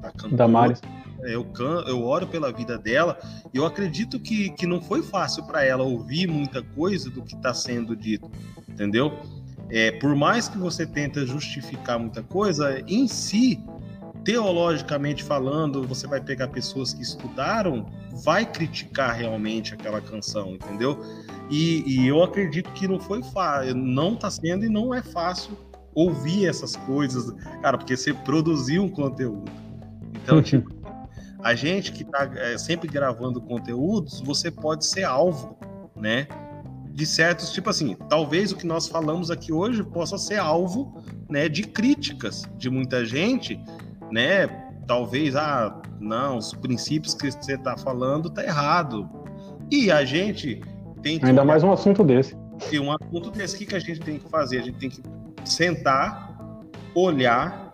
da 0.02 0.12
cantora. 0.12 0.36
Da 0.36 0.48
Maris. 0.48 0.82
Eu, 1.24 1.46
can, 1.46 1.84
eu 1.88 2.04
oro 2.04 2.28
pela 2.28 2.52
vida 2.52 2.78
dela 2.78 3.18
eu 3.56 3.66
acredito 3.66 4.20
que, 4.20 4.50
que 4.52 4.68
não 4.68 4.82
foi 4.82 5.02
fácil 5.02 5.44
para 5.46 5.64
ela 5.64 5.82
ouvir 5.82 6.28
muita 6.28 6.62
coisa 6.62 7.10
do 7.10 7.24
que 7.24 7.34
está 7.34 7.54
sendo 7.54 7.96
dito, 7.96 8.30
entendeu? 8.68 9.18
É, 9.70 9.92
por 9.92 10.16
mais 10.16 10.48
que 10.48 10.58
você 10.58 10.86
tente 10.86 11.26
justificar 11.26 12.00
muita 12.00 12.22
coisa, 12.22 12.84
em 12.88 13.08
si, 13.08 13.64
teologicamente 14.24 15.24
falando, 15.24 15.84
você 15.84 16.08
vai 16.08 16.20
pegar 16.20 16.48
pessoas 16.48 16.94
que 16.94 17.02
estudaram, 17.02 17.86
vai 18.24 18.46
criticar 18.46 19.16
realmente 19.16 19.74
aquela 19.74 20.02
canção, 20.02 20.56
entendeu? 20.56 21.00
E, 21.50 21.84
e 21.86 22.08
eu 22.08 22.24
acredito 22.24 22.72
que 22.72 22.88
não 22.88 23.00
foi 23.00 23.22
fácil, 23.24 23.76
não 23.76 24.14
está 24.14 24.30
sendo 24.32 24.66
e 24.66 24.70
não 24.70 24.94
é 24.94 25.02
fácil 25.02 25.56
ouvir 25.94 26.48
essas 26.48 26.76
coisas, 26.76 27.32
cara, 27.62 27.78
porque 27.78 27.96
você 27.96 28.14
produziu 28.14 28.84
um 28.84 28.90
conteúdo. 28.90 29.52
Então, 30.24 30.42
tipo, 30.44 30.70
a 31.42 31.54
gente 31.54 31.92
que 31.92 32.02
está 32.02 32.30
é, 32.36 32.58
sempre 32.58 32.88
gravando 32.88 33.40
conteúdos, 33.40 34.22
você 34.22 34.50
pode 34.50 34.86
ser 34.88 35.04
alvo, 35.04 35.58
né? 35.96 36.28
De 36.96 37.06
certos, 37.06 37.52
tipo 37.52 37.70
assim, 37.70 37.94
talvez 38.08 38.54
o 38.54 38.56
que 38.56 38.66
nós 38.66 38.88
falamos 38.88 39.30
aqui 39.30 39.52
hoje 39.52 39.84
possa 39.84 40.18
ser 40.18 40.38
alvo, 40.38 41.04
né, 41.30 41.50
de 41.50 41.64
críticas 41.64 42.44
de 42.58 42.70
muita 42.70 43.04
gente, 43.04 43.60
né? 44.10 44.48
Talvez, 44.88 45.36
ah, 45.36 45.82
não, 46.00 46.38
os 46.38 46.54
princípios 46.54 47.14
que 47.14 47.30
você 47.30 47.56
está 47.56 47.76
falando 47.76 48.30
tá 48.30 48.46
errado. 48.46 49.10
E 49.70 49.92
a 49.92 50.06
gente 50.06 50.62
tem 51.02 51.20
que. 51.20 51.26
Ainda 51.26 51.44
mais 51.44 51.64
um 51.64 51.72
assunto 51.74 52.02
desse. 52.02 52.38
E 52.72 52.80
um 52.80 52.90
assunto 52.90 53.30
desse, 53.30 53.56
o 53.56 53.58
que, 53.58 53.66
que 53.66 53.76
a 53.76 53.80
gente 53.80 54.00
tem 54.00 54.18
que 54.18 54.30
fazer? 54.30 54.60
A 54.60 54.64
gente 54.64 54.78
tem 54.78 54.90
que 54.90 55.02
sentar, 55.44 56.34
olhar, 56.94 57.74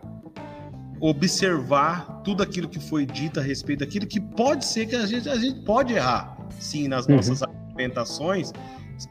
observar 1.00 2.22
tudo 2.24 2.42
aquilo 2.42 2.68
que 2.68 2.80
foi 2.80 3.06
dito 3.06 3.40
a 3.40 3.44
respeito 3.44 3.82
daquilo 3.82 4.08
que 4.08 4.20
pode 4.20 4.66
ser 4.66 4.88
que 4.88 4.96
a 4.96 5.06
gente, 5.06 5.30
a 5.30 5.36
gente 5.36 5.60
pode 5.64 5.94
errar, 5.94 6.38
sim, 6.60 6.88
nas 6.88 7.06
uhum. 7.06 7.18
nossas 7.18 7.44
argumentações, 7.44 8.52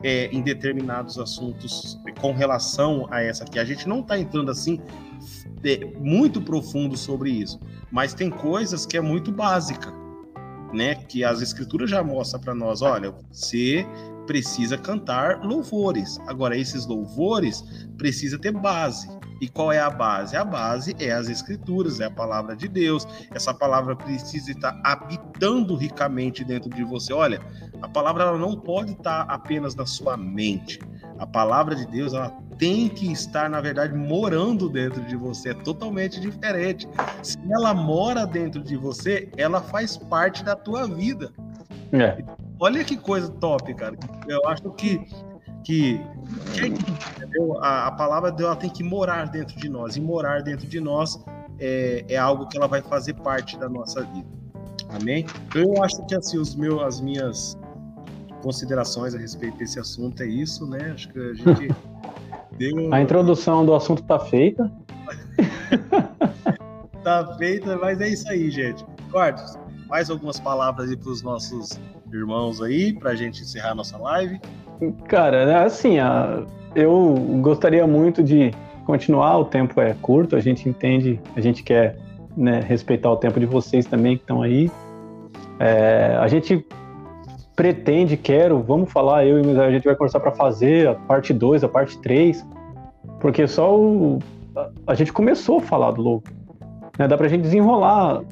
é, 0.03 0.27
em 0.27 0.43
determinados 0.43 1.19
assuntos 1.19 1.99
com 2.21 2.33
relação 2.33 3.07
a 3.11 3.23
essa 3.23 3.45
aqui. 3.45 3.59
A 3.59 3.65
gente 3.65 3.89
não 3.89 4.01
está 4.01 4.19
entrando 4.19 4.51
assim 4.51 4.81
é, 5.65 5.85
muito 5.99 6.41
profundo 6.41 6.97
sobre 6.97 7.31
isso, 7.31 7.61
mas 7.91 8.15
tem 8.15 8.31
coisas 8.31 8.87
que 8.87 8.97
é 8.97 9.01
muito 9.01 9.31
básica, 9.31 9.93
né? 10.73 10.95
Que 10.95 11.25
as 11.25 11.43
escrituras 11.43 11.91
já 11.91 12.03
mostram 12.03 12.41
para 12.41 12.55
nós, 12.55 12.83
olha, 12.83 13.15
você 13.31 13.87
precisa 14.27 14.79
cantar 14.79 15.41
louvores. 15.45 16.19
Agora 16.27 16.57
esses 16.57 16.87
louvores 16.87 17.65
precisa 17.99 18.39
ter 18.39 18.53
base. 18.53 19.09
E 19.41 19.49
qual 19.49 19.73
é 19.73 19.81
a 19.81 19.89
base? 19.89 20.37
A 20.37 20.45
base 20.45 20.95
é 20.99 21.11
as 21.11 21.29
escrituras, 21.29 21.99
é 21.99 22.05
a 22.05 22.11
palavra 22.11 22.55
de 22.55 22.69
Deus. 22.69 23.07
Essa 23.35 23.55
palavra 23.55 23.97
precisa 23.97 24.51
estar 24.51 24.79
habitando 24.85 25.75
ricamente 25.77 26.45
dentro 26.45 26.69
de 26.69 26.85
você. 26.85 27.13
Olha, 27.13 27.41
a 27.81 27.89
palavra 27.89 28.25
ela 28.25 28.39
não 28.39 28.55
pode 28.55 28.93
estar 28.93 29.23
apenas 29.23 29.75
na 29.75 29.87
sua 29.87 30.17
mente. 30.17 30.79
A 31.19 31.27
palavra 31.27 31.75
de 31.75 31.87
Deus, 31.87 32.13
ela 32.13 32.31
tem 32.59 32.89
que 32.89 33.11
estar, 33.11 33.49
na 33.49 33.61
verdade, 33.61 33.95
morando 33.95 34.69
dentro 34.69 35.03
de 35.07 35.17
você. 35.17 35.51
É 35.51 35.55
totalmente 35.55 36.21
diferente. 36.21 36.87
Se 37.23 37.39
ela 37.51 37.73
mora 37.73 38.27
dentro 38.27 38.63
de 38.63 38.77
você, 38.77 39.31
ela 39.37 39.63
faz 39.63 39.97
parte 39.97 40.45
da 40.45 40.55
tua 40.55 40.87
vida. 40.87 41.33
É. 41.93 42.23
Olha 42.59 42.85
que 42.85 42.97
coisa 42.97 43.31
top, 43.31 43.73
cara. 43.75 43.97
Eu 44.29 44.47
acho 44.47 44.71
que 44.73 45.01
que, 45.65 46.01
a, 47.61 47.87
a, 47.87 47.93
palavra 47.93 48.31
de 48.31 48.39
Deus 48.39 48.49
ela 48.49 48.57
tem 48.57 48.71
que 48.71 48.83
morar 48.83 49.27
dentro 49.27 49.57
de 49.57 49.69
nós 49.69 49.97
e 49.97 50.01
morar 50.01 50.43
dentro 50.43 50.67
de 50.67 50.81
nós 50.81 51.23
é, 51.59 52.05
é 52.09 52.17
algo 52.17 52.47
que 52.47 52.57
ela 52.57 52.67
vai 52.67 52.83
fazer 52.83 53.15
parte 53.15 53.59
da 53.59 53.69
nossa 53.69 54.03
vida. 54.03 54.29
Amém? 54.89 55.27
Eu 55.55 55.83
acho 55.83 56.05
que 56.07 56.15
assim 56.15 56.39
os 56.39 56.55
meus, 56.55 56.83
as 56.83 57.01
minhas 57.01 57.59
considerações 58.43 59.15
a 59.15 59.19
respeito 59.19 59.59
desse 59.59 59.79
assunto 59.79 60.23
é 60.23 60.27
isso, 60.27 60.67
né? 60.67 60.93
Acho 60.95 61.09
que 61.11 61.19
a 61.19 61.35
gente 61.35 61.75
deu... 62.59 62.93
A 62.93 63.01
introdução 63.01 63.65
do 63.65 63.75
assunto 63.75 64.03
tá 64.03 64.19
feita. 64.19 64.71
tá 67.05 67.37
feita, 67.37 67.77
mas 67.77 68.01
é 68.01 68.09
isso 68.09 68.29
aí, 68.29 68.51
gente. 68.51 68.85
Cortes, 69.11 69.59
mais 69.89 70.11
algumas 70.11 70.41
palavras 70.41 70.91
aí 70.91 70.97
para 70.97 71.11
os 71.11 71.23
nossos 71.23 71.79
irmãos 72.13 72.61
aí, 72.61 72.93
para 72.93 73.11
a 73.11 73.15
gente 73.15 73.43
encerrar 73.43 73.75
nossa 73.75 73.97
live. 73.99 74.41
Cara, 75.07 75.65
assim, 75.65 75.97
eu 76.75 77.15
gostaria 77.41 77.87
muito 77.87 78.23
de 78.23 78.51
continuar, 78.85 79.39
o 79.39 79.45
tempo 79.45 79.81
é 79.81 79.95
curto, 80.01 80.37
a 80.37 80.41
gente 80.41 80.69
entende, 80.69 81.21
a 81.37 81.41
gente 81.41 81.63
quer 81.63 81.97
né, 82.37 82.61
respeitar 82.61 83.11
o 83.11 83.17
tempo 83.17 83.39
de 83.39 83.47
vocês 83.47 83.87
também 83.87 84.17
que 84.17 84.23
estão 84.23 84.43
aí. 84.43 84.71
É, 85.59 86.17
a 86.19 86.27
gente 86.29 86.65
pretende, 87.55 88.17
quero, 88.17 88.63
vamos 88.63 88.91
falar, 88.91 89.27
eu 89.27 89.39
e 89.39 89.47
o 89.47 89.61
a 89.61 89.71
gente 89.71 89.85
vai 89.85 89.95
começar 89.95 90.19
para 90.19 90.33
fazer 90.33 90.89
a 90.89 90.95
parte 90.95 91.35
2, 91.35 91.63
a 91.63 91.69
parte 91.69 91.99
3, 91.99 92.47
porque 93.21 93.47
só 93.47 93.79
o, 93.79 94.19
a, 94.57 94.71
a, 94.87 94.95
gente 94.95 95.13
começou 95.13 95.59
a 95.59 95.61
falar 95.61 95.91
do 95.91 96.01
louvor. 96.01 96.33
Né? 96.99 97.07
Dá 97.07 97.19
para 97.19 97.27
a 97.27 97.29
gente 97.29 97.43
desenrolar 97.43 98.23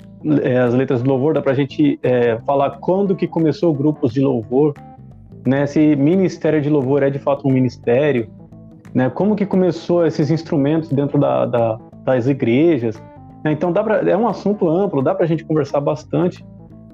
é, 0.42 0.56
as 0.58 0.72
letras 0.72 1.02
do 1.02 1.08
louvor, 1.10 1.34
dá 1.34 1.42
para 1.42 1.52
a 1.52 1.54
gente 1.54 2.00
é, 2.02 2.38
falar 2.46 2.78
quando 2.78 3.14
que 3.14 3.28
começou 3.28 3.74
grupos 3.74 4.14
de 4.14 4.20
louvor, 4.20 4.72
né? 5.46 5.66
Se 5.66 5.96
ministério 5.96 6.60
de 6.60 6.68
louvor 6.68 7.02
é 7.02 7.10
de 7.10 7.18
fato 7.18 7.46
um 7.46 7.52
ministério, 7.52 8.28
né? 8.94 9.10
Como 9.10 9.36
que 9.36 9.46
começou 9.46 10.06
esses 10.06 10.30
instrumentos 10.30 10.88
dentro 10.88 11.18
da, 11.18 11.46
da, 11.46 11.78
das 12.04 12.26
igrejas? 12.26 13.00
Né? 13.44 13.52
Então 13.52 13.72
dá 13.72 13.82
pra, 13.82 13.98
é 13.98 14.16
um 14.16 14.28
assunto 14.28 14.68
amplo, 14.68 15.02
dá 15.02 15.14
para 15.14 15.24
a 15.24 15.28
gente 15.28 15.44
conversar 15.44 15.80
bastante. 15.80 16.44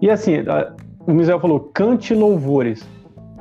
E 0.01 0.11
assim, 0.11 0.39
a, 0.49 0.73
o 1.07 1.12
Misael 1.12 1.41
falou, 1.41 1.61
cante 1.61 2.15
louvores. 2.15 2.87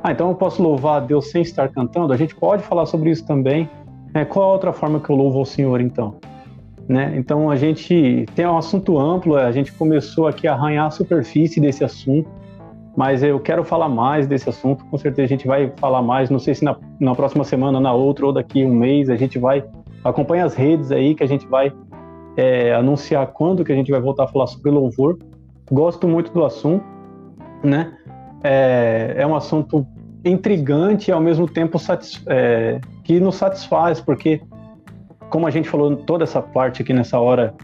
Ah, 0.02 0.12
então 0.12 0.28
eu 0.28 0.34
posso 0.34 0.62
louvar 0.62 0.96
a 0.96 1.00
Deus 1.00 1.30
sem 1.30 1.42
estar 1.42 1.68
cantando? 1.68 2.12
A 2.12 2.16
gente 2.16 2.34
pode 2.34 2.62
falar 2.62 2.86
sobre 2.86 3.10
isso 3.10 3.26
também. 3.26 3.68
Né? 4.14 4.24
Qual 4.24 4.50
a 4.50 4.52
outra 4.52 4.72
forma 4.72 5.00
que 5.00 5.10
eu 5.10 5.16
louvo 5.16 5.38
ao 5.38 5.44
Senhor, 5.44 5.80
então? 5.80 6.16
Né? 6.86 7.14
Então 7.16 7.50
a 7.50 7.56
gente 7.56 8.26
tem 8.34 8.46
um 8.46 8.58
assunto 8.58 8.98
amplo, 8.98 9.36
a 9.36 9.50
gente 9.50 9.72
começou 9.72 10.26
aqui 10.26 10.46
a 10.46 10.52
arranhar 10.52 10.86
a 10.86 10.90
superfície 10.90 11.58
desse 11.58 11.82
assunto 11.82 12.28
mas 12.96 13.22
eu 13.22 13.40
quero 13.40 13.64
falar 13.64 13.88
mais 13.88 14.26
desse 14.26 14.48
assunto. 14.48 14.84
Com 14.86 14.96
certeza 14.96 15.26
a 15.26 15.28
gente 15.28 15.46
vai 15.46 15.72
falar 15.76 16.02
mais. 16.02 16.30
Não 16.30 16.38
sei 16.38 16.54
se 16.54 16.64
na, 16.64 16.76
na 17.00 17.14
próxima 17.14 17.44
semana, 17.44 17.80
na 17.80 17.92
outra 17.92 18.26
ou 18.26 18.32
daqui 18.32 18.64
um 18.64 18.74
mês 18.74 19.10
a 19.10 19.16
gente 19.16 19.38
vai 19.38 19.64
acompanhar 20.04 20.46
as 20.46 20.54
redes 20.54 20.92
aí 20.92 21.14
que 21.14 21.24
a 21.24 21.26
gente 21.26 21.46
vai 21.46 21.72
é, 22.36 22.74
anunciar 22.74 23.26
quando 23.28 23.64
que 23.64 23.72
a 23.72 23.74
gente 23.74 23.90
vai 23.90 24.00
voltar 24.00 24.24
a 24.24 24.28
falar 24.28 24.46
sobre 24.46 24.70
louvor. 24.70 25.18
Gosto 25.70 26.06
muito 26.06 26.32
do 26.32 26.44
assunto, 26.44 26.84
né? 27.62 27.96
É, 28.42 29.14
é 29.18 29.26
um 29.26 29.34
assunto 29.34 29.86
intrigante 30.24 31.10
e 31.10 31.12
ao 31.12 31.20
mesmo 31.20 31.48
tempo 31.48 31.78
é, 32.26 32.80
que 33.02 33.18
nos 33.18 33.36
satisfaz, 33.36 34.00
porque 34.00 34.40
como 35.30 35.46
a 35.46 35.50
gente 35.50 35.68
falou 35.68 35.96
toda 35.96 36.24
essa 36.24 36.40
parte 36.40 36.82
aqui 36.82 36.92
nessa 36.92 37.18
hora, 37.18 37.54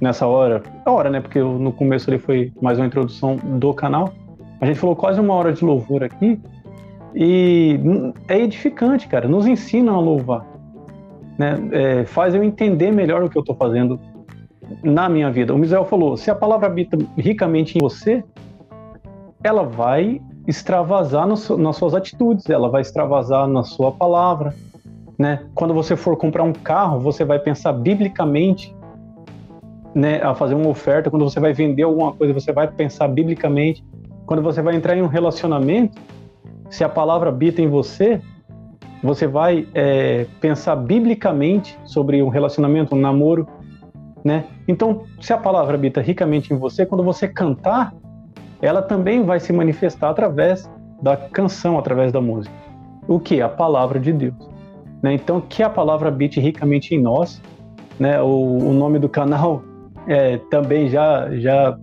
nessa 0.00 0.26
hora, 0.26 0.62
hora, 0.86 1.10
né? 1.10 1.20
Porque 1.20 1.40
no 1.40 1.72
começo 1.72 2.08
ele 2.08 2.18
foi 2.18 2.52
mais 2.60 2.78
uma 2.78 2.86
introdução 2.86 3.36
do 3.36 3.72
canal. 3.74 4.12
A 4.62 4.66
gente 4.66 4.78
falou 4.78 4.94
quase 4.94 5.20
uma 5.20 5.34
hora 5.34 5.52
de 5.52 5.64
louvor 5.64 6.04
aqui 6.04 6.40
e 7.12 7.80
é 8.28 8.38
edificante, 8.38 9.08
cara. 9.08 9.26
Nos 9.26 9.44
ensina 9.44 9.90
a 9.90 9.98
louvar, 9.98 10.46
né? 11.36 11.56
É, 11.72 12.04
faz 12.04 12.32
eu 12.32 12.44
entender 12.44 12.92
melhor 12.92 13.24
o 13.24 13.28
que 13.28 13.36
eu 13.36 13.40
estou 13.40 13.56
fazendo 13.56 13.98
na 14.80 15.08
minha 15.08 15.32
vida. 15.32 15.52
O 15.52 15.58
Misael 15.58 15.84
falou: 15.84 16.16
se 16.16 16.30
a 16.30 16.34
palavra 16.36 16.68
habita 16.68 16.96
ricamente 17.18 17.76
em 17.76 17.80
você, 17.80 18.22
ela 19.42 19.64
vai 19.64 20.22
extravasar 20.46 21.26
no, 21.26 21.58
nas 21.58 21.76
suas 21.76 21.92
atitudes, 21.92 22.48
ela 22.48 22.70
vai 22.70 22.82
extravasar 22.82 23.48
na 23.48 23.64
sua 23.64 23.90
palavra, 23.90 24.54
né? 25.18 25.44
Quando 25.56 25.74
você 25.74 25.96
for 25.96 26.16
comprar 26.16 26.44
um 26.44 26.52
carro, 26.52 27.00
você 27.00 27.24
vai 27.24 27.40
pensar 27.40 27.72
biblicamente, 27.72 28.72
né, 29.92 30.22
a 30.22 30.36
fazer 30.36 30.54
uma 30.54 30.68
oferta. 30.68 31.10
Quando 31.10 31.28
você 31.28 31.40
vai 31.40 31.52
vender 31.52 31.82
alguma 31.82 32.12
coisa, 32.12 32.32
você 32.32 32.52
vai 32.52 32.68
pensar 32.68 33.08
biblicamente 33.08 33.84
quando 34.32 34.42
você 34.42 34.62
vai 34.62 34.74
entrar 34.74 34.96
em 34.96 35.02
um 35.02 35.08
relacionamento, 35.08 36.00
se 36.70 36.82
a 36.82 36.88
palavra 36.88 37.28
habita 37.28 37.60
em 37.60 37.68
você, 37.68 38.18
você 39.02 39.26
vai 39.26 39.68
é, 39.74 40.24
pensar 40.40 40.74
biblicamente 40.74 41.78
sobre 41.84 42.22
um 42.22 42.30
relacionamento, 42.30 42.94
um 42.94 42.98
namoro, 42.98 43.46
né? 44.24 44.46
Então, 44.66 45.02
se 45.20 45.34
a 45.34 45.36
palavra 45.36 45.74
habita 45.74 46.00
ricamente 46.00 46.54
em 46.54 46.56
você, 46.56 46.86
quando 46.86 47.04
você 47.04 47.28
cantar, 47.28 47.92
ela 48.62 48.80
também 48.80 49.22
vai 49.22 49.38
se 49.38 49.52
manifestar 49.52 50.08
através 50.08 50.66
da 51.02 51.14
canção, 51.14 51.78
através 51.78 52.10
da 52.10 52.22
música. 52.22 52.54
O 53.06 53.20
que? 53.20 53.42
A 53.42 53.50
palavra 53.50 54.00
de 54.00 54.14
Deus. 54.14 54.48
Né? 55.02 55.12
Então, 55.12 55.42
que 55.42 55.62
a 55.62 55.68
palavra 55.68 56.08
habite 56.08 56.40
ricamente 56.40 56.94
em 56.94 57.02
nós. 57.02 57.38
Né? 58.00 58.18
O, 58.22 58.70
o 58.70 58.72
nome 58.72 58.98
do 58.98 59.10
canal 59.10 59.62
é, 60.08 60.38
também 60.50 60.88
já, 60.88 61.28
já 61.36 61.76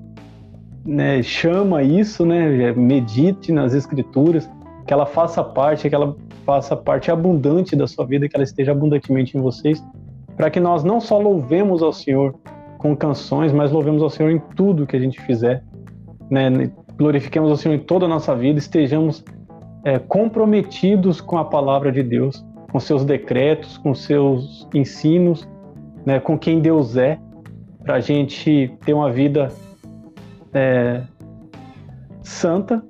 né, 0.85 1.21
chama 1.21 1.83
isso, 1.83 2.25
né, 2.25 2.71
medite 2.73 3.51
nas 3.51 3.73
escrituras, 3.73 4.49
que 4.85 4.93
ela 4.93 5.05
faça 5.05 5.43
parte, 5.43 5.89
que 5.89 5.95
ela 5.95 6.15
faça 6.45 6.75
parte 6.75 7.11
abundante 7.11 7.75
da 7.75 7.87
sua 7.87 8.05
vida, 8.05 8.27
que 8.27 8.35
ela 8.35 8.43
esteja 8.43 8.71
abundantemente 8.71 9.37
em 9.37 9.41
vocês, 9.41 9.83
para 10.35 10.49
que 10.49 10.59
nós 10.59 10.83
não 10.83 10.99
só 10.99 11.19
louvemos 11.19 11.83
ao 11.83 11.93
Senhor 11.93 12.33
com 12.77 12.95
canções, 12.95 13.51
mas 13.51 13.71
louvemos 13.71 14.01
ao 14.01 14.09
Senhor 14.09 14.31
em 14.31 14.39
tudo 14.55 14.87
que 14.87 14.95
a 14.95 14.99
gente 14.99 15.21
fizer, 15.21 15.63
né, 16.29 16.71
glorifiquemos 16.97 17.49
ao 17.49 17.57
Senhor 17.57 17.75
em 17.75 17.79
toda 17.79 18.05
a 18.05 18.09
nossa 18.09 18.35
vida, 18.35 18.57
estejamos 18.57 19.23
é, 19.83 19.99
comprometidos 19.99 21.21
com 21.21 21.37
a 21.37 21.45
palavra 21.45 21.91
de 21.91 22.03
Deus, 22.03 22.45
com 22.71 22.79
seus 22.79 23.03
decretos, 23.03 23.77
com 23.77 23.93
seus 23.93 24.67
ensinos, 24.73 25.47
né, 26.05 26.19
com 26.19 26.37
quem 26.37 26.59
Deus 26.59 26.95
é, 26.97 27.17
para 27.83 27.95
a 27.95 27.99
gente 27.99 28.71
ter 28.85 28.93
uma 28.93 29.11
vida 29.11 29.51
é, 30.53 31.01
santa 32.21 32.83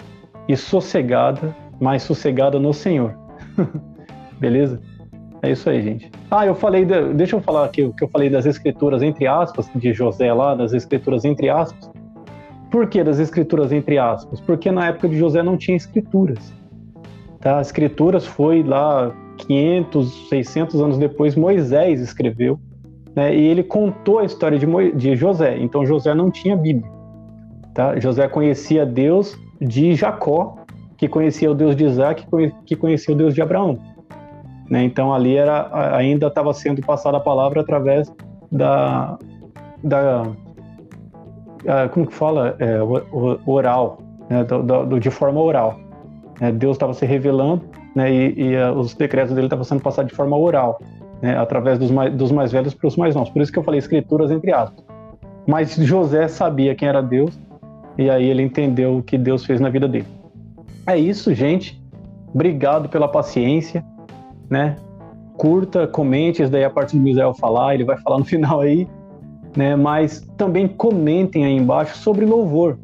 e 0.48 0.56
sossegada, 0.56 1.56
mais 1.80 2.04
sossegada 2.04 2.60
no 2.60 2.74
Senhor. 2.74 3.16
Beleza? 4.40 4.80
É 5.42 5.52
isso 5.52 5.70
aí, 5.70 5.82
gente. 5.82 6.12
Ah, 6.30 6.46
eu 6.46 6.54
falei, 6.54 6.86
de, 6.86 7.14
deixa 7.14 7.36
eu 7.36 7.42
falar 7.42 7.66
aqui 7.66 7.84
o 7.84 7.94
que 7.94 8.04
eu 8.04 8.10
falei 8.10 8.30
das 8.30 8.46
escrituras 8.46 9.02
entre 9.02 9.26
aspas, 9.26 9.70
de 9.74 9.94
José 9.94 10.34
lá, 10.34 10.54
das 10.54 10.74
escrituras 10.74 11.24
entre 11.24 11.50
aspas. 11.50 11.90
Por 12.70 12.88
que 12.88 13.04
das 13.04 13.20
escrituras 13.20 13.72
entre 13.72 13.98
aspas? 13.98 14.42
Porque 14.42 14.70
na 14.70 14.88
época 14.88 15.08
de 15.08 15.18
José 15.18 15.42
não 15.42 15.58
tinha 15.58 15.78
escrituras. 15.78 16.54
Tá? 17.40 17.60
As 17.60 17.68
escrituras 17.68 18.26
foi 18.26 18.64
lá 18.64 19.12
500, 19.38 20.30
600 20.30 20.82
anos 20.82 20.98
depois, 20.98 21.36
Moisés 21.36 22.02
escreveu, 22.02 22.60
né? 23.16 23.34
e 23.34 23.48
ele 23.48 23.64
contou 23.64 24.20
a 24.20 24.26
história 24.26 24.60
de, 24.60 24.68
Mo... 24.68 24.92
de 24.92 25.16
José. 25.16 25.58
Então 25.58 25.86
José 25.86 26.14
não 26.14 26.30
tinha 26.30 26.56
Bíblia. 26.56 26.99
Tá? 27.80 27.98
José 27.98 28.28
conhecia 28.28 28.86
Deus 28.86 29.40
de 29.58 29.96
Jacó, 29.96 30.58
que 30.98 31.08
conhecia 31.08 31.50
o 31.50 31.56
Deus 31.56 31.78
de 31.78 31.86
Isaac, 31.86 32.28
que 32.66 32.76
conhecia 32.76 33.16
o 33.16 33.18
Deus 33.18 33.34
de 33.34 33.42
Abraão. 33.42 33.80
Né? 34.70 34.84
Então 34.84 35.14
ali 35.14 35.38
era, 35.38 35.96
ainda 35.96 36.28
estava 36.28 36.54
sendo 36.54 36.82
passada 36.82 37.16
a 37.16 37.20
palavra 37.22 37.62
através 37.62 38.14
da, 38.52 39.18
da 39.82 40.24
como 41.94 42.06
que 42.06 42.14
fala, 42.14 42.58
é, 42.60 42.80
oral, 43.46 44.00
né? 44.30 44.44
do, 44.44 44.62
do, 44.62 45.00
de 45.00 45.10
forma 45.10 45.40
oral. 45.40 45.80
Né? 46.42 46.52
Deus 46.52 46.76
estava 46.76 46.94
se 46.94 47.06
revelando 47.06 47.62
né? 47.96 48.12
e, 48.12 48.42
e 48.42 48.58
uh, 48.58 48.74
os 48.74 48.94
decretos 48.94 49.34
dele 49.34 49.48
estavam 49.48 49.64
sendo 49.64 49.82
passados 49.82 50.12
de 50.12 50.18
forma 50.18 50.36
oral, 50.36 50.82
né? 51.22 51.38
através 51.38 51.80
dos 51.80 51.92
mais, 51.92 52.14
dos 52.14 52.30
mais 52.30 52.52
velhos 52.52 52.74
para 52.74 52.90
os 52.90 52.98
mais 52.98 53.16
novos. 53.16 53.30
Por 53.30 53.42
isso 53.42 53.54
que 53.54 53.58
eu 53.58 53.64
falei 53.64 53.78
escrituras 53.78 54.32
entre 54.32 54.52
aspas. 54.52 54.84
Mas 55.48 55.74
José 55.78 56.28
sabia 56.28 56.76
quem 56.76 56.90
era 56.90 57.02
Deus 57.02 57.40
e 58.00 58.10
aí 58.10 58.30
ele 58.30 58.42
entendeu 58.42 58.98
o 58.98 59.04
que 59.04 59.18
Deus 59.18 59.44
fez 59.44 59.60
na 59.60 59.68
vida 59.68 59.86
dele. 59.86 60.08
É 60.88 60.98
isso, 60.98 61.34
gente. 61.34 61.84
Obrigado 62.34 62.88
pela 62.88 63.10
paciência, 63.10 63.84
né? 64.50 64.78
Curta, 65.36 65.86
comente, 65.86 66.42
isso 66.42 66.50
daí 66.50 66.62
é 66.62 66.66
a 66.66 66.70
parte 66.70 66.96
do 66.96 67.04
Misael 67.04 67.34
falar, 67.34 67.74
ele 67.74 67.84
vai 67.84 67.98
falar 67.98 68.18
no 68.18 68.24
final 68.26 68.62
aí, 68.62 68.88
né? 69.56 69.76
Mas 69.76 70.22
também 70.38 70.66
comentem 70.66 71.44
aí 71.44 71.54
embaixo 71.54 71.98
sobre 71.98 72.26
louvor. 72.26 72.80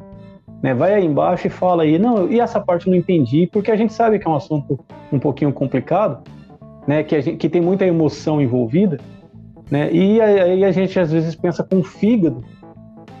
Né? 0.62 0.74
Vai 0.74 0.92
aí 0.92 1.06
embaixo 1.06 1.46
e 1.46 1.50
fala 1.50 1.84
aí, 1.84 1.98
não, 1.98 2.30
e 2.30 2.38
essa 2.38 2.60
parte 2.60 2.86
eu 2.86 2.90
não 2.90 2.98
entendi, 2.98 3.48
porque 3.50 3.70
a 3.70 3.76
gente 3.76 3.94
sabe 3.94 4.18
que 4.18 4.28
é 4.28 4.30
um 4.30 4.36
assunto 4.36 4.78
um 5.10 5.18
pouquinho 5.18 5.52
complicado, 5.52 6.22
né, 6.86 7.02
que, 7.02 7.18
gente, 7.22 7.36
que 7.36 7.48
tem 7.48 7.60
muita 7.60 7.86
emoção 7.86 8.40
envolvida, 8.40 8.98
né, 9.70 9.92
e 9.92 10.20
aí 10.20 10.64
a 10.64 10.72
gente 10.72 10.98
às 10.98 11.12
vezes 11.12 11.34
pensa 11.34 11.62
com 11.62 11.78
o 11.78 11.82
fígado, 11.84 12.42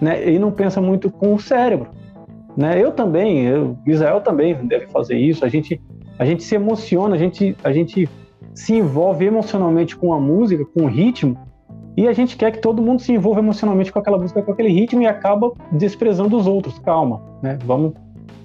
né, 0.00 0.28
e 0.28 0.38
não 0.38 0.50
pensa 0.50 0.80
muito 0.80 1.10
com 1.10 1.34
o 1.34 1.40
cérebro. 1.40 1.90
Né? 2.56 2.82
Eu 2.82 2.92
também, 2.92 3.44
eu, 3.44 3.76
Israel 3.86 4.20
também 4.20 4.54
deve 4.66 4.86
fazer 4.86 5.16
isso. 5.16 5.44
A 5.44 5.48
gente, 5.48 5.80
a 6.18 6.24
gente 6.24 6.42
se 6.42 6.54
emociona, 6.54 7.14
a 7.14 7.18
gente, 7.18 7.56
a 7.62 7.72
gente 7.72 8.08
se 8.54 8.74
envolve 8.74 9.24
emocionalmente 9.24 9.96
com 9.96 10.14
a 10.14 10.20
música, 10.20 10.64
com 10.64 10.84
o 10.84 10.86
ritmo, 10.86 11.36
e 11.96 12.06
a 12.06 12.12
gente 12.12 12.36
quer 12.36 12.50
que 12.52 12.60
todo 12.60 12.82
mundo 12.82 13.00
se 13.00 13.12
envolva 13.12 13.40
emocionalmente 13.40 13.90
com 13.90 13.98
aquela 13.98 14.18
música, 14.18 14.42
com 14.42 14.52
aquele 14.52 14.68
ritmo 14.68 15.02
e 15.02 15.06
acaba 15.06 15.52
desprezando 15.72 16.36
os 16.36 16.46
outros. 16.46 16.78
Calma, 16.78 17.22
né? 17.42 17.58
Vamos 17.64 17.94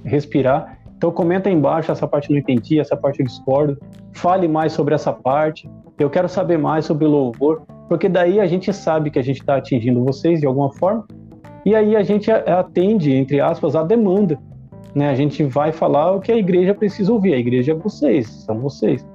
respirar. 0.05 0.77
Então 0.95 1.11
comenta 1.11 1.49
aí 1.49 1.55
embaixo 1.55 1.91
essa 1.91 2.07
parte 2.07 2.29
eu 2.29 2.33
não 2.33 2.39
entendi, 2.39 2.79
essa 2.79 2.95
parte 2.95 3.19
eu 3.19 3.25
discordo. 3.25 3.77
Fale 4.13 4.47
mais 4.47 4.71
sobre 4.71 4.93
essa 4.93 5.11
parte. 5.11 5.69
Eu 5.99 6.09
quero 6.09 6.29
saber 6.29 6.57
mais 6.57 6.85
sobre 6.85 7.05
louvor, 7.05 7.63
porque 7.89 8.07
daí 8.07 8.39
a 8.39 8.47
gente 8.47 8.71
sabe 8.71 9.11
que 9.11 9.19
a 9.19 9.21
gente 9.21 9.39
está 9.41 9.57
atingindo 9.57 10.03
vocês 10.03 10.39
de 10.39 10.45
alguma 10.45 10.71
forma 10.71 11.05
e 11.65 11.75
aí 11.75 11.95
a 11.95 12.03
gente 12.03 12.31
atende, 12.31 13.13
entre 13.13 13.39
aspas, 13.39 13.75
a 13.75 13.83
demanda. 13.83 14.39
Né? 14.95 15.09
A 15.09 15.15
gente 15.15 15.43
vai 15.43 15.71
falar 15.71 16.11
o 16.11 16.19
que 16.19 16.31
a 16.31 16.37
igreja 16.37 16.73
precisa 16.73 17.11
ouvir. 17.11 17.33
A 17.33 17.37
igreja 17.37 17.71
é 17.71 17.75
vocês, 17.75 18.27
são 18.27 18.59
vocês. 18.59 19.05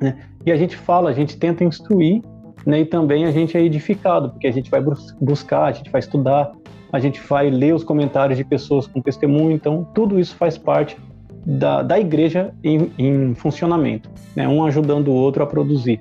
Né? 0.00 0.16
E 0.44 0.52
a 0.52 0.56
gente 0.56 0.76
fala, 0.76 1.10
a 1.10 1.12
gente 1.12 1.36
tenta 1.36 1.62
instruir, 1.62 2.22
né? 2.66 2.80
e 2.80 2.84
também 2.84 3.26
a 3.26 3.30
gente 3.30 3.56
é 3.56 3.62
edificado, 3.62 4.30
porque 4.30 4.46
a 4.46 4.52
gente 4.52 4.70
vai 4.70 4.82
buscar, 5.20 5.64
a 5.64 5.72
gente 5.72 5.90
vai 5.90 5.98
estudar, 5.98 6.52
a 6.92 6.98
gente 6.98 7.20
vai 7.20 7.50
ler 7.50 7.74
os 7.74 7.84
comentários 7.84 8.38
de 8.38 8.44
pessoas 8.44 8.86
com 8.86 9.00
testemunho. 9.00 9.52
Então, 9.52 9.86
tudo 9.94 10.18
isso 10.18 10.34
faz 10.36 10.56
parte 10.56 10.96
da, 11.44 11.82
da 11.82 11.98
igreja 11.98 12.54
em, 12.62 12.90
em 12.98 13.34
funcionamento, 13.34 14.10
né? 14.34 14.48
um 14.48 14.64
ajudando 14.64 15.08
o 15.08 15.14
outro 15.14 15.42
a 15.42 15.46
produzir. 15.46 16.00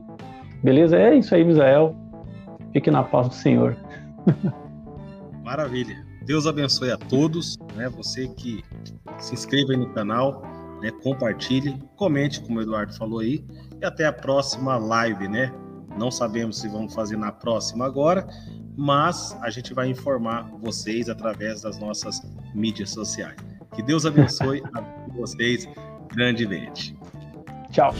Beleza? 0.63 0.97
É 0.97 1.13
isso 1.13 1.35
aí, 1.35 1.43
Misael. 1.43 1.93
Fique 2.71 2.89
na 2.89 3.03
paz 3.03 3.27
do 3.27 3.33
Senhor. 3.33 3.75
Maravilha. 5.43 6.05
Deus 6.25 6.47
abençoe 6.47 6.91
a 6.91 6.97
todos, 6.97 7.57
né? 7.75 7.89
Você 7.89 8.27
que 8.29 8.63
se 9.19 9.33
inscreva 9.33 9.73
aí 9.73 9.77
no 9.77 9.93
canal, 9.93 10.41
né? 10.81 10.89
Compartilhe, 11.03 11.77
comente, 11.97 12.41
como 12.41 12.59
o 12.59 12.61
Eduardo 12.61 12.93
falou 12.93 13.19
aí, 13.19 13.45
e 13.81 13.85
até 13.85 14.05
a 14.05 14.13
próxima 14.13 14.77
live, 14.77 15.27
né? 15.27 15.51
Não 15.97 16.09
sabemos 16.09 16.59
se 16.59 16.67
vamos 16.67 16.93
fazer 16.93 17.17
na 17.17 17.31
próxima 17.31 17.85
agora, 17.85 18.25
mas 18.75 19.37
a 19.41 19.49
gente 19.49 19.73
vai 19.73 19.89
informar 19.89 20.49
vocês 20.59 21.09
através 21.09 21.61
das 21.61 21.77
nossas 21.77 22.21
mídias 22.55 22.91
sociais. 22.91 23.37
Que 23.75 23.83
Deus 23.83 24.05
abençoe 24.05 24.63
a 24.73 24.81
vocês 25.13 25.67
grandemente. 26.13 26.97
Tchau. 27.71 27.93